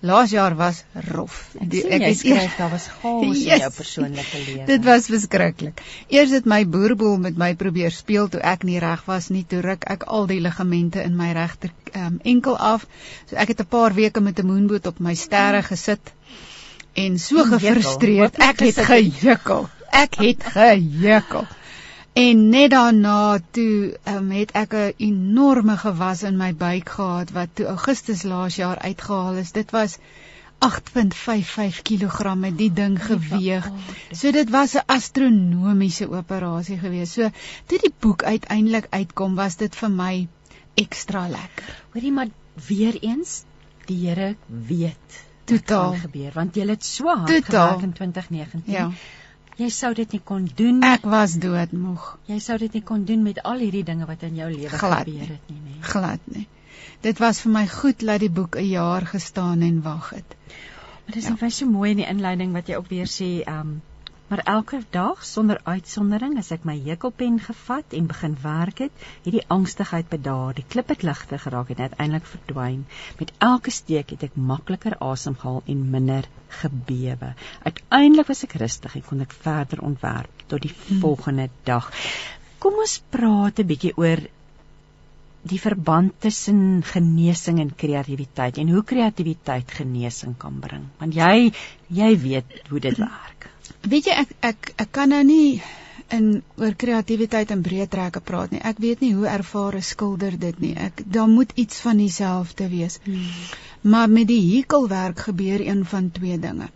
Laas 0.00 0.30
jaar 0.30 0.54
was 0.54 0.84
rof. 0.92 1.48
Die, 1.58 1.80
ek 1.90 2.02
het 2.04 2.18
skryf 2.20 2.54
daar 2.56 2.70
was 2.70 2.84
chaos 3.00 3.40
yes, 3.40 3.56
in 3.56 3.62
jou 3.64 3.70
persoonlike 3.74 4.42
lewe. 4.44 4.66
Dit 4.68 4.84
was 4.86 5.08
verskriklik. 5.10 5.82
Eers 6.06 6.30
het 6.36 6.46
my 6.46 6.60
boerboel 6.70 7.16
met 7.18 7.38
my 7.40 7.48
probeer 7.58 7.90
speel 7.90 8.28
toe 8.30 8.38
ek 8.46 8.62
nie 8.68 8.78
reg 8.78 9.02
was 9.10 9.26
nie. 9.34 9.42
Toe 9.42 9.58
ruk 9.64 9.88
ek 9.90 10.06
al 10.06 10.28
die 10.30 10.38
ligamente 10.44 11.02
in 11.02 11.16
my 11.18 11.32
regter 11.34 11.74
um, 11.98 12.20
enkel 12.22 12.54
af. 12.54 12.86
So 13.26 13.34
ek 13.42 13.56
het 13.56 13.64
'n 13.64 13.70
paar 13.74 13.94
weke 13.94 14.22
met 14.22 14.38
'n 14.38 14.46
moonboot 14.46 14.86
op 14.86 15.02
my 15.02 15.14
sterre 15.14 15.62
gesit 15.66 16.14
en 16.94 17.18
so 17.18 17.42
gefrustreerd. 17.42 18.38
Ek 18.38 18.60
het 18.60 18.78
gejukkel. 18.78 19.68
Ek 19.90 20.14
het 20.14 20.44
gejukkel. 20.44 21.46
En 22.18 22.48
net 22.48 22.70
daarna 22.70 23.38
toe 23.50 23.98
um, 24.10 24.30
het 24.30 24.50
ek 24.58 24.72
'n 24.74 24.94
enorme 24.96 25.76
gewas 25.76 26.22
in 26.22 26.36
my 26.36 26.54
buik 26.54 26.88
gehad 26.88 27.30
wat 27.30 27.48
toe 27.54 27.66
Augustus 27.66 28.22
laas 28.22 28.56
jaar 28.56 28.78
uitgehaal 28.78 29.34
is. 29.34 29.52
Dit 29.52 29.70
was 29.70 29.98
8.55 30.66 31.82
kg 31.82 32.34
met 32.34 32.58
die 32.58 32.72
ding 32.72 32.98
geweeg. 33.04 33.70
So 34.10 34.30
dit 34.30 34.50
was 34.50 34.74
'n 34.74 34.82
astronomiese 34.86 36.10
operasie 36.10 36.78
geweest. 36.78 37.12
So 37.12 37.30
toe 37.66 37.78
die 37.78 37.94
boek 37.98 38.22
uiteindelik 38.22 38.86
uitkom, 38.90 39.34
was 39.34 39.56
dit 39.56 39.76
vir 39.76 39.90
my 39.90 40.28
ekstra 40.74 41.28
lekker. 41.28 41.82
Hoorie 41.92 42.12
maar 42.12 42.28
weer 42.66 42.98
eens, 43.02 43.44
die 43.86 44.08
Here 44.08 44.36
weet 44.46 45.26
totaal 45.44 45.94
gebeur 46.02 46.32
want 46.34 46.56
jy 46.56 46.66
het 46.68 46.84
so 46.84 47.08
hard 47.08 47.44
gewerk 47.44 47.82
in 47.82 47.92
2019. 47.92 48.62
Ja. 48.66 48.90
Jy 49.58 49.68
sou 49.74 49.90
dit 49.94 50.12
nie 50.14 50.20
kon 50.22 50.44
doen. 50.58 50.82
Ek 50.86 51.06
was 51.10 51.34
doodmoeg. 51.42 52.04
Jy 52.30 52.38
sou 52.44 52.58
dit 52.62 52.76
nie 52.78 52.82
kon 52.86 53.04
doen 53.08 53.24
met 53.26 53.40
al 53.42 53.58
hierdie 53.64 53.82
dinge 53.86 54.06
wat 54.06 54.22
in 54.22 54.36
jou 54.38 54.46
lewe 54.52 54.70
gebeur 54.70 55.32
het 55.32 55.50
nie, 55.50 55.58
nee. 55.64 55.82
Glad 55.82 56.28
nie. 56.30 56.46
Dit 57.02 57.18
was 57.22 57.40
vir 57.42 57.52
my 57.56 57.64
goed 57.70 58.04
dat 58.06 58.22
die 58.22 58.30
boek 58.30 58.56
'n 58.56 58.68
jaar 58.68 59.06
gestaan 59.06 59.62
en 59.66 59.82
wag 59.82 60.10
het. 60.14 60.36
Maar 61.04 61.14
dit 61.14 61.22
is 61.22 61.28
ja. 61.28 61.36
net 61.40 61.52
so 61.52 61.66
mooi 61.66 61.90
in 61.90 62.02
die 62.02 62.06
inleiding 62.06 62.52
wat 62.52 62.68
jy 62.68 62.76
ook 62.76 62.88
weer 62.88 63.06
sê, 63.06 63.42
ehm 63.42 63.60
um, 63.60 63.82
Maar 64.28 64.42
elke 64.44 64.78
dag 64.90 65.24
sonder 65.24 65.60
uitsondering 65.64 66.34
as 66.38 66.50
ek 66.52 66.64
my 66.68 66.74
hekelpen 66.84 67.38
gevat 67.40 67.94
en 67.96 68.08
begin 68.10 68.34
werk 68.42 68.82
het, 68.84 69.04
het 69.24 69.32
die 69.32 69.44
angstigheid 69.54 70.08
bedaar, 70.12 70.52
die 70.58 70.64
klip 70.68 70.92
het 70.92 71.04
ligter 71.06 71.40
geraak 71.40 71.72
en 71.72 71.80
uiteindelik 71.86 72.28
verdwyn. 72.28 72.82
Met 73.18 73.32
elke 73.38 73.72
steek 73.72 74.12
het 74.12 74.26
ek 74.28 74.36
makliker 74.36 74.98
asemhaal 75.00 75.62
en 75.64 75.86
minder 75.94 76.28
gebewe. 76.60 77.32
Uiteindelik 77.64 78.28
was 78.28 78.44
ek 78.44 78.58
rustig 78.60 78.98
en 79.00 79.06
kon 79.08 79.24
ek 79.24 79.32
verder 79.46 79.80
ontwerp 79.90 80.44
tot 80.46 80.60
die 80.66 80.74
hmm. 80.74 81.00
volgende 81.06 81.48
dag. 81.64 81.88
Kom 82.60 82.76
ons 82.84 82.98
praat 83.08 83.64
'n 83.64 83.70
bietjie 83.72 83.96
oor 83.96 84.28
die 85.48 85.60
verband 85.62 86.20
tussen 86.20 86.82
genesing 86.84 87.60
en 87.62 87.74
kreatiwiteit 87.74 88.58
en 88.58 88.68
hoe 88.74 88.84
kreatiwiteit 88.84 89.70
genesing 89.80 90.36
kan 90.36 90.60
bring. 90.60 90.88
Want 90.98 91.14
jy 91.14 91.52
jy 91.88 92.10
weet 92.28 92.58
hoe 92.68 92.80
dit 92.80 92.98
werk. 92.98 93.48
Weet 93.88 94.08
jy 94.10 94.16
ek 94.22 94.32
ek 94.50 94.72
ek 94.84 94.90
kan 94.92 95.12
nou 95.14 95.22
nie 95.24 95.62
in 96.16 96.28
oor 96.56 96.74
kreatiwiteit 96.82 97.50
en 97.54 97.62
breë 97.62 97.86
trekke 97.92 98.20
praat 98.30 98.52
nie. 98.54 98.60
Ek 98.70 98.80
weet 98.84 99.00
nie 99.04 99.12
hoe 99.14 99.28
ervare 99.28 99.80
skilder 99.84 100.38
dit 100.40 100.60
nie. 100.64 100.74
Ek 100.88 101.02
daar 101.16 101.28
moet 101.28 101.52
iets 101.54 101.80
van 101.84 102.00
dieselfde 102.00 102.68
wees. 102.72 102.98
Hmm. 103.04 103.26
Maar 103.92 104.08
met 104.10 104.28
die 104.28 104.40
hekelwerk 104.40 105.26
gebeur 105.28 105.64
een 105.66 105.84
van 105.86 106.10
twee 106.10 106.38
dinge. 106.38 106.70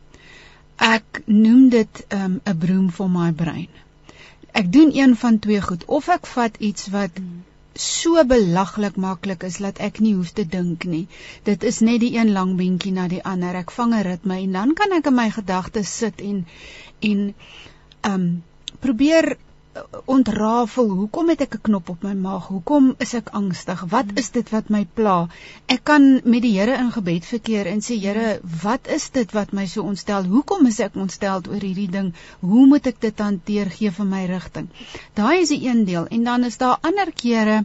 Ek 0.77 1.23
noem 1.27 1.69
dit 1.69 2.05
'n 2.11 2.41
um, 2.45 2.59
broom 2.59 2.91
vir 2.91 3.09
my 3.09 3.31
brein. 3.33 3.71
Ek 4.53 4.73
doen 4.73 4.93
een 4.95 5.17
van 5.17 5.39
twee 5.39 5.61
goed 5.61 5.85
of 5.87 6.09
ek 6.09 6.27
vat 6.27 6.57
iets 6.59 6.89
wat 6.93 7.17
hmm 7.17 7.41
so 7.75 8.25
belaglik 8.25 8.97
maklik 8.97 9.43
is 9.43 9.57
dat 9.57 9.79
ek 9.79 10.01
nie 10.01 10.15
hoef 10.15 10.33
te 10.37 10.45
dink 10.49 10.85
nie. 10.85 11.07
Dit 11.45 11.63
is 11.65 11.81
net 11.81 12.01
die 12.01 12.17
een 12.17 12.33
lang 12.33 12.57
beentjie 12.57 12.93
na 12.93 13.09
die 13.09 13.23
ander. 13.25 13.57
Ek 13.57 13.71
vang 13.71 13.95
'n 13.95 14.03
ritme 14.03 14.37
en 14.41 14.53
dan 14.53 14.75
kan 14.75 14.93
ek 14.93 15.07
in 15.07 15.15
my 15.15 15.31
gedagtes 15.31 15.97
sit 15.97 16.21
en 16.21 16.47
en 17.01 17.35
ehm 18.03 18.15
um, 18.15 18.43
probeer 18.81 19.37
ontrafel. 20.05 20.89
Hoekom 21.01 21.29
het 21.33 21.41
ek 21.45 21.55
'n 21.57 21.61
knop 21.69 21.89
op 21.89 22.03
my 22.07 22.13
maag? 22.15 22.47
Hoekom 22.47 22.95
is 23.05 23.15
ek 23.15 23.29
angstig? 23.39 23.85
Wat 23.95 24.07
is 24.15 24.31
dit 24.31 24.51
wat 24.51 24.69
my 24.69 24.83
pla? 24.95 25.29
Ek 25.67 25.85
kan 25.85 26.21
met 26.25 26.43
die 26.43 26.53
Here 26.59 26.77
in 26.77 26.93
gebed 26.93 27.25
verkeer 27.25 27.67
en 27.67 27.81
sê 27.81 27.99
Here, 28.01 28.41
wat 28.63 28.87
is 28.87 29.11
dit 29.11 29.33
wat 29.33 29.53
my 29.53 29.67
so 29.67 29.83
ontstel? 29.83 30.25
Hoekom 30.25 30.67
is 30.67 30.81
ek 30.81 30.95
ontstel 30.95 31.43
oor 31.49 31.61
hierdie 31.61 31.91
ding? 31.91 32.13
Hoe 32.41 32.67
moet 32.67 32.87
ek 32.87 33.01
dit 33.01 33.19
hanteer? 33.19 33.71
Gee 33.71 33.91
vir 33.91 34.07
my 34.07 34.25
rigting. 34.27 34.69
Daai 35.15 35.41
is 35.41 35.49
die 35.49 35.69
een 35.69 35.85
deel 35.85 36.07
en 36.07 36.25
dan 36.25 36.45
is 36.45 36.57
daar 36.57 36.79
ander 36.83 37.13
kere 37.13 37.65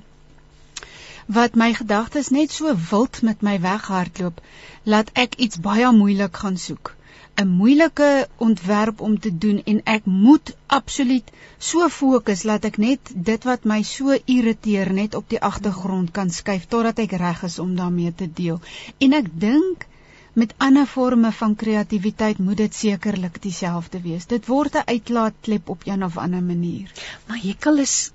wat 1.27 1.55
my 1.55 1.73
gedagtes 1.73 2.29
net 2.29 2.51
so 2.51 2.75
wild 2.89 3.21
met 3.21 3.41
my 3.41 3.59
weghardloop, 3.59 4.41
laat 4.83 5.11
ek 5.13 5.35
iets 5.35 5.59
baie 5.59 5.91
moeilik 5.91 6.37
gaan 6.37 6.57
soek. 6.57 6.96
'n 7.41 7.47
moeilike 7.47 8.27
ontwerp 8.45 9.01
om 9.07 9.19
te 9.19 9.37
doen 9.37 9.61
en 9.71 9.81
ek 9.95 10.05
moet 10.05 10.55
absoluut 10.77 11.27
so 11.57 11.89
fokus 11.89 12.41
dat 12.51 12.65
ek 12.69 12.77
net 12.83 13.11
dit 13.29 13.43
wat 13.49 13.67
my 13.71 13.77
so 13.89 14.17
irriteer 14.35 14.93
net 14.93 15.17
op 15.19 15.29
die 15.33 15.41
agtergrond 15.49 16.11
kan 16.17 16.33
skuif 16.39 16.65
totdat 16.71 17.03
ek 17.05 17.13
reg 17.21 17.43
is 17.49 17.59
om 17.59 17.75
daarmee 17.75 18.13
te 18.21 18.29
deel. 18.41 18.59
En 18.97 19.13
ek 19.13 19.29
dink 19.45 19.85
met 20.33 20.53
ander 20.57 20.85
forme 20.85 21.31
van 21.31 21.55
kreatiwiteit 21.55 22.37
moet 22.39 22.57
dit 22.57 22.75
sekerlik 22.75 23.41
dieselfde 23.41 24.01
wees. 24.01 24.25
Dit 24.25 24.45
word 24.45 24.75
'n 24.75 24.89
uitlaatklep 24.95 25.69
op 25.69 25.81
een 25.85 26.03
of 26.03 26.17
ander 26.17 26.43
manier. 26.43 26.91
Maar 27.27 27.41
hekel 27.41 27.77
is 27.77 28.11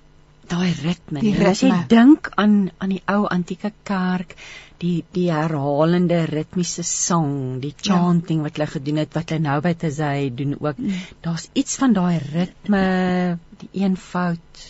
daai 0.51 0.73
ritme. 0.83 1.21
Die 1.21 1.33
ritme. 1.37 1.51
As 1.53 1.63
jy 1.65 1.71
dink 1.91 2.31
aan 2.41 2.71
aan 2.79 2.95
die 2.95 3.03
ou 3.11 3.25
antieke 3.31 3.73
kerk, 3.89 4.37
die 4.83 5.05
die 5.15 5.29
herhalende 5.31 6.25
ritmiese 6.31 6.85
sang, 6.87 7.61
die 7.63 7.73
ja. 7.77 7.83
chanting 7.89 8.43
ja. 8.43 8.49
wat 8.49 8.59
hulle 8.59 8.71
gedoen 8.75 9.03
het 9.03 9.19
wat 9.19 9.31
hulle 9.31 9.47
nou 9.47 9.59
by 9.65 9.75
te 9.79 9.93
sê 9.95 10.13
doen 10.35 10.57
ook. 10.59 10.79
Mm. 10.79 11.03
Daar's 11.25 11.49
iets 11.53 11.79
van 11.83 11.97
daai 11.99 12.19
ritme, 12.19 12.85
die 13.63 13.71
eenvoud. 13.85 14.65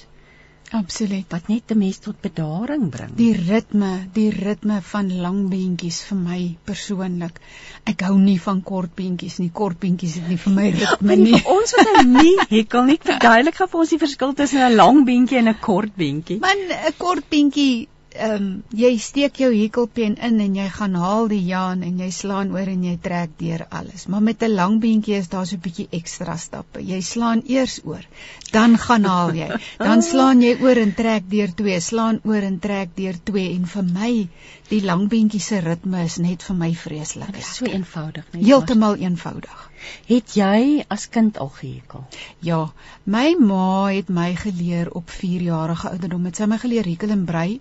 Absoluut. 0.73 1.25
Wat 1.29 1.49
net 1.49 1.71
'n 1.71 1.79
mens 1.79 1.99
tot 1.99 2.21
bedaring 2.21 2.89
bring. 2.91 3.15
Die 3.15 3.35
ritme, 3.37 4.09
die 4.13 4.31
ritme 4.31 4.81
van 4.83 5.11
lang 5.21 5.49
beentjies 5.51 6.01
vir 6.09 6.19
my 6.19 6.57
persoonlik. 6.65 7.41
Ek 7.85 8.01
hou 8.01 8.17
nie 8.19 8.39
van 8.41 8.63
kort 8.63 8.95
beentjies 8.95 9.39
nie. 9.39 9.51
Kort 9.51 9.79
beentjies 9.79 10.17
is 10.17 10.29
nie 10.29 10.39
vir 10.45 10.53
my 10.53 10.71
ritme 10.71 11.17
nie. 11.17 11.39
Vir 11.39 11.53
ons 11.57 11.75
wat 11.77 11.93
nou 11.97 12.23
nie 12.23 12.37
hekel 12.57 12.85
nie, 12.85 12.99
verduidelik 13.05 13.55
gou 13.61 13.69
vir 13.75 13.81
ons 13.81 13.95
die 13.97 14.03
verskil 14.07 14.35
tussen 14.35 14.61
'n 14.61 14.77
lang 14.77 15.05
beentjie 15.05 15.39
en 15.39 15.49
'n 15.49 15.61
kort 15.61 15.97
beentjie. 15.97 16.41
Man, 16.41 16.65
'n 16.71 16.97
kort 16.99 17.29
beentjie 17.29 17.89
ehm 18.15 18.35
um, 18.35 18.49
jy 18.77 18.91
steek 18.99 19.39
jou 19.41 19.51
hekelpen 19.55 20.17
in 20.29 20.41
en 20.41 20.55
jy 20.57 20.69
gaan 20.77 20.95
haal 21.01 21.29
die 21.31 21.43
jaan 21.47 21.83
en 21.87 21.99
jy 22.03 22.11
slaan 22.13 22.53
oor 22.55 22.69
en 22.73 22.85
jy 22.85 22.97
trek 23.03 23.35
deur 23.39 23.65
alles. 23.71 24.07
Maar 24.07 24.23
met 24.23 24.43
'n 24.43 24.55
lang 24.55 24.81
beentjie 24.81 25.17
is 25.17 25.29
daar 25.29 25.47
so 25.47 25.57
'n 25.57 25.65
bietjie 25.67 25.89
ekstra 25.91 26.37
stappe. 26.37 26.81
Jy 26.81 27.01
slaan 27.01 27.43
eers 27.47 27.81
oor, 27.85 28.05
dan 28.53 28.79
gaan 28.79 29.05
haal 29.05 29.35
jy. 29.35 29.49
Dan 29.79 30.03
slaan 30.03 30.43
jy 30.43 30.57
oor 30.61 30.77
en 30.77 30.95
trek 30.95 31.31
deur 31.31 31.55
twee, 31.55 31.81
slaan 31.81 32.21
oor 32.25 32.43
en 32.43 32.59
trek 32.59 32.97
deur 32.97 33.17
twee 33.25 33.55
en 33.55 33.67
vir 33.67 33.83
my 33.83 34.29
die 34.69 34.83
lang 34.85 35.09
beentjie 35.09 35.41
se 35.41 35.61
ritme 35.61 36.05
is 36.05 36.19
net 36.19 36.43
vir 36.43 36.57
my 36.57 36.75
vreeslik. 36.75 37.33
Dit 37.33 37.43
is 37.43 37.57
so 37.57 37.65
eenvoudig, 37.65 38.25
net. 38.33 38.45
Heeltemal 38.45 38.97
eenvoudig. 38.97 39.71
Het 40.07 40.35
jy 40.39 40.85
as 40.95 41.09
kind 41.11 41.39
al 41.43 41.51
gehekel? 41.57 42.05
Ja, 42.47 42.61
my 43.05 43.35
ma 43.39 43.91
het 43.91 44.09
my 44.09 44.31
geleer 44.39 44.91
op 45.01 45.11
4 45.11 45.43
jarige 45.49 45.91
ouderdom. 45.91 46.25
Het 46.31 46.43
sy 46.43 46.49
my 46.53 46.59
geleer 46.63 46.89
hekel 46.89 47.15
en 47.17 47.25
brei. 47.29 47.61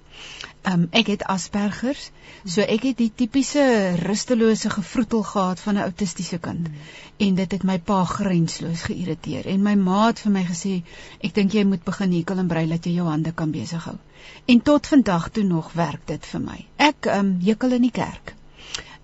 Um, 0.69 0.83
ek 0.93 1.07
het 1.09 1.23
Aspergers, 1.25 2.11
so 2.45 2.61
ek 2.61 2.83
het 2.85 2.97
die 2.99 3.09
tipiese 3.17 3.63
rustelose 4.01 4.69
gevroetel 4.69 5.23
gehad 5.25 5.59
van 5.59 5.75
'n 5.75 5.85
autistiese 5.87 6.37
kind. 6.37 6.67
Hmm. 6.67 6.75
En 7.17 7.35
dit 7.35 7.51
het 7.51 7.63
my 7.63 7.79
pa 7.79 8.03
grensloos 8.05 8.81
geïrriteer. 8.81 9.47
En 9.47 9.61
my 9.61 9.73
ma 9.75 10.07
het 10.07 10.19
vir 10.19 10.31
my 10.31 10.43
gesê, 10.43 10.83
"Ek 11.21 11.33
dink 11.33 11.51
jy 11.51 11.63
moet 11.63 11.83
begin 11.83 12.13
hekel 12.13 12.37
en 12.37 12.47
brei 12.47 12.67
dat 12.67 12.85
jy 12.85 12.91
jou 12.91 13.07
hande 13.07 13.31
kan 13.31 13.51
besig 13.51 13.83
hou." 13.83 13.97
En 14.45 14.61
tot 14.61 14.87
vandag 14.87 15.29
toe 15.29 15.43
nog 15.43 15.73
werk 15.73 16.07
dit 16.07 16.25
vir 16.25 16.41
my. 16.41 16.65
Ek 16.77 17.05
um, 17.05 17.39
hekel 17.41 17.71
in 17.71 17.81
die 17.81 17.91
kerk. 17.91 18.35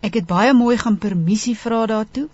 Ek 0.07 0.17
het 0.19 0.27
baie 0.29 0.53
mooi 0.55 0.77
gaan 0.79 0.97
permissie 1.03 1.55
vra 1.59 1.83
daartoe, 1.91 2.27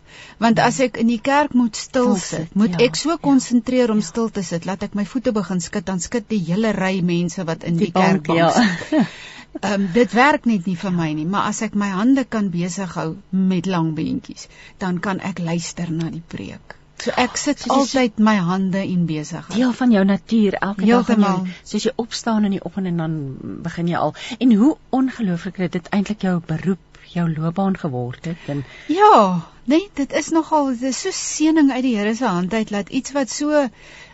want 0.43 0.61
as 0.61 0.79
ek 0.85 0.99
in 1.01 1.09
die 1.09 1.21
kerk 1.29 1.55
moet 1.57 1.79
stil 1.79 2.15
sit, 2.21 2.53
moet 2.59 2.77
ja, 2.77 2.85
ek 2.87 2.99
so 2.99 3.15
ja. 3.15 3.19
konsentreer 3.27 3.87
ja, 3.87 3.93
om 3.95 4.01
stil 4.05 4.29
te 4.33 4.43
sit, 4.45 4.67
laat 4.69 4.83
ek 4.85 4.97
my 4.99 5.05
voete 5.09 5.33
begin 5.35 5.63
skud, 5.63 5.85
dan 5.87 6.03
skud 6.03 6.27
die 6.29 6.41
hele 6.51 6.73
ry 6.77 6.95
mense 7.01 7.45
wat 7.49 7.65
in 7.69 7.79
die, 7.79 7.89
die 7.89 7.95
kerk 7.95 8.27
bank, 8.29 8.39
ja. 8.39 8.51
sit. 8.53 9.13
Ehm 9.61 9.73
um, 9.73 9.83
dit 9.93 10.13
werk 10.17 10.47
net 10.49 10.65
nie 10.65 10.77
vir 10.83 10.93
my 10.93 11.11
nie, 11.13 11.25
maar 11.29 11.49
as 11.49 11.61
ek 11.65 11.75
my 11.77 11.91
hande 11.93 12.23
kan 12.35 12.47
besig 12.53 12.95
hou 12.97 13.09
met 13.51 13.69
lang 13.69 13.91
beentjies, 13.97 14.47
dan 14.81 14.97
kan 15.07 15.21
ek 15.31 15.41
luister 15.49 15.91
na 15.93 16.09
die 16.13 16.23
preek. 16.35 16.77
So 17.03 17.11
ek 17.19 17.35
sit 17.39 17.59
so 17.59 17.73
altyd 17.75 18.19
my 18.23 18.37
hande 18.39 18.79
in 18.87 19.05
besig. 19.09 19.47
Deel 19.51 19.73
van 19.75 19.91
jou 19.91 20.03
natuur 20.07 20.55
elke 20.59 20.85
Heel 20.87 21.03
dag 21.03 21.19
jou. 21.19 21.35
Soos 21.67 21.87
jy 21.89 21.91
opstaan 21.99 22.47
in 22.47 22.55
die 22.55 22.63
oggend 22.63 22.87
en 22.93 23.01
dan 23.03 23.17
begin 23.65 23.91
jy 23.91 23.99
al. 23.99 24.15
En 24.39 24.53
hoe 24.55 24.77
ongelooflik 24.95 25.59
is 25.67 25.73
dit 25.75 25.89
eintlik 25.97 26.23
jou 26.23 26.39
beroep 26.47 26.79
jou 27.13 27.25
loopbaan 27.29 27.75
geword 27.77 28.25
het 28.25 28.47
en 28.49 28.63
ja, 28.87 29.43
nee, 29.69 29.89
dit 29.93 30.13
is 30.13 30.29
nogal 30.33 30.71
dit 30.71 30.87
is 30.89 31.01
so 31.05 31.13
seëning 31.13 31.69
uit 31.71 31.83
die 31.85 31.97
Here 31.97 32.15
se 32.15 32.25
hand 32.25 32.53
uit 32.53 32.71
dat 32.73 32.89
iets 32.89 33.13
wat 33.13 33.29
so 33.29 33.67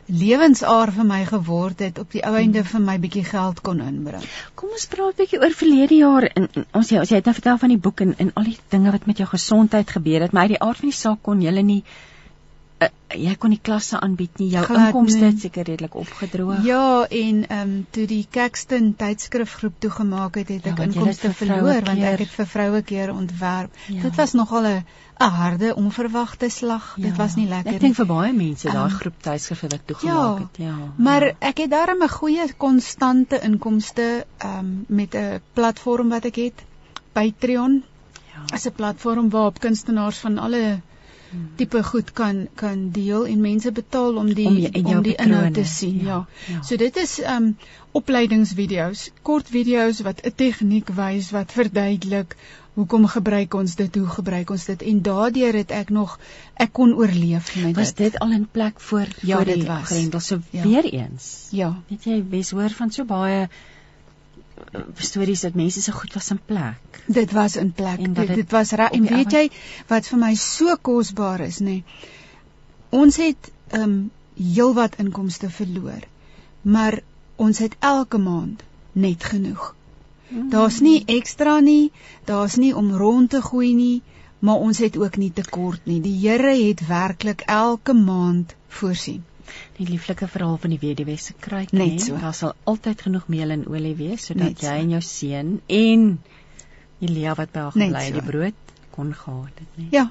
lewensaar 0.09 0.91
vir 0.91 1.05
my 1.05 1.21
geword 1.29 1.83
het 1.85 1.99
op 2.01 2.11
die 2.11 2.23
ou 2.25 2.33
einde 2.35 2.63
vir 2.65 2.81
my 2.81 2.97
bietjie 2.99 3.23
geld 3.29 3.61
kon 3.61 3.81
inbring. 3.85 4.25
Kom 4.57 4.73
ons 4.73 4.89
praat 4.89 5.15
bietjie 5.21 5.39
oor 5.39 5.53
verlede 5.53 5.99
jaar 6.01 6.25
en 6.33 6.49
ons 6.57 6.89
jy, 6.91 6.99
ons 6.99 7.13
jy 7.13 7.21
het 7.21 7.29
nou 7.29 7.35
vertel 7.37 7.61
van 7.61 7.75
die 7.75 7.81
boek 7.87 8.01
en 8.05 8.15
en 8.17 8.31
al 8.33 8.49
die 8.49 8.57
dinge 8.73 8.95
wat 8.97 9.05
met 9.05 9.21
jou 9.21 9.29
gesondheid 9.29 9.97
gebeur 9.97 10.25
het, 10.25 10.33
maar 10.33 10.49
uit 10.49 10.57
die 10.57 10.63
aard 10.65 10.81
van 10.81 10.89
die 10.89 11.01
saak 11.03 11.21
kon 11.23 11.45
jy 11.45 11.53
nie 11.61 11.83
uh, 12.79 12.87
jy 13.09 13.35
kon 13.41 13.53
nie 13.53 13.59
klasse 13.61 13.99
aanbied 13.99 14.39
nie. 14.39 14.49
Jou 14.53 14.63
inkomste 14.75 15.25
het 15.25 15.41
seker 15.41 15.67
redelik 15.67 15.95
opgedroog. 15.95 16.63
Ja, 16.67 17.05
en 17.09 17.43
ehm 17.47 17.61
um, 17.61 17.75
toe 17.95 18.05
die 18.07 18.25
Caxton 18.31 18.93
tydskrifgroep 18.97 19.79
toegemaak 19.79 20.35
het, 20.35 20.53
het 20.53 20.65
ja, 20.65 20.73
ek 20.73 20.83
inkomste 20.87 21.33
verloor 21.33 21.83
want 21.89 22.07
ek 22.11 22.25
het 22.25 22.33
vir 22.37 22.49
vroue 22.53 22.81
keer 22.81 23.13
ontwerp. 23.13 23.75
Ja. 23.87 24.01
Dit 24.07 24.15
was 24.15 24.33
nogal 24.33 24.67
'n 24.67 24.83
'n 25.19 25.29
harde 25.35 25.75
onverwagte 25.75 26.49
slag. 26.49 26.93
Ja. 26.95 27.03
Dit 27.07 27.17
was 27.17 27.35
nie 27.35 27.47
lekker 27.47 27.71
nie. 27.71 27.75
Ek 27.75 27.81
dink 27.81 27.95
vir 27.95 28.05
baie 28.05 28.33
mense 28.33 28.67
um, 28.67 28.73
daai 28.73 28.89
groep 28.89 29.21
tydskrifte 29.21 29.67
wat 29.67 29.87
toegemaak 29.87 30.37
ja, 30.37 30.43
het. 30.43 30.57
Ja. 30.57 30.75
Maar 30.97 31.25
ja. 31.25 31.33
ek 31.39 31.57
het 31.57 31.71
daarmee 31.71 32.07
'n 32.07 32.17
goeie 32.17 32.53
konstante 32.57 33.39
inkomste 33.41 34.25
ehm 34.37 34.59
um, 34.59 34.85
met 34.87 35.15
'n 35.15 35.41
platform 35.53 36.09
wat 36.09 36.25
ek 36.25 36.35
het. 36.35 36.63
Patreon. 37.11 37.83
Ja. 38.33 38.43
As 38.53 38.65
'n 38.65 38.71
platform 38.75 39.29
waarop 39.29 39.59
kunstenaars 39.59 40.17
van 40.17 40.37
alle 40.37 40.79
tipe 41.55 41.83
goed 41.83 42.11
kan 42.11 42.47
kan 42.55 42.89
deel 42.91 43.25
en 43.27 43.41
mense 43.41 43.71
betaal 43.71 44.15
om 44.17 44.33
die 44.33 44.47
om, 44.47 44.85
om 44.95 45.03
die 45.05 45.15
inhoud 45.15 45.53
te 45.53 45.65
sien. 45.65 45.99
Ja. 46.03 46.05
ja. 46.05 46.53
ja. 46.53 46.61
So 46.63 46.77
dit 46.77 46.95
is 46.97 47.19
um 47.35 47.51
opleidingsvideo's, 47.91 49.09
kort 49.21 49.49
video's 49.49 50.01
wat 50.05 50.21
'n 50.25 50.33
tegniek 50.35 50.89
wys 50.95 51.31
wat 51.31 51.51
verduidelik 51.51 52.35
hoekom 52.79 53.07
gebruik 53.11 53.53
ons 53.53 53.75
dit, 53.75 53.95
hoe 53.95 54.07
gebruik 54.07 54.49
ons 54.55 54.65
dit 54.65 54.83
en 54.91 55.01
daardeur 55.01 55.53
het 55.53 55.71
ek 55.75 55.89
nog 55.89 56.19
ek 56.55 56.71
kon 56.73 56.93
oorleef 56.93 57.55
met 57.55 57.73
dit. 57.73 57.75
Was 57.75 57.93
dit 57.93 58.19
al 58.19 58.31
in 58.31 58.47
plek 58.51 58.79
voor 58.79 59.07
ja, 59.21 59.35
voor 59.35 59.45
dit 59.45 59.65
was. 59.67 59.87
Grendel 59.89 60.19
so 60.19 60.39
ja. 60.49 60.63
weer 60.63 60.85
eens. 60.85 61.47
Ja. 61.51 61.73
Weet 61.89 62.03
jy, 62.03 62.23
wes 62.29 62.51
hoor 62.55 62.69
van 62.69 62.91
so 62.91 63.03
baie 63.09 63.49
stories 64.95 65.41
dat 65.41 65.53
mense 65.53 65.81
se 65.81 65.91
goed 65.91 66.13
was 66.13 66.29
in 66.29 66.39
plek. 66.45 67.03
Dit 67.05 67.31
was 67.31 67.55
in 67.55 67.71
plek. 67.71 68.15
Dit, 68.15 68.35
dit 68.35 68.51
was 68.51 68.71
reg. 68.71 68.91
En 68.91 69.05
weet 69.07 69.31
jy 69.31 69.49
wat 69.87 70.07
vir 70.07 70.19
my 70.19 70.33
so 70.35 70.75
kosbaar 70.81 71.43
is, 71.45 71.59
nê? 71.59 71.79
Nee? 71.79 71.83
Ons 72.89 73.19
het 73.21 73.51
ehm 73.69 73.83
um, 73.83 73.97
heelwat 74.39 74.95
inkomste 75.03 75.49
verloor. 75.49 76.05
Maar 76.61 77.01
ons 77.35 77.57
het 77.59 77.75
elke 77.79 78.17
maand 78.17 78.63
net 78.91 79.23
genoeg. 79.23 79.75
Mm. 80.27 80.49
Daar's 80.49 80.79
nie 80.79 81.03
ekstra 81.05 81.59
nie, 81.59 81.91
daar's 82.25 82.55
nie 82.55 82.75
om 82.75 82.91
rond 82.95 83.29
te 83.29 83.41
gooi 83.41 83.73
nie, 83.75 84.01
maar 84.39 84.55
ons 84.55 84.77
het 84.77 84.97
ook 84.97 85.17
nie 85.17 85.31
tekort 85.33 85.85
nie. 85.85 85.99
Die 86.01 86.15
Here 86.27 86.55
het 86.67 86.87
werklik 86.87 87.41
elke 87.45 87.93
maand 87.93 88.55
voorsien 88.67 89.23
die 89.77 89.87
lieflike 89.89 90.27
verhaal 90.27 90.57
van 90.61 90.73
die 90.75 90.81
weduwee 90.81 91.17
se 91.17 91.33
kruik 91.39 91.71
nee, 91.71 91.99
so. 91.99 92.17
Daar 92.19 92.35
sal 92.37 92.55
altyd 92.69 93.01
genoeg 93.07 93.27
meel 93.27 93.55
en 93.55 93.65
olie 93.67 93.95
wees 93.99 94.29
sodat 94.29 94.61
jy 94.61 94.67
so. 94.67 94.83
en 94.83 94.93
jou 94.95 95.01
seun 95.01 95.51
en 95.67 96.05
Elia 96.99 97.35
wat 97.39 97.51
by 97.55 97.65
haar 97.67 97.75
gebly 97.75 98.05
het 98.05 98.13
so. 98.13 98.19
die 98.19 98.29
brood 98.31 98.73
kon 98.95 99.13
gehad 99.15 99.61
het, 99.61 99.75
nee. 99.79 99.91
Ja. 99.95 100.09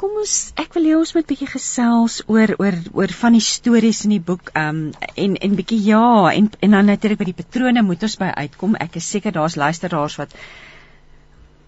Kom 0.00 0.16
ons 0.18 0.36
ek 0.58 0.72
wil 0.74 0.88
hê 0.88 0.94
ons 0.98 1.12
moet 1.14 1.26
bietjie 1.28 1.48
gesels 1.52 2.22
oor 2.26 2.56
oor 2.58 2.78
oor 2.98 3.12
van 3.14 3.36
die 3.36 3.44
stories 3.44 4.02
in 4.08 4.16
die 4.16 4.22
boek 4.30 4.50
um 4.58 4.80
en 5.14 5.36
en 5.36 5.58
bietjie 5.58 5.78
ja 5.86 6.32
en 6.32 6.50
en 6.58 6.78
dan 6.78 6.90
natuurlik 6.90 7.20
by 7.20 7.28
die 7.30 7.40
patrone 7.42 7.84
moet 7.86 8.02
ons 8.02 8.16
by 8.18 8.32
uitkom. 8.34 8.74
Ek 8.80 8.98
is 8.98 9.10
seker 9.14 9.36
daar's 9.36 9.58
luisteraars 9.60 10.18
wat 10.18 10.34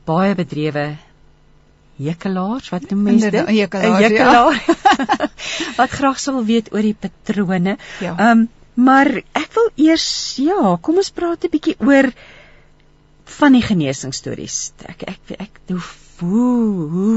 baie 0.07 0.35
bedrewe 0.39 0.89
hekelaars 1.99 2.68
wat 2.74 2.90
noem 2.90 3.03
mense 3.03 3.30
dit? 3.30 3.49
Hekelaars. 3.49 4.05
Hekelaar. 4.05 4.62
Ja. 4.66 5.28
wat 5.80 5.90
graag 5.90 6.20
sal 6.20 6.42
weet 6.44 6.72
oor 6.74 6.84
die 6.84 6.97
patrone. 6.99 7.76
Ja. 8.05 8.16
Um 8.30 8.49
maar 8.76 9.09
ek 9.32 9.55
wil 9.57 9.70
eers 9.88 10.36
ja, 10.36 10.76
kom 10.84 10.99
ons 11.01 11.09
praat 11.11 11.44
'n 11.44 11.53
bietjie 11.53 11.76
oor 11.80 12.11
van 13.38 13.57
die 13.57 13.64
geneesingsstories. 13.64 14.72
Ek 14.84 15.03
ek 15.03 15.40
ek 15.40 15.61
hoe 15.72 15.80
hoe, 16.20 16.88
hoe 16.92 17.16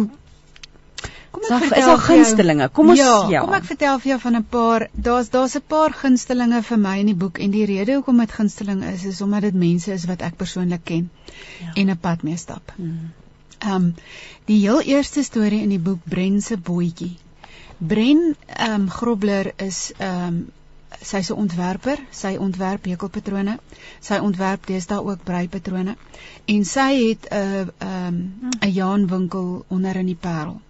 Kom 1.32 1.44
ek 1.46 1.68
vertel 1.68 1.84
is 1.84 1.90
al 1.92 2.00
gunstelinge. 2.04 2.68
Kom 2.74 2.90
ons 2.94 3.00
ja, 3.00 3.14
ja. 3.30 3.42
Kom 3.46 3.54
ek 3.54 3.68
vertel 3.70 4.00
vir 4.02 4.12
jou 4.14 4.20
van 4.24 4.36
'n 4.40 4.46
paar. 4.56 4.88
Daar's 4.94 5.30
daar's 5.30 5.56
'n 5.56 5.66
paar 5.68 5.94
gunstelinge 5.94 6.62
vir 6.64 6.78
my 6.78 6.98
in 7.00 7.12
die 7.12 7.20
boek 7.24 7.40
en 7.40 7.52
die 7.52 7.66
rede 7.66 8.00
hoekom 8.00 8.18
dit 8.18 8.32
gunsteling 8.32 8.84
is 8.84 9.06
is 9.06 9.22
omdat 9.22 9.42
dit 9.42 9.54
mense 9.54 9.94
is 9.94 10.06
wat 10.06 10.22
ek 10.22 10.38
persoonlik 10.38 10.84
ken 10.84 11.10
ja. 11.60 11.72
en 11.76 11.90
'n 11.90 11.98
pad 11.98 12.24
mee 12.24 12.38
stap. 12.38 12.72
Hmm. 12.76 13.14
Ehm 13.60 13.76
um, 13.76 13.96
die 14.46 14.60
heel 14.60 14.82
eerste 14.82 15.24
storie 15.24 15.62
in 15.62 15.70
die 15.70 15.80
boek 15.80 16.00
Bren 16.04 16.42
se 16.42 16.58
bootjie. 16.58 17.18
Bren 17.78 18.36
ehm 18.46 18.82
um, 18.82 18.90
Grobler 18.90 19.52
is 19.56 19.92
ehm 19.98 20.28
um, 20.28 20.48
sy's 21.02 21.30
'n 21.30 21.36
ontwerper, 21.36 22.00
sy 22.10 22.36
ontwerp 22.36 22.86
hekelpatrone. 22.86 23.60
Sy 24.00 24.18
ontwerp 24.20 24.66
deesdae 24.68 25.04
ook 25.04 25.24
breipatrone 25.24 25.96
en 26.46 26.66
sy 26.66 26.90
het 27.10 27.28
'n 27.32 27.36
uh, 27.36 27.60
ehm 27.60 28.08
um, 28.08 28.50
'n 28.62 28.72
Jaanwinkel 28.72 29.66
onder 29.68 29.96
in 29.96 30.06
die 30.06 30.20
Parel. 30.20 30.62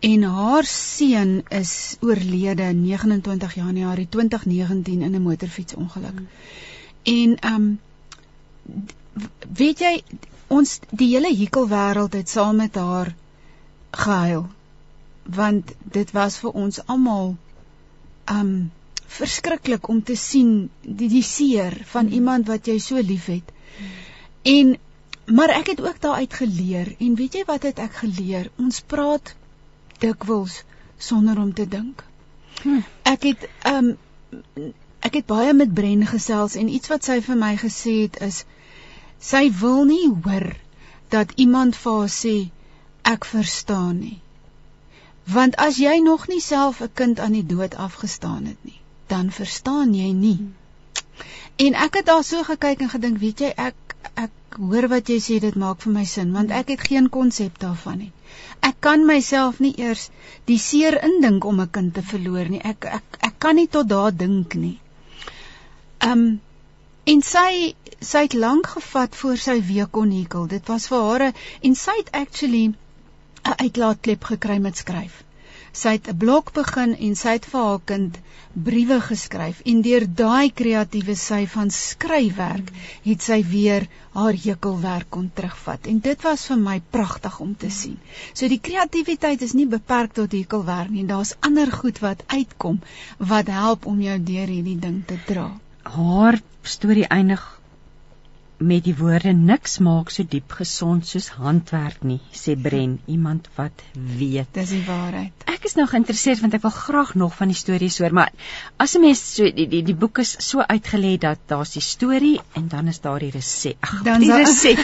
En 0.00 0.22
haar 0.22 0.64
seun 0.64 1.42
is 1.48 1.96
oorlede 2.00 2.62
29 2.62 3.54
Januarie 3.54 4.08
2019 4.08 5.02
in 5.02 5.14
'n 5.14 5.22
motorfietsongeluk. 5.22 6.18
Hmm. 6.18 6.28
En 7.02 7.38
ehm 7.38 7.54
um, 7.54 7.78
weet 9.54 9.78
jy 9.78 10.02
ons 10.48 10.78
die 10.90 11.10
hele 11.14 11.32
hekelwêreld 11.34 12.16
het 12.18 12.28
saam 12.28 12.56
met 12.62 12.74
haar 12.80 13.14
gehuil 14.04 14.46
want 15.28 15.72
dit 15.98 16.10
was 16.16 16.38
vir 16.40 16.56
ons 16.56 16.80
almal 16.86 17.34
um 18.32 18.52
verskriklik 19.18 19.88
om 19.88 20.02
te 20.02 20.16
sien 20.16 20.52
die 20.82 21.08
die 21.08 21.24
seer 21.24 21.76
van 21.92 22.06
mm. 22.06 22.12
iemand 22.20 22.48
wat 22.52 22.68
jy 22.68 22.78
so 22.78 23.00
liefhet. 23.00 23.52
En 24.42 24.76
maar 25.26 25.52
ek 25.52 25.72
het 25.74 25.80
ook 25.84 26.00
daaruit 26.00 26.34
geleer 26.40 26.94
en 26.98 27.14
weet 27.14 27.38
jy 27.40 27.44
wat 27.48 27.64
het 27.68 27.80
ek 27.84 28.00
geleer? 28.02 28.50
Ons 28.56 28.80
praat 28.80 29.34
dikwels 30.00 30.62
sonder 30.98 31.38
om 31.40 31.52
te 31.54 31.68
dink. 31.68 32.04
Mm. 32.64 32.84
Ek 33.02 33.28
het 33.28 33.48
um 33.68 33.96
ek 35.04 35.20
het 35.20 35.26
baie 35.28 35.52
met 35.54 35.74
Bren 35.74 36.06
gesels 36.06 36.56
en 36.58 36.68
iets 36.68 36.90
wat 36.92 37.04
sy 37.04 37.20
vir 37.24 37.36
my 37.38 37.54
gesê 37.56 38.00
het 38.04 38.20
is 38.24 38.44
sy 39.20 39.50
wil 39.60 39.84
nie 39.84 40.06
hoor 40.08 40.56
dat 41.10 41.32
iemand 41.36 41.76
vir 41.76 41.98
haar 41.98 42.12
sê 42.14 42.36
ek 43.02 43.24
verstaan 43.24 43.98
nie. 44.00 44.18
Want 45.28 45.56
as 45.60 45.76
jy 45.80 45.98
nog 46.04 46.28
nie 46.28 46.40
self 46.40 46.80
'n 46.82 46.94
kind 46.94 47.20
aan 47.20 47.32
die 47.32 47.46
dood 47.46 47.74
afgestaan 47.74 48.46
het 48.46 48.64
nie, 48.64 48.80
dan 49.06 49.30
verstaan 49.30 49.94
jy 49.94 50.12
nie. 50.12 50.40
En 51.56 51.74
ek 51.74 51.94
het 51.94 52.06
daar 52.06 52.24
so 52.24 52.42
gekyk 52.42 52.80
en 52.80 52.88
gedink, 52.88 53.18
weet 53.18 53.40
jy, 53.40 53.52
ek 53.56 53.74
ek 54.14 54.56
hoor 54.56 54.88
wat 54.88 55.08
jy 55.08 55.18
sê, 55.20 55.40
dit 55.40 55.54
maak 55.54 55.80
vir 55.82 55.92
my 55.92 56.04
sin, 56.04 56.32
want 56.32 56.50
ek 56.50 56.68
het 56.68 56.80
geen 56.80 57.08
konsep 57.08 57.58
daarvan 57.58 57.98
nie. 57.98 58.12
Ek 58.60 58.80
kan 58.80 59.06
myself 59.06 59.60
nie 59.60 59.74
eers 59.78 60.10
die 60.50 60.58
seer 60.58 60.98
indink 61.04 61.44
om 61.44 61.60
'n 61.60 61.70
kind 61.70 61.94
te 61.94 62.02
verloor 62.02 62.48
nie. 62.48 62.60
Ek 62.72 62.84
ek 62.84 63.18
ek 63.20 63.38
kan 63.38 63.56
nie 63.56 63.68
tot 63.68 63.88
daar 63.88 64.12
dink 64.12 64.54
nie. 64.54 64.78
Um 66.00 66.40
en 67.12 67.22
sy 67.32 67.74
sy 68.12 68.24
het 68.26 68.34
lank 68.46 68.72
gevat 68.78 69.16
voor 69.20 69.38
sy 69.44 69.56
weer 69.70 69.88
kon 69.98 70.10
hekel. 70.14 70.46
Dit 70.46 70.68
was 70.72 70.88
vir 70.92 71.06
haar 71.08 71.26
en 71.30 71.78
sy 71.84 71.96
het 72.02 72.12
actually 72.24 72.66
'n 72.68 73.58
uitlaatklep 73.64 74.30
gekry 74.32 74.58
met 74.68 74.76
skryf 74.76 75.24
sy 75.78 75.92
het 75.96 76.08
'n 76.10 76.16
blok 76.16 76.52
begin 76.52 76.94
en 77.06 77.14
sy 77.22 77.32
het 77.36 77.46
vir 77.52 77.64
haar 77.64 77.82
kind 77.90 78.18
briewe 78.68 78.98
geskryf 79.08 79.60
en 79.72 79.82
deur 79.86 80.06
daai 80.20 80.50
kreatiewe 80.60 81.14
sy 81.22 81.40
van 81.54 81.70
skryfwerk 81.70 82.72
het 83.04 83.26
sy 83.26 83.38
weer 83.52 83.86
haar 84.14 84.38
hekelwerk 84.44 85.10
kon 85.16 85.30
terugvat 85.34 85.86
en 85.92 86.00
dit 86.08 86.26
was 86.28 86.46
vir 86.50 86.60
my 86.64 86.80
pragtig 86.96 87.40
om 87.46 87.54
te 87.56 87.70
sien. 87.70 87.98
So 88.34 88.48
die 88.48 88.60
kreatiwiteit 88.68 89.42
is 89.42 89.54
nie 89.60 89.66
beperk 89.66 90.12
tot 90.12 90.32
hekelwerk 90.32 90.90
nie, 90.90 91.06
daar's 91.06 91.36
ander 91.40 91.72
goed 91.72 91.98
wat 92.00 92.24
uitkom 92.26 92.80
wat 93.18 93.46
help 93.46 93.86
om 93.86 94.00
jou 94.00 94.18
deur 94.18 94.46
hierdie 94.46 94.78
ding 94.78 95.02
te 95.06 95.18
dra. 95.26 95.50
Haar 95.82 96.40
storie 96.68 97.06
eindig 97.08 97.44
met 98.58 98.82
die 98.84 98.94
woorde 98.98 99.32
niks 99.32 99.76
maak 99.78 100.10
so 100.10 100.26
diep 100.26 100.50
gesond 100.58 101.06
soos 101.06 101.28
handwerk 101.38 102.02
nie, 102.02 102.18
sê 102.34 102.56
Bren, 102.58 102.96
iemand 103.06 103.46
wat 103.54 103.84
weet. 103.94 104.50
Dis 104.56 104.72
die 104.74 104.82
waarheid. 104.86 105.46
Ek 105.46 105.66
is 105.68 105.76
nou 105.78 105.86
geïnteresseerd 105.90 106.42
want 106.42 106.56
ek 106.58 106.64
wil 106.66 106.74
graag 106.74 107.14
nog 107.22 107.36
van 107.38 107.52
die 107.52 107.58
stories 107.58 108.00
hoor, 108.02 108.14
maar 108.18 108.32
as 108.76 108.96
'n 108.96 109.04
mens 109.06 109.22
so 109.36 109.46
die 109.46 109.68
die 109.70 109.82
die 109.86 109.94
boek 109.94 110.18
is 110.18 110.34
so 110.48 110.60
uitgelê 110.60 111.16
dat 111.18 111.38
daar's 111.46 111.72
die 111.78 111.82
storie 111.82 112.40
en 112.54 112.68
dan 112.68 112.88
is 112.88 113.00
daar 113.00 113.20
die 113.20 113.30
resep. 113.30 113.78
Ag, 113.80 114.02
dan 114.02 114.20
die 114.20 114.32
resep. 114.32 114.78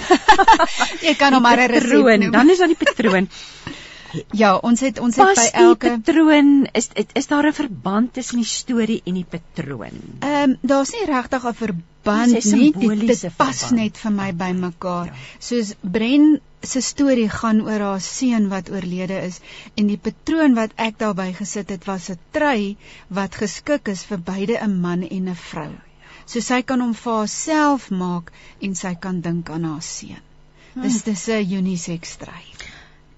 Jy 1.08 1.14
kan 1.18 1.34
hom 1.34 1.42
maar 1.42 1.58
'n 1.58 1.70
resep 1.70 2.20
noem. 2.20 2.30
Dan 2.30 2.50
is 2.50 2.58
daar 2.58 2.70
die 2.70 2.78
patroon. 2.84 3.28
Ja, 4.30 4.54
ons 4.56 4.80
het 4.84 4.98
ons 5.02 5.16
het 5.16 5.38
by 5.38 5.44
elke 5.60 5.90
patroon 5.96 6.66
is 6.72 6.88
is 6.94 7.26
daar 7.26 7.46
'n 7.48 7.52
verband 7.52 8.12
tussen 8.14 8.38
die 8.42 8.48
storie 8.48 9.00
en 9.04 9.14
die 9.14 9.26
patroon. 9.36 10.00
Ehm 10.20 10.50
um, 10.50 10.56
daar's 10.60 10.92
nie 10.92 11.04
regtig 11.10 11.46
'n 11.46 11.54
verband 11.54 12.44
nie, 12.44 12.72
dit, 12.72 13.06
dit 13.06 13.36
pas 13.36 13.58
verband. 13.58 13.80
net 13.80 13.98
vir 13.98 14.12
my 14.12 14.32
by 14.32 14.50
mekaar. 14.52 15.06
Ja. 15.06 15.12
Soos 15.38 15.74
Bren 15.80 16.40
se 16.60 16.80
storie 16.80 17.28
gaan 17.28 17.60
oor 17.62 17.80
haar 17.80 18.00
seun 18.00 18.48
wat 18.48 18.70
oorlede 18.70 19.18
is 19.22 19.40
en 19.74 19.86
die 19.86 19.98
patroon 19.98 20.54
wat 20.54 20.70
ek 20.76 20.98
daarbey 20.98 21.32
gesit 21.32 21.68
het 21.68 21.84
was 21.84 22.10
'n 22.10 22.18
trui 22.30 22.76
wat 23.08 23.34
geskik 23.34 23.88
is 23.88 24.04
vir 24.04 24.18
beide 24.18 24.58
'n 24.60 24.80
man 24.80 25.02
en 25.02 25.28
'n 25.28 25.34
vrou. 25.34 25.72
So 26.26 26.40
sy 26.40 26.62
kan 26.62 26.80
hom 26.80 26.94
vir 26.94 27.12
haarself 27.12 27.90
maak 27.90 28.32
en 28.60 28.74
sy 28.74 28.94
kan 28.94 29.20
dink 29.20 29.50
aan 29.50 29.64
haar 29.64 29.82
seun. 29.82 30.22
Hmm. 30.74 30.82
Dis 30.82 31.02
dis 31.02 31.28
'n 31.28 31.52
unisex 31.58 32.16
trui. 32.16 32.44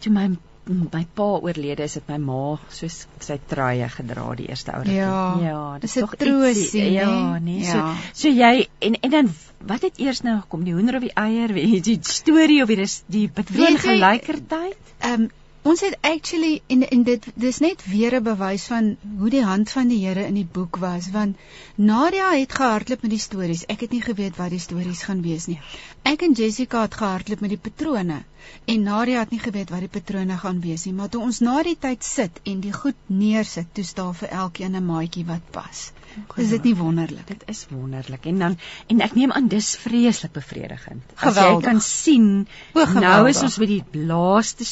Toe 0.00 0.12
my 0.12 0.36
my 0.66 1.04
pa 1.14 1.26
oorlede 1.38 1.84
is 1.86 1.94
dit 1.98 2.08
my 2.10 2.18
ma 2.18 2.40
soos 2.74 2.98
sy 3.22 3.36
truie 3.50 3.86
gedra 3.96 4.26
die 4.38 4.48
eerste 4.50 4.74
ou 4.74 4.82
ruk. 4.82 4.92
Ja, 4.92 5.18
ja 5.42 5.60
dis 5.82 5.94
tog 6.00 6.16
troosie, 6.18 6.90
ja, 6.96 7.38
nee. 7.38 7.62
Ja. 7.62 7.94
So 8.12 8.26
so 8.26 8.34
jy 8.34 8.66
en 8.82 8.98
en 9.00 9.10
dan 9.10 9.32
wat 9.66 9.86
het 9.86 9.98
eers 10.02 10.22
nou 10.26 10.40
gekom, 10.40 10.66
die 10.66 10.74
hoender 10.74 10.98
of 10.98 11.06
die 11.06 11.14
eier, 11.14 11.54
weet 11.54 11.72
jy, 11.72 11.80
die 11.90 11.98
storie 12.02 12.62
of 12.62 12.70
die 12.70 12.86
die 13.18 13.26
patroon 13.32 13.78
gelykertyd? 13.82 14.94
Ehm 14.98 15.26
um, 15.26 15.34
Ons 15.66 15.80
het 15.82 15.96
actually 16.06 16.60
en 16.70 16.84
en 16.94 17.00
dit 17.06 17.24
dis 17.42 17.56
net 17.62 17.80
weer 17.90 18.14
'n 18.16 18.22
bewys 18.26 18.64
van 18.70 18.90
hoe 19.18 19.30
die 19.34 19.42
hand 19.44 19.70
van 19.70 19.88
die 19.90 19.98
Here 20.06 20.26
in 20.26 20.36
die 20.38 20.48
boek 20.58 20.76
was 20.82 21.08
want 21.10 21.36
Nadia 21.74 22.28
het 22.30 22.54
gehardloop 22.58 23.02
met 23.02 23.10
die 23.10 23.22
stories. 23.24 23.64
Ek 23.74 23.80
het 23.80 23.90
nie 23.96 24.02
geweet 24.04 24.36
wat 24.36 24.54
die 24.54 24.62
stories 24.62 25.02
gaan 25.08 25.24
wees 25.24 25.46
nie. 25.50 25.58
Ek 26.04 26.22
en 26.22 26.38
Jessica 26.38 26.84
het 26.86 26.94
gehardloop 26.94 27.40
met 27.40 27.50
die 27.50 27.58
patrone 27.58 28.20
en 28.64 28.82
Nadia 28.82 29.18
het 29.24 29.34
nie 29.34 29.42
geweet 29.42 29.74
wat 29.74 29.82
die 29.82 29.90
patrone 29.98 30.38
gaan 30.44 30.60
wees 30.60 30.86
nie, 30.86 30.94
maar 30.94 31.08
toe 31.08 31.22
ons 31.22 31.40
na 31.40 31.62
die 31.62 31.76
tyd 31.88 32.04
sit 32.04 32.40
en 32.44 32.60
die 32.60 32.72
goed 32.72 33.02
neersit, 33.06 33.74
toe 33.74 33.84
staan 33.84 34.14
vir 34.14 34.28
elkeen 34.28 34.76
'n 34.76 34.86
maatjie 34.86 35.26
wat 35.26 35.50
pas. 35.50 35.92
Is 36.36 36.48
dit 36.48 36.62
nie 36.62 36.76
wonderlik? 36.76 37.26
Dit 37.26 37.42
is 37.46 37.66
wonderlik. 37.70 38.26
En 38.26 38.38
dan 38.38 38.58
en 38.86 39.00
ek 39.00 39.14
neem 39.14 39.32
aan 39.32 39.48
dis 39.48 39.76
vreeslik 39.76 40.32
bevredigend. 40.32 41.02
As 41.16 41.34
Geweldig. 41.34 41.64
jy 41.64 41.70
kan 41.70 41.80
sien 41.80 42.46
o, 42.74 42.84
nou 43.00 43.28
is 43.28 43.42
ons 43.42 43.58
by 43.58 43.66
die 43.66 43.84
laaste 43.92 44.64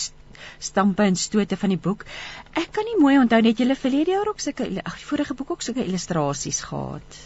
stampe 0.59 1.03
en 1.03 1.17
stote 1.17 1.57
van 1.57 1.75
die 1.75 1.81
boek. 1.89 2.05
Ek 2.55 2.73
kan 2.73 2.89
nie 2.91 2.99
mooi 3.03 3.19
onthou 3.19 3.41
net 3.45 3.61
julle 3.63 3.77
verlede 3.77 4.17
jaar 4.17 4.29
ook 4.29 4.41
sulke 4.41 4.69
ag 4.83 4.99
die 4.99 5.09
vorige 5.13 5.35
boek 5.39 5.57
ook 5.57 5.63
sulke 5.63 5.85
illustrasies 5.85 6.61
gehad. 6.71 7.23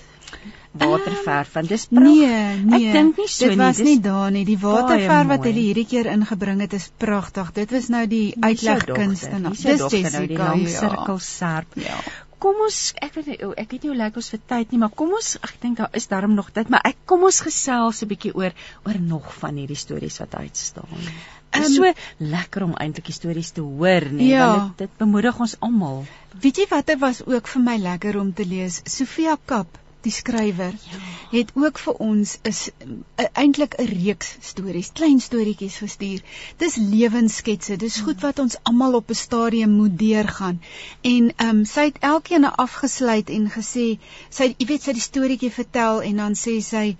Waterverf 0.78 1.48
van 1.52 1.66
dis 1.66 1.86
pragtig. 1.86 2.28
Nee, 2.28 2.56
nee. 2.64 2.88
Ek 2.88 2.96
dink 2.98 3.16
nie 3.16 3.28
so 3.32 3.48
dit 3.48 3.56
nie. 3.56 3.56
Dit 3.56 3.64
was 3.64 3.78
nie 3.86 4.00
daar 4.04 4.30
nie. 4.30 4.44
Die 4.46 4.58
waterverf 4.60 5.30
wat 5.32 5.46
hulle 5.48 5.64
hierdie 5.64 5.86
keer 5.88 6.10
ingebring 6.12 6.60
het 6.60 6.76
is 6.76 6.90
pragtig. 7.04 7.52
Dit 7.56 7.72
was 7.74 7.88
nou 7.94 8.04
die 8.10 8.26
uitlegkunste. 8.36 9.40
Dis 9.48 9.64
Jessica 9.64 10.12
nou 10.18 10.26
die 10.28 10.38
lang 10.38 10.64
ja. 10.66 10.74
sirkel 10.76 11.22
serp. 11.24 11.78
Ja. 11.80 11.98
Kom 12.42 12.60
ons 12.64 12.78
ek 13.02 13.16
weet 13.16 13.30
nie 13.32 13.38
ek 13.62 13.72
weet 13.72 13.82
nie 13.84 13.90
hoe 13.92 13.98
lyk 13.98 14.18
ons 14.20 14.28
vir 14.34 14.40
tyd 14.52 14.72
nie, 14.72 14.78
maar 14.82 14.94
kom 15.00 15.14
ons 15.16 15.32
ek 15.42 15.56
dink 15.62 15.80
daar 15.80 15.96
is 16.00 16.06
darm 16.10 16.36
nog 16.38 16.52
tyd, 16.54 16.70
maar 16.70 16.84
ek 16.86 17.00
kom 17.10 17.24
ons 17.28 17.40
gesels 17.46 18.02
'n 18.02 18.10
bietjie 18.12 18.34
oor 18.34 18.54
oor 18.86 19.00
nog 19.00 19.32
van 19.40 19.58
hierdie 19.58 19.78
stories 19.78 20.20
wat 20.22 20.34
uitstaan. 20.34 21.02
Dit 21.50 21.64
is 21.64 21.78
um, 21.78 21.84
so 21.84 21.92
lekker 22.36 22.62
om 22.68 22.76
eintlik 22.76 23.10
stories 23.14 23.50
te 23.56 23.64
hoor, 23.64 24.06
nee, 24.12 24.28
ja. 24.28 24.46
want 24.46 24.78
dit, 24.78 24.86
dit 24.86 25.02
bemoedig 25.02 25.40
ons 25.40 25.56
almal. 25.60 26.04
Weet 26.40 26.62
jy 26.62 26.66
wat 26.70 26.86
dit 26.86 27.00
was 27.00 27.24
ook 27.26 27.48
vir 27.48 27.62
my 27.62 27.76
lekker 27.78 28.20
om 28.20 28.32
te 28.32 28.46
lees? 28.46 28.82
Sofia 28.84 29.38
Kap 29.44 29.78
die 30.06 30.12
skrywer, 30.12 30.74
ja. 30.90 30.98
het 31.30 31.50
ook 31.54 31.78
vir 31.78 31.94
ons 32.04 32.34
is 32.50 32.60
uh, 32.70 33.24
eintlik 33.32 33.74
'n 33.78 33.88
reeks 33.90 34.30
stories, 34.50 34.90
klein 35.00 35.20
storieetjies 35.20 35.78
gestuur. 35.82 36.22
Dis 36.62 36.76
lewenssketse, 36.76 37.76
dis 37.76 38.00
goed 38.06 38.20
wat 38.26 38.38
ons 38.38 38.56
almal 38.62 38.94
op 39.00 39.10
'n 39.10 39.14
stadium 39.14 39.70
moet 39.70 39.98
deurgaan. 39.98 40.60
En 41.02 41.32
ehm 41.36 41.48
um, 41.48 41.64
sy 41.64 41.88
het 41.90 41.98
elkeen 42.00 42.44
afgesluit 42.44 43.30
en 43.30 43.50
gesê, 43.50 43.86
sy 44.30 44.54
jy 44.58 44.66
weet 44.66 44.82
sy 44.82 44.92
die 44.92 45.08
storieetjie 45.10 45.52
vertel 45.60 46.02
en 46.02 46.16
dan 46.16 46.34
sê 46.34 46.60
sy 46.62 46.96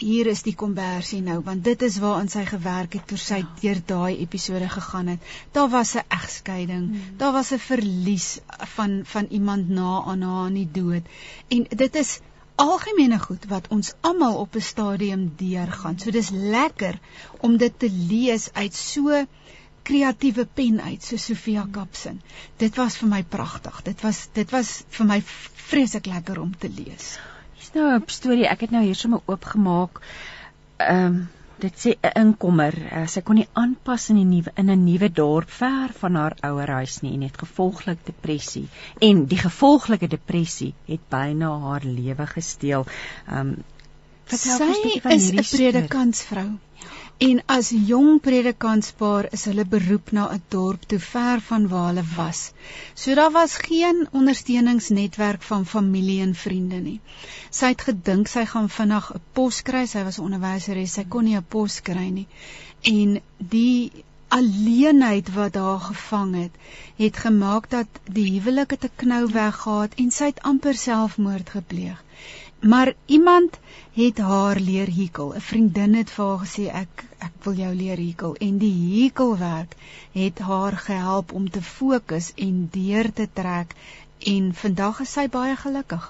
hier 0.00 0.26
is 0.26 0.42
die 0.42 0.54
konversie 0.56 1.20
nou 1.22 1.38
want 1.44 1.64
dit 1.64 1.82
is 1.86 1.98
waarin 2.02 2.30
sy 2.32 2.44
gewerk 2.48 2.96
het 2.96 3.06
toe 3.10 3.18
sy 3.20 3.42
ja. 3.42 3.48
deur 3.60 3.80
daai 3.86 4.18
episode 4.24 4.68
gegaan 4.68 5.12
het. 5.12 5.20
Daar 5.52 5.68
was 5.68 5.94
'n 5.96 6.04
egskeiding, 6.08 6.88
hmm. 6.88 7.16
daar 7.18 7.32
was 7.32 7.52
'n 7.52 7.58
verlies 7.58 8.40
van 8.76 9.02
van 9.04 9.26
iemand 9.30 9.68
na 9.68 10.02
aan 10.06 10.22
haar 10.22 10.46
in 10.46 10.54
die 10.54 10.70
dood. 10.72 11.02
En 11.48 11.66
dit 11.68 11.94
is 11.94 12.20
algemene 12.54 13.18
goed 13.18 13.44
wat 13.48 13.68
ons 13.68 13.92
almal 14.00 14.36
op 14.36 14.54
'n 14.54 14.60
stadium 14.60 15.32
deurgaan. 15.36 15.98
So 15.98 16.10
dis 16.10 16.30
lekker 16.30 16.98
om 17.40 17.56
dit 17.56 17.78
te 17.78 17.90
lees 17.90 18.52
uit 18.52 18.74
so 18.74 19.26
kreatiewe 19.82 20.46
pen 20.46 20.80
uit 20.80 21.02
so 21.02 21.16
Sofia 21.16 21.66
Kapsen. 21.70 22.22
Dit 22.56 22.76
was 22.76 22.96
vir 22.96 23.08
my 23.08 23.22
pragtig. 23.22 23.82
Dit 23.82 24.00
was 24.00 24.28
dit 24.32 24.50
was 24.50 24.84
vir 24.88 25.06
my 25.06 25.22
vreeslik 25.68 26.06
lekker 26.06 26.40
om 26.40 26.58
te 26.58 26.68
lees 26.68 27.18
nou 27.74 27.98
'n 27.98 28.02
storie. 28.06 28.48
Ek 28.48 28.60
het 28.60 28.70
nou 28.70 28.82
hier 28.84 28.94
sommer 28.94 29.20
oopgemaak. 29.26 30.00
Ehm 30.76 31.06
um, 31.06 31.28
dit 31.62 31.74
sê 31.84 31.90
'n 32.00 32.20
inkomer, 32.20 32.74
uh, 32.92 33.06
sy 33.06 33.20
kon 33.20 33.36
nie 33.38 33.48
aanpas 33.52 34.08
in 34.10 34.16
die 34.16 34.24
nuwe 34.24 34.52
in 34.56 34.70
'n 34.70 34.84
nuwe 34.84 35.12
dorp 35.12 35.50
ver 35.50 35.92
van 35.98 36.14
haar 36.14 36.36
ouerhuis 36.40 37.00
nie 37.00 37.12
en 37.14 37.22
het 37.22 37.38
gevolglik 37.38 37.98
depressie. 38.04 38.68
En 38.98 39.26
die 39.26 39.38
gevolglike 39.38 40.08
depressie 40.08 40.74
het 40.86 41.08
byna 41.08 41.58
haar 41.58 41.84
lewe 41.84 42.26
gesteel. 42.26 42.86
Ehm 43.28 43.38
um, 43.38 43.64
Sy 44.26 44.38
is 45.08 45.30
'n 45.30 45.44
predikantsvrou. 45.56 46.50
Ja. 46.80 47.01
En 47.22 47.42
as 47.46 47.68
jong 47.88 48.20
predikantspaar 48.20 49.28
is 49.36 49.44
hulle 49.48 49.64
beroep 49.74 50.10
na 50.16 50.22
'n 50.36 50.42
dorp 50.54 50.86
toe 50.90 50.98
ver 50.98 51.40
van 51.48 51.68
waar 51.72 51.86
hulle 51.90 52.04
was. 52.16 52.40
So 52.94 53.14
daar 53.14 53.30
was 53.36 53.54
geen 53.66 54.08
ondersteuningsnetwerk 54.20 55.42
van 55.50 55.66
familie 55.66 56.20
en 56.26 56.34
vriende 56.34 56.80
nie. 56.88 57.00
Sy 57.50 57.70
het 57.74 57.84
gedink 57.90 58.32
sy 58.32 58.44
gaan 58.54 58.68
vinnig 58.78 59.12
'n 59.14 59.22
pos 59.38 59.62
kry. 59.62 59.84
Sy 59.86 60.02
was 60.08 60.18
'n 60.18 60.26
onderwyseres. 60.28 60.92
Sy 60.92 61.04
kon 61.04 61.24
nie 61.24 61.36
'n 61.36 61.50
pos 61.56 61.80
kry 61.80 62.08
nie. 62.18 62.26
En 62.82 63.20
die 63.38 64.04
alleenheid 64.28 65.32
wat 65.34 65.54
haar 65.54 65.80
gevang 65.80 66.34
het, 66.34 66.54
het 66.96 67.16
gemaak 67.16 67.70
dat 67.70 67.88
die 68.18 68.30
huwelik 68.32 68.70
het 68.70 68.84
'n 68.84 68.96
knou 68.96 69.24
weggehaat 69.32 69.94
en 69.94 70.10
sy 70.10 70.24
het 70.24 70.42
amper 70.42 70.74
selfmoord 70.74 71.50
gepleeg. 71.50 72.04
Maar 72.62 72.92
iemand 73.06 73.58
het 73.92 74.18
haar 74.18 74.58
leer 74.60 74.90
hekel. 74.94 75.32
'n 75.34 75.40
Vriendin 75.40 75.94
het 75.94 76.10
vir 76.10 76.26
haar 76.26 76.42
gesê 76.46 76.64
ek 76.82 77.04
ek 77.18 77.32
wil 77.44 77.54
jou 77.54 77.74
leer 77.74 77.98
hekel 77.98 78.34
en 78.46 78.58
die 78.58 78.76
hekelwerk 78.92 79.74
het 80.12 80.38
haar 80.38 80.76
gehelp 80.84 81.32
om 81.32 81.50
te 81.50 81.62
fokus 81.62 82.32
en 82.34 82.68
deur 82.70 83.12
te 83.12 83.26
trek 83.32 83.74
en 84.26 84.52
vandag 84.54 85.00
is 85.04 85.12
sy 85.12 85.26
baie 85.32 85.54
gelukkig. 85.56 86.04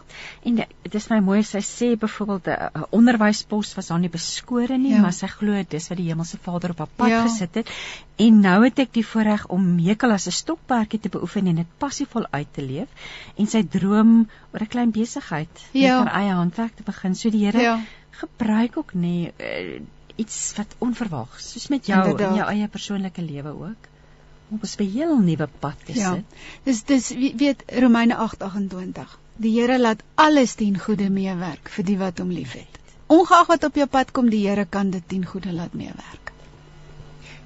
En 0.49 0.61
dit 0.61 0.95
is 0.99 1.09
my 1.11 1.19
mooi 1.25 1.43
sy 1.47 1.61
sê 1.65 1.89
byvoorbeeld 1.99 2.49
'n 2.49 2.87
onderwyspos 2.99 3.75
was 3.75 3.89
haar 3.89 4.01
nie 4.01 4.11
beskore 4.13 4.79
nie, 4.79 4.93
ja. 4.95 5.01
maar 5.01 5.13
sy 5.13 5.27
glo 5.27 5.63
dis 5.69 5.89
wat 5.89 5.99
die 5.99 6.09
hemelse 6.09 6.39
Vader 6.43 6.71
op 6.71 6.79
haar 6.79 6.95
pad 6.97 7.09
ja. 7.09 7.23
gesit 7.23 7.55
het. 7.55 7.71
En 8.17 8.41
nou 8.41 8.65
het 8.65 8.79
ek 8.79 8.93
die 8.93 9.07
voorreg 9.07 9.47
om 9.47 9.75
Mekel 9.75 10.11
as 10.11 10.27
'n 10.27 10.31
stokperdjie 10.31 11.01
te 11.01 11.09
beoefen 11.09 11.47
en 11.47 11.55
dit 11.63 11.79
passievol 11.79 12.27
uit 12.31 12.53
te 12.53 12.63
leef 12.63 12.89
en 13.37 13.47
sy 13.47 13.63
droom 13.63 14.29
oor 14.53 14.61
'n 14.61 14.69
klein 14.69 14.91
besigheid 14.91 15.65
ja. 15.73 16.03
met 16.03 16.13
haar 16.13 16.23
eie 16.23 16.33
handwerk 16.33 16.77
te 16.77 16.83
begin. 16.83 17.15
So 17.15 17.31
die 17.31 17.45
Here 17.45 17.61
ja. 17.61 17.81
gebruik 18.11 18.77
ook 18.77 18.93
nê 18.95 19.33
uh, 19.39 19.81
iets 20.17 20.53
wat 20.57 20.75
onverwags, 20.79 21.53
soos 21.53 21.69
met 21.69 21.87
jou 21.87 22.03
Inderdaad. 22.03 22.31
in 22.31 22.37
jou 22.37 22.49
eie 22.51 22.69
persoonlike 22.69 23.23
lewe 23.23 23.49
ook 23.49 23.92
op 24.53 24.65
'n 24.65 24.91
heel 24.97 25.19
nuwe 25.19 25.49
pad 25.59 25.77
te 25.85 25.95
ja. 25.95 26.15
sit. 26.15 26.25
Dis 26.65 26.85
dis 26.85 27.35
weet 27.37 27.63
Romeine 27.67 28.17
8:28. 28.17 29.19
Die 29.37 29.61
Here 29.61 29.79
laat 29.79 30.03
alles 30.15 30.55
ten 30.55 30.79
goeie 30.79 31.11
meewerk 31.11 31.69
vir 31.69 31.85
die 31.85 31.99
wat 31.99 32.19
hom 32.19 32.31
liefhet. 32.31 32.81
Ongeag 33.07 33.47
wat 33.47 33.65
op 33.65 33.75
jou 33.75 33.87
pad 33.87 34.11
kom, 34.11 34.29
die 34.31 34.49
Here 34.49 34.65
kan 34.65 34.91
dit 34.91 35.09
ten 35.09 35.25
goeie 35.27 35.53
laat 35.53 35.73
meewerk. 35.73 36.33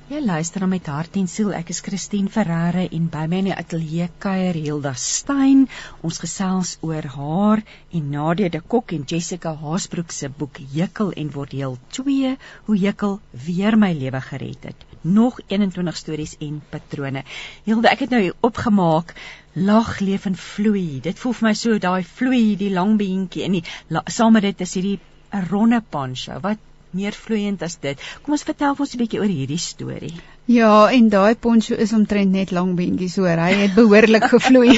Jy 0.07 0.21
luister 0.23 0.63
na 0.63 0.67
met 0.71 0.87
hart 0.87 1.17
en 1.19 1.25
siel. 1.27 1.49
Ek 1.59 1.71
is 1.75 1.81
Christine 1.83 2.31
Ferreira 2.31 2.85
en 2.95 3.09
by 3.11 3.25
my 3.27 3.41
in 3.43 3.49
die 3.49 3.55
ateljee 3.57 4.07
kuier 4.23 4.55
Hilda 4.55 4.93
Stein. 4.95 5.65
Ons 6.07 6.21
gesels 6.23 6.77
oor 6.87 7.09
haar 7.17 7.63
en 7.91 8.13
Nadia 8.13 8.53
de 8.55 8.61
Kok 8.75 8.95
en 8.95 9.03
Jessica 9.03 9.57
Haasbroek 9.65 10.15
se 10.15 10.31
boek 10.31 10.61
Jekkel 10.77 11.11
en 11.11 11.33
word 11.35 11.57
deel 11.57 11.75
2 11.99 12.37
hoe 12.69 12.79
Jekkel 12.85 13.19
weer 13.49 13.75
my 13.75 13.91
lewe 13.99 14.21
gered 14.29 14.71
het. 14.71 14.87
Nog 15.07 15.41
21 15.47 15.97
stories 15.97 16.37
en 16.43 16.61
patrone. 16.71 17.23
Hilda, 17.65 17.93
ek 17.95 18.07
het 18.07 18.15
nou 18.15 18.23
opgemaak 18.49 19.15
lag 19.55 19.99
leef 20.05 20.27
en 20.27 20.37
vloei. 20.37 21.01
Dit 21.05 21.21
voel 21.23 21.37
vir 21.39 21.49
my 21.49 21.55
so 21.55 21.79
daai 21.79 22.03
vloei, 22.05 22.57
die 22.59 22.73
lang 22.75 22.97
beentjie 23.01 23.47
en 23.47 23.59
die 23.59 23.65
saam 24.13 24.35
met 24.37 24.49
dit 24.49 24.65
is 24.67 24.75
hierdie 24.75 24.99
'n 25.33 25.47
ronde 25.51 25.83
pancho 25.91 26.41
wat 26.43 26.59
meer 26.97 27.13
vloeiend 27.13 27.63
as 27.63 27.77
dit. 27.83 28.01
Kom 28.23 28.37
ons 28.37 28.47
vertel 28.49 28.75
ons 28.79 28.95
'n 28.95 29.01
bietjie 29.03 29.21
oor 29.21 29.33
hierdie 29.33 29.61
storie. 29.61 30.15
Ja, 30.47 30.89
en 30.99 31.09
daai 31.09 31.35
poncho 31.35 31.75
is 31.75 31.93
omtrent 31.93 32.33
net 32.33 32.51
lang 32.51 32.75
beentjies 32.77 33.17
hoor. 33.17 33.39
Hy 33.47 33.53
het 33.63 33.75
behoorlik 33.75 34.29
gevloei. 34.35 34.77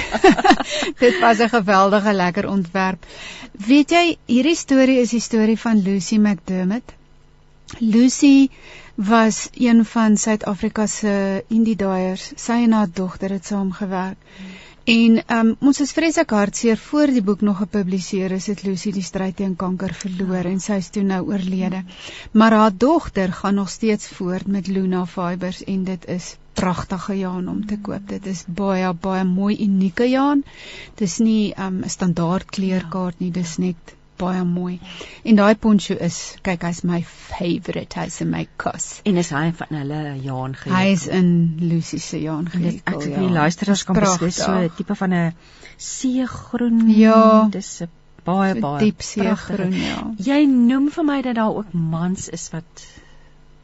dit 1.05 1.21
was 1.21 1.41
'n 1.41 1.55
geweldige 1.57 2.13
lekker 2.13 2.49
ontwerp. 2.49 3.07
Weet 3.53 3.91
jy, 3.91 4.05
hierdie 4.27 4.57
storie 4.57 5.01
is 5.01 5.11
die 5.11 5.21
storie 5.21 5.59
van 5.59 5.83
Lucy 5.83 6.17
McDermott. 6.17 6.98
Lucy 7.79 8.49
was 8.95 9.49
een 9.55 9.85
van 9.85 10.17
Suid-Afrika 10.17 10.87
se 10.87 11.45
indie 11.49 11.77
daaiers. 11.77 12.33
Sy 12.37 12.65
en 12.65 12.73
haar 12.73 12.91
dogter 12.93 13.31
het 13.31 13.47
saamgewerk. 13.47 14.19
Hmm. 14.37 14.57
En 14.89 15.19
um, 15.37 15.49
ons 15.69 15.79
is 15.85 15.91
vreeslik 15.93 16.31
hartseer 16.33 16.79
voor 16.81 17.11
die 17.13 17.23
boek 17.23 17.43
nog 17.45 17.59
gepubliseer 17.61 18.33
is, 18.33 18.47
het 18.49 18.63
Lucy 18.65 18.89
die 18.97 19.05
stryd 19.05 19.37
teen 19.37 19.53
kanker 19.61 19.93
verloor 19.93 20.49
en 20.49 20.63
sy 20.65 20.79
is 20.81 20.89
toe 20.95 21.03
nou 21.05 21.19
oorlede. 21.29 21.83
Maar 22.33 22.57
haar 22.57 22.77
dogter 22.85 23.35
gaan 23.41 23.61
nog 23.61 23.69
steeds 23.69 24.09
voort 24.17 24.49
met 24.49 24.71
Luna 24.73 25.05
Fibers 25.07 25.61
en 25.65 25.85
dit 25.85 26.09
is 26.09 26.31
pragtige 26.57 27.19
jaan 27.19 27.53
om 27.53 27.61
te 27.67 27.77
koop. 27.77 28.09
Dit 28.09 28.27
is 28.33 28.47
baie 28.49 28.95
baie 28.95 29.29
mooi 29.29 29.59
unieke 29.67 30.09
jaan. 30.09 30.41
Dis 30.97 31.19
nie 31.19 31.53
um, 31.53 31.83
'n 31.83 31.85
um, 31.85 31.89
standaard 31.99 32.49
kleurkaart 32.51 33.21
nie, 33.21 33.31
dis 33.31 33.59
net 33.59 33.98
baie 34.21 34.43
mooi. 34.45 34.79
En 35.25 35.39
daai 35.39 35.55
poncho 35.61 35.97
is, 36.09 36.19
kyk, 36.47 36.67
hy's 36.69 36.83
my 36.87 37.01
favourite. 37.03 37.99
Hy's 37.99 38.21
in 38.25 38.31
my 38.33 38.47
kos. 38.61 38.89
En 39.09 39.21
is 39.23 39.31
hy 39.35 39.47
van 39.61 39.79
hulle 39.81 40.01
Jaan 40.25 40.57
gehekel? 40.59 40.77
Hy 40.77 40.97
is 40.97 41.07
in 41.21 41.31
Lucy 41.61 42.01
se 42.03 42.21
Jaan 42.23 42.49
gehekel. 42.53 42.83
Ek 42.85 43.01
dink 43.05 43.17
ja. 43.17 43.25
die 43.27 43.37
luisteraars 43.39 43.85
kan 43.89 44.01
beslis 44.01 44.43
so 44.43 44.53
'n 44.53 44.71
tipe 44.77 44.99
van 45.03 45.15
'n 45.15 45.35
seegroen. 45.77 46.89
Ja. 46.99 47.49
Dis 47.51 47.83
'n 47.83 47.91
baie 48.25 48.55
so 48.55 48.61
baie 48.61 48.85
diep 48.85 49.03
seegroen, 49.03 49.73
ja. 49.73 50.01
Jy 50.31 50.45
noem 50.47 50.91
vir 50.91 51.05
my 51.05 51.21
dat 51.23 51.39
daar 51.41 51.55
ook 51.63 51.73
mans 51.73 52.29
is 52.29 52.51
wat 52.53 52.89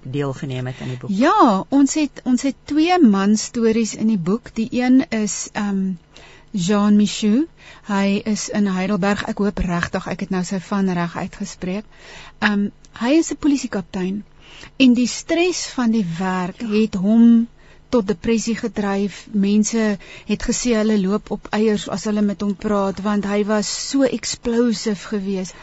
deelgeneem 0.05 0.67
het 0.67 0.81
aan 0.81 0.89
die 0.89 0.99
boek. 0.99 1.11
Ja, 1.11 1.65
ons 1.69 1.95
het 1.95 2.21
ons 2.25 2.43
het 2.43 2.57
twee 2.65 2.99
man 3.01 3.37
stories 3.37 3.95
in 3.95 4.11
die 4.13 4.19
boek. 4.19 4.55
Die 4.55 4.69
een 4.73 5.05
is 5.09 5.49
ehm 5.53 5.69
um, 5.69 5.99
Jean 6.55 6.97
Michou. 6.97 7.49
Hy 7.89 8.23
is 8.31 8.49
in 8.49 8.69
Heidelberg. 8.71 9.25
Ek 9.27 9.43
hoop 9.43 9.59
regtig 9.59 10.07
ek 10.07 10.21
het 10.27 10.31
nou 10.31 10.45
sy 10.47 10.61
van 10.63 10.91
reg 10.95 11.17
uitgespreek. 11.17 11.85
Um 12.41 12.71
hy 13.01 13.11
is 13.19 13.33
'n 13.33 13.43
polisiekaptein 13.43 14.23
en 14.79 14.95
die 14.95 15.09
stres 15.11 15.67
van 15.75 15.91
die 15.91 16.07
werk 16.19 16.63
het 16.63 16.95
hom 16.95 17.49
tot 17.95 18.07
depressie 18.11 18.57
gedryf. 18.59 19.25
Mense 19.31 19.83
het 20.27 20.47
gesê 20.49 20.75
hulle 20.81 20.97
loop 20.99 21.31
op 21.37 21.47
eiers 21.55 21.87
as 21.97 22.07
hulle 22.11 22.25
met 22.27 22.43
hom 22.43 22.55
praat 22.67 23.03
want 23.05 23.29
hy 23.31 23.45
was 23.47 23.71
so 23.91 24.03
explosive 24.19 25.11
geweest 25.13 25.55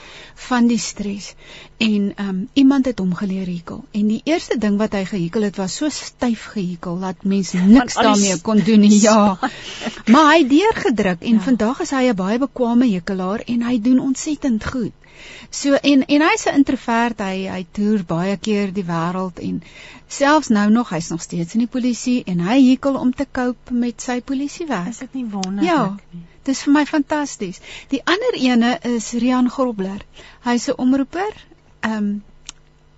van 0.47 0.69
die 0.71 0.79
stres. 0.79 1.33
En 1.81 2.13
um 2.25 2.39
iemand 2.63 2.87
het 2.89 3.03
hom 3.03 3.11
geleer 3.19 3.49
hekel. 3.49 3.83
En 3.91 4.07
die 4.13 4.21
eerste 4.23 4.57
ding 4.61 4.77
wat 4.79 4.95
hy 4.95 5.03
gehekel 5.09 5.49
het 5.49 5.59
was 5.59 5.75
so 5.81 5.89
styf 5.91 6.47
gehekel 6.53 7.01
dat 7.03 7.27
mense 7.35 7.57
niks 7.57 7.99
daarmee 7.99 8.39
kon 8.41 8.63
doen 8.71 8.87
nie. 8.87 9.01
Ja. 9.01 9.37
Maar 10.11 10.31
hy 10.31 10.39
het 10.39 10.49
deurgedruk 10.49 11.21
en 11.21 11.37
ja. 11.39 11.45
vandag 11.49 11.83
is 11.83 11.91
hy 11.95 12.07
'n 12.09 12.15
baie 12.15 12.39
bekwame 12.39 12.87
hekelaar 12.87 13.43
en 13.45 13.61
hy 13.67 13.77
doen 13.81 13.99
ontsettend 13.99 14.65
goed. 14.65 15.00
So 15.49 15.73
en 15.73 16.05
en 16.05 16.21
hy's 16.21 16.45
'n 16.47 16.55
introvert. 16.55 17.19
Hy 17.19 17.47
hy 17.51 17.65
toer 17.71 18.03
baie 18.07 18.37
keer 18.37 18.73
die 18.73 18.85
wêreld 18.85 19.39
en 19.39 19.61
selfs 20.07 20.49
nou 20.49 20.69
nog 20.69 20.89
hy's 20.89 21.09
nog 21.09 21.21
steeds 21.21 21.53
in 21.53 21.63
die 21.65 21.71
polisie 21.71 22.23
en 22.25 22.39
hy 22.39 22.57
hekel 22.69 22.95
om 22.95 23.13
te 23.13 23.27
cope 23.31 23.73
met 23.73 24.01
sy 24.01 24.21
polisiewerk. 24.21 24.89
Is 24.89 24.97
dit 24.97 25.13
nie 25.13 25.25
wonderlik 25.25 25.69
ja, 25.69 25.97
nie? 26.11 26.25
Dis 26.43 26.63
vir 26.65 26.73
my 26.73 26.85
fantasties. 26.89 27.61
Die 27.89 28.01
ander 28.05 28.37
ene 28.39 28.79
is 28.89 29.11
Rian 29.13 29.49
Grobler. 29.49 30.01
Hy's 30.43 30.67
'n 30.69 30.77
omroeper. 30.77 31.33
Ehm 31.81 31.97
um, 31.97 32.23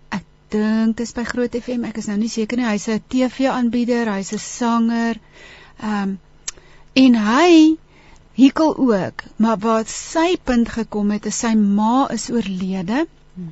ek 0.09 0.23
dink 0.49 0.97
dis 0.97 1.13
by 1.13 1.23
Groot 1.23 1.55
FM. 1.61 1.83
Ek 1.85 1.97
is 1.97 2.07
nou 2.07 2.17
nie 2.17 2.29
seker 2.29 2.57
nie. 2.57 2.65
Hy's 2.65 2.87
'n 2.87 3.03
TV-aanbieder, 3.09 4.13
hy's 4.13 4.33
'n 4.33 4.39
sanger. 4.39 5.19
Ehm 5.81 6.01
um, 6.01 6.19
en 6.93 7.15
hy 7.15 7.77
Hikkel 8.33 8.77
ook, 8.77 9.23
maar 9.35 9.57
waar 9.57 9.83
sy 9.85 10.37
punt 10.43 10.69
gekom 10.69 11.11
het 11.13 11.25
is 11.29 11.39
sy 11.43 11.53
ma 11.55 12.07
is 12.13 12.29
oorlede. 12.33 13.05
Hmm. 13.33 13.51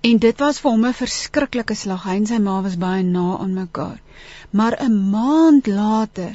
En 0.00 0.18
dit 0.22 0.42
was 0.42 0.58
vir 0.62 0.70
hom 0.70 0.86
'n 0.86 1.00
verskriklike 1.02 1.74
slag. 1.74 2.02
Hy 2.04 2.16
en 2.22 2.26
sy 2.26 2.38
ma 2.38 2.56
was 2.62 2.76
baie 2.82 3.02
na 3.02 3.38
aan 3.38 3.54
mekaar. 3.54 4.00
Maar 4.50 4.76
'n 4.82 5.10
maand 5.10 5.66
later 5.66 6.34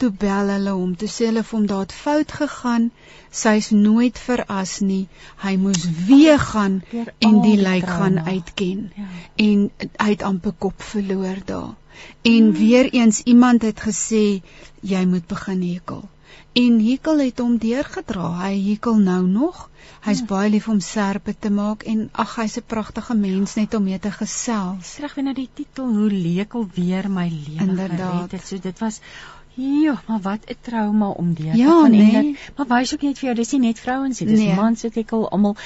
toe 0.00 0.10
bel 0.10 0.52
hulle 0.54 0.72
hom, 0.76 0.92
toe 0.96 1.08
sê 1.08 1.26
hulle 1.28 1.42
vir 1.48 1.58
hom 1.58 1.66
daar 1.72 1.82
het 1.86 1.92
fout 1.92 2.32
gegaan. 2.32 2.90
Sy's 3.30 3.70
nooit 3.70 4.18
veras 4.18 4.78
nie. 4.80 5.08
Hy 5.44 5.56
moes 5.56 5.84
weer 6.08 6.38
gaan 6.38 6.82
en 7.18 7.40
die 7.42 7.56
lijk 7.56 7.88
gaan 7.88 8.20
uitken. 8.28 8.92
Ja. 8.96 9.08
En 9.36 9.70
hy 9.96 10.08
het 10.10 10.22
amper 10.22 10.52
kop 10.58 10.82
verloor 10.92 11.44
daar. 11.44 11.74
En 12.22 12.42
hmm. 12.42 12.52
weer 12.52 12.92
eens 12.92 13.20
iemand 13.22 13.62
het 13.62 13.80
gesê 13.88 14.24
jy 14.80 15.04
moet 15.04 15.26
begin 15.26 15.62
hekel. 15.62 16.08
En 16.52 16.80
hekel 16.82 17.18
het 17.22 17.38
hom 17.38 17.58
deurgedra. 17.62 18.28
Hy 18.42 18.54
hekel 18.70 18.96
nou 18.98 19.22
nog. 19.26 19.68
Hy's 20.02 20.22
ja. 20.24 20.26
baie 20.26 20.50
lief 20.50 20.68
om 20.68 20.80
serpe 20.80 21.34
te 21.38 21.50
maak 21.50 21.84
en 21.86 22.08
ag 22.12 22.34
hy's 22.40 22.56
'n 22.58 22.66
pragtige 22.66 23.14
mens 23.14 23.54
net 23.54 23.74
om 23.74 23.84
mee 23.84 23.98
te 23.98 24.10
gesels. 24.10 24.94
Terug 24.94 25.14
weer 25.14 25.24
na 25.24 25.32
die 25.32 25.48
titel 25.54 25.92
hoe 25.94 26.10
lekel 26.10 26.68
weer 26.74 27.10
my 27.10 27.28
lewe 27.28 27.76
gered 27.76 28.32
het. 28.32 28.46
So 28.46 28.58
dit 28.58 28.78
was 28.78 29.00
Ja, 29.54 30.02
maar 30.06 30.20
wat 30.20 30.40
'n 30.46 30.56
trauma 30.60 31.08
om 31.08 31.34
deur 31.34 31.56
ja, 31.56 31.66
te 31.66 31.80
gaan 31.82 31.90
nee. 31.90 32.14
en 32.14 32.22
dit. 32.22 32.50
Maar 32.56 32.66
wys 32.66 32.94
ook 32.94 33.02
net 33.02 33.18
vir 33.18 33.26
jou, 33.26 33.34
dis 33.34 33.52
nie 33.52 33.60
net 33.60 33.78
vrouens 33.78 34.20
nie, 34.20 34.28
dis 34.28 34.38
nee. 34.38 34.54
mans 34.54 34.82
wat 34.82 34.96
ek 34.96 35.12
al 35.12 35.30
almal. 35.30 35.56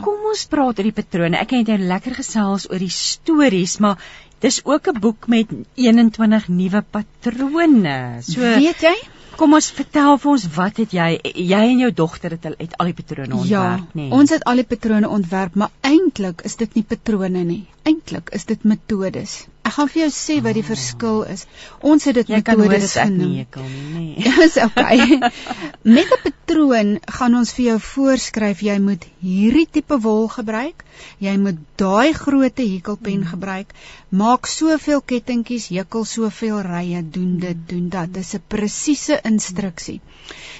Kom 0.00 0.28
ons 0.28 0.46
praat 0.46 0.78
oor 0.78 0.84
die 0.84 0.92
patrone. 0.92 1.36
Ek 1.36 1.50
het 1.50 1.66
nou 1.66 1.78
lekker 1.78 2.14
gesels 2.14 2.70
oor 2.70 2.78
die 2.78 2.88
stories, 2.88 3.78
maar 3.78 3.98
Dis 4.42 4.64
ook 4.64 4.88
'n 4.90 4.98
boek 4.98 5.26
met 5.28 5.46
21 5.74 6.48
nuwe 6.48 6.82
patrone. 6.90 8.18
So 8.20 8.40
weet 8.40 8.80
jy? 8.80 8.94
Kom 9.36 9.56
ons 9.56 9.70
vertel 9.74 10.18
vir 10.22 10.30
ons 10.32 10.44
wat 10.56 10.80
het 10.82 10.92
jy 10.96 11.08
jy 11.22 11.62
en 11.70 11.82
jou 11.84 11.90
dogter 12.02 12.36
het, 12.36 12.50
het 12.58 12.76
al 12.78 12.90
die 12.90 12.96
patrone 12.98 13.38
ontwerp, 13.38 13.86
ja, 13.86 14.00
nee. 14.00 14.10
Ons 14.12 14.34
het 14.34 14.44
al 14.48 14.60
die 14.62 14.68
patrone 14.68 15.08
ontwerp, 15.08 15.56
maar 15.62 15.72
eintlik 15.80 16.44
is 16.48 16.58
dit 16.60 16.74
nie 16.78 16.84
patrone 16.94 17.44
nie. 17.48 17.64
Eintlik 17.88 18.32
is 18.36 18.44
dit 18.50 18.64
metodes. 18.64 19.42
Ek 19.62 19.74
gaan 19.76 19.88
vir 19.92 20.00
jou 20.02 20.10
sê 20.14 20.36
wat 20.42 20.56
die 20.58 20.64
verskil 20.66 21.20
is. 21.32 21.44
Ons 21.92 22.06
het 22.08 22.16
dit 22.18 22.30
metodes 22.34 22.94
genoem. 22.98 23.34
Nee, 23.36 23.46
kan 23.56 23.68
nie, 23.68 24.16
nee. 24.18 24.32
Dis 24.40 24.56
okay. 24.64 25.18
Met 25.96 26.10
'n 26.16 26.22
patroon 26.24 26.90
gaan 27.18 27.36
ons 27.40 27.52
vir 27.56 27.64
jou 27.66 27.78
voorskryf 27.86 28.64
jy 28.66 28.78
moet 28.82 29.06
hierdie 29.22 29.68
tipe 29.78 29.98
wol 30.06 30.26
gebruik. 30.34 30.82
Jy 31.22 31.36
moet 31.44 31.62
daai 31.78 32.12
grootte 32.18 32.66
hekelpen 32.66 33.22
hmm. 33.22 33.30
gebruik. 33.34 33.72
Maak 34.10 34.50
soveel 34.50 35.00
kettingkies, 35.00 35.70
hekel 35.70 36.04
soveel 36.04 36.60
rye, 36.66 37.02
doen 37.02 37.38
dit, 37.38 37.56
hmm. 37.56 37.66
doen 37.70 37.88
dat. 37.96 38.12
Dis 38.18 38.34
'n 38.34 38.42
presiese 38.48 39.20
instruksie. 39.32 40.00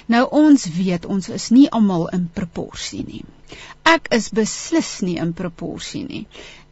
Nou 0.07 0.25
ons 0.31 0.65
weet 0.79 1.05
ons 1.05 1.29
is 1.29 1.49
nie 1.49 1.69
almal 1.69 2.07
in 2.15 2.29
proporsie 2.33 3.03
nie. 3.07 3.23
Ek 3.91 4.07
is 4.15 4.29
beslis 4.37 4.89
nie 5.05 5.17
in 5.21 5.33
proporsie 5.37 6.03
nie. 6.07 6.21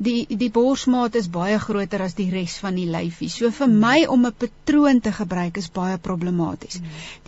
Die 0.08 0.38
die 0.42 0.50
borsmaat 0.56 1.18
is 1.20 1.28
baie 1.34 1.58
groter 1.62 2.02
as 2.06 2.16
die 2.18 2.30
res 2.34 2.56
van 2.64 2.78
die 2.80 2.88
lyfie. 2.90 3.30
So 3.30 3.52
vir 3.58 3.68
my 3.84 4.06
om 4.16 4.26
'n 4.26 4.34
patroon 4.44 5.02
te 5.08 5.12
gebruik 5.18 5.58
is 5.62 5.70
baie 5.80 5.98
problematies. 5.98 6.80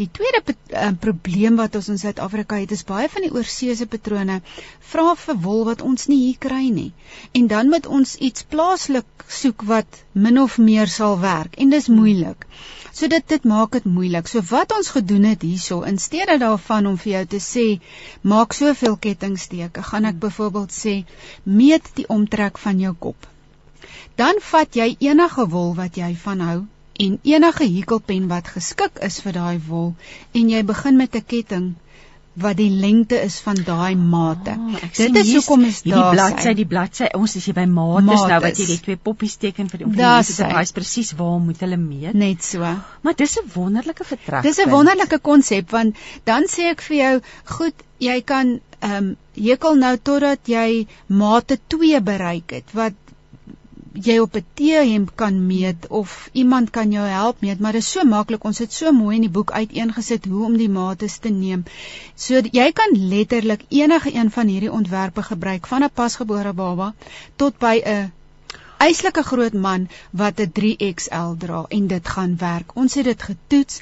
Die 0.02 0.10
tweede 0.20 0.56
uh, 0.56 0.92
probleem 1.06 1.60
wat 1.62 1.76
ons 1.76 1.90
in 1.90 2.00
Suid-Afrika 2.04 2.62
het 2.64 2.72
is 2.72 2.86
baie 2.94 3.10
van 3.16 3.28
die 3.28 3.34
oorseese 3.34 3.88
patrone 3.96 4.42
vra 4.94 5.16
vir 5.26 5.42
wol 5.48 5.66
wat 5.72 5.82
ons 5.82 6.08
nie 6.08 6.22
hier 6.26 6.40
kry 6.48 6.70
nie. 6.80 6.92
En 7.34 7.48
dan 7.48 7.70
moet 7.70 7.86
ons 8.00 8.16
iets 8.16 8.48
plaaslik 8.56 9.28
soek 9.28 9.68
wat 9.74 10.04
min 10.14 10.40
of 10.40 10.58
meer 10.58 10.88
sal 10.88 11.20
werk 11.20 11.60
en 11.60 11.70
dis 11.70 11.88
moeilik. 11.88 12.48
So 12.94 13.10
dit 13.10 13.24
dit 13.28 13.46
maak 13.50 13.72
dit 13.74 13.86
moeilik. 13.90 14.28
So 14.30 14.46
wat 14.50 14.74
ons 14.78 14.90
gedoen 14.96 15.24
het 15.26 15.42
hierso, 15.42 15.82
in 15.82 15.98
steede 15.98 16.38
daarvan 16.38 16.88
om 16.92 16.98
vir 17.04 17.12
jou 17.14 17.24
te 17.32 17.40
sê 17.46 17.66
maak 18.34 18.54
soveel 18.54 18.98
kettingsteke, 19.06 19.82
gaan 19.90 20.06
ek 20.06 20.20
byvoorbeeld 20.26 20.76
sê 20.76 20.94
meet 21.44 21.90
die 21.98 22.06
omtrek 22.18 22.62
van 22.66 22.84
jou 22.86 22.94
kop. 23.08 23.30
Dan 24.22 24.38
vat 24.52 24.78
jy 24.78 24.92
enige 25.10 25.48
wol 25.56 25.74
wat 25.80 25.98
jy 25.98 26.12
van 26.26 26.46
hou 26.46 26.60
en 27.06 27.18
enige 27.24 27.66
hekelpen 27.66 28.28
wat 28.30 28.54
geskik 28.56 29.02
is 29.08 29.18
vir 29.26 29.40
daai 29.40 29.58
wol 29.68 29.96
en 30.38 30.52
jy 30.54 30.62
begin 30.74 31.02
met 31.02 31.16
'n 31.18 31.26
ketting 31.34 31.68
wat 32.34 32.58
die 32.58 32.70
lengte 32.70 33.20
is 33.22 33.38
van 33.46 33.60
daai 33.66 33.96
mate. 33.96 34.56
Oh, 34.58 34.88
dit 34.98 35.18
is 35.22 35.34
hoekom 35.36 35.66
is 35.68 35.82
daar 35.86 36.00
die 36.00 36.18
bladsy, 36.18 36.54
die 36.58 36.66
bladsy. 36.66 37.10
Ons 37.18 37.36
is 37.38 37.46
hier 37.46 37.58
by 37.58 37.66
mates, 37.70 38.08
mates. 38.08 38.26
nou 38.32 38.40
wat 38.48 38.62
jy 38.62 38.68
die 38.72 38.80
twee 38.88 39.02
poppies 39.10 39.38
teken 39.42 39.70
vir 39.70 39.84
die 39.84 39.88
om 39.90 39.96
te 39.96 40.50
wys 40.54 40.74
presies 40.74 41.14
waar 41.20 41.40
moet 41.44 41.62
hulle 41.62 41.78
meet. 41.78 42.18
Net 42.18 42.44
so. 42.44 42.74
Maar 43.06 43.18
dis 43.20 43.38
'n 43.38 43.50
wonderlike 43.54 44.04
vertrek. 44.04 44.44
Dis 44.44 44.58
'n 44.58 44.70
wonderlike 44.70 45.20
konsep 45.20 45.70
want 45.70 45.96
dan 46.24 46.50
sê 46.50 46.72
ek 46.74 46.82
vir 46.82 46.98
jou, 46.98 47.16
goed, 47.58 47.76
jy 48.00 48.22
kan 48.22 48.60
ehm 48.80 48.96
um, 48.98 49.16
hekel 49.34 49.76
nou 49.76 49.98
totdat 49.98 50.50
jy 50.52 50.88
mate 51.08 51.60
2 51.68 52.02
bereik 52.02 52.52
het 52.52 52.74
wat 52.78 52.94
jy 53.94 54.18
op 54.20 54.36
'n 54.36 54.46
T-hemp 54.54 55.12
kan 55.16 55.46
meet 55.48 55.88
of 55.88 56.30
iemand 56.32 56.70
kan 56.70 56.92
jou 56.92 57.08
help 57.08 57.42
meet, 57.42 57.60
maar 57.60 57.72
dit 57.72 57.82
is 57.82 57.92
so 57.92 58.04
maklik. 58.04 58.44
Ons 58.44 58.58
het 58.58 58.74
so 58.74 58.92
mooi 58.92 59.16
in 59.16 59.22
die 59.22 59.30
boek 59.30 59.52
uiteengesit 59.52 60.26
hoe 60.26 60.46
om 60.46 60.58
die 60.58 60.70
mate 60.70 61.20
te 61.20 61.30
neem. 61.30 61.64
So 62.16 62.42
jy 62.52 62.72
kan 62.72 63.08
letterlik 63.08 63.66
enige 63.70 64.16
een 64.16 64.32
van 64.32 64.48
hierdie 64.48 64.72
ontwerpe 64.72 65.24
gebruik 65.24 65.68
van 65.68 65.84
'n 65.84 65.90
pasgebore 65.94 66.54
baba 66.54 66.94
tot 67.36 67.58
by 67.60 67.82
'n 67.86 68.12
eislike 68.84 69.24
groot 69.24 69.54
man 69.54 69.88
wat 70.22 70.40
'n 70.40 70.52
3XL 70.58 71.38
dra 71.44 71.66
en 71.78 71.88
dit 71.88 72.08
gaan 72.16 72.38
werk. 72.38 72.76
Ons 72.76 72.94
het 72.94 73.06
dit 73.06 73.24
getoets. 73.24 73.82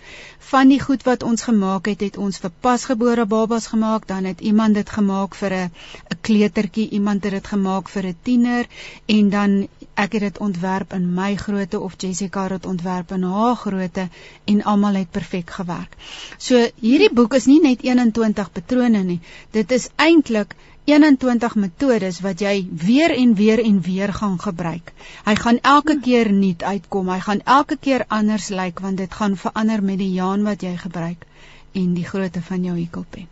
Van 0.51 0.67
die 0.67 0.79
goed 0.81 1.03
wat 1.03 1.23
ons 1.23 1.41
gemaak 1.41 1.85
het, 1.85 2.01
het 2.01 2.17
ons 2.17 2.37
vir 2.37 2.51
pasgebore 2.59 3.25
babas 3.25 3.67
gemaak, 3.67 4.07
dan 4.07 4.23
het 4.23 4.41
iemand 4.41 4.73
dit 4.75 4.89
gemaak 4.89 5.35
vir 5.35 5.53
'n 5.53 5.71
'n 6.11 6.19
kleutertjie, 6.21 6.89
iemand 6.89 7.23
het 7.23 7.33
dit 7.33 7.47
gemaak 7.47 7.89
vir 7.89 8.05
'n 8.07 8.17
tiener 8.23 8.67
en 9.05 9.29
dan 9.29 9.67
ek 9.93 10.13
het 10.17 10.21
dit 10.21 10.37
ontwerp 10.37 10.93
in 10.93 11.13
my 11.13 11.35
grootte 11.35 11.79
of 11.79 11.93
Jessica 11.97 12.47
het 12.49 12.65
ontwerp 12.65 13.11
in 13.11 13.23
haar 13.23 13.55
grootte 13.55 14.07
en 14.45 14.63
almal 14.63 14.99
het 15.01 15.11
perfek 15.11 15.49
gewerk. 15.49 15.95
So 16.37 16.67
hierdie 16.81 17.13
boek 17.13 17.33
is 17.33 17.45
nie 17.45 17.61
net 17.61 17.83
21 17.83 18.51
patrone 18.51 19.03
nie. 19.03 19.19
Dit 19.51 19.71
is 19.71 19.89
eintlik 19.95 20.55
21 20.85 21.55
metodes 21.55 22.21
wat 22.25 22.41
jy 22.41 22.67
weer 22.85 23.13
en 23.15 23.35
weer 23.35 23.59
en 23.63 23.81
weer 23.81 24.13
gaan 24.13 24.39
gebruik. 24.39 24.93
Hy 25.25 25.35
gaan 25.35 25.59
elke 25.61 25.99
keer 25.99 26.31
nuut 26.33 26.63
uitkom. 26.63 27.09
Hy 27.09 27.19
gaan 27.19 27.43
elke 27.45 27.77
keer 27.77 28.05
anders 28.07 28.49
lyk 28.49 28.79
want 28.79 28.97
dit 28.97 29.13
gaan 29.13 29.37
verander 29.37 29.83
met 29.83 29.99
die 30.01 30.13
jaan 30.13 30.43
wat 30.43 30.63
jy 30.65 30.73
gebruik 30.77 31.27
en 31.71 31.93
die 31.93 32.05
grootte 32.05 32.41
van 32.41 32.63
jou 32.63 32.77
hekelpen. 32.79 33.27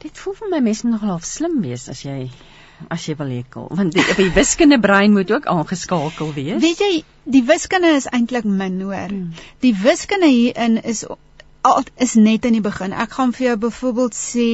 Dit 0.00 0.18
voel 0.18 0.34
vir 0.34 0.48
my 0.54 0.60
mense 0.64 0.86
nogal 0.86 1.16
half 1.16 1.28
slim 1.28 1.60
wees 1.60 1.88
as 1.92 2.02
jy 2.06 2.30
as 2.88 3.06
jy 3.06 3.16
wil 3.16 3.32
hekel 3.34 3.68
want 3.70 3.94
die, 3.94 4.04
die 4.16 4.30
wiskunde 4.34 4.80
brein 4.80 5.12
moet 5.12 5.30
ook 5.30 5.46
aangeskakel 5.46 6.32
wees. 6.34 6.60
Weet 6.62 6.80
jy, 6.84 6.92
die 7.24 7.42
wiskunde 7.46 7.92
is 7.96 8.06
eintlik 8.10 8.44
min 8.44 8.80
hoor. 8.80 9.10
Hmm. 9.10 9.32
Die 9.60 9.74
wiskunde 9.76 10.30
hierin 10.30 10.80
is 10.82 11.04
al 11.62 11.84
is 11.96 12.14
net 12.14 12.46
in 12.48 12.56
die 12.56 12.64
begin. 12.64 12.92
Ek 12.92 13.12
gaan 13.18 13.32
vir 13.36 13.46
jou 13.46 13.56
byvoorbeeld 13.66 14.16
sê, 14.16 14.48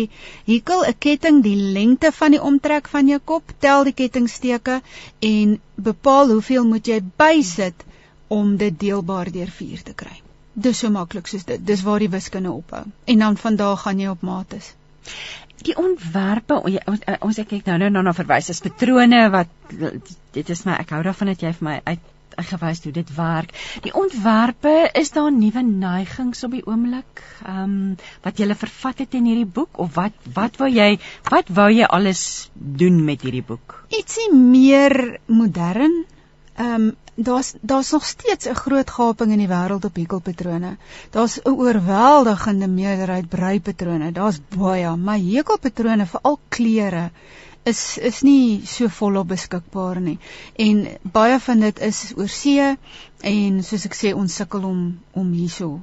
hekel 0.51 0.85
'n 0.87 0.99
ketting 0.99 1.43
die 1.43 1.57
lengte 1.57 2.13
van 2.13 2.35
die 2.35 2.43
omtrek 2.43 2.89
van 2.89 3.09
jou 3.09 3.19
kop, 3.33 3.53
tel 3.61 3.85
die 3.85 3.95
kettingsteke 3.95 4.81
en 5.21 5.61
bepaal 5.77 6.33
hoeveel 6.35 6.65
moet 6.65 6.87
jy 6.87 7.01
bysit 7.17 7.85
om 8.29 8.57
dit 8.57 8.81
deelbaar 8.81 9.31
deur 9.31 9.51
4 9.51 9.83
te 9.83 9.95
kry. 9.95 10.17
Dis 10.55 10.79
so 10.79 10.91
maklik 10.91 11.27
soos 11.27 11.45
dit. 11.45 11.67
Dis 11.67 11.83
waar 11.83 12.01
die 12.01 12.11
wiskunde 12.11 12.51
ophou. 12.51 12.85
En 13.05 13.19
dan 13.19 13.37
van 13.37 13.57
daar 13.57 13.77
gaan 13.77 14.01
jy 14.01 14.09
op 14.09 14.23
mates. 14.23 14.75
Die 15.65 15.77
ontwerpe 15.81 16.61
ons 16.61 17.07
ons 17.21 17.39
ek 17.39 17.49
kyk 17.55 17.71
nou 17.71 17.89
nou 17.89 18.03
na 18.03 18.13
verwys 18.17 18.51
as 18.53 18.61
patrone 18.61 19.23
wat 19.33 19.49
dit 19.71 20.51
is 20.53 20.65
my 20.69 20.77
ek 20.83 20.93
hou 20.93 21.03
daarvan 21.07 21.33
dat 21.33 21.43
jy 21.43 21.53
vir 21.57 21.69
my 21.71 21.81
uit 21.87 22.13
gewys 22.37 22.83
hoe 22.85 22.93
dit 22.93 23.11
werk. 23.17 23.53
Die 23.85 23.93
ontwerpe, 23.97 24.91
is 24.95 25.11
daar 25.15 25.33
nuwe 25.33 25.63
neigings 25.63 26.45
op 26.45 26.53
die 26.53 26.65
oomblik? 26.67 27.23
Ehm 27.47 27.63
um, 27.63 27.97
wat 28.25 28.39
jy 28.39 28.55
vervat 28.55 28.99
het 28.99 29.15
in 29.15 29.25
hierdie 29.25 29.49
boek 29.59 29.79
of 29.79 29.95
wat 29.95 30.13
wat 30.35 30.59
wou 30.61 30.69
jy 30.69 30.99
wat 31.31 31.49
wou 31.49 31.71
jy 31.73 31.85
alles 31.85 32.51
doen 32.55 33.05
met 33.05 33.23
hierdie 33.23 33.45
boek? 33.47 33.81
Ietsie 33.89 34.33
meer 34.35 35.19
modern. 35.27 36.05
Ehm 36.57 36.75
um, 36.75 36.95
daar's 37.17 37.55
daar's 37.61 37.91
nog 37.91 38.05
steeds 38.05 38.49
'n 38.49 38.55
groot 38.55 38.91
gaping 38.91 39.33
in 39.33 39.39
die 39.39 39.49
wêreld 39.49 39.85
op 39.85 39.97
hekelpatrone. 39.97 40.77
Daar's 41.11 41.39
'n 41.43 41.49
oorweldigende 41.49 42.69
meerderheid 42.69 43.29
breipatrone. 43.29 44.13
Daar's 44.13 44.41
baie, 44.57 44.97
maar 44.97 45.19
hekelpatrone, 45.19 46.07
veral 46.07 46.39
kleure 46.49 47.11
is 47.67 47.99
is 47.99 48.23
nie 48.23 48.63
so 48.67 48.89
volop 48.89 49.29
beskikbaar 49.29 50.01
nie. 50.01 50.19
En 50.55 50.87
baie 51.03 51.39
van 51.41 51.61
dit 51.61 51.79
is 51.79 52.13
oor 52.17 52.29
see 52.29 52.77
en 53.21 53.63
soos 53.65 53.87
ek 53.89 53.99
sê 53.99 54.15
ons 54.15 54.35
sukkel 54.35 54.65
om 54.69 54.81
om 55.13 55.33
hierso 55.33 55.81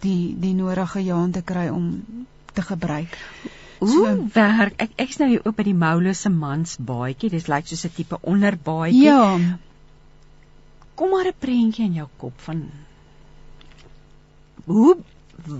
die 0.00 0.34
die 0.40 0.54
nodige 0.54 1.04
jaan 1.04 1.30
te 1.36 1.42
kry 1.42 1.68
om 1.68 1.88
te 2.52 2.62
gebruik. 2.62 3.18
Hoe 3.78 3.90
so, 3.92 4.14
werk 4.34 4.80
ek 4.82 4.96
ek's 4.96 5.20
nou 5.20 5.28
hier 5.28 5.44
op 5.46 5.56
by 5.56 5.66
die 5.68 5.76
Moulose 5.76 6.30
mans 6.30 6.76
baadjie. 6.80 7.30
Dit 7.30 7.48
lyk 7.52 7.66
soos 7.66 7.84
'n 7.84 7.94
tipe 7.96 8.18
onderbaadjie. 8.22 9.04
Ja. 9.04 9.58
Kom 10.98 11.14
maar 11.14 11.30
'n 11.30 11.38
prentjie 11.38 11.84
in 11.86 11.98
jou 12.00 12.08
kop 12.16 12.40
van 12.46 12.62
hoe 14.64 14.96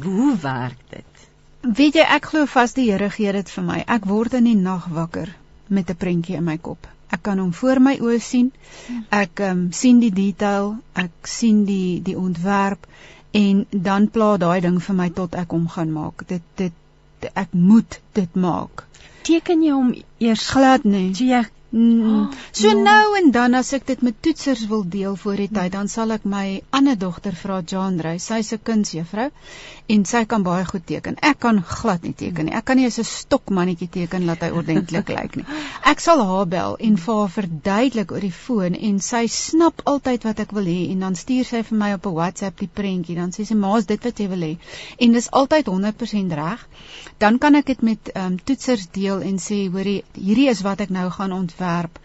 hoe 0.02 0.36
werk 0.42 0.80
dit? 0.90 1.28
Weet 1.60 1.94
jy, 1.94 2.04
ek 2.16 2.24
glo 2.30 2.46
vas 2.46 2.74
die 2.74 2.90
Here 2.90 3.10
gee 3.10 3.32
dit 3.32 3.50
vir 3.50 3.64
my. 3.64 3.78
Ek 3.86 4.06
word 4.06 4.34
in 4.38 4.44
die 4.44 4.56
nag 4.56 4.88
wakker 4.88 5.30
met 5.68 5.90
'n 5.90 5.96
prentjie 5.96 6.36
in 6.36 6.44
my 6.44 6.56
kop. 6.58 6.88
Ek 7.08 7.22
kan 7.22 7.38
hom 7.38 7.52
voor 7.52 7.80
my 7.80 7.94
oë 7.98 8.18
sien. 8.20 8.52
Ek 9.10 9.40
um, 9.40 9.72
sien 9.72 10.00
die 10.00 10.12
detail, 10.12 10.76
ek 10.94 11.26
sien 11.26 11.64
die 11.64 12.02
die 12.02 12.16
ontwerp 12.18 12.86
en 13.30 13.66
dan 13.70 14.08
pla 14.08 14.36
daai 14.36 14.60
ding 14.60 14.80
vir 14.82 14.94
my 14.94 15.08
tot 15.10 15.34
ek 15.34 15.50
hom 15.56 15.68
gaan 15.68 15.92
maak. 15.92 16.26
Dit 16.28 16.42
dit 16.56 17.30
ek 17.34 17.52
moet 17.52 18.00
dit 18.12 18.34
maak. 18.34 18.84
Teken 19.22 19.62
jy 19.62 19.72
hom 19.72 19.94
eers 20.18 20.48
glad 20.50 20.84
nie. 20.84 21.14
So 21.14 21.24
jy 21.24 21.42
Mm. 21.70 22.30
So 22.50 22.68
ja. 22.68 22.74
nou 22.74 23.16
en 23.18 23.30
dan 23.30 23.54
as 23.54 23.74
ek 23.76 23.84
dit 23.86 24.02
met 24.02 24.16
toetsers 24.24 24.62
wil 24.70 24.86
deel 24.88 25.16
voor 25.20 25.36
die 25.36 25.50
tyd, 25.52 25.72
dan 25.74 25.88
sal 25.92 26.14
ek 26.14 26.24
my 26.24 26.62
ander 26.72 26.96
dogter 26.96 27.34
vra 27.36 27.60
Jean 27.60 27.98
Rey, 28.00 28.16
sy's 28.18 28.54
'n 28.56 28.62
kunsjuffrou 28.64 29.28
en 29.88 30.04
sy 30.04 30.24
kan 30.24 30.42
baie 30.42 30.64
goed 30.64 30.86
teken. 30.86 31.16
Ek 31.20 31.38
kan 31.40 31.60
glad 31.62 32.02
nie 32.02 32.14
teken 32.14 32.48
nie. 32.48 32.54
Ek 32.56 32.64
kan 32.64 32.76
nie 32.76 32.84
eens 32.84 32.98
'n 32.98 33.04
stokmannetjie 33.04 33.88
teken 33.88 34.24
laat 34.24 34.40
hy 34.40 34.50
ordentlik 34.50 35.08
lyk 35.08 35.36
nie. 35.36 35.44
Ek 35.84 36.00
sal 36.00 36.24
haar 36.24 36.46
bel 36.46 36.76
en 36.88 36.96
vir 36.96 37.14
haar 37.14 37.34
verduidelik 37.36 38.12
oor 38.12 38.20
die 38.20 38.32
foon 38.32 38.74
en 38.74 39.00
sy 39.00 39.26
snap 39.26 39.82
altyd 39.84 40.24
wat 40.24 40.40
ek 40.40 40.52
wil 40.52 40.64
hê 40.64 40.90
en 40.90 41.00
dan 41.00 41.14
stuur 41.14 41.44
sy 41.44 41.62
vir 41.62 41.78
my 41.78 41.92
op 41.92 42.06
'n 42.06 42.14
WhatsApp 42.14 42.58
die 42.58 42.70
prentjie. 42.80 43.16
Dan 43.16 43.30
sê 43.30 43.44
sy: 43.44 43.54
"Ma's 43.54 43.86
dit 43.86 44.04
wat 44.04 44.18
jy 44.18 44.28
wil 44.28 44.40
hê." 44.40 44.56
En 44.98 45.12
dis 45.12 45.30
altyd 45.30 45.66
100% 45.66 46.32
reg. 46.32 46.68
Dan 47.18 47.38
kan 47.38 47.54
ek 47.54 47.66
dit 47.66 47.82
met 47.82 48.10
ehm 48.14 48.26
um, 48.26 48.38
toetsers 48.38 48.88
deel 48.92 49.20
en 49.20 49.36
sê: 49.36 49.70
"Hoorie, 49.70 50.04
hierdie 50.14 50.48
is 50.48 50.62
wat 50.62 50.80
ek 50.80 50.90
nou 50.90 51.10
gaan 51.10 51.32
ont 51.32 51.57
ontwerp. 51.58 51.98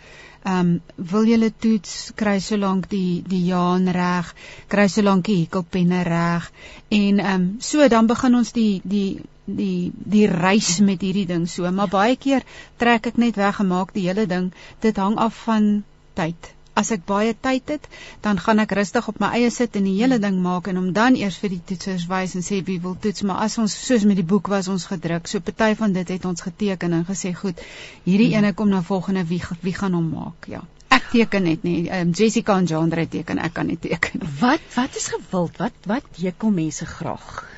Ehm 0.43 0.59
um, 0.59 0.81
wil 0.95 1.25
julle 1.25 1.51
toets 1.59 2.11
kry 2.19 2.39
so 2.39 2.57
lank 2.57 2.89
die 2.91 3.23
die 3.27 3.45
jaan 3.47 3.87
reg, 3.87 4.33
kry 4.67 4.87
so 4.87 5.01
lank 5.01 5.25
die 5.25 5.37
hekelpenne 5.43 6.01
reg 6.03 6.49
en 6.89 7.19
ehm 7.19 7.35
um, 7.35 7.45
so 7.59 7.87
dan 7.87 8.07
begin 8.07 8.35
ons 8.35 8.51
die 8.51 8.81
die 8.83 9.21
die 9.45 9.91
die 9.95 10.27
reis 10.27 10.79
met 10.79 11.01
hierdie 11.01 11.27
ding 11.27 11.47
so, 11.47 11.71
maar 11.71 11.87
baie 11.87 12.15
keer 12.15 12.43
trek 12.77 13.07
ek 13.07 13.17
net 13.17 13.39
weg 13.39 13.59
en 13.59 13.67
maak 13.67 13.93
die 13.93 14.07
hele 14.07 14.27
ding. 14.27 14.51
Dit 14.81 14.97
hang 14.97 15.15
af 15.17 15.45
van 15.45 15.83
tyd 16.13 16.53
as 16.79 16.91
ek 16.95 17.05
baie 17.09 17.33
tyd 17.33 17.69
het, 17.75 17.87
dan 18.25 18.39
gaan 18.41 18.61
ek 18.63 18.73
rustig 18.77 19.07
op 19.11 19.19
my 19.21 19.29
eie 19.37 19.51
sit 19.53 19.75
en 19.79 19.87
die 19.87 19.95
hele 19.99 20.19
ding 20.23 20.39
maak 20.41 20.67
en 20.71 20.79
om 20.81 20.91
dan 20.95 21.17
eers 21.19 21.37
vir 21.41 21.53
die 21.55 21.61
toetsers 21.71 22.07
wys 22.09 22.35
en 22.39 22.45
sê 22.45 22.61
wie 22.65 22.79
wil 22.83 22.97
toets, 22.99 23.25
maar 23.29 23.43
as 23.45 23.57
ons 23.61 23.75
soos 23.87 24.05
met 24.09 24.19
die 24.19 24.27
boek 24.33 24.49
was 24.53 24.69
ons 24.73 24.87
gedruk, 24.89 25.29
so 25.29 25.39
party 25.39 25.73
van 25.79 25.93
dit 25.93 26.15
het 26.15 26.25
ons 26.25 26.45
geteken 26.49 26.99
en 26.99 27.05
gesê 27.09 27.33
goed, 27.37 27.61
hierdie 28.07 28.31
hmm. 28.33 28.43
ene 28.43 28.53
kom 28.57 28.73
na 28.73 28.81
volgende 28.81 29.25
wie 29.29 29.41
wie 29.61 29.75
gaan 29.77 29.97
hom 29.97 30.09
maak, 30.17 30.49
ja. 30.49 30.63
Ek 30.93 31.09
teken 31.09 31.47
net 31.47 31.63
nie. 31.65 31.87
Um, 31.89 32.11
Jessica 32.13 32.57
en 32.61 32.67
Jandre 32.69 33.07
teken, 33.09 33.39
ek 33.41 33.55
kan 33.57 33.65
nie 33.69 33.79
teken. 33.81 34.21
Wat 34.41 34.61
wat 34.75 34.99
is 34.99 35.09
gewild? 35.13 35.57
Wat 35.61 35.89
wat 35.89 36.21
hekel 36.21 36.53
mense 36.53 36.85
graag? 36.85 37.52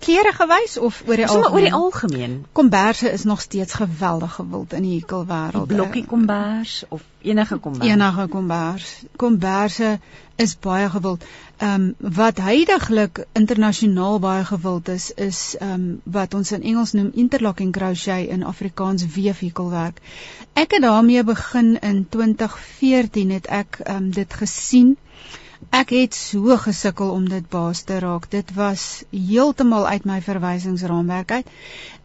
Klere 0.00 0.32
gewys 0.32 0.78
of 0.78 1.02
oor 1.06 1.16
die 1.16 1.26
algemeen? 1.26 1.52
oor 1.52 1.60
die 1.66 1.72
algemeen. 1.72 2.34
Komberse 2.52 3.12
is 3.12 3.24
nog 3.24 3.40
steeds 3.40 3.72
geweldig 3.72 4.34
gewild 4.34 4.72
in 4.72 4.82
die 4.82 4.96
hekelwêreld. 4.98 5.66
Blokkie 5.66 6.04
kombers 6.06 6.82
of 6.88 7.02
enige 7.22 7.58
kombers. 7.58 7.86
Enige 7.86 8.26
kombers. 8.28 9.02
Komberse 9.16 9.98
is 10.36 10.56
baie 10.58 10.88
gewild. 10.90 11.24
Ehm 11.56 11.72
um, 11.72 12.14
wat 12.16 12.38
heidaglik 12.38 13.24
internasionaal 13.32 14.18
baie 14.18 14.44
gewild 14.44 14.88
is 14.88 15.10
is 15.14 15.56
ehm 15.58 15.72
um, 15.72 16.00
wat 16.04 16.34
ons 16.34 16.52
in 16.52 16.62
Engels 16.62 16.92
noem 16.92 17.10
interlocking 17.14 17.72
crochet 17.72 18.28
in 18.28 18.44
Afrikaans 18.44 19.06
weefhekelwerk. 19.14 20.00
Ek 20.52 20.70
het 20.70 20.82
daarmee 20.82 21.24
begin 21.24 21.78
in 21.80 22.06
2014 22.08 23.30
het 23.30 23.46
ek 23.46 23.80
ehm 23.84 23.96
um, 23.96 24.10
dit 24.10 24.34
gesien. 24.34 24.96
Ek 25.70 25.92
het 25.94 26.14
so 26.18 26.56
gesukkel 26.58 27.10
om 27.14 27.28
dit 27.30 27.44
baas 27.48 27.82
te 27.86 27.98
raak. 28.02 28.24
Dit 28.30 28.48
was 28.54 29.02
heeltemal 29.10 29.86
uit 29.86 30.04
my 30.04 30.18
verwysingsraamwerk 30.22 31.30
uit. 31.30 31.52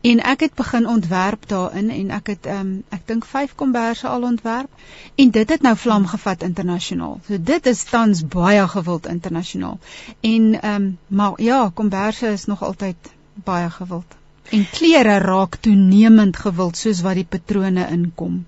En 0.06 0.22
ek 0.22 0.46
het 0.46 0.54
begin 0.54 0.86
ontwerp 0.88 1.48
daarin 1.50 1.90
en 1.90 2.12
ek 2.14 2.28
het 2.28 2.46
ehm 2.46 2.60
um, 2.60 2.84
ek 2.94 3.08
dink 3.10 3.26
5 3.26 3.56
komberse 3.56 4.08
al 4.08 4.28
ontwerp 4.28 4.70
en 5.16 5.32
dit 5.32 5.50
het 5.50 5.66
nou 5.66 5.74
vlam 5.78 6.06
gevat 6.06 6.44
internasionaal. 6.44 7.18
So 7.28 7.42
dit 7.42 7.66
is 7.66 7.84
tans 7.84 8.22
baie 8.28 8.68
gewild 8.68 9.10
internasionaal. 9.10 9.80
En 10.22 10.62
ehm 10.62 10.76
um, 10.76 10.98
maar 11.08 11.42
ja, 11.42 11.72
komberse 11.74 12.28
is 12.28 12.46
nog 12.46 12.64
altyd 12.64 13.12
baie 13.34 13.70
gewild. 13.70 14.16
En 14.50 14.70
klere 14.72 15.18
raak 15.18 15.56
toenemend 15.56 16.38
gewild 16.38 16.78
soos 16.78 17.02
wat 17.02 17.18
die 17.18 17.26
patrone 17.30 17.88
inkom. 17.90 18.46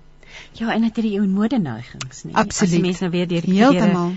Ja, 0.52 0.72
en 0.72 0.80
dit 0.80 0.96
het 0.96 1.04
die 1.04 1.20
mode 1.20 1.58
neigings, 1.58 2.22
nee. 2.22 2.34
Absoluut. 2.34 2.74
As 2.74 2.80
mense 2.80 3.02
nou 3.02 3.10
weer 3.10 3.28
deur 3.28 3.42
die 3.42 3.58
Heeltemal 3.58 4.12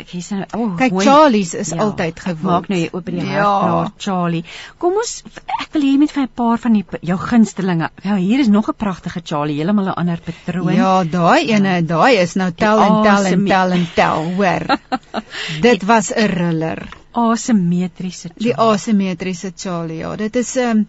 ek 0.00 0.10
hê 0.14 0.20
sy 0.24 0.38
oh, 0.56 0.74
kyk 0.78 0.96
Charlie's 1.04 1.52
is 1.58 1.70
ja, 1.74 1.78
altyd 1.84 2.20
gewild. 2.20 2.46
Maak 2.48 2.68
nou 2.70 2.78
jy 2.80 2.88
oop 2.92 3.10
die 3.10 3.22
ja. 3.22 3.44
hart 3.44 3.94
Charlie. 4.02 4.42
Kom 4.82 4.98
ons 5.00 5.12
ek 5.60 5.70
wil 5.76 5.86
hê 5.86 5.92
met 6.00 6.14
vir 6.14 6.24
'n 6.24 6.32
paar 6.40 6.58
van 6.62 6.78
die 6.78 6.84
jou 7.10 7.18
gunstelinge. 7.20 7.90
Ja, 8.04 8.16
hier 8.16 8.40
is 8.40 8.50
nog 8.52 8.68
'n 8.68 8.76
pragtige 8.84 9.22
Charlie, 9.24 9.56
heeltemal 9.60 9.92
'n 9.92 9.98
ander 10.02 10.20
patroon. 10.20 10.74
Ja, 10.74 11.04
daai 11.04 11.50
ene, 11.50 11.76
ja. 11.80 11.86
daai 11.94 12.16
is 12.22 12.34
nou 12.34 12.50
tel 12.52 12.82
en 12.86 13.02
tel 13.02 13.24
en 13.32 13.46
tel 13.46 13.72
en 13.78 13.86
tel, 13.94 14.28
hoor. 14.38 14.78
dit 15.68 15.84
was 15.84 16.10
'n 16.10 16.28
riller. 16.38 16.88
Asimetriese 17.14 18.28
Charlie. 18.28 18.44
Die 18.44 18.56
asimetriese 18.56 19.52
Charlie. 19.56 19.98
Ja, 19.98 20.16
dit 20.16 20.36
is 20.36 20.54
'n 20.56 20.58
um, 20.58 20.68
ehm, 20.68 20.84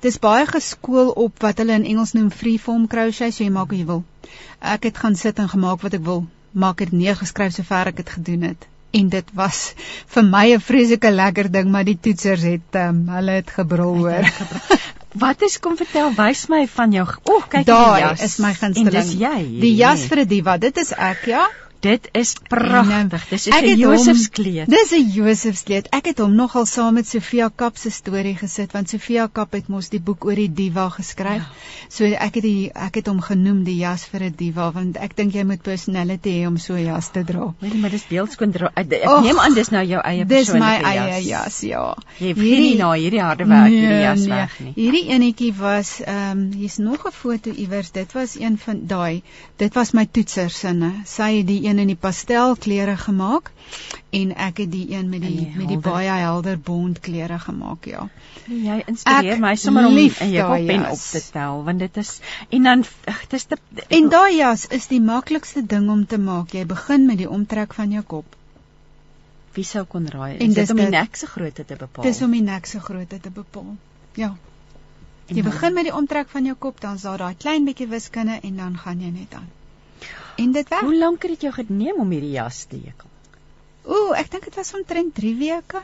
dis 0.00 0.18
baie 0.18 0.46
geskool 0.46 1.10
op 1.10 1.42
wat 1.42 1.58
hulle 1.58 1.72
in 1.72 1.84
Engels 1.84 2.12
noem 2.12 2.30
freeform 2.30 2.86
crochet, 2.86 3.34
so 3.34 3.44
jy 3.44 3.50
maak 3.50 3.70
wat 3.70 3.78
jy 3.78 3.86
wil. 3.86 4.04
Ek 4.60 4.82
het 4.82 4.98
gaan 4.98 5.14
sit 5.14 5.38
en 5.38 5.48
gemaak 5.48 5.80
wat 5.82 5.94
ek 5.94 6.04
wil 6.04 6.26
maak 6.52 6.78
dit 6.78 6.92
neergeskryf 6.92 7.54
sover 7.54 7.92
ek 7.92 7.96
dit 7.96 8.10
gedoen 8.10 8.42
het. 8.42 8.66
En 8.90 9.08
dit 9.12 9.30
was 9.36 9.74
vir 10.14 10.24
my 10.24 10.46
'n 10.54 10.60
vreeslike 10.60 11.10
lekker 11.10 11.50
ding 11.52 11.70
maar 11.70 11.84
die 11.84 11.98
toetsers 12.00 12.42
het 12.42 12.74
um, 12.74 13.08
hulle 13.08 13.30
het 13.40 13.50
gebrul 13.50 13.96
hoor. 13.96 14.24
Wat 15.12 15.42
is 15.42 15.58
kom 15.58 15.76
vertel 15.76 16.12
wys 16.14 16.48
my 16.48 16.66
van 16.68 16.92
jou 16.92 17.06
O 17.24 17.36
oh, 17.36 17.48
kyk 17.48 17.66
die 17.66 17.74
jas. 17.74 18.22
is 18.22 18.38
my 18.38 18.52
gunsteling 18.54 18.94
En 18.94 19.02
dis 19.02 19.14
jy 19.20 19.60
Die 19.60 19.74
jas 19.76 20.04
vir 20.08 20.24
'n 20.24 20.28
diva 20.28 20.56
dit 20.56 20.76
is 20.76 20.92
ek 20.92 21.24
ja 21.26 21.48
Dit 21.80 22.08
is 22.12 22.32
pragtig. 22.48 23.28
Dis 23.28 23.46
'n 23.46 23.76
Josefskleed. 23.78 24.66
Dis 24.66 24.90
'n 24.92 25.10
Josefskleed. 25.14 25.86
Ek 25.94 26.06
het 26.06 26.18
hom 26.18 26.34
nogal 26.34 26.66
saam 26.66 26.94
met 26.94 27.06
Sofia 27.06 27.50
Kap 27.54 27.76
se 27.76 27.90
storie 27.90 28.34
gesit 28.36 28.72
want 28.72 28.88
Sofia 28.88 29.28
Kap 29.32 29.52
het 29.52 29.68
mos 29.68 29.88
die 29.88 30.00
boek 30.00 30.24
oor 30.24 30.34
die 30.34 30.52
diva 30.52 30.88
geskryf. 30.88 31.42
Ja. 31.42 31.86
So 31.88 32.04
ek 32.04 32.34
het 32.34 32.42
die 32.42 32.70
ek 32.74 32.94
het 32.94 33.06
hom 33.06 33.20
genoem 33.20 33.62
die 33.64 33.76
jas 33.76 34.04
vir 34.04 34.22
'n 34.22 34.34
diva 34.36 34.72
want 34.72 34.96
ek 34.96 35.16
dink 35.16 35.34
jy 35.34 35.44
moet 35.44 35.62
personality 35.62 36.30
hê 36.40 36.46
om 36.46 36.58
so 36.58 36.74
'n 36.74 36.84
jas 36.84 37.10
te 37.10 37.24
dra. 37.24 37.54
Nee, 37.60 37.74
maar 37.74 37.90
dis 37.90 38.06
beeldskoon 38.08 38.50
dra. 38.50 38.70
Ek, 38.74 38.86
Och, 39.04 39.22
neem 39.22 39.38
aan 39.38 39.54
dis 39.54 39.70
nou 39.70 39.84
jou 39.84 40.00
eie 40.02 40.26
persoonlike 40.26 40.82
jas. 40.82 40.82
Dis 40.82 41.06
my 41.06 41.14
eie 41.14 41.22
jas, 41.28 41.60
ja. 41.60 41.96
Jy 42.18 42.34
weet 42.34 42.58
nie 42.58 42.76
na 42.76 42.92
hierdie 42.92 43.22
harde 43.22 43.46
werk 43.46 43.70
nee, 43.70 43.80
hierdie 43.80 44.02
jas 44.02 44.20
nee. 44.20 44.28
weg 44.28 44.58
nie. 44.60 44.72
Hierdie 44.74 45.08
enetjie 45.14 45.54
was 45.54 46.00
ehm 46.00 46.30
um, 46.30 46.52
hier's 46.52 46.78
nog 46.78 47.06
'n 47.06 47.12
foto 47.12 47.50
iewers. 47.50 47.90
Dit 47.92 48.12
was 48.12 48.34
een 48.38 48.58
van 48.58 48.86
daai. 48.86 49.22
Dit 49.56 49.74
was 49.74 49.92
my 49.92 50.06
toetsersinne. 50.10 50.92
Sy 51.04 51.38
het 51.38 51.46
die 51.46 51.67
een 51.68 51.84
in 51.84 51.92
die 51.92 51.98
pastelkleure 52.06 52.96
gemaak 53.04 53.52
en 54.20 54.34
ek 54.48 54.64
het 54.64 54.72
die 54.72 54.86
een 54.94 55.08
met 55.12 55.22
die, 55.22 55.36
die 55.36 55.52
met 55.56 55.68
die 55.68 55.80
baie 55.84 56.18
helder 56.24 56.58
bont 56.58 57.00
kleure 57.04 57.38
gemaak 57.38 57.88
ja. 57.90 58.08
Jy 58.48 58.82
inspireer 58.86 59.40
my 59.42 59.54
sommer 59.60 59.86
om 59.86 59.98
'n 59.98 60.66
pen 60.66 60.88
op 60.90 60.98
te 60.98 61.22
tel 61.32 61.64
want 61.64 61.78
dit 61.84 61.96
is 61.96 62.20
en 62.48 62.62
dan 62.62 62.84
dis 63.28 63.44
te 63.44 63.58
En 63.88 64.08
daai 64.08 64.36
jas 64.36 64.66
is 64.66 64.86
die 64.90 65.00
maklikste 65.00 65.62
ding 65.66 65.88
om 65.90 66.06
te 66.06 66.18
maak. 66.18 66.52
Jy 66.52 66.64
begin 66.66 67.06
met 67.06 67.18
die 67.18 67.28
omtrek 67.30 67.74
van 67.74 67.90
jou 67.90 68.02
kop. 68.02 68.36
Wie 69.56 69.64
sou 69.64 69.84
kon 69.84 70.06
raai? 70.06 70.36
Is 70.36 70.54
dit 70.54 70.70
om 70.70 70.76
die 70.76 70.88
nek 70.92 71.16
se 71.16 71.26
grootte 71.26 71.64
te 71.64 71.76
bepaal? 71.76 72.04
Dis 72.04 72.22
om 72.22 72.34
die 72.36 72.42
nek 72.42 72.66
se 72.66 72.80
grootte 72.80 73.20
te 73.20 73.30
bepaal. 73.30 73.76
Ja. 74.14 74.34
Jy 75.28 75.42
begin 75.44 75.74
met 75.76 75.88
die 75.88 75.94
omtrek 75.94 76.30
van 76.32 76.44
jou 76.48 76.56
kop, 76.56 76.80
dan 76.80 76.96
is 76.96 77.04
daar 77.04 77.18
daai 77.18 77.34
klein 77.36 77.64
bietjie 77.68 77.88
wiskunde 77.88 78.38
en 78.42 78.56
dan 78.56 78.78
gaan 78.78 79.00
jy 79.00 79.10
net 79.12 79.34
aan. 79.34 79.48
En 80.38 80.52
dit 80.54 80.68
werk. 80.68 80.86
Hoe 80.86 80.98
lank 80.98 81.22
het 81.22 81.34
dit 81.36 81.48
jou 81.48 81.52
geneem 81.54 81.98
om 81.98 82.10
hierdie 82.14 82.36
jas 82.36 82.64
te 82.70 82.78
hekel? 82.78 83.10
Ooh, 83.88 84.12
ek 84.18 84.30
dink 84.30 84.46
dit 84.46 84.58
was 84.58 84.74
omtrent 84.76 85.14
3 85.16 85.34
weke. 85.40 85.82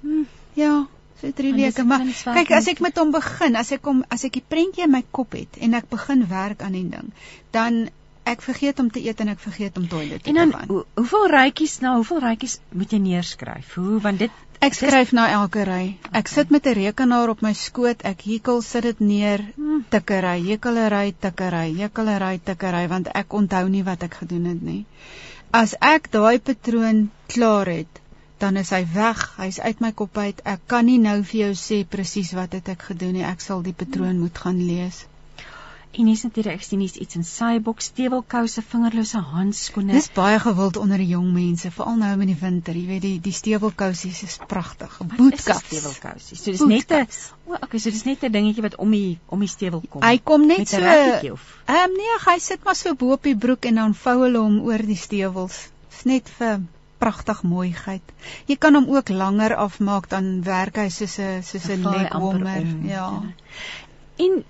Hm, 0.00 0.24
ja, 0.58 0.72
so 1.20 1.30
3 1.34 1.52
weke, 1.56 1.84
maar 1.88 2.04
kyk 2.06 2.52
as 2.58 2.68
ek 2.70 2.82
met 2.84 2.98
hom 3.00 3.10
begin, 3.14 3.56
as 3.58 3.72
ek 3.74 3.82
kom 3.82 4.04
as 4.14 4.26
ek 4.28 4.38
die 4.38 4.44
prentjie 4.54 4.84
in 4.86 4.92
my 4.94 5.02
kop 5.10 5.34
het 5.38 5.58
en 5.64 5.74
ek 5.78 5.88
begin 5.90 6.26
werk 6.30 6.62
aan 6.62 6.76
die 6.78 6.86
ding, 6.92 7.10
dan 7.56 7.86
ek 8.28 8.44
vergeet 8.44 8.78
om 8.82 8.90
te 8.92 9.00
eet 9.02 9.20
en 9.24 9.32
ek 9.32 9.40
vergeet 9.40 9.78
om 9.80 9.88
toilet 9.88 10.22
toe 10.22 10.32
te 10.32 10.38
gaan. 10.38 10.52
En 10.52 10.68
dan 10.68 10.84
hoeveel 11.00 11.26
rytjies 11.32 11.78
nou, 11.84 11.94
hoeveel 12.02 12.20
rytjies 12.26 12.58
moet 12.76 12.92
jy 12.92 13.00
neerskryf? 13.02 13.72
Hoe 13.80 14.00
want 14.04 14.20
dit 14.22 14.42
Ek 14.58 14.74
skryf 14.74 15.12
na 15.14 15.24
elke 15.30 15.62
ry. 15.62 15.82
Ek 16.18 16.26
sit 16.30 16.48
met 16.50 16.64
'n 16.66 16.74
rekenaar 16.78 17.30
op 17.30 17.42
my 17.46 17.52
skoot, 17.58 18.00
ek 18.10 18.24
hekel 18.30 18.62
sit 18.68 18.82
dit 18.82 19.00
neer, 19.10 19.44
tikkery, 19.92 20.40
hekelery, 20.48 21.14
tikkery, 21.26 21.68
hekelery, 21.76 22.40
tikkery 22.48 22.88
want 22.92 23.10
ek 23.20 23.36
onthou 23.40 23.68
nie 23.68 23.84
wat 23.86 24.02
ek 24.02 24.18
gedoen 24.22 24.48
het 24.50 24.62
nie. 24.70 24.82
As 25.60 25.76
ek 25.80 26.10
daai 26.10 26.38
patroon 26.48 26.98
klaar 27.28 27.70
het, 27.70 28.02
dan 28.38 28.56
is 28.56 28.74
hy 28.74 28.82
weg, 28.94 29.22
hy's 29.36 29.60
uit 29.60 29.80
my 29.80 29.92
kop 29.92 30.18
uit. 30.18 30.42
Ek 30.44 30.66
kan 30.66 30.90
nie 30.90 30.98
nou 30.98 31.22
vir 31.22 31.40
jou 31.40 31.52
sê 31.62 31.84
presies 31.86 32.34
wat 32.40 32.58
het 32.58 32.68
ek 32.74 32.82
gedoen 32.90 33.14
nie. 33.14 33.24
Ek 33.30 33.40
sal 33.40 33.62
die 33.62 33.78
patroon 33.84 34.18
moet 34.18 34.38
gaan 34.38 34.58
lees. 34.58 35.04
En 35.90 36.06
hier's 36.06 36.22
natuurlik 36.22 36.58
ek 36.58 36.64
sien 36.66 36.82
hier's 36.84 36.98
iets 37.00 37.16
in 37.16 37.24
syboks, 37.24 37.88
stewelkouse, 37.90 38.62
vingerlose 38.62 39.20
handskoene. 39.30 39.94
Dis 39.96 40.10
baie 40.12 40.36
gewild 40.42 40.76
onder 40.76 41.00
die 41.00 41.08
jong 41.14 41.30
mense, 41.32 41.70
veral 41.72 41.96
nou 41.96 42.10
in 42.20 42.28
die 42.28 42.36
winter. 42.38 42.76
Jy 42.76 42.86
weet 42.90 43.04
die 43.06 43.14
die 43.24 43.32
stewelkousies 43.32 44.20
is 44.26 44.36
pragtig. 44.50 44.98
Bootcups. 45.14 45.64
Stewelkousies. 45.64 46.42
So 46.42 46.52
dis 46.52 46.64
net 46.68 46.92
'n 46.92 47.06
O, 47.48 47.56
okay, 47.56 47.80
so 47.80 47.90
dis 47.90 48.04
net 48.04 48.22
'n 48.22 48.32
dingetjie 48.32 48.62
wat 48.62 48.76
om 48.76 48.90
die 48.90 49.18
om 49.26 49.40
die 49.40 49.48
stewel 49.48 49.82
kom. 49.88 50.02
Hy 50.02 50.18
kom 50.18 50.46
net 50.46 50.68
so. 50.68 50.76
Ehm 50.78 51.38
um, 51.72 51.96
nee, 51.96 52.18
hy 52.26 52.38
sit 52.38 52.64
maar 52.64 52.76
so 52.76 52.94
bo 52.94 53.12
op 53.12 53.22
die 53.22 53.36
broek 53.36 53.64
en 53.64 53.74
dan 53.74 53.94
vou 53.94 54.22
hulle 54.24 54.38
hom 54.38 54.60
oor 54.60 54.84
die 54.84 54.96
stewels. 54.96 55.70
Dis 55.88 56.04
net 56.04 56.28
vir 56.38 56.60
pragtig 56.98 57.42
mooiheid. 57.42 58.02
Jy 58.46 58.56
kan 58.56 58.74
hom 58.74 58.88
ook 58.92 59.08
langer 59.08 59.56
afmaak 59.56 60.08
dan 60.08 60.42
werk 60.44 60.76
hy 60.76 60.88
soos 60.88 61.18
'n 61.18 61.42
soos 61.42 61.68
'n 61.68 61.82
leg 61.82 62.12
warmer. 62.12 62.66
Ja. 62.84 63.22
En 64.16 64.44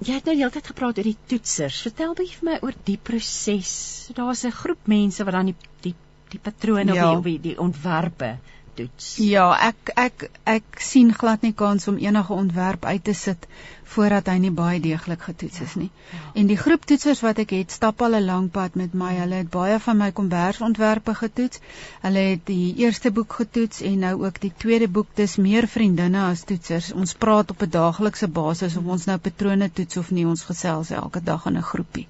Jy 0.00 0.14
het 0.16 0.24
nou 0.24 0.34
die 0.34 0.42
hele 0.42 0.54
tyd 0.54 0.70
gepraat 0.72 0.98
oor 0.98 1.08
die 1.10 1.18
toetsers. 1.28 1.80
Vertel 1.84 2.14
bietjie 2.16 2.38
vir 2.40 2.48
my 2.50 2.58
oor 2.64 2.76
die 2.84 2.96
proses. 2.96 3.72
Daar's 4.16 4.44
'n 4.44 4.56
groep 4.62 4.86
mense 4.88 5.24
wat 5.24 5.34
dan 5.36 5.52
die 5.52 5.56
die 5.82 5.94
die 6.30 6.38
patrone 6.38 6.94
ja. 6.94 7.10
of 7.16 7.24
die, 7.24 7.40
die 7.40 7.58
ontwerpe 7.58 8.38
toets. 8.80 9.10
Ja, 9.22 9.50
ek 9.70 9.92
ek 9.96 10.30
ek 10.48 10.80
sien 10.92 11.12
glad 11.14 11.44
nie 11.46 11.54
kans 11.56 11.88
om 11.88 12.00
enige 12.00 12.32
ontwerp 12.32 12.84
uit 12.84 13.04
te 13.04 13.14
sit 13.14 13.46
voordat 13.90 14.28
hy 14.30 14.36
nie 14.38 14.52
baie 14.54 14.78
deeglik 14.82 15.24
getoets 15.26 15.62
is 15.64 15.72
nie. 15.78 15.88
Ja, 15.90 16.18
ja. 16.18 16.28
En 16.42 16.50
die 16.50 16.58
groep 16.58 16.84
toetsers 16.86 17.22
wat 17.24 17.40
ek 17.42 17.54
het, 17.56 17.72
stap 17.74 18.02
al 18.06 18.14
'n 18.18 18.26
lang 18.26 18.50
pad 18.54 18.76
met 18.78 18.94
my. 18.94 19.10
Hulle 19.18 19.40
het 19.42 19.50
baie 19.50 19.78
van 19.86 19.98
my 19.98 20.10
kombersontwerpe 20.12 21.14
getoets. 21.22 21.60
Hulle 22.02 22.22
het 22.28 22.46
die 22.46 22.74
eerste 22.84 23.10
boek 23.10 23.32
getoets 23.40 23.80
en 23.80 23.98
nou 23.98 24.14
ook 24.24 24.40
die 24.40 24.52
tweede 24.56 24.88
boek. 24.88 25.08
Dis 25.14 25.36
meer 25.36 25.68
vriendinne 25.68 26.22
as 26.28 26.44
toetsers. 26.44 26.92
Ons 26.92 27.14
praat 27.14 27.50
op 27.50 27.62
'n 27.62 27.70
daaglikse 27.70 28.28
basis 28.28 28.76
of 28.76 28.84
ons 28.84 29.04
nou 29.04 29.18
patrone 29.18 29.70
toets 29.72 29.96
of 29.96 30.10
nie. 30.10 30.26
Ons 30.26 30.42
gesels 30.42 30.90
elke 30.90 31.22
dag 31.22 31.46
in 31.46 31.56
'n 31.56 31.62
groepie. 31.62 32.06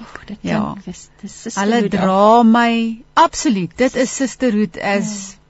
Ag, 0.00 0.24
dit 0.26 0.38
ja. 0.40 0.74
dis 0.84 1.08
dis 1.22 1.54
Hulle 1.54 1.88
dra 1.88 2.42
my 2.42 3.02
absoluut. 3.14 3.70
Dit 3.76 3.94
is 3.94 4.16
sisterhood 4.16 4.78
as 4.78 5.30
ja 5.30 5.45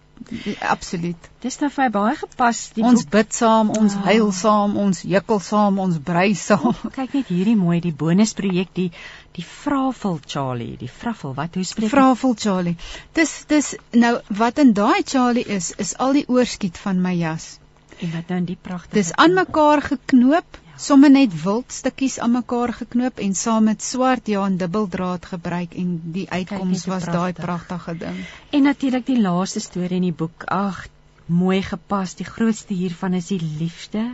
Absoluut. 0.61 1.29
Dis 1.45 1.59
nou 1.61 1.69
vir 1.71 1.91
baie 1.95 2.15
gepas. 2.19 2.61
ons 2.81 3.03
boek. 3.03 3.11
bid 3.13 3.37
saam, 3.37 3.71
ons 3.71 3.95
oh. 3.95 4.07
huil 4.09 4.33
saam, 4.33 4.77
ons 4.81 5.03
jukkel 5.07 5.41
saam, 5.45 5.79
ons 5.83 5.99
brei 6.03 6.35
saam. 6.35 6.73
Oh, 6.73 6.91
kyk 6.97 7.15
net 7.19 7.31
hierdie 7.31 7.57
mooi, 7.59 7.79
die 7.85 7.95
bonusprojek, 7.95 8.73
die 8.75 8.91
die 9.37 9.45
Vrafel 9.45 10.19
Charlie, 10.25 10.79
die 10.81 10.89
Vrafel. 10.89 11.35
Wat 11.37 11.55
hoe 11.59 11.65
spreek 11.69 11.91
jy? 11.91 11.93
Vrafel 11.93 12.35
Charlie. 12.41 12.77
Dis 13.19 13.35
dis 13.51 13.75
nou 13.93 14.17
wat 14.41 14.59
in 14.63 14.73
daai 14.77 15.05
Charlie 15.05 15.45
is, 15.59 15.75
is 15.77 15.93
al 16.01 16.17
die 16.17 16.25
oorskiet 16.33 16.81
van 16.81 17.03
my 17.05 17.13
jas. 17.19 17.59
En 18.01 18.13
wat 18.13 18.33
nou 18.33 18.41
in 18.43 18.49
die 18.49 18.59
pragtige 18.61 18.97
Dis 18.99 19.13
aan 19.17 19.37
mekaar 19.37 19.85
geknoop 19.85 20.59
somme 20.77 21.09
net 21.09 21.33
wild 21.43 21.73
stukkies 21.73 22.19
aan 22.21 22.35
mekaar 22.37 22.73
geknoop 22.77 23.21
en 23.25 23.35
saam 23.35 23.65
met 23.71 23.83
swart 23.83 24.29
ja 24.29 24.45
en 24.45 24.59
dubbeldraad 24.61 25.27
gebruik 25.33 25.73
en 25.75 25.95
die 26.13 26.27
uitkoms 26.29 26.85
was 26.91 27.09
daai 27.09 27.33
pragtige 27.33 27.97
ding. 28.03 28.19
En 28.53 28.69
natuurlik 28.69 29.07
die 29.07 29.21
laaste 29.21 29.61
storie 29.61 29.97
in 29.97 30.09
die 30.11 30.13
boek. 30.13 30.45
Ag, 30.53 30.87
mooi 31.27 31.63
gepas. 31.63 32.15
Die 32.21 32.29
grootste 32.29 32.75
hiervan 32.75 33.17
is 33.17 33.33
die 33.33 33.41
liefde. 33.41 34.05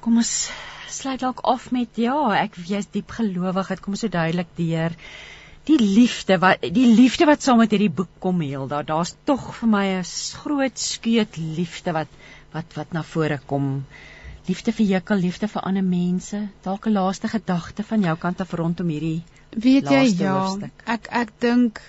Kom 0.00 0.18
ons 0.18 0.50
sluit 0.90 1.20
dalk 1.22 1.44
af 1.46 1.70
met 1.70 2.00
ja, 2.00 2.16
ek 2.42 2.58
wees 2.58 2.90
diep 2.90 3.14
gelowig. 3.14 3.70
Dit 3.70 3.84
kom 3.86 3.94
so 3.94 4.10
duidelik 4.10 4.50
deur. 4.58 4.96
Die 5.70 5.78
liefde 5.78 6.40
wat 6.42 6.64
die 6.74 6.88
liefde 6.90 7.28
wat 7.30 7.44
saam 7.46 7.60
met 7.62 7.70
hierdie 7.70 7.92
boek 7.92 8.10
kom 8.18 8.40
heel 8.42 8.66
daar. 8.66 8.86
Daar's 8.88 9.14
tog 9.28 9.52
vir 9.60 9.68
my 9.68 9.86
'n 10.00 10.04
groot 10.42 10.78
skeut 10.78 11.36
liefde 11.36 11.92
wat 11.92 12.08
wat 12.52 12.74
wat 12.74 12.92
na 12.92 13.02
vore 13.02 13.38
kom 13.46 13.84
liefde 14.48 14.72
vir 14.72 14.86
Jekyll, 14.86 15.20
liefde 15.26 15.48
vir 15.48 15.64
ander 15.68 15.84
mense, 15.84 16.48
dalk 16.62 16.86
'n 16.86 16.92
laaste 16.92 17.28
gedagte 17.28 17.82
van 17.82 18.00
jou 18.00 18.16
kant 18.16 18.40
af 18.40 18.52
rondom 18.52 18.88
hierdie 18.88 19.22
Weet 19.50 19.88
jy 19.90 20.02
ja, 20.16 20.38
hoofstuk. 20.38 20.82
ek 20.86 21.08
ek 21.10 21.32
dink 21.38 21.80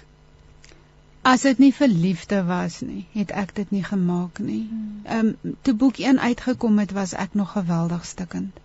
as 1.22 1.41
dit 1.45 1.60
nie 1.60 1.72
vir 1.72 1.88
liefde 1.88 2.44
was 2.48 2.82
nie, 2.82 3.06
het 3.14 3.32
ek 3.32 3.53
dit 3.56 3.72
nie 3.72 3.84
gemaak 3.84 4.40
nie. 4.40 4.64
Hmm. 4.69 5.02
Ehm 5.06 5.34
um, 5.44 5.56
toe 5.61 5.73
boek 5.73 5.98
1 5.99 6.19
uitgekom 6.19 6.80
het, 6.80 6.91
was 6.91 7.14
ek 7.14 7.34
nog 7.34 7.52
geweldig 7.52 8.06
stikkend. 8.06 8.57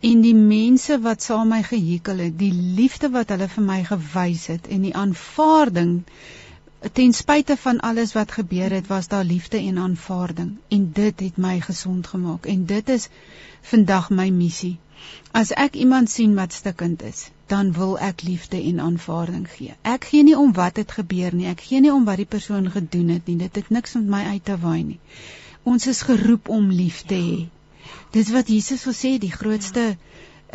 En 0.00 0.20
die 0.22 0.34
mense 0.34 1.00
wat 1.02 1.22
saam 1.22 1.48
my 1.50 1.62
gehekel 1.66 2.18
het, 2.22 2.38
die 2.38 2.52
liefde 2.54 3.10
wat 3.10 3.32
hulle 3.34 3.48
vir 3.50 3.64
my 3.64 3.80
gewys 3.84 4.46
het 4.46 4.68
en 4.70 4.84
die 4.86 4.94
aanvaarding 4.94 6.04
ten 6.92 7.12
spyte 7.12 7.56
van 7.56 7.80
alles 7.80 8.12
wat 8.12 8.32
gebeur 8.32 8.70
het, 8.70 8.86
was 8.86 9.08
daar 9.08 9.24
liefde 9.24 9.58
en 9.58 9.78
aanvaarding 9.78 10.56
en 10.68 10.90
dit 10.92 11.20
het 11.20 11.36
my 11.36 11.60
gesond 11.60 12.06
gemaak 12.06 12.46
en 12.46 12.64
dit 12.66 12.88
is 12.88 13.08
vandag 13.60 14.10
my 14.10 14.28
missie. 14.28 14.78
As 15.30 15.50
ek 15.50 15.74
iemand 15.74 16.10
sien 16.10 16.34
wat 16.34 16.52
stikkend 16.52 17.02
is, 17.02 17.30
dan 17.46 17.72
wil 17.72 17.98
ek 17.98 18.22
liefde 18.22 18.62
en 18.62 18.80
aanvaarding 18.80 19.50
gee. 19.50 19.74
Ek 19.82 20.04
gee 20.04 20.22
nie 20.22 20.38
om 20.38 20.52
wat 20.52 20.76
het 20.76 20.92
gebeur 20.92 21.34
nie, 21.34 21.46
ek 21.46 21.60
gee 21.60 21.80
nie 21.80 21.92
om 21.92 22.04
wat 22.04 22.16
die 22.22 22.30
persoon 22.36 22.70
gedoen 22.70 23.08
het 23.08 23.26
nie. 23.26 23.36
Dit 23.36 23.56
het 23.56 23.70
niks 23.70 23.94
met 23.94 24.08
my 24.14 24.22
uit 24.24 24.44
te 24.44 24.58
waai 24.58 24.82
nie. 24.82 25.00
Ons 25.62 25.86
is 25.86 26.02
geroep 26.02 26.48
om 26.48 26.70
lief 26.70 27.02
te 27.06 27.14
hê. 27.14 27.38
Dis 28.10 28.30
wat 28.30 28.48
Jesus 28.48 28.86
gesê 28.86 29.16
het, 29.16 29.20
die 29.20 29.34
grootste 29.34 29.80
ja 29.80 29.96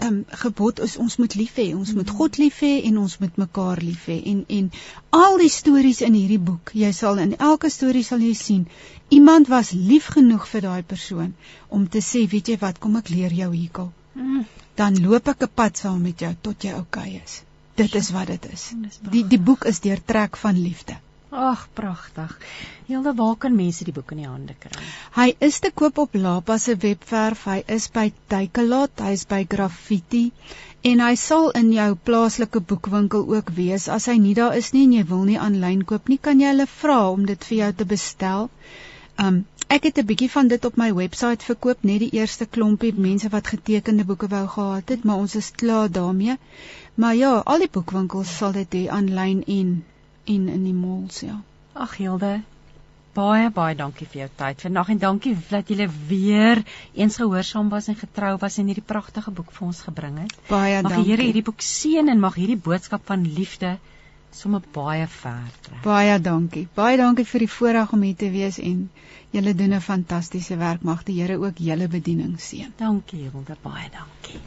um, 0.01 0.25
gebod 0.43 0.79
is 0.79 0.97
ons 0.97 1.15
moet 1.21 1.35
lief 1.35 1.57
hê, 1.61 1.67
ons 1.75 1.93
moet 1.93 2.09
God 2.09 2.37
lief 2.41 2.59
hê 2.65 2.71
en 2.89 2.97
ons 3.03 3.15
moet 3.19 3.37
mekaar 3.37 3.81
lief 3.83 4.07
hê. 4.09 4.17
En 4.31 4.43
en 4.57 4.71
al 5.19 5.37
die 5.43 5.51
stories 5.53 6.01
in 6.01 6.17
hierdie 6.17 6.41
boek, 6.49 6.73
jy 6.73 6.91
sal 6.91 7.21
in 7.23 7.35
elke 7.37 7.69
storie 7.69 8.03
sal 8.07 8.23
jy 8.25 8.33
sien, 8.37 8.67
iemand 9.09 9.51
was 9.53 9.71
lief 9.71 10.09
genoeg 10.15 10.47
vir 10.49 10.67
daai 10.67 10.83
persoon 10.83 11.33
om 11.69 11.87
te 11.87 12.01
sê, 12.01 12.25
weet 12.29 12.53
jy 12.53 12.59
wat, 12.65 12.79
kom 12.79 12.97
ek 13.01 13.13
leer 13.13 13.33
jou 13.43 13.51
hierkel. 13.53 13.91
Mm. 14.13 14.43
Dan 14.77 15.01
loop 15.05 15.27
ek 15.27 15.43
'n 15.43 15.55
pad 15.55 15.77
saam 15.77 16.01
met 16.01 16.19
jou 16.19 16.33
tot 16.41 16.63
jy 16.63 16.73
oukei 16.73 17.09
okay 17.09 17.23
is. 17.23 17.41
Dit 17.75 17.95
is 17.95 18.09
wat 18.13 18.27
dit 18.27 18.45
is. 18.53 18.71
Die 19.11 19.23
die 19.27 19.39
boek 19.39 19.65
is 19.65 19.79
deurtrek 19.79 20.37
van 20.37 20.61
liefde. 20.61 20.97
Ag, 21.33 21.67
pragtig. 21.73 22.33
Hilde, 22.85 23.13
waar 23.17 23.35
kan 23.41 23.55
mense 23.57 23.83
die 23.87 23.93
boek 23.93 24.11
in 24.13 24.19
die 24.21 24.27
hande 24.29 24.53
kry? 24.63 24.81
Hy 25.15 25.23
is 25.47 25.55
te 25.63 25.71
koop 25.73 25.97
op 26.03 26.13
Lapa 26.13 26.59
se 26.61 26.75
webwerf. 26.77 27.47
Hy 27.49 27.63
is 27.75 27.87
by 27.95 28.11
Takealot, 28.29 29.01
hy 29.01 29.13
is 29.17 29.23
by 29.31 29.39
Graffiti 29.49 30.27
en 30.85 30.99
hy 31.01 31.15
sal 31.17 31.49
in 31.57 31.71
jou 31.73 31.87
plaaslike 32.09 32.61
boekwinkel 32.69 33.25
ook 33.33 33.49
wees. 33.57 33.87
As 33.95 34.05
hy 34.11 34.19
nie 34.21 34.35
daar 34.37 34.53
is 34.59 34.69
nie 34.75 34.83
en 34.85 34.93
jy 34.93 35.05
wil 35.09 35.23
nie 35.29 35.39
aanlyn 35.41 35.81
koop 35.89 36.11
nie, 36.11 36.19
kan 36.27 36.43
jy 36.43 36.51
hulle 36.51 36.67
vra 36.69 36.99
om 37.15 37.23
dit 37.25 37.47
vir 37.49 37.57
jou 37.57 37.69
te 37.79 37.87
bestel. 37.93 38.45
Um 39.25 39.39
ek 39.73 39.87
het 39.89 40.01
'n 40.03 40.09
bietjie 40.11 40.29
van 40.35 40.51
dit 40.53 40.65
op 40.69 40.77
my 40.77 40.91
webwerf 40.93 41.47
verkoop, 41.49 41.81
net 41.81 42.03
die 42.03 42.11
eerste 42.19 42.45
klompie 42.45 42.93
mense 43.07 43.31
wat 43.33 43.49
getekende 43.55 44.05
boeke 44.05 44.29
wou 44.35 44.43
gehad 44.57 44.93
het, 44.95 45.03
maar 45.03 45.25
ons 45.25 45.35
is 45.41 45.49
klaar 45.63 45.89
daarmee. 45.89 46.37
Maar 46.95 47.15
ja, 47.15 47.33
al 47.45 47.65
die 47.65 47.73
boekwinkels 47.79 48.37
sal 48.37 48.51
dit 48.51 48.73
hê 48.73 48.83
aanlyn 48.99 49.41
en 49.47 49.73
en 50.25 50.47
in 50.47 50.63
die 50.63 50.73
malls 50.73 51.19
ja. 51.25 51.37
Ag 51.73 51.95
Hilde, 51.97 52.41
baie 53.13 53.49
baie 53.53 53.75
dankie 53.75 54.07
vir 54.09 54.23
jou 54.23 54.29
tyd 54.41 54.61
vandag 54.65 54.89
en 54.93 54.99
dankie 55.01 55.33
dat 55.49 55.69
jy 55.69 55.87
weer 56.09 56.63
eens 56.93 57.17
gehoorsaam 57.21 57.69
was 57.69 57.87
en 57.87 57.97
getrou 57.97 58.35
was 58.41 58.57
en 58.57 58.69
hierdie 58.71 58.85
pragtige 58.93 59.31
boek 59.31 59.51
vir 59.51 59.67
ons 59.67 59.81
gebring 59.87 60.19
het. 60.23 60.37
Baie 60.49 60.81
mag 60.81 60.91
dankie. 60.91 60.97
Mag 60.97 61.05
die 61.05 61.11
Here 61.11 61.27
hierdie 61.29 61.45
boek 61.49 61.61
seën 61.61 62.09
en 62.09 62.23
mag 62.23 62.37
hierdie 62.39 62.59
boodskap 62.69 63.05
van 63.05 63.25
liefde 63.39 63.77
sommer 64.33 64.63
baie 64.73 65.05
ver 65.07 65.51
trek. 65.61 65.83
Baie 65.83 66.17
dankie. 66.19 66.67
Baie 66.75 66.97
dankie 66.97 67.25
vir 67.33 67.45
die 67.45 67.51
voorreg 67.57 67.93
om 67.93 68.01
hier 68.07 68.17
te 68.17 68.31
wees 68.33 68.57
en 68.57 68.89
julle 69.35 69.53
doen 69.53 69.73
'n 69.77 69.87
fantastiese 69.91 70.57
werk. 70.57 70.81
Mag 70.81 71.03
die 71.03 71.21
Here 71.21 71.37
ook 71.37 71.57
julle 71.57 71.87
bediening 71.87 72.39
seën. 72.39 72.73
Dankie 72.77 73.23
Hilde, 73.29 73.57
baie 73.61 73.89
dankie. 73.99 74.41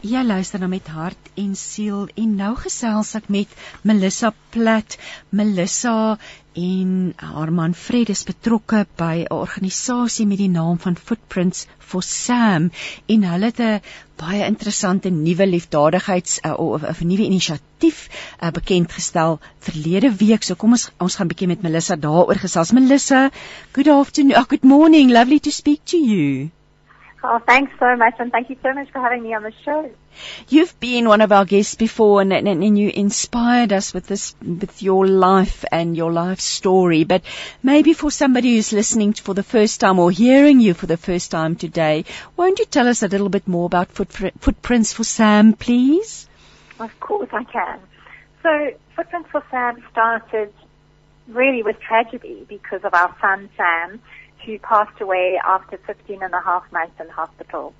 Ja 0.00 0.20
luister 0.22 0.60
nou 0.62 0.68
met 0.70 0.86
hart 0.94 1.30
en 1.34 1.56
siel 1.58 2.04
en 2.14 2.34
nou 2.38 2.52
gesels 2.54 3.16
ek 3.18 3.24
met 3.34 3.54
Melissa 3.82 4.28
Plat. 4.54 4.94
Melissa 5.34 6.18
en 6.54 6.92
haar 7.18 7.50
man 7.50 7.72
Fred 7.74 8.12
is 8.14 8.22
betrokke 8.28 8.84
by 9.00 9.24
'n 9.24 9.34
organisasie 9.34 10.26
met 10.26 10.38
die 10.38 10.48
naam 10.48 10.78
van 10.78 10.94
Footprints 10.94 11.66
for 11.78 12.02
Sam 12.02 12.70
en 13.06 13.24
hulle 13.30 13.50
het 13.50 13.58
'n 13.58 13.80
baie 14.22 14.44
interessante 14.46 15.10
nuwe 15.10 15.46
liefdadigheids 15.46 16.38
uh, 16.44 16.54
of 16.54 17.00
'n 17.00 17.06
nuwe 17.06 17.24
inisiatief 17.26 18.06
uh, 18.40 18.50
bekend 18.50 18.92
gestel 18.92 19.40
verlede 19.58 20.14
week. 20.14 20.44
So 20.44 20.54
kom 20.54 20.78
ons 20.78 20.90
ons 20.98 21.16
gaan 21.16 21.26
'n 21.26 21.32
bietjie 21.34 21.48
met 21.48 21.62
Melissa 21.62 21.96
daaroor 21.96 22.38
gesels. 22.38 22.70
Melissa, 22.70 23.30
good 23.72 23.88
afternoon. 23.88 24.38
Oh, 24.38 24.46
good 24.46 24.62
morning. 24.62 25.10
Lovely 25.10 25.40
to 25.40 25.50
speak 25.50 25.80
to 25.84 25.96
you. 25.96 26.50
Oh, 27.22 27.40
thanks 27.44 27.72
so 27.80 27.96
much, 27.96 28.14
and 28.20 28.30
thank 28.30 28.48
you 28.48 28.56
so 28.62 28.72
much 28.72 28.90
for 28.92 29.00
having 29.00 29.24
me 29.24 29.34
on 29.34 29.42
the 29.42 29.52
show. 29.64 29.90
You've 30.48 30.78
been 30.78 31.08
one 31.08 31.20
of 31.20 31.32
our 31.32 31.44
guests 31.44 31.74
before, 31.74 32.20
and, 32.20 32.32
and, 32.32 32.46
and, 32.46 32.78
you 32.78 32.90
inspired 32.94 33.72
us 33.72 33.92
with 33.92 34.06
this, 34.06 34.36
with 34.40 34.82
your 34.82 35.04
life 35.04 35.64
and 35.72 35.96
your 35.96 36.12
life 36.12 36.38
story. 36.38 37.02
But 37.02 37.22
maybe 37.60 37.92
for 37.92 38.12
somebody 38.12 38.54
who's 38.54 38.72
listening 38.72 39.14
for 39.14 39.34
the 39.34 39.42
first 39.42 39.80
time 39.80 39.98
or 39.98 40.12
hearing 40.12 40.60
you 40.60 40.74
for 40.74 40.86
the 40.86 40.96
first 40.96 41.32
time 41.32 41.56
today, 41.56 42.04
won't 42.36 42.60
you 42.60 42.66
tell 42.66 42.86
us 42.86 43.02
a 43.02 43.08
little 43.08 43.28
bit 43.28 43.48
more 43.48 43.66
about 43.66 43.90
Footprints 43.90 44.92
for 44.92 45.02
Sam, 45.02 45.54
please? 45.54 46.28
Of 46.78 47.00
course, 47.00 47.30
I 47.32 47.42
can. 47.42 47.80
So, 48.44 48.78
Footprints 48.94 49.28
for 49.32 49.42
Sam 49.50 49.82
started 49.90 50.52
really 51.26 51.64
with 51.64 51.80
tragedy 51.80 52.46
because 52.48 52.84
of 52.84 52.94
our 52.94 53.14
son 53.20 53.50
Sam 53.56 54.00
who 54.48 54.58
passed 54.58 54.98
away 54.98 55.38
after 55.44 55.76
15 55.86 56.22
and 56.22 56.32
a 56.32 56.40
half 56.40 56.64
months 56.72 56.98
in 56.98 57.06
hospital. 57.10 57.74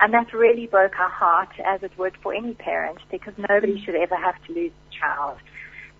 And 0.00 0.14
that 0.14 0.32
really 0.32 0.66
broke 0.66 0.98
our 0.98 1.10
heart, 1.10 1.50
as 1.62 1.82
it 1.82 1.92
would 1.98 2.16
for 2.22 2.32
any 2.32 2.54
parent, 2.54 2.98
because 3.10 3.34
nobody 3.36 3.74
mm. 3.74 3.84
should 3.84 3.94
ever 3.94 4.16
have 4.16 4.42
to 4.46 4.54
lose 4.54 4.72
a 4.72 4.94
child. 4.98 5.36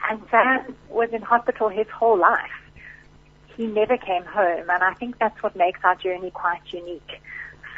And 0.09 0.23
Sam 0.31 0.75
was 0.89 1.11
in 1.13 1.21
hospital 1.21 1.69
his 1.69 1.87
whole 1.89 2.19
life. 2.19 2.59
He 3.59 3.67
never 3.67 3.99
came 3.99 4.25
home, 4.25 4.71
and 4.71 4.83
I 4.83 4.95
think 4.95 5.19
that's 5.19 5.41
what 5.43 5.55
makes 5.55 5.81
our 5.85 5.97
journey 5.97 6.31
quite 6.31 6.63
unique. 6.73 7.21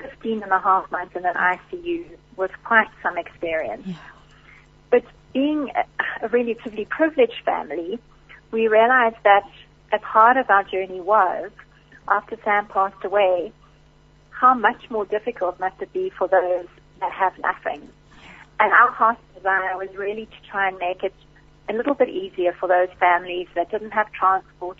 15 0.00 0.44
and 0.44 0.52
a 0.52 0.60
half 0.60 0.88
months 0.92 1.16
in 1.16 1.26
an 1.26 1.34
ICU 1.34 2.06
was 2.36 2.50
quite 2.62 2.88
some 3.02 3.18
experience. 3.18 3.82
Yeah. 3.84 3.96
But 4.90 5.04
being 5.34 5.70
a, 5.74 6.24
a 6.24 6.28
relatively 6.28 6.84
privileged 6.84 7.42
family, 7.44 7.98
we 8.52 8.68
realized 8.68 9.16
that 9.24 9.50
as 9.92 10.00
hard 10.02 10.36
as 10.36 10.46
our 10.48 10.62
journey 10.62 11.00
was, 11.00 11.50
after 12.08 12.36
Sam 12.44 12.66
passed 12.66 13.04
away, 13.04 13.52
how 14.30 14.54
much 14.54 14.90
more 14.90 15.04
difficult 15.04 15.58
must 15.58 15.80
it 15.80 15.92
be 15.92 16.10
for 16.16 16.28
those 16.28 16.66
that 17.00 17.12
have 17.12 17.38
nothing? 17.38 17.88
And 18.58 18.72
our 18.72 18.90
heart's 18.90 19.20
desire 19.34 19.76
was 19.76 19.88
really 19.96 20.26
to 20.26 20.50
try 20.50 20.68
and 20.68 20.78
make 20.78 21.02
it 21.02 21.14
a 21.68 21.72
little 21.72 21.94
bit 21.94 22.08
easier 22.08 22.54
for 22.58 22.68
those 22.68 22.88
families 22.98 23.48
that 23.54 23.70
didn't 23.70 23.90
have 23.90 24.10
transport, 24.12 24.78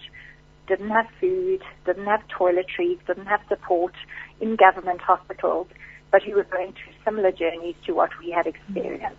didn't 0.67 0.91
have 0.91 1.07
food, 1.21 1.63
didn't 1.85 2.07
have 2.07 2.23
toiletries, 2.29 2.99
didn't 3.07 3.27
have 3.27 3.41
support 3.49 3.95
in 4.41 4.57
government 4.57 5.01
hospitals, 5.01 5.67
but 6.11 6.23
who 6.23 6.35
were 6.35 6.45
going 6.45 6.73
through 6.73 6.93
similar 7.05 7.33
journeys 7.33 7.75
to 7.87 7.93
what 7.93 8.11
we 8.23 8.31
had 8.31 8.47
experienced. 8.47 9.17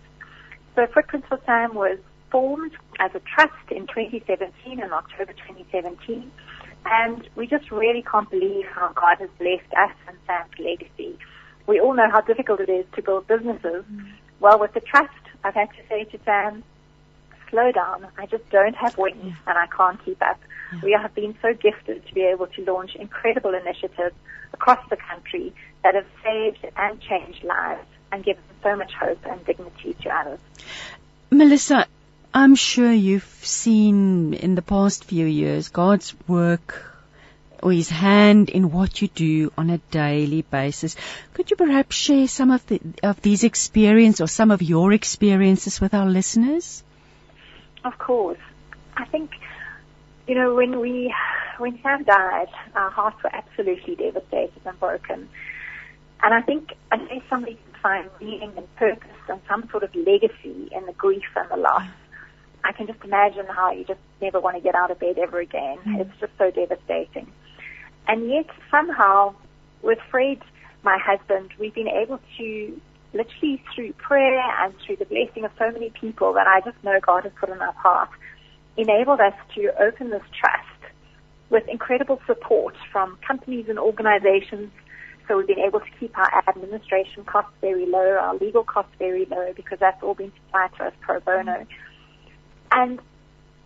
So 0.74 0.86
Footprints 0.86 1.28
for 1.28 1.40
Sam 1.44 1.74
was 1.74 1.98
formed 2.30 2.72
as 2.98 3.10
a 3.14 3.20
trust 3.20 3.70
in 3.70 3.86
2017, 3.86 4.80
in 4.80 4.92
October 4.92 5.32
2017, 5.32 6.30
and 6.86 7.28
we 7.36 7.46
just 7.46 7.70
really 7.70 8.02
can't 8.02 8.30
believe 8.30 8.66
how 8.66 8.92
God 8.92 9.18
has 9.18 9.30
blessed 9.38 9.72
us 9.76 9.92
and 10.06 10.16
Sam's 10.26 10.58
legacy. 10.58 11.18
We 11.66 11.80
all 11.80 11.94
know 11.94 12.10
how 12.10 12.20
difficult 12.22 12.60
it 12.60 12.68
is 12.68 12.86
to 12.94 13.02
build 13.02 13.26
businesses. 13.26 13.84
Mm. 13.92 14.12
Well, 14.40 14.58
with 14.58 14.72
the 14.72 14.80
trust, 14.80 15.12
I've 15.44 15.54
had 15.54 15.68
to 15.70 15.82
say 15.88 16.04
to 16.04 16.18
Sam, 16.24 16.64
slow 17.50 17.72
down. 17.72 18.06
I 18.16 18.26
just 18.26 18.48
don't 18.50 18.74
have 18.76 18.96
wings 18.96 19.34
and 19.46 19.58
I 19.58 19.66
can't 19.66 20.02
keep 20.04 20.20
up. 20.22 20.40
We 20.82 20.92
have 20.92 21.14
been 21.14 21.34
so 21.40 21.54
gifted 21.54 22.06
to 22.06 22.14
be 22.14 22.22
able 22.22 22.46
to 22.46 22.64
launch 22.64 22.94
incredible 22.94 23.54
initiatives 23.54 24.14
across 24.52 24.86
the 24.90 24.96
country 24.96 25.52
that 25.82 25.94
have 25.94 26.06
saved 26.22 26.66
and 26.76 27.00
changed 27.00 27.42
lives 27.44 27.86
and 28.12 28.24
given 28.24 28.42
so 28.62 28.76
much 28.76 28.92
hope 28.92 29.18
and 29.24 29.44
dignity 29.44 29.96
to 30.02 30.08
others. 30.10 30.40
Melissa, 31.30 31.86
I'm 32.34 32.54
sure 32.54 32.92
you've 32.92 33.38
seen 33.42 34.34
in 34.34 34.54
the 34.54 34.62
past 34.62 35.04
few 35.04 35.26
years 35.26 35.68
God's 35.68 36.14
work 36.26 36.84
or 37.62 37.72
his 37.72 37.88
hand 37.88 38.48
in 38.48 38.70
what 38.70 39.02
you 39.02 39.08
do 39.08 39.52
on 39.58 39.70
a 39.70 39.78
daily 39.90 40.42
basis. 40.42 40.96
Could 41.34 41.50
you 41.50 41.56
perhaps 41.56 41.96
share 41.96 42.28
some 42.28 42.50
of 42.50 42.64
the 42.66 42.80
of 43.02 43.20
these 43.22 43.44
experiences 43.44 44.20
or 44.20 44.28
some 44.28 44.50
of 44.50 44.62
your 44.62 44.92
experiences 44.92 45.80
with 45.80 45.94
our 45.94 46.06
listeners? 46.06 46.82
Of 47.84 47.98
course. 47.98 48.38
I 48.96 49.06
think 49.06 49.30
you 50.28 50.34
know, 50.34 50.54
when 50.54 50.78
we 50.78 51.12
when 51.56 51.80
Sam 51.82 52.04
died, 52.04 52.48
our 52.74 52.90
hearts 52.90 53.22
were 53.24 53.34
absolutely 53.34 53.96
devastated 53.96 54.60
and 54.64 54.78
broken. 54.78 55.28
And 56.22 56.34
I 56.34 56.42
think 56.42 56.74
unless 56.92 57.22
somebody 57.30 57.54
can 57.54 57.80
find 57.80 58.10
meaning 58.20 58.52
and 58.56 58.76
purpose 58.76 59.08
and 59.28 59.40
some 59.48 59.68
sort 59.70 59.84
of 59.84 59.94
legacy 59.94 60.68
in 60.70 60.84
the 60.86 60.92
grief 60.92 61.24
and 61.34 61.48
the 61.50 61.56
loss, 61.56 61.88
I 62.68 62.72
can 62.72 62.86
just 62.86 63.02
imagine 63.02 63.46
how 63.46 63.72
you 63.72 63.84
just 63.84 64.00
never 64.20 64.38
want 64.38 64.56
to 64.56 64.62
get 64.62 64.74
out 64.74 64.90
of 64.90 64.98
bed 64.98 65.16
ever 65.16 65.40
again. 65.40 65.78
Mm. 65.86 66.00
It's 66.02 66.20
just 66.20 66.32
so 66.36 66.50
devastating. 66.50 67.26
And 68.06 68.28
yet 68.28 68.44
somehow, 68.70 69.34
with 69.80 69.98
Fred, 70.10 70.38
my 70.82 70.98
husband, 71.02 71.50
we've 71.58 71.74
been 71.74 71.88
able 71.88 72.20
to 72.36 72.80
literally 73.14 73.62
through 73.74 73.94
prayer 73.94 74.42
and 74.60 74.74
through 74.84 74.96
the 74.96 75.06
blessing 75.06 75.46
of 75.46 75.50
so 75.58 75.70
many 75.70 75.88
people 75.98 76.34
that 76.34 76.46
I 76.46 76.60
just 76.60 76.76
know 76.84 77.00
God 77.00 77.24
has 77.24 77.32
put 77.40 77.48
in 77.48 77.58
our 77.58 77.72
path, 77.72 78.10
enabled 78.76 79.20
us 79.20 79.32
to 79.54 79.72
open 79.82 80.10
this 80.10 80.22
trust 80.38 80.92
with 81.48 81.66
incredible 81.68 82.20
support 82.26 82.76
from 82.92 83.16
companies 83.26 83.64
and 83.70 83.78
organizations. 83.78 84.70
So 85.26 85.38
we've 85.38 85.46
been 85.46 85.58
able 85.58 85.80
to 85.80 85.90
keep 85.98 86.18
our 86.18 86.44
administration 86.46 87.24
costs 87.24 87.52
very 87.62 87.86
low, 87.86 88.18
our 88.20 88.36
legal 88.36 88.62
costs 88.62 88.92
very 88.98 89.24
low, 89.24 89.54
because 89.56 89.78
that's 89.78 90.02
all 90.02 90.14
been 90.14 90.32
supplied 90.44 90.70
to 90.76 90.84
us 90.84 90.92
pro 91.00 91.20
bono. 91.20 91.66
And 92.70 93.00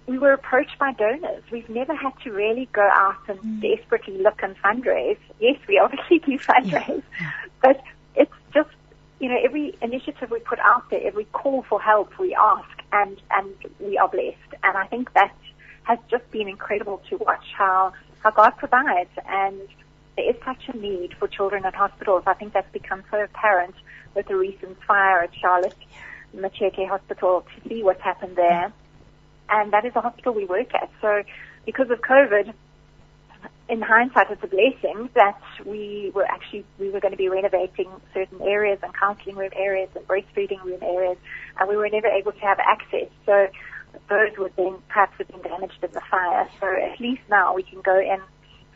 we 0.07 0.19
were 0.19 0.33
approached 0.33 0.79
by 0.79 0.93
donors. 0.93 1.43
We've 1.51 1.69
never 1.69 1.95
had 1.95 2.13
to 2.25 2.33
really 2.33 2.69
go 2.73 2.89
out 2.93 3.29
and 3.29 3.39
mm. 3.41 3.63
desperately 3.63 4.19
look 4.19 4.43
and 4.43 4.57
fundraise. 4.59 5.19
Yes, 5.41 5.59
we 5.69 5.79
obviously 5.83 6.19
do 6.19 6.39
fundraise, 6.39 7.03
yeah. 7.21 7.31
but 7.63 7.83
it's 8.15 8.33
just, 8.53 8.71
you 9.21 9.29
know, 9.29 9.39
every 9.43 9.77
initiative 9.81 10.31
we 10.31 10.41
put 10.41 10.59
out 10.59 10.91
there, 10.91 11.01
every 11.07 11.25
call 11.27 11.63
for 11.63 11.81
help 11.81 12.19
we 12.19 12.35
ask 12.35 12.83
and, 12.93 13.21
and 13.31 13.55
we 13.79 13.97
are 13.97 14.09
blessed. 14.09 14.55
And 14.65 14.77
I 14.77 14.87
think 14.87 15.13
that 15.15 15.35
has 15.85 15.99
just 16.11 16.29
been 16.31 16.49
incredible 16.49 17.03
to 17.11 17.17
watch 17.17 17.45
how, 17.57 17.93
how 18.21 18.31
God 18.31 18.51
provides 18.57 19.11
and 19.27 19.61
there 20.17 20.29
is 20.29 20.37
such 20.45 20.69
a 20.69 20.77
need 20.77 21.15
for 21.19 21.27
children 21.27 21.65
at 21.65 21.75
hospitals. 21.75 22.25
I 22.27 22.35
think 22.35 22.53
that's 22.53 22.71
become 22.71 23.03
so 23.11 23.23
apparent 23.23 23.75
with 24.15 24.27
the 24.27 24.37
recent 24.37 24.77
fire 24.83 25.23
at 25.23 25.35
Charlotte 25.35 25.75
Maxeke 26.37 26.87
Hospital 26.87 27.47
to 27.55 27.69
see 27.69 27.83
what's 27.83 28.03
happened 28.03 28.37
there 28.37 28.73
and 29.53 29.73
that 29.73 29.85
is 29.85 29.93
a 29.95 30.01
hospital 30.01 30.35
we 30.35 30.47
work 30.47 30.75
at. 30.75 30.91
So 31.01 31.23
because 31.67 31.91
of 31.91 32.01
COVID, 32.01 32.53
in 33.69 33.81
hindsight, 33.81 34.31
it's 34.31 34.43
a 34.43 34.47
blessing 34.47 35.09
that 35.15 35.41
we 35.65 36.11
were 36.15 36.25
actually 36.25 36.65
we 36.79 36.91
were 36.91 37.01
going 37.01 37.13
to 37.13 37.19
be 37.19 37.29
renovating 37.29 37.89
certain 38.13 38.41
areas 38.43 38.79
and 38.83 38.93
counselling 38.95 39.37
room 39.37 39.51
areas 39.55 39.89
and 39.95 40.07
breastfeeding 40.07 40.63
room 40.65 40.83
areas, 40.83 41.17
and 41.59 41.69
we 41.69 41.77
were 41.77 41.89
never 41.89 42.09
able 42.09 42.33
to 42.33 42.41
have 42.41 42.59
access. 42.59 43.09
So 43.25 43.49
those 44.09 44.37
would 44.39 44.55
then 44.57 44.77
perhaps 44.89 45.15
have 45.19 45.29
been 45.29 45.43
damaged 45.43 45.79
in 45.83 45.93
the 45.93 46.03
fire. 46.11 46.49
So 46.61 46.67
at 46.67 47.01
least 47.01 47.23
now 47.31 47.55
we 47.55 47.63
can 47.63 47.81
go 47.81 47.99
in 47.99 48.21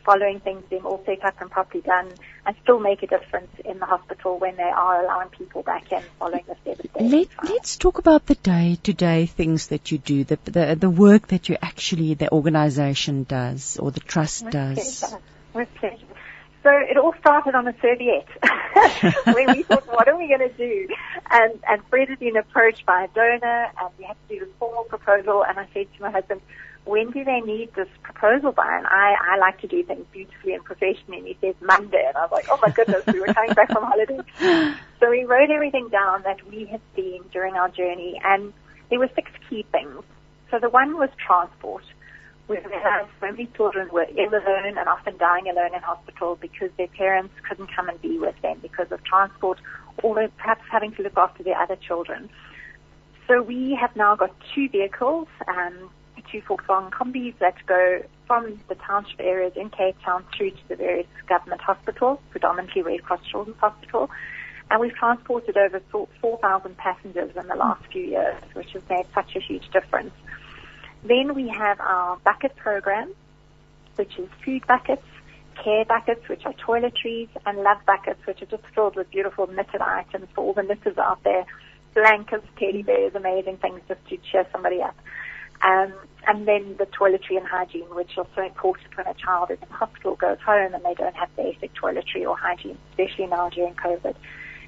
following 0.07 0.39
things 0.39 0.63
being 0.69 0.83
all 0.83 1.03
set 1.05 1.21
up 1.25 1.35
and 1.41 1.51
properly 1.51 1.81
done 1.81 2.09
and 2.45 2.55
still 2.63 2.79
make 2.79 3.03
a 3.03 3.07
difference 3.07 3.51
in 3.65 3.77
the 3.77 3.85
hospital 3.85 4.39
when 4.39 4.55
they 4.55 4.63
are 4.63 5.03
allowing 5.03 5.27
people 5.27 5.63
back 5.63 5.91
in 5.91 6.01
following 6.17 6.45
this 6.47 6.57
devastation. 6.63 7.11
Let, 7.11 7.27
let's 7.43 7.75
talk 7.75 7.99
about 7.99 8.25
the 8.25 8.35
day-to-day 8.35 9.25
things 9.25 9.67
that 9.67 9.91
you 9.91 9.97
do, 9.97 10.23
the, 10.23 10.39
the, 10.45 10.77
the 10.79 10.89
work 10.89 11.27
that 11.27 11.49
you 11.49 11.57
actually, 11.61 12.13
the 12.13 12.31
organization 12.31 13.23
does 13.23 13.77
or 13.77 13.91
the 13.91 13.99
trust 13.99 14.45
With 14.45 14.53
does. 14.53 14.99
Pleasure. 14.99 15.17
With 15.53 15.75
pleasure. 15.75 16.05
So 16.63 16.69
it 16.71 16.97
all 16.97 17.13
started 17.19 17.53
on 17.53 17.67
a 17.67 17.75
serviette 17.81 18.27
where 19.25 19.55
we 19.55 19.63
thought, 19.63 19.87
what 19.87 20.07
are 20.07 20.17
we 20.17 20.29
going 20.29 20.49
to 20.49 20.57
do? 20.57 20.87
And, 21.29 21.59
and 21.67 21.81
Fred 21.89 22.07
had 22.07 22.19
been 22.19 22.37
approached 22.37 22.85
by 22.85 23.03
a 23.03 23.07
donor 23.09 23.71
and 23.77 23.89
we 23.97 24.05
had 24.05 24.15
to 24.29 24.35
do 24.35 24.45
this 24.45 24.53
formal 24.57 24.85
proposal 24.85 25.43
and 25.43 25.59
I 25.59 25.67
said 25.73 25.87
to 25.97 26.01
my 26.01 26.11
husband, 26.11 26.41
when 26.87 27.11
do 27.11 27.23
they 27.23 27.41
need 27.41 27.73
this 27.75 27.87
proposal 28.01 28.51
by? 28.51 28.77
And 28.77 28.87
I, 28.87 29.15
I 29.33 29.37
like 29.37 29.59
to 29.61 29.67
do 29.67 29.83
things 29.83 30.05
beautifully 30.11 30.53
and 30.53 30.63
professionally. 30.63 31.19
And 31.19 31.27
he 31.27 31.37
says 31.41 31.55
Monday. 31.61 32.03
And 32.07 32.17
I 32.17 32.21
was 32.21 32.31
like, 32.31 32.47
oh 32.49 32.59
my 32.61 32.69
goodness, 32.69 33.03
we 33.07 33.19
were 33.19 33.33
coming 33.33 33.53
back 33.53 33.71
from 33.71 33.83
holiday. 33.83 34.19
So 34.99 35.11
we 35.11 35.25
wrote 35.25 35.51
everything 35.51 35.89
down 35.89 36.23
that 36.23 36.39
we 36.49 36.65
had 36.65 36.81
seen 36.95 37.21
during 37.31 37.53
our 37.53 37.69
journey. 37.69 38.19
And 38.23 38.51
there 38.89 38.97
were 38.97 39.09
six 39.13 39.29
key 39.47 39.63
things. 39.71 40.01
So 40.49 40.57
the 40.57 40.69
one 40.69 40.97
was 40.97 41.09
transport. 41.23 41.83
We 42.47 42.57
realized 42.57 43.09
so 43.19 43.31
many 43.31 43.45
children 43.55 43.89
were 43.91 44.07
ill 44.09 44.29
alone 44.29 44.77
and 44.77 44.89
often 44.89 45.17
dying 45.17 45.49
alone 45.49 45.75
in 45.75 45.81
hospital 45.81 46.35
because 46.41 46.71
their 46.77 46.87
parents 46.87 47.33
couldn't 47.47 47.67
come 47.75 47.89
and 47.89 48.01
be 48.01 48.17
with 48.17 48.41
them 48.41 48.57
because 48.61 48.91
of 48.91 49.03
transport 49.03 49.59
or 50.01 50.27
perhaps 50.37 50.63
having 50.71 50.93
to 50.93 51.03
look 51.03 51.17
after 51.17 51.43
their 51.43 51.59
other 51.59 51.75
children. 51.75 52.29
So 53.27 53.41
we 53.41 53.77
have 53.79 53.95
now 53.95 54.15
got 54.15 54.33
two 54.55 54.69
vehicles, 54.69 55.27
um, 55.47 55.89
two 56.31 56.41
Volkswagen 56.41 56.91
combis 56.91 57.37
that 57.39 57.55
go 57.65 58.01
from 58.25 58.59
the 58.67 58.75
township 58.75 59.19
areas 59.19 59.53
in 59.55 59.69
Cape 59.69 59.95
Town 60.03 60.25
through 60.35 60.51
to 60.51 60.67
the 60.67 60.75
various 60.75 61.07
government 61.27 61.61
hospitals, 61.61 62.19
predominantly 62.29 62.81
Red 62.81 63.03
Cross 63.03 63.21
Children's 63.31 63.59
Hospital. 63.59 64.09
And 64.69 64.81
we've 64.81 64.93
transported 64.93 65.55
over 65.55 65.81
4,000 65.91 66.77
passengers 66.77 67.31
in 67.35 67.47
the 67.47 67.55
last 67.55 67.85
few 67.91 68.03
years, 68.03 68.35
which 68.53 68.71
has 68.73 68.81
made 68.89 69.05
such 69.15 69.35
a 69.35 69.39
huge 69.39 69.69
difference. 69.71 70.11
Then 71.03 71.35
we 71.35 71.47
have 71.47 71.79
our 71.79 72.17
bucket 72.17 72.55
program, 72.57 73.13
which 73.95 74.17
is 74.17 74.27
food 74.43 74.67
buckets, 74.67 75.05
care 75.63 75.85
buckets, 75.85 76.27
which 76.27 76.45
are 76.45 76.53
toiletries, 76.53 77.29
and 77.45 77.59
love 77.59 77.77
buckets, 77.85 78.19
which 78.25 78.41
are 78.41 78.45
just 78.45 78.63
filled 78.75 78.95
with 78.95 79.09
beautiful 79.09 79.47
knitted 79.47 79.81
items 79.81 80.27
for 80.35 80.43
all 80.43 80.53
the 80.53 80.63
knitters 80.63 80.97
out 80.97 81.23
there. 81.23 81.45
Blankets, 81.93 82.45
teddy 82.59 82.83
bears, 82.83 83.15
amazing 83.15 83.57
things 83.57 83.79
just 83.87 84.05
to 84.09 84.17
cheer 84.31 84.45
somebody 84.51 84.81
up. 84.81 84.95
Um, 85.63 85.93
and 86.27 86.45
then 86.45 86.75
the 86.77 86.85
toiletry 86.85 87.37
and 87.37 87.47
hygiene, 87.47 87.87
which 87.95 88.17
are 88.17 88.27
so 88.35 88.43
important 88.43 88.95
when 88.97 89.07
a 89.07 89.13
child 89.13 89.49
is 89.49 89.57
in 89.61 89.69
hospital, 89.69 90.15
goes 90.15 90.37
home 90.45 90.73
and 90.73 90.83
they 90.83 90.93
don't 90.93 91.15
have 91.15 91.33
basic 91.37 91.73
toiletry 91.73 92.27
or 92.27 92.37
hygiene, 92.37 92.77
especially 92.91 93.27
now 93.27 93.49
during 93.49 93.73
COVID. 93.75 94.13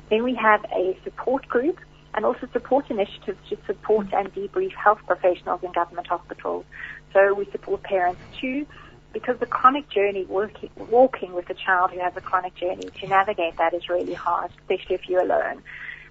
Then 0.10 0.24
we 0.24 0.36
have 0.36 0.64
a 0.74 0.98
support 1.04 1.50
group 1.50 1.78
and 2.14 2.26
also 2.26 2.48
support 2.54 2.90
initiatives 2.90 3.38
to 3.50 3.58
support 3.68 4.08
and 4.14 4.34
debrief 4.34 4.74
health 4.74 5.00
professionals 5.06 5.60
in 5.62 5.74
government 5.74 6.08
hospitals. 6.08 6.64
So 7.12 7.34
we 7.34 7.46
support 7.52 7.84
parents 7.84 8.22
too 8.40 8.66
because 9.12 9.38
the 9.40 9.46
chronic 9.46 9.90
journey, 9.90 10.24
working, 10.26 10.70
walking 10.78 11.34
with 11.34 11.50
a 11.50 11.56
child 11.56 11.92
who 11.92 12.00
has 12.00 12.14
a 12.16 12.22
chronic 12.22 12.56
journey, 12.56 12.90
to 13.02 13.08
navigate 13.08 13.58
that 13.58 13.74
is 13.74 13.90
really 13.90 14.14
hard, 14.14 14.52
especially 14.62 14.96
if 14.96 15.10
you're 15.10 15.24
alone. 15.24 15.62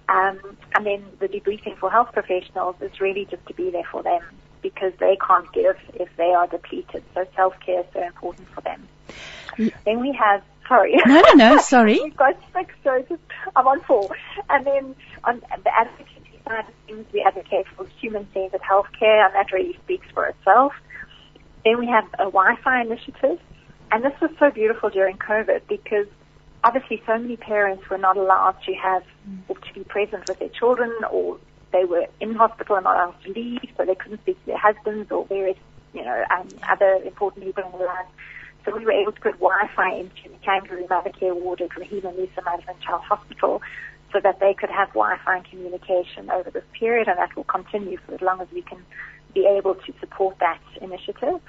Um, 0.09 0.57
and 0.75 0.85
then 0.85 1.05
the 1.19 1.27
debriefing 1.27 1.77
for 1.77 1.89
health 1.89 2.09
professionals 2.13 2.75
is 2.81 2.99
really 2.99 3.25
just 3.25 3.45
to 3.47 3.53
be 3.53 3.71
there 3.71 3.87
for 3.91 4.03
them 4.03 4.21
because 4.61 4.93
they 4.99 5.17
can't 5.25 5.51
give 5.53 5.77
if 5.95 6.09
they 6.17 6.31
are 6.31 6.47
depleted. 6.47 7.03
So 7.13 7.25
self-care 7.35 7.81
is 7.81 7.85
so 7.93 8.03
important 8.03 8.47
for 8.49 8.61
them. 8.61 8.87
Yeah. 9.57 9.69
Then 9.85 9.99
we 9.99 10.13
have, 10.13 10.43
sorry. 10.67 10.95
No, 11.05 11.21
no, 11.21 11.33
no, 11.33 11.57
sorry. 11.61 11.99
We've 12.03 12.15
got 12.15 12.35
six, 12.53 12.73
so 12.83 13.03
just, 13.07 13.21
I'm 13.55 13.67
on 13.67 13.81
four. 13.81 14.09
And 14.49 14.65
then 14.65 14.95
on 15.23 15.41
the 15.63 15.71
advocacy 15.77 16.39
side 16.45 16.65
of 16.67 16.73
things, 16.87 17.05
we 17.13 17.21
advocate 17.21 17.65
for 17.75 17.85
human-centered 17.99 18.61
healthcare, 18.61 19.25
and 19.25 19.35
that 19.35 19.51
really 19.51 19.77
speaks 19.83 20.07
for 20.13 20.25
itself. 20.27 20.73
Then 21.65 21.79
we 21.79 21.87
have 21.87 22.05
a 22.13 22.29
Wi-Fi 22.31 22.81
initiative, 22.81 23.39
and 23.91 24.03
this 24.03 24.13
was 24.21 24.31
so 24.39 24.49
beautiful 24.49 24.89
during 24.89 25.17
COVID 25.17 25.61
because 25.67 26.07
obviously 26.63 27.01
so 27.05 27.17
many 27.17 27.37
parents 27.37 27.89
were 27.89 27.97
not 27.97 28.17
allowed 28.17 28.55
to 28.65 28.73
have 28.73 29.03
or 29.47 29.57
to 29.57 29.73
be 29.73 29.83
present 29.83 30.27
with 30.27 30.39
their 30.39 30.49
children 30.49 30.91
or 31.11 31.39
they 31.71 31.85
were 31.85 32.05
in 32.19 32.35
hospital 32.35 32.75
and 32.75 32.83
not 32.83 32.95
allowed 32.95 33.23
to 33.23 33.31
leave, 33.31 33.61
so 33.77 33.85
they 33.85 33.95
couldn't 33.95 34.21
speak 34.21 34.39
to 34.41 34.45
their 34.47 34.57
husbands 34.57 35.11
or 35.11 35.25
various, 35.25 35.57
you 35.93 36.03
know, 36.03 36.23
um, 36.31 36.47
other 36.67 37.01
important 37.05 37.45
people 37.45 37.63
in 37.63 37.77
their 37.77 37.87
lives. 37.87 38.09
So 38.65 38.75
we 38.75 38.85
were 38.85 38.91
able 38.91 39.11
to 39.11 39.21
put 39.21 39.33
Wi-Fi 39.39 39.95
into 39.95 40.29
the 40.29 40.37
Kangaroo 40.43 40.85
Mother 40.89 41.11
Care 41.11 41.33
Ward 41.33 41.61
at 41.61 41.69
Rahima 41.69 42.03
Mother 42.03 42.63
and 42.67 42.81
Child 42.81 43.01
Hospital 43.03 43.61
so 44.11 44.19
that 44.21 44.39
they 44.39 44.53
could 44.53 44.69
have 44.69 44.89
Wi-Fi 44.89 45.37
and 45.37 45.45
communication 45.45 46.29
over 46.29 46.49
this 46.49 46.63
period, 46.73 47.07
and 47.07 47.17
that 47.17 47.35
will 47.35 47.43
continue 47.43 47.97
for 48.05 48.15
as 48.15 48.21
long 48.21 48.41
as 48.41 48.47
we 48.51 48.61
can 48.61 48.83
be 49.33 49.45
able 49.45 49.75
to 49.75 49.93
support 49.99 50.37
that 50.39 50.59
initiative. 50.81 51.39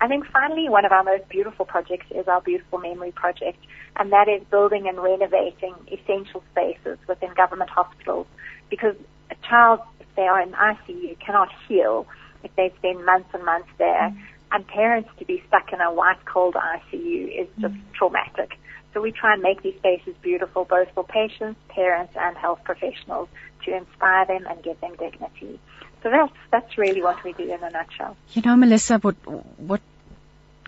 And 0.00 0.10
then 0.10 0.22
finally, 0.32 0.68
one 0.68 0.84
of 0.84 0.92
our 0.92 1.04
most 1.04 1.28
beautiful 1.28 1.64
projects 1.64 2.06
is 2.10 2.26
our 2.26 2.40
Beautiful 2.40 2.78
Memory 2.80 3.12
Project, 3.12 3.58
and 3.96 4.12
that 4.12 4.28
is 4.28 4.42
building 4.50 4.88
and 4.88 4.98
renovating 4.98 5.74
essential 5.90 6.42
spaces 6.50 6.98
within 7.06 7.32
government 7.34 7.70
hospitals 7.70 8.26
because 8.68 8.96
a 9.32 9.48
child, 9.48 9.80
if 10.00 10.06
they 10.14 10.22
are 10.22 10.40
in 10.40 10.52
ICU, 10.52 11.18
cannot 11.18 11.48
heal 11.68 12.06
if 12.44 12.54
they 12.56 12.72
spend 12.78 13.04
months 13.04 13.28
and 13.32 13.44
months 13.44 13.68
there. 13.78 14.10
Mm. 14.10 14.22
And 14.52 14.66
parents 14.66 15.08
to 15.18 15.24
be 15.24 15.42
stuck 15.48 15.72
in 15.72 15.80
a 15.80 15.92
white 15.92 16.24
cold 16.26 16.54
ICU 16.54 17.40
is 17.42 17.48
just 17.60 17.74
mm. 17.74 17.92
traumatic. 17.94 18.58
So 18.92 19.00
we 19.00 19.10
try 19.10 19.32
and 19.32 19.42
make 19.42 19.62
these 19.62 19.76
spaces 19.76 20.14
beautiful 20.20 20.64
both 20.66 20.88
for 20.94 21.04
patients, 21.04 21.58
parents, 21.68 22.12
and 22.14 22.36
health 22.36 22.60
professionals 22.62 23.28
to 23.64 23.74
inspire 23.74 24.26
them 24.26 24.46
and 24.46 24.62
give 24.62 24.78
them 24.80 24.94
dignity. 24.98 25.58
So 26.02 26.10
that's 26.10 26.32
that's 26.50 26.76
really 26.76 27.02
what 27.02 27.22
we 27.24 27.32
do 27.32 27.44
in 27.44 27.62
a 27.62 27.70
nutshell. 27.70 28.16
You 28.32 28.42
know, 28.42 28.56
Melissa, 28.56 28.98
what 28.98 29.16
what 29.56 29.80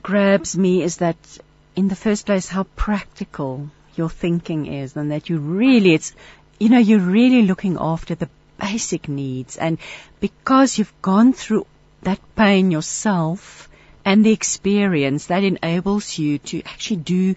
grabs 0.02 0.56
me 0.56 0.82
is 0.82 0.98
that 0.98 1.16
in 1.76 1.88
the 1.88 1.96
first 1.96 2.24
place 2.24 2.48
how 2.48 2.62
practical 2.76 3.68
your 3.96 4.08
thinking 4.08 4.66
is 4.66 4.96
and 4.96 5.10
that 5.10 5.28
you 5.28 5.38
really 5.38 5.94
it's 5.94 6.14
you 6.58 6.68
know 6.68 6.78
you're 6.78 7.00
really 7.00 7.42
looking 7.42 7.76
after 7.78 8.14
the 8.14 8.28
basic 8.58 9.08
needs 9.08 9.56
and 9.56 9.78
because 10.20 10.78
you've 10.78 10.94
gone 11.02 11.32
through 11.32 11.66
that 12.02 12.20
pain 12.36 12.70
yourself 12.70 13.68
and 14.04 14.24
the 14.24 14.32
experience 14.32 15.26
that 15.26 15.42
enables 15.42 16.18
you 16.18 16.38
to 16.38 16.62
actually 16.62 16.96
do 16.96 17.34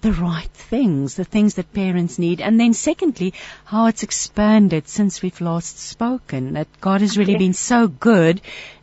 the 0.00 0.12
right 0.12 0.50
things, 0.52 1.14
the 1.14 1.24
things 1.24 1.54
that 1.54 1.72
parents 1.72 2.18
need. 2.18 2.40
And 2.40 2.58
then 2.58 2.72
secondly, 2.74 3.34
how 3.64 3.86
it's 3.86 4.02
expanded 4.02 4.88
since 4.88 5.22
we've 5.22 5.40
last 5.40 5.78
spoken, 5.78 6.54
that 6.54 6.68
God 6.80 7.00
has 7.02 7.18
really 7.18 7.36
been 7.36 7.52
so 7.52 7.86
good. 7.86 8.40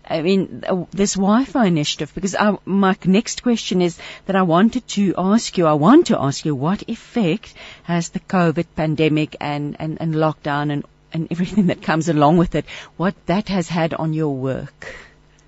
I 0.09 0.21
mean, 0.21 0.63
uh, 0.67 0.85
this 0.91 1.15
Wi-Fi 1.15 1.65
initiative, 1.65 2.13
because 2.13 2.35
I, 2.35 2.57
my 2.65 2.95
next 3.05 3.43
question 3.43 3.81
is 3.81 3.97
that 4.25 4.35
I 4.35 4.43
wanted 4.43 4.87
to 4.89 5.15
ask 5.17 5.57
you, 5.57 5.65
I 5.65 5.73
want 5.73 6.07
to 6.07 6.21
ask 6.21 6.45
you, 6.45 6.55
what 6.55 6.83
effect 6.87 7.53
has 7.83 8.09
the 8.09 8.19
COVID 8.19 8.67
pandemic 8.75 9.35
and, 9.41 9.75
and, 9.79 9.97
and 9.99 10.13
lockdown 10.13 10.71
and, 10.71 10.85
and 11.13 11.27
everything 11.31 11.67
that 11.67 11.81
comes 11.81 12.09
along 12.09 12.37
with 12.37 12.55
it, 12.55 12.65
what 12.97 13.15
that 13.25 13.49
has 13.49 13.67
had 13.67 13.93
on 13.93 14.13
your 14.13 14.35
work? 14.35 14.95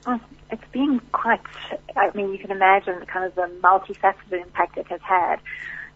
Oh, 0.05 0.19
it's 0.51 0.71
been 0.71 0.99
quite, 1.11 1.41
I 1.95 2.09
mean, 2.15 2.31
you 2.31 2.39
can 2.39 2.51
imagine 2.51 3.05
kind 3.05 3.25
of 3.25 3.35
the 3.35 3.49
multifaceted 3.61 4.41
impact 4.41 4.77
it 4.77 4.87
has 4.87 5.01
had. 5.01 5.37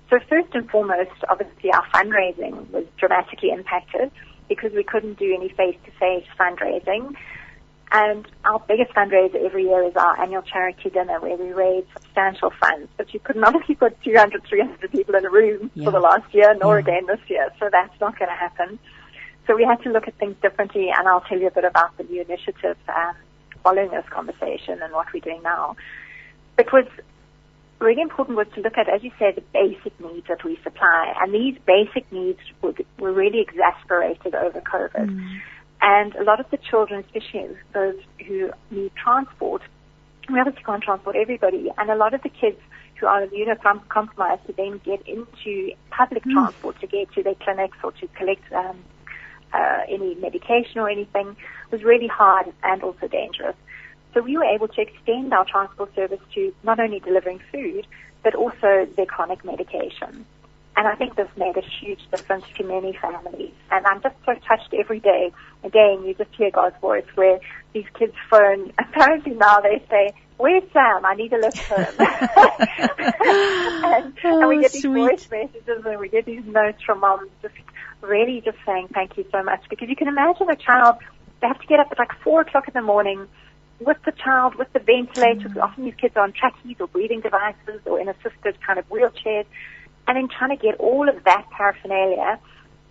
So 0.10 0.20
first 0.30 0.54
and 0.54 0.70
foremost, 0.70 1.12
obviously 1.30 1.72
our 1.72 1.86
fundraising 1.88 2.70
was 2.72 2.86
dramatically 2.98 3.50
impacted 3.50 4.12
because 4.48 4.72
we 4.74 4.84
couldn't 4.84 5.18
do 5.18 5.34
any 5.34 5.50
face-to-face 5.50 6.28
fundraising. 6.40 7.16
And 7.92 8.28
our 8.44 8.60
biggest 8.60 8.92
fundraiser 8.94 9.44
every 9.46 9.64
year 9.64 9.84
is 9.84 9.96
our 9.96 10.20
annual 10.20 10.42
charity 10.42 10.90
dinner 10.90 11.20
where 11.20 11.38
we 11.38 11.54
raise 11.54 11.86
substantial 11.94 12.52
funds. 12.60 12.90
But 12.98 13.14
you 13.14 13.20
couldn't 13.20 13.44
obviously 13.44 13.76
put 13.76 14.02
200, 14.04 14.44
300 14.48 14.92
people 14.92 15.16
in 15.16 15.26
a 15.26 15.30
room 15.30 15.72
yeah. 15.76 15.86
for 15.86 15.92
the 15.92 16.00
last 16.00 16.34
year, 16.34 16.56
nor 16.60 16.80
yeah. 16.80 16.82
again 16.82 17.06
this 17.08 17.20
year. 17.28 17.50
So 17.60 17.70
that's 17.72 17.94
not 18.02 18.18
going 18.18 18.30
to 18.30 18.36
happen. 18.36 18.80
So 19.48 19.56
we 19.56 19.64
had 19.64 19.82
to 19.84 19.90
look 19.90 20.08
at 20.08 20.18
things 20.18 20.36
differently, 20.42 20.90
and 20.96 21.08
I'll 21.08 21.22
tell 21.22 21.40
you 21.40 21.48
a 21.48 21.52
bit 21.52 21.66
about 21.66 21.96
the 21.98 22.04
new 22.04 22.22
initiative 22.22 22.78
um, 22.88 23.16
following 23.64 23.92
this 23.92 24.06
conversation 24.10 24.82
and 24.82 24.94
what 24.94 25.08
we're 25.14 25.20
doing 25.20 25.42
now. 25.44 25.76
It 26.58 26.72
was 26.72 26.86
really 27.80 28.02
important 28.02 28.38
was 28.38 28.48
to 28.56 28.62
look 28.62 28.78
at, 28.78 28.88
as 28.88 29.04
you 29.04 29.12
say, 29.20 29.32
the 29.32 29.44
basic 29.54 30.00
needs 30.00 30.28
that 30.28 30.44
we 30.44 30.58
supply. 30.64 31.14
And 31.20 31.34
these 31.34 31.58
basic 31.66 32.10
needs 32.12 32.40
were, 32.62 32.74
were 32.98 33.12
really 33.12 33.42
exasperated 33.42 34.34
over 34.34 34.62
COVID. 34.62 35.10
Mm. 35.10 35.42
And 35.82 36.16
a 36.16 36.24
lot 36.24 36.40
of 36.40 36.50
the 36.50 36.58
children, 36.58 37.04
especially 37.04 37.58
those 37.74 38.00
who 38.26 38.52
need 38.72 38.92
transport, 38.96 39.62
we 40.32 40.40
obviously 40.40 40.64
can't 40.64 40.82
transport 40.82 41.18
everybody. 41.18 41.70
And 41.78 41.90
a 41.90 41.96
lot 41.96 42.14
of 42.14 42.22
the 42.24 42.30
kids 42.30 42.58
who 42.96 43.08
are 43.08 43.26
immunocompromised 43.28 44.46
to 44.48 44.54
then 44.54 44.80
get 44.86 45.06
into 45.06 45.74
public 45.90 46.24
mm. 46.24 46.32
transport 46.32 46.80
to 46.80 46.88
get 46.88 47.12
to 47.14 47.24
their 47.24 47.36
clinics 47.36 47.78
or 47.84 47.92
to 47.92 48.08
collect 48.16 48.50
um, 48.54 48.78
uh, 49.54 49.82
any 49.88 50.16
medication 50.16 50.80
or 50.80 50.90
anything 50.90 51.36
was 51.72 51.84
really 51.84 52.08
hard 52.08 52.52
and 52.64 52.84
also 52.84 53.08
dangerous. 53.08 53.56
So 54.14 54.22
we 54.22 54.38
were 54.38 54.46
able 54.46 54.68
to 54.68 54.82
extend 54.82 55.34
our 55.34 55.46
transport 55.46 55.94
service 55.96 56.20
to 56.36 56.54
not 56.64 56.80
only 56.80 57.00
delivering 57.00 57.40
food, 57.52 57.88
but 58.24 58.36
also 58.36 58.88
their 58.96 59.06
chronic 59.06 59.44
medication. 59.44 60.26
And 60.76 60.88
I 60.88 60.96
think 60.96 61.16
this 61.16 61.28
made 61.38 61.56
a 61.56 61.62
huge 61.62 62.00
difference 62.10 62.46
to 62.58 62.64
many 62.64 62.98
families. 63.00 63.54
And 63.72 63.86
I'm 63.86 64.02
just 64.02 64.16
so 64.26 64.34
touched 64.48 64.74
every 64.74 65.00
day. 65.00 65.32
Again, 65.64 66.04
you 66.04 66.16
just 66.16 66.34
hear 66.36 66.50
God's 66.50 66.76
voice 66.82 67.06
where 67.16 67.40
these 67.74 67.86
kids 67.98 68.14
phone. 68.30 68.74
Apparently 68.80 69.34
now 69.34 69.60
they 69.60 69.84
say, 69.90 70.14
where's 70.44 70.64
Sam? 70.74 71.06
I 71.06 71.14
need 71.16 71.32
a 71.32 71.38
lift 71.38 71.58
home. 71.58 71.86
and, 73.24 74.14
oh, 74.26 74.42
and 74.42 74.50
we 74.50 74.60
get 74.62 74.74
these 74.74 74.82
sweet. 74.82 75.10
voice 75.10 75.30
messages 75.32 75.86
and 75.86 76.00
we 76.02 76.10
get 76.10 76.26
these 76.26 76.44
notes 76.46 76.84
from 76.86 77.00
moms 77.00 77.30
just 77.42 77.56
really 78.02 78.42
just 78.44 78.58
saying 78.66 78.90
thank 78.94 79.16
you 79.16 79.24
so 79.32 79.42
much 79.42 79.62
because 79.70 79.88
you 79.88 79.96
can 79.96 80.10
imagine 80.10 80.50
a 80.50 80.58
child, 80.58 80.98
they 81.40 81.48
have 81.48 81.62
to 81.62 81.68
get 81.68 81.80
up 81.80 81.88
at 81.92 81.98
like 81.98 82.12
four 82.26 82.42
o'clock 82.42 82.68
in 82.68 82.74
the 82.74 82.82
morning 82.82 83.26
with 83.80 83.96
the 84.06 84.12
child, 84.12 84.56
with 84.56 84.68
the 84.74 84.80
ventilator. 84.80 85.48
Mm. 85.48 85.64
Often 85.64 85.86
these 85.86 85.96
kids 85.96 86.18
are 86.18 86.24
on 86.24 86.34
trackies 86.34 86.76
or 86.82 86.88
breathing 86.88 87.22
devices 87.22 87.80
or 87.86 88.02
in 88.02 88.10
assisted 88.10 88.60
kind 88.68 88.78
of 88.78 88.90
wheelchairs. 88.90 89.46
And 90.10 90.18
then 90.18 90.28
trying 90.28 90.58
to 90.58 90.62
get 90.62 90.76
all 90.76 91.08
of 91.08 91.24
that 91.24 91.50
paraphernalia 91.52 92.38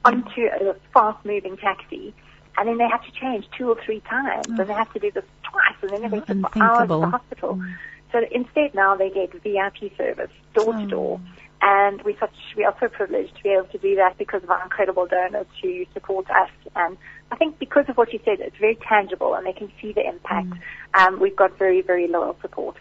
onto 0.06 0.46
a 0.46 0.74
fast 0.94 1.22
moving 1.26 1.58
taxi. 1.58 2.14
And 2.56 2.68
then 2.68 2.78
they 2.78 2.88
have 2.88 3.04
to 3.04 3.12
change 3.12 3.46
two 3.56 3.68
or 3.68 3.76
three 3.84 4.00
times. 4.00 4.46
Mm. 4.46 4.60
And 4.60 4.68
they 4.68 4.74
have 4.74 4.92
to 4.92 4.98
do 4.98 5.10
this 5.10 5.24
twice. 5.42 5.76
And 5.82 5.90
then 5.90 6.10
they 6.10 6.16
have 6.16 6.26
to 6.26 6.34
for 6.34 6.62
hours 6.62 6.82
in 6.82 7.00
the 7.00 7.08
hospital. 7.08 7.56
Mm. 7.56 7.74
So 8.12 8.20
instead 8.30 8.74
now 8.74 8.94
they 8.94 9.10
get 9.10 9.32
VIP 9.42 9.96
service, 9.96 10.30
door 10.54 10.74
to 10.74 10.86
door. 10.86 11.18
Mm. 11.18 11.26
And 11.64 12.02
we 12.02 12.16
such 12.18 12.34
we 12.56 12.64
are 12.64 12.74
so 12.80 12.88
privileged 12.88 13.36
to 13.36 13.42
be 13.42 13.50
able 13.50 13.68
to 13.68 13.78
do 13.78 13.94
that 13.96 14.18
because 14.18 14.42
of 14.42 14.50
our 14.50 14.62
incredible 14.64 15.06
donors 15.06 15.46
who 15.62 15.86
support 15.94 16.28
us. 16.28 16.50
And 16.74 16.98
I 17.30 17.36
think 17.36 17.58
because 17.58 17.88
of 17.88 17.96
what 17.96 18.12
you 18.12 18.18
said, 18.24 18.40
it's 18.40 18.56
very 18.56 18.76
tangible 18.76 19.34
and 19.34 19.46
they 19.46 19.52
can 19.52 19.70
see 19.80 19.92
the 19.92 20.06
impact. 20.06 20.48
Mm. 20.48 20.60
Um, 20.94 21.20
we've 21.20 21.36
got 21.36 21.58
very 21.58 21.80
very 21.80 22.08
loyal 22.08 22.36
support. 22.42 22.76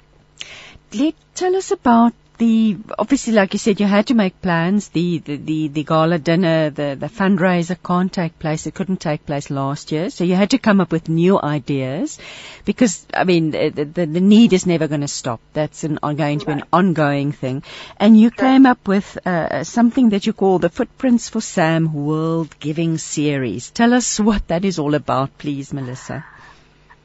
Let 0.93 1.15
tell 1.35 1.56
us 1.56 1.72
about 1.72 2.14
the 2.41 2.77
obviously, 2.97 3.34
like 3.34 3.53
you 3.53 3.59
said, 3.59 3.80
you 3.80 3.85
had 3.85 4.07
to 4.07 4.15
make 4.15 4.41
plans. 4.41 4.88
The 4.89 5.19
the 5.19 5.35
the, 5.49 5.68
the 5.68 5.84
gala 5.84 6.18
dinner, 6.18 6.72
the 6.72 6.97
the 6.99 7.09
fundraiser 7.18 7.77
can't 7.89 8.11
take 8.11 8.39
place. 8.39 8.65
It 8.65 8.73
couldn't 8.73 8.99
take 8.99 9.27
place 9.27 9.51
last 9.51 9.91
year, 9.91 10.09
so 10.09 10.23
you 10.23 10.35
had 10.35 10.49
to 10.55 10.57
come 10.57 10.81
up 10.81 10.91
with 10.91 11.07
new 11.07 11.39
ideas, 11.39 12.18
because 12.65 13.05
I 13.13 13.26
mean 13.26 13.51
the 13.51 13.69
the, 13.69 14.05
the 14.07 14.26
need 14.31 14.53
is 14.53 14.65
never 14.65 14.88
going 14.88 15.05
to 15.09 15.13
stop. 15.19 15.39
That's 15.53 15.84
an 15.84 15.99
going 16.01 16.39
to 16.39 16.45
be 16.47 16.53
an 16.53 16.63
ongoing 16.73 17.31
thing, 17.31 17.61
and 17.97 18.19
you 18.19 18.31
came 18.31 18.65
up 18.65 18.88
with 18.88 19.15
uh, 19.23 19.63
something 19.63 20.09
that 20.09 20.26
you 20.26 20.34
call 20.34 20.57
the 20.57 20.69
Footprints 20.81 21.30
for 21.30 21.41
Sam 21.41 21.93
World 21.93 22.59
Giving 22.59 22.97
Series. 22.97 23.69
Tell 23.69 23.93
us 23.93 24.19
what 24.19 24.47
that 24.47 24.65
is 24.65 24.80
all 24.80 24.95
about, 24.95 25.38
please, 25.38 25.73
Melissa. 25.73 26.23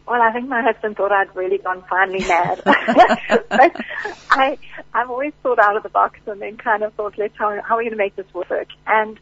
Well, 0.07 0.23
I 0.23 0.33
think 0.33 0.49
my 0.49 0.62
husband 0.62 0.97
thought 0.97 1.11
I'd 1.11 1.35
really 1.35 1.59
gone 1.59 1.83
finally 1.91 2.20
mad. 2.20 2.62
but 2.65 3.77
I, 4.31 4.57
I've 4.95 5.11
always 5.11 5.33
thought 5.43 5.59
out 5.59 5.77
of 5.77 5.83
the 5.83 5.89
box 5.89 6.20
and 6.27 6.41
then 6.41 6.57
kind 6.57 6.85
of 6.85 6.95
thought, 6.95 7.19
let's 7.19 7.37
how, 7.37 7.61
how 7.65 7.74
are 7.74 7.78
we 7.78 7.85
going 7.85 7.91
to 7.91 7.97
make 7.97 8.15
this 8.15 8.33
work? 8.33 8.69
And 8.87 9.19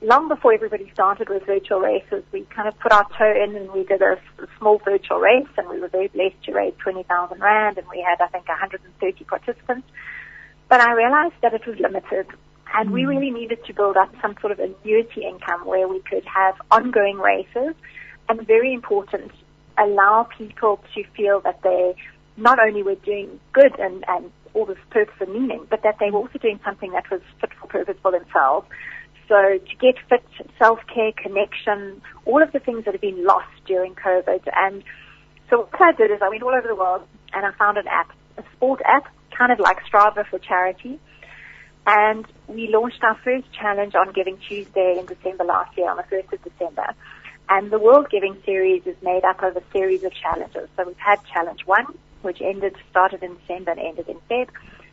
long 0.00 0.28
before 0.28 0.54
everybody 0.54 0.88
started 0.94 1.28
with 1.28 1.44
virtual 1.46 1.80
races, 1.80 2.22
we 2.32 2.42
kind 2.54 2.68
of 2.68 2.78
put 2.78 2.92
our 2.92 3.06
toe 3.18 3.34
in 3.44 3.56
and 3.56 3.72
we 3.72 3.82
did 3.84 4.02
a, 4.02 4.12
a 4.38 4.46
small 4.58 4.78
virtual 4.78 5.18
race 5.18 5.48
and 5.56 5.68
we 5.68 5.80
were 5.80 5.88
very 5.88 6.08
blessed 6.08 6.42
to 6.44 6.52
raise 6.52 6.74
20,000 6.78 7.40
Rand 7.40 7.78
and 7.78 7.86
we 7.88 8.00
had, 8.00 8.24
I 8.24 8.28
think, 8.28 8.48
130 8.48 9.24
participants. 9.24 9.88
But 10.68 10.80
I 10.80 10.92
realized 10.92 11.34
that 11.42 11.54
it 11.54 11.66
was 11.66 11.76
limited 11.80 12.26
and 12.72 12.92
we 12.92 13.02
mm. 13.02 13.08
really 13.08 13.30
needed 13.30 13.64
to 13.64 13.74
build 13.74 13.96
up 13.96 14.14
some 14.22 14.36
sort 14.40 14.52
of 14.52 14.60
annuity 14.60 15.24
income 15.24 15.66
where 15.66 15.88
we 15.88 16.00
could 16.08 16.24
have 16.24 16.54
ongoing 16.70 17.18
races 17.18 17.74
and 18.28 18.46
very 18.46 18.72
important, 18.72 19.32
allow 19.80 20.28
people 20.36 20.80
to 20.94 21.04
feel 21.16 21.40
that 21.40 21.62
they 21.62 21.94
not 22.36 22.58
only 22.58 22.82
were 22.82 22.94
doing 22.96 23.40
good 23.52 23.78
and, 23.78 24.04
and 24.08 24.30
all 24.54 24.66
this 24.66 24.78
purpose 24.90 25.14
and 25.20 25.32
meaning, 25.32 25.66
but 25.68 25.82
that 25.82 25.96
they 26.00 26.10
were 26.10 26.18
also 26.18 26.38
doing 26.38 26.60
something 26.64 26.92
that 26.92 27.10
was 27.10 27.20
fit 27.40 27.50
for 27.60 27.66
purpose 27.66 27.96
for 28.02 28.10
themselves. 28.10 28.66
So 29.28 29.58
to 29.58 29.76
get 29.80 29.94
fit, 30.08 30.24
self-care, 30.58 31.12
connection, 31.12 32.02
all 32.24 32.42
of 32.42 32.52
the 32.52 32.58
things 32.58 32.84
that 32.84 32.94
have 32.94 33.00
been 33.00 33.24
lost 33.24 33.48
during 33.64 33.94
COVID. 33.94 34.48
And 34.56 34.82
so 35.48 35.68
what 35.70 35.80
I 35.80 35.92
did 35.92 36.10
is 36.10 36.18
I 36.20 36.28
went 36.28 36.42
all 36.42 36.54
over 36.54 36.66
the 36.66 36.74
world 36.74 37.02
and 37.32 37.46
I 37.46 37.52
found 37.52 37.78
an 37.78 37.86
app, 37.86 38.10
a 38.38 38.42
sport 38.56 38.80
app, 38.84 39.06
kind 39.36 39.52
of 39.52 39.60
like 39.60 39.78
Strava 39.84 40.26
for 40.28 40.38
charity. 40.40 40.98
And 41.86 42.26
we 42.48 42.68
launched 42.68 43.02
our 43.02 43.16
first 43.22 43.46
challenge 43.52 43.94
on 43.94 44.12
Giving 44.12 44.36
Tuesday 44.38 44.96
in 44.98 45.06
December 45.06 45.44
last 45.44 45.76
year, 45.78 45.88
on 45.88 45.96
the 45.96 46.02
1st 46.04 46.32
of 46.32 46.44
December. 46.44 46.94
And 47.52 47.72
the 47.72 47.80
World 47.80 48.08
Giving 48.10 48.40
Series 48.44 48.86
is 48.86 48.94
made 49.02 49.24
up 49.24 49.42
of 49.42 49.56
a 49.56 49.62
series 49.72 50.04
of 50.04 50.12
challenges. 50.14 50.68
So 50.76 50.84
we've 50.86 50.96
had 50.96 51.18
challenge 51.24 51.66
one, 51.66 51.84
which 52.22 52.40
ended, 52.40 52.76
started 52.90 53.24
in 53.24 53.36
December 53.38 53.72
and 53.72 53.80
ended 53.80 54.08
in 54.08 54.18
Feb. 54.30 54.48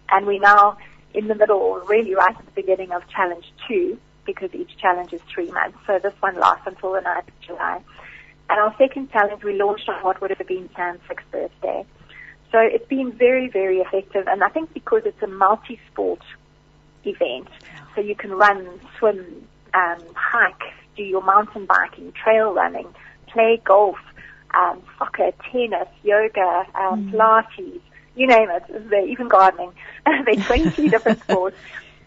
And 0.09 0.25
we're 0.25 0.39
now 0.39 0.77
in 1.13 1.27
the 1.27 1.35
middle, 1.35 1.57
or 1.57 1.83
really 1.85 2.15
right 2.15 2.35
at 2.35 2.43
the 2.43 2.51
beginning 2.51 2.91
of 2.91 3.07
challenge 3.09 3.45
two, 3.67 3.99
because 4.25 4.49
each 4.55 4.75
challenge 4.77 5.13
is 5.13 5.21
three 5.31 5.51
months. 5.51 5.77
So 5.85 5.99
this 6.01 6.15
one 6.19 6.39
lasts 6.39 6.65
until 6.65 6.93
the 6.93 7.01
9th 7.01 7.27
of 7.27 7.39
July. 7.41 7.79
And 8.49 8.59
our 8.59 8.75
second 8.79 9.11
challenge 9.11 9.43
we 9.43 9.53
launched 9.53 9.87
on 9.87 10.03
what 10.03 10.19
would 10.19 10.31
have 10.31 10.47
been 10.47 10.67
Sam's 10.75 11.01
sixth 11.07 11.29
birthday. 11.31 11.85
So 12.51 12.57
it's 12.57 12.87
been 12.87 13.11
very, 13.11 13.49
very 13.49 13.81
effective. 13.81 14.25
And 14.27 14.43
I 14.43 14.49
think 14.49 14.73
because 14.73 15.03
it's 15.05 15.21
a 15.21 15.27
multi-sport 15.27 16.23
event, 17.03 17.49
so 17.93 18.01
you 18.01 18.15
can 18.15 18.31
run, 18.31 18.79
swim, 18.97 19.47
um, 19.75 19.99
hike, 20.15 20.73
do 20.97 21.03
your 21.03 21.23
mountain 21.23 21.65
biking, 21.65 22.11
trail 22.11 22.53
running, 22.53 22.87
play 23.27 23.61
golf, 23.63 23.97
um, 24.53 24.81
soccer, 24.97 25.31
tennis, 25.51 25.87
yoga, 26.03 26.65
um, 26.75 27.09
mm. 27.09 27.11
Pilates, 27.11 27.79
you 28.15 28.27
name 28.27 28.49
it, 28.49 29.09
even 29.09 29.27
gardening. 29.27 29.71
There's 30.25 30.45
20 30.45 30.89
different 30.89 31.21
sports. 31.21 31.55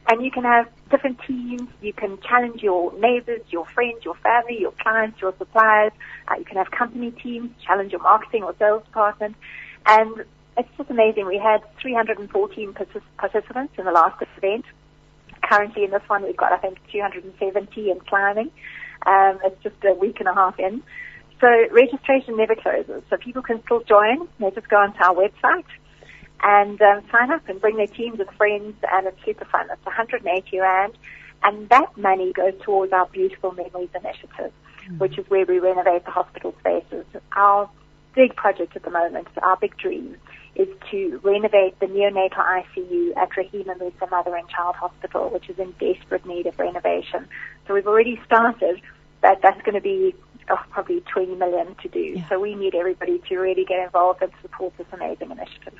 And 0.09 0.25
you 0.25 0.31
can 0.31 0.43
have 0.43 0.69
different 0.91 1.21
teams. 1.27 1.69
You 1.81 1.93
can 1.93 2.19
challenge 2.23 2.63
your 2.63 2.93
neighbors, 2.99 3.43
your 3.51 3.65
friends, 3.67 4.05
your 4.05 4.17
family, 4.17 4.59
your 4.59 4.73
clients, 4.73 5.21
your 5.21 5.33
suppliers. 5.39 5.93
Uh, 6.27 6.35
you 6.39 6.45
can 6.45 6.57
have 6.57 6.71
company 6.73 7.13
teams, 7.13 7.51
challenge 7.65 7.93
your 7.93 8.03
marketing 8.03 8.43
or 8.43 8.55
sales 8.59 8.83
department. 8.85 9.37
And 9.87 10.25
it's 10.57 10.69
just 10.77 10.91
amazing. 10.91 11.27
We 11.27 11.39
had 11.39 11.63
314 11.81 12.75
participants 13.19 13.75
in 13.79 13.85
the 13.85 13.93
last 13.93 14.23
event. 14.37 14.65
Currently 15.43 15.85
in 15.85 15.91
this 15.91 16.03
one, 16.09 16.25
we've 16.25 16.37
got, 16.37 16.53
I 16.53 16.59
think, 16.59 16.79
270 16.91 17.91
and 17.91 18.07
climbing. 18.07 18.51
Um, 19.07 19.39
it's 19.45 19.63
just 19.63 19.77
a 19.85 19.95
week 19.95 20.21
and 20.21 20.29
a 20.29 20.35
half 20.35 20.59
in. 20.59 20.83
So 21.41 21.49
registration 21.71 22.37
never 22.37 22.55
closes. 22.55 23.03
So 23.09 23.17
people 23.17 23.43
can 23.43 23.63
still 23.65 23.81
join. 23.81 24.29
They 24.39 24.51
just 24.51 24.69
go 24.69 24.77
onto 24.77 25.03
our 25.03 25.15
website 25.15 25.65
and 26.43 26.81
um, 26.81 27.03
sign 27.11 27.31
up 27.31 27.49
and 27.49 27.61
bring 27.61 27.77
their 27.77 27.87
teams 27.87 28.19
and 28.21 28.31
friends, 28.37 28.75
and 28.91 29.07
it's 29.07 29.19
super 29.25 29.45
fun. 29.45 29.67
It's 29.71 29.85
180 29.85 30.59
rand, 30.59 30.95
and 31.43 31.69
that 31.69 31.97
money 31.97 32.33
goes 32.33 32.55
towards 32.63 32.93
our 32.93 33.07
Beautiful 33.07 33.53
Memories 33.53 33.91
initiative, 33.95 34.53
mm-hmm. 34.83 34.99
which 34.99 35.19
is 35.19 35.29
where 35.29 35.45
we 35.45 35.59
renovate 35.59 36.05
the 36.05 36.11
hospital 36.11 36.55
spaces. 36.61 37.05
Our 37.37 37.69
big 38.15 38.35
project 38.37 38.75
at 38.77 38.83
the 38.83 38.91
moment, 38.91 39.29
our 39.43 39.57
big 39.57 39.77
dream, 39.77 40.17
is 40.55 40.69
to 40.91 41.21
renovate 41.23 41.79
the 41.79 41.87
neonatal 41.87 42.45
ICU 42.45 43.17
at 43.17 43.31
Rahima 43.31 43.79
Moosa 43.79 44.11
Mother 44.11 44.35
and 44.35 44.49
Child 44.49 44.77
Hospital, 44.77 45.31
which 45.31 45.49
is 45.49 45.59
in 45.59 45.73
desperate 45.79 46.27
need 46.27 46.47
of 46.47 46.59
renovation. 46.59 47.29
So 47.71 47.75
we've 47.75 47.87
already 47.87 48.21
started, 48.27 48.81
but 49.21 49.39
that's 49.43 49.63
going 49.63 49.77
to 49.77 49.81
be 49.81 50.13
oh, 50.51 50.59
probably 50.71 51.03
20 51.03 51.37
million 51.37 51.77
to 51.83 51.89
do. 51.89 52.01
Yeah. 52.01 52.29
So 52.29 52.41
we 52.41 52.57
need 52.57 52.75
everybody 52.75 53.21
to 53.29 53.39
really 53.39 53.65
get 53.65 53.79
involved 53.79 54.23
and 54.23 54.33
support 54.43 54.77
this 54.77 54.89
amazing 54.93 55.31
initiative. 55.31 55.79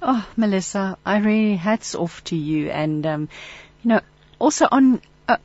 Oh, 0.00 0.24
Melissa, 0.36 0.96
I 1.04 1.18
really 1.18 1.56
hats 1.56 1.96
off 1.96 2.22
to 2.26 2.36
you, 2.36 2.70
and 2.70 3.04
um, 3.04 3.28
you 3.82 3.88
know, 3.88 4.00
also 4.38 4.68
on 4.70 5.02
uh, 5.26 5.38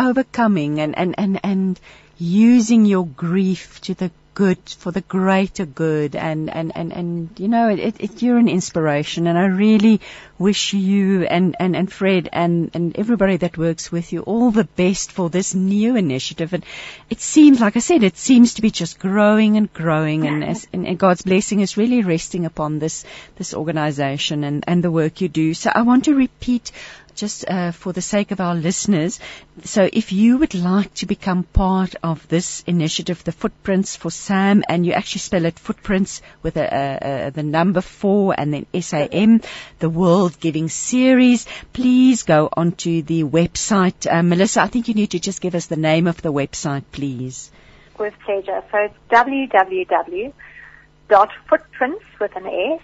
overcoming 0.00 0.80
and 0.80 0.98
and 0.98 1.14
and 1.16 1.38
and 1.44 1.80
using 2.18 2.84
your 2.84 3.06
grief 3.06 3.80
to 3.82 3.94
the 3.94 4.10
good 4.36 4.58
for 4.68 4.92
the 4.92 5.00
greater 5.00 5.64
good. 5.64 6.14
And 6.14 6.50
and 6.50 6.70
and 6.76 6.92
and 6.92 7.30
you 7.38 7.48
know 7.48 7.70
it, 7.70 7.96
it, 7.98 8.22
you're 8.22 8.38
an 8.38 8.48
inspiration. 8.48 9.26
And 9.26 9.36
I 9.36 9.46
really 9.46 10.00
wish 10.38 10.74
you 10.74 11.24
and 11.24 11.56
and 11.58 11.74
and 11.74 11.90
Fred 11.90 12.28
and 12.32 12.70
and 12.74 12.96
everybody 12.96 13.38
that 13.38 13.56
works 13.58 13.90
with 13.90 14.12
you 14.12 14.20
all 14.20 14.50
the 14.50 14.68
best 14.76 15.10
for 15.10 15.30
this 15.30 15.54
new 15.54 15.96
initiative. 15.96 16.52
And 16.52 16.64
it 17.08 17.20
seems 17.20 17.60
like 17.60 17.76
I 17.76 17.80
said 17.80 18.02
it 18.02 18.18
seems 18.18 18.54
to 18.54 18.62
be 18.62 18.70
just 18.70 18.98
growing 18.98 19.56
and 19.56 19.72
growing. 19.72 20.26
And 20.26 20.44
as, 20.44 20.68
and, 20.72 20.86
and 20.86 20.98
God's 20.98 21.22
blessing 21.22 21.60
is 21.60 21.78
really 21.78 22.02
resting 22.02 22.44
upon 22.44 22.78
this 22.78 23.04
this 23.36 23.54
organization 23.54 24.44
and 24.44 24.64
and 24.68 24.84
the 24.84 24.90
work 24.90 25.22
you 25.22 25.28
do. 25.28 25.54
So 25.54 25.72
I 25.74 25.82
want 25.82 26.04
to 26.04 26.14
repeat 26.14 26.72
just 27.16 27.48
uh, 27.48 27.72
for 27.72 27.92
the 27.92 28.02
sake 28.02 28.30
of 28.30 28.40
our 28.40 28.54
listeners, 28.54 29.18
so 29.64 29.88
if 29.90 30.12
you 30.12 30.36
would 30.38 30.54
like 30.54 30.92
to 30.94 31.06
become 31.06 31.42
part 31.42 31.94
of 32.02 32.28
this 32.28 32.62
initiative, 32.66 33.24
the 33.24 33.32
Footprints 33.32 33.96
for 33.96 34.10
Sam, 34.10 34.62
and 34.68 34.84
you 34.84 34.92
actually 34.92 35.20
spell 35.20 35.46
it 35.46 35.58
Footprints 35.58 36.20
with 36.42 36.56
a, 36.56 36.60
a, 36.60 37.26
a, 37.26 37.30
the 37.30 37.42
number 37.42 37.80
four 37.80 38.34
and 38.38 38.52
then 38.52 38.66
SAM, 38.80 39.40
the 39.78 39.88
World 39.88 40.38
Giving 40.38 40.68
Series, 40.68 41.46
please 41.72 42.22
go 42.22 42.50
onto 42.52 43.00
the 43.02 43.24
website. 43.24 44.06
Uh, 44.10 44.22
Melissa, 44.22 44.60
I 44.62 44.68
think 44.68 44.88
you 44.88 44.94
need 44.94 45.12
to 45.12 45.18
just 45.18 45.40
give 45.40 45.54
us 45.54 45.66
the 45.66 45.76
name 45.76 46.06
of 46.06 46.20
the 46.22 46.32
website, 46.32 46.84
please. 46.92 47.50
With 47.98 48.14
pleasure. 48.24 48.62
So 48.70 48.78
it's 48.78 48.94
www.footprints 49.10 52.04
with 52.20 52.36
an 52.36 52.46
S 52.46 52.82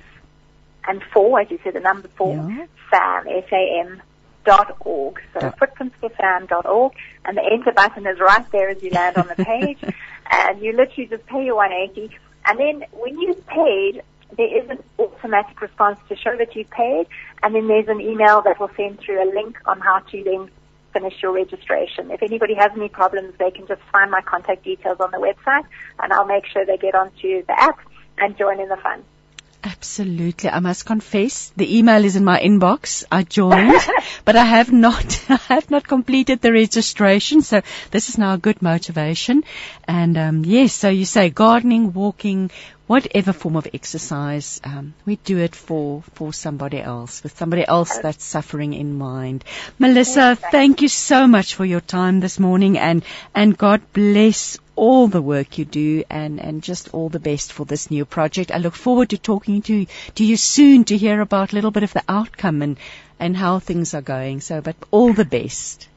and 0.88 1.02
four, 1.12 1.40
as 1.40 1.50
you 1.50 1.60
said, 1.62 1.74
the 1.74 1.80
number 1.80 2.08
four, 2.16 2.34
yeah. 2.34 2.66
SAM, 2.90 3.28
S-A-M 3.28 4.02
org. 4.80 5.20
So 5.34 5.40
footprintsforfam.org, 5.40 6.92
and 7.24 7.36
the 7.36 7.42
enter 7.50 7.72
button 7.72 8.06
is 8.06 8.18
right 8.20 8.50
there 8.52 8.68
as 8.68 8.82
you 8.82 8.90
land 8.90 9.16
on 9.16 9.28
the 9.28 9.44
page, 9.44 9.78
and 10.30 10.60
you 10.60 10.72
literally 10.72 11.08
just 11.08 11.26
pay 11.26 11.44
your 11.44 11.56
180. 11.56 12.16
And 12.46 12.58
then 12.58 12.84
when 12.92 13.18
you've 13.20 13.46
paid, 13.46 14.02
there 14.36 14.62
is 14.62 14.68
an 14.70 14.82
automatic 14.98 15.60
response 15.60 15.98
to 16.08 16.16
show 16.16 16.36
that 16.36 16.56
you've 16.56 16.70
paid, 16.70 17.06
and 17.42 17.54
then 17.54 17.68
there's 17.68 17.88
an 17.88 18.00
email 18.00 18.42
that 18.42 18.58
will 18.58 18.70
send 18.76 19.00
through 19.00 19.22
a 19.22 19.28
link 19.32 19.58
on 19.66 19.80
how 19.80 19.98
to 19.98 20.24
then 20.24 20.50
finish 20.92 21.14
your 21.22 21.32
registration. 21.32 22.10
If 22.10 22.22
anybody 22.22 22.54
has 22.54 22.70
any 22.76 22.88
problems, 22.88 23.34
they 23.38 23.50
can 23.50 23.66
just 23.66 23.82
find 23.90 24.10
my 24.10 24.20
contact 24.22 24.64
details 24.64 24.98
on 25.00 25.10
the 25.10 25.18
website, 25.18 25.64
and 26.00 26.12
I'll 26.12 26.26
make 26.26 26.46
sure 26.46 26.64
they 26.64 26.76
get 26.76 26.94
onto 26.94 27.44
the 27.46 27.60
app 27.60 27.78
and 28.18 28.36
join 28.36 28.60
in 28.60 28.68
the 28.68 28.76
fun. 28.76 29.04
Absolutely. 29.64 30.50
I 30.50 30.58
must 30.58 30.84
confess, 30.86 31.52
the 31.56 31.78
email 31.78 32.04
is 32.04 32.16
in 32.16 32.24
my 32.24 32.40
inbox. 32.40 33.04
I 33.12 33.22
joined, 33.22 33.80
but 34.24 34.34
I 34.34 34.44
have 34.44 34.72
not, 34.72 35.24
I 35.28 35.38
have 35.54 35.70
not 35.70 35.86
completed 35.86 36.40
the 36.40 36.52
registration. 36.52 37.42
So 37.42 37.62
this 37.92 38.08
is 38.08 38.18
now 38.18 38.34
a 38.34 38.38
good 38.38 38.60
motivation. 38.60 39.44
And, 39.86 40.18
um, 40.18 40.44
yes, 40.44 40.72
so 40.72 40.88
you 40.88 41.04
say 41.04 41.30
gardening, 41.30 41.92
walking, 41.92 42.50
whatever 42.92 43.32
form 43.32 43.56
of 43.56 43.66
exercise, 43.72 44.60
um, 44.64 44.92
we 45.06 45.16
do 45.16 45.38
it 45.38 45.54
for, 45.56 46.02
for 46.12 46.30
somebody 46.30 46.78
else, 46.78 47.22
with 47.22 47.34
somebody 47.38 47.66
else 47.66 47.96
that's 47.96 48.22
suffering 48.22 48.74
in 48.74 48.98
mind. 48.98 49.42
Melissa, 49.78 50.36
thank 50.36 50.82
you 50.82 50.88
so 50.88 51.26
much 51.26 51.54
for 51.54 51.64
your 51.64 51.80
time 51.80 52.20
this 52.20 52.38
morning 52.38 52.76
and, 52.76 53.02
and 53.34 53.56
God 53.56 53.80
bless 53.94 54.58
all 54.76 55.08
the 55.08 55.22
work 55.22 55.56
you 55.56 55.64
do 55.64 56.04
and, 56.10 56.38
and 56.38 56.62
just 56.62 56.92
all 56.92 57.08
the 57.08 57.18
best 57.18 57.54
for 57.54 57.64
this 57.64 57.90
new 57.90 58.04
project. 58.04 58.50
I 58.52 58.58
look 58.58 58.74
forward 58.74 59.08
to 59.10 59.16
talking 59.16 59.62
to, 59.62 59.86
to 60.16 60.24
you 60.26 60.36
soon 60.36 60.84
to 60.84 60.96
hear 60.98 61.22
about 61.22 61.52
a 61.52 61.54
little 61.54 61.70
bit 61.70 61.84
of 61.84 61.94
the 61.94 62.04
outcome 62.06 62.60
and, 62.60 62.76
and 63.18 63.34
how 63.34 63.58
things 63.58 63.94
are 63.94 64.02
going. 64.02 64.42
So, 64.42 64.60
but 64.60 64.76
all 64.90 65.14
the 65.14 65.24
best. 65.24 65.88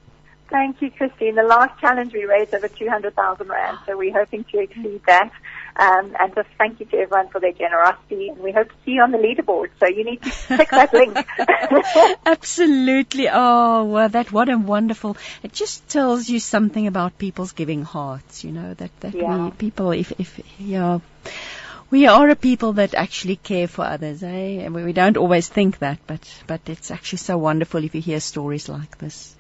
Thank 0.50 0.82
you, 0.82 0.92
Christine. 0.92 1.36
The 1.36 1.44
last 1.44 1.78
challenge 1.82 2.14
we 2.14 2.24
raised 2.24 2.54
over 2.54 2.70
200,000 2.70 3.50
Rand, 3.50 3.80
so 3.86 3.98
we're 3.98 4.14
hoping 4.14 4.46
to 4.46 4.60
exceed 4.60 5.02
that. 5.08 5.32
Um, 5.78 6.16
and 6.18 6.34
just 6.34 6.48
thank 6.58 6.80
you 6.80 6.86
to 6.86 6.98
everyone 6.98 7.28
for 7.30 7.42
their 7.42 7.52
generosity, 7.52 8.30
and 8.30 8.40
we 8.40 8.54
hope 8.54 8.70
to 8.70 8.76
see 8.86 8.92
you 8.92 9.02
on 9.02 9.12
the 9.12 9.18
leaderboard. 9.18 9.72
So 9.80 9.88
you 9.88 10.06
need 10.06 10.22
to 10.22 10.32
click 10.32 10.70
that 10.70 10.94
link. 10.94 11.18
Absolutely. 12.26 13.28
Oh, 13.30 13.84
well, 13.84 14.08
that 14.08 14.32
what 14.32 14.48
a 14.48 14.58
wonderful. 14.58 15.18
It 15.44 15.52
just 15.52 15.88
tells 15.90 16.30
you 16.30 16.40
something 16.40 16.88
about 16.88 17.18
people's 17.18 17.52
giving 17.52 17.84
hearts. 17.84 18.46
You 18.46 18.54
know 18.54 18.74
that 18.76 18.98
that 19.02 19.16
yeah. 19.16 19.46
we 19.46 19.52
people, 19.52 19.92
if 19.92 20.14
if 20.18 20.40
yeah. 20.58 21.00
we 21.92 22.08
are 22.08 22.30
a 22.30 22.36
people 22.38 22.74
that 22.74 22.94
actually 22.94 23.36
care 23.36 23.68
for 23.68 23.84
others. 23.84 24.24
Eh? 24.24 24.70
We 24.70 24.94
don't 24.94 25.18
always 25.18 25.50
think 25.50 25.80
that, 25.80 26.00
but 26.08 26.22
but 26.48 26.62
it's 26.68 26.90
actually 26.90 27.18
so 27.20 27.38
wonderful 27.38 27.84
if 27.84 27.94
you 27.96 28.02
hear 28.02 28.22
stories 28.22 28.70
like 28.70 28.98
this. 28.98 29.36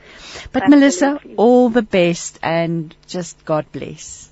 But 0.51 0.63
Absolutely. 0.63 0.69
Melissa, 0.69 1.19
all 1.37 1.69
the 1.69 1.81
best 1.81 2.39
and 2.43 2.93
just 3.07 3.45
God 3.45 3.71
bless. 3.71 4.29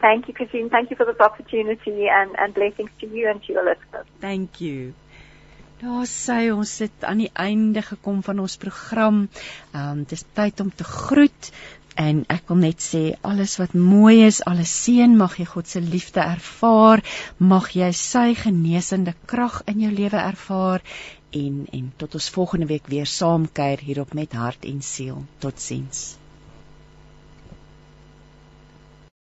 Thank 0.00 0.28
you, 0.28 0.34
Christine. 0.34 0.70
Thank 0.70 0.90
you 0.90 0.96
for 0.96 1.06
this 1.06 1.18
opportunity 1.18 2.06
and, 2.08 2.38
and 2.38 2.54
blessings 2.54 2.90
to 3.00 3.06
you 3.06 3.28
and 3.28 3.42
to 3.42 3.52
your 3.52 3.64
listeners. 3.64 4.06
Thank 4.20 4.60
you. 4.60 4.94
Daar 5.78 6.06
sê 6.10 6.50
ons 6.50 6.70
het 6.82 7.04
aan 7.06 7.20
die 7.22 7.30
einde 7.38 7.82
gekom 7.86 8.22
van 8.26 8.38
ons 8.42 8.56
program. 8.58 9.26
Ehm 9.72 9.98
um, 9.98 10.04
dis 10.10 10.24
tyd 10.34 10.60
om 10.60 10.70
te 10.74 10.84
groet. 10.84 11.50
En 11.98 12.22
ek 12.30 12.50
wil 12.50 12.60
net 12.62 12.82
sê 12.82 13.02
alles 13.26 13.56
wat 13.58 13.74
mooi 13.74 14.22
is, 14.26 14.38
alles 14.46 14.70
seën, 14.84 15.16
mag 15.18 15.34
jy 15.38 15.46
God 15.50 15.66
se 15.66 15.80
liefde 15.82 16.22
ervaar, 16.22 17.02
mag 17.38 17.72
jy 17.74 17.88
sy 18.00 18.36
genesende 18.38 19.16
krag 19.26 19.64
in 19.70 19.82
jou 19.82 19.90
lewe 19.94 20.20
ervaar 20.22 20.84
en 21.42 21.66
en 21.72 21.90
tot 21.98 22.14
ons 22.14 22.30
volgende 22.38 22.70
week 22.70 22.86
weer 22.94 23.06
saam 23.06 23.50
kuier 23.50 23.82
hier 23.82 24.00
op 24.06 24.14
met 24.14 24.32
hart 24.32 24.64
en 24.64 24.82
siel. 24.82 25.24
Totsiens. 25.42 26.06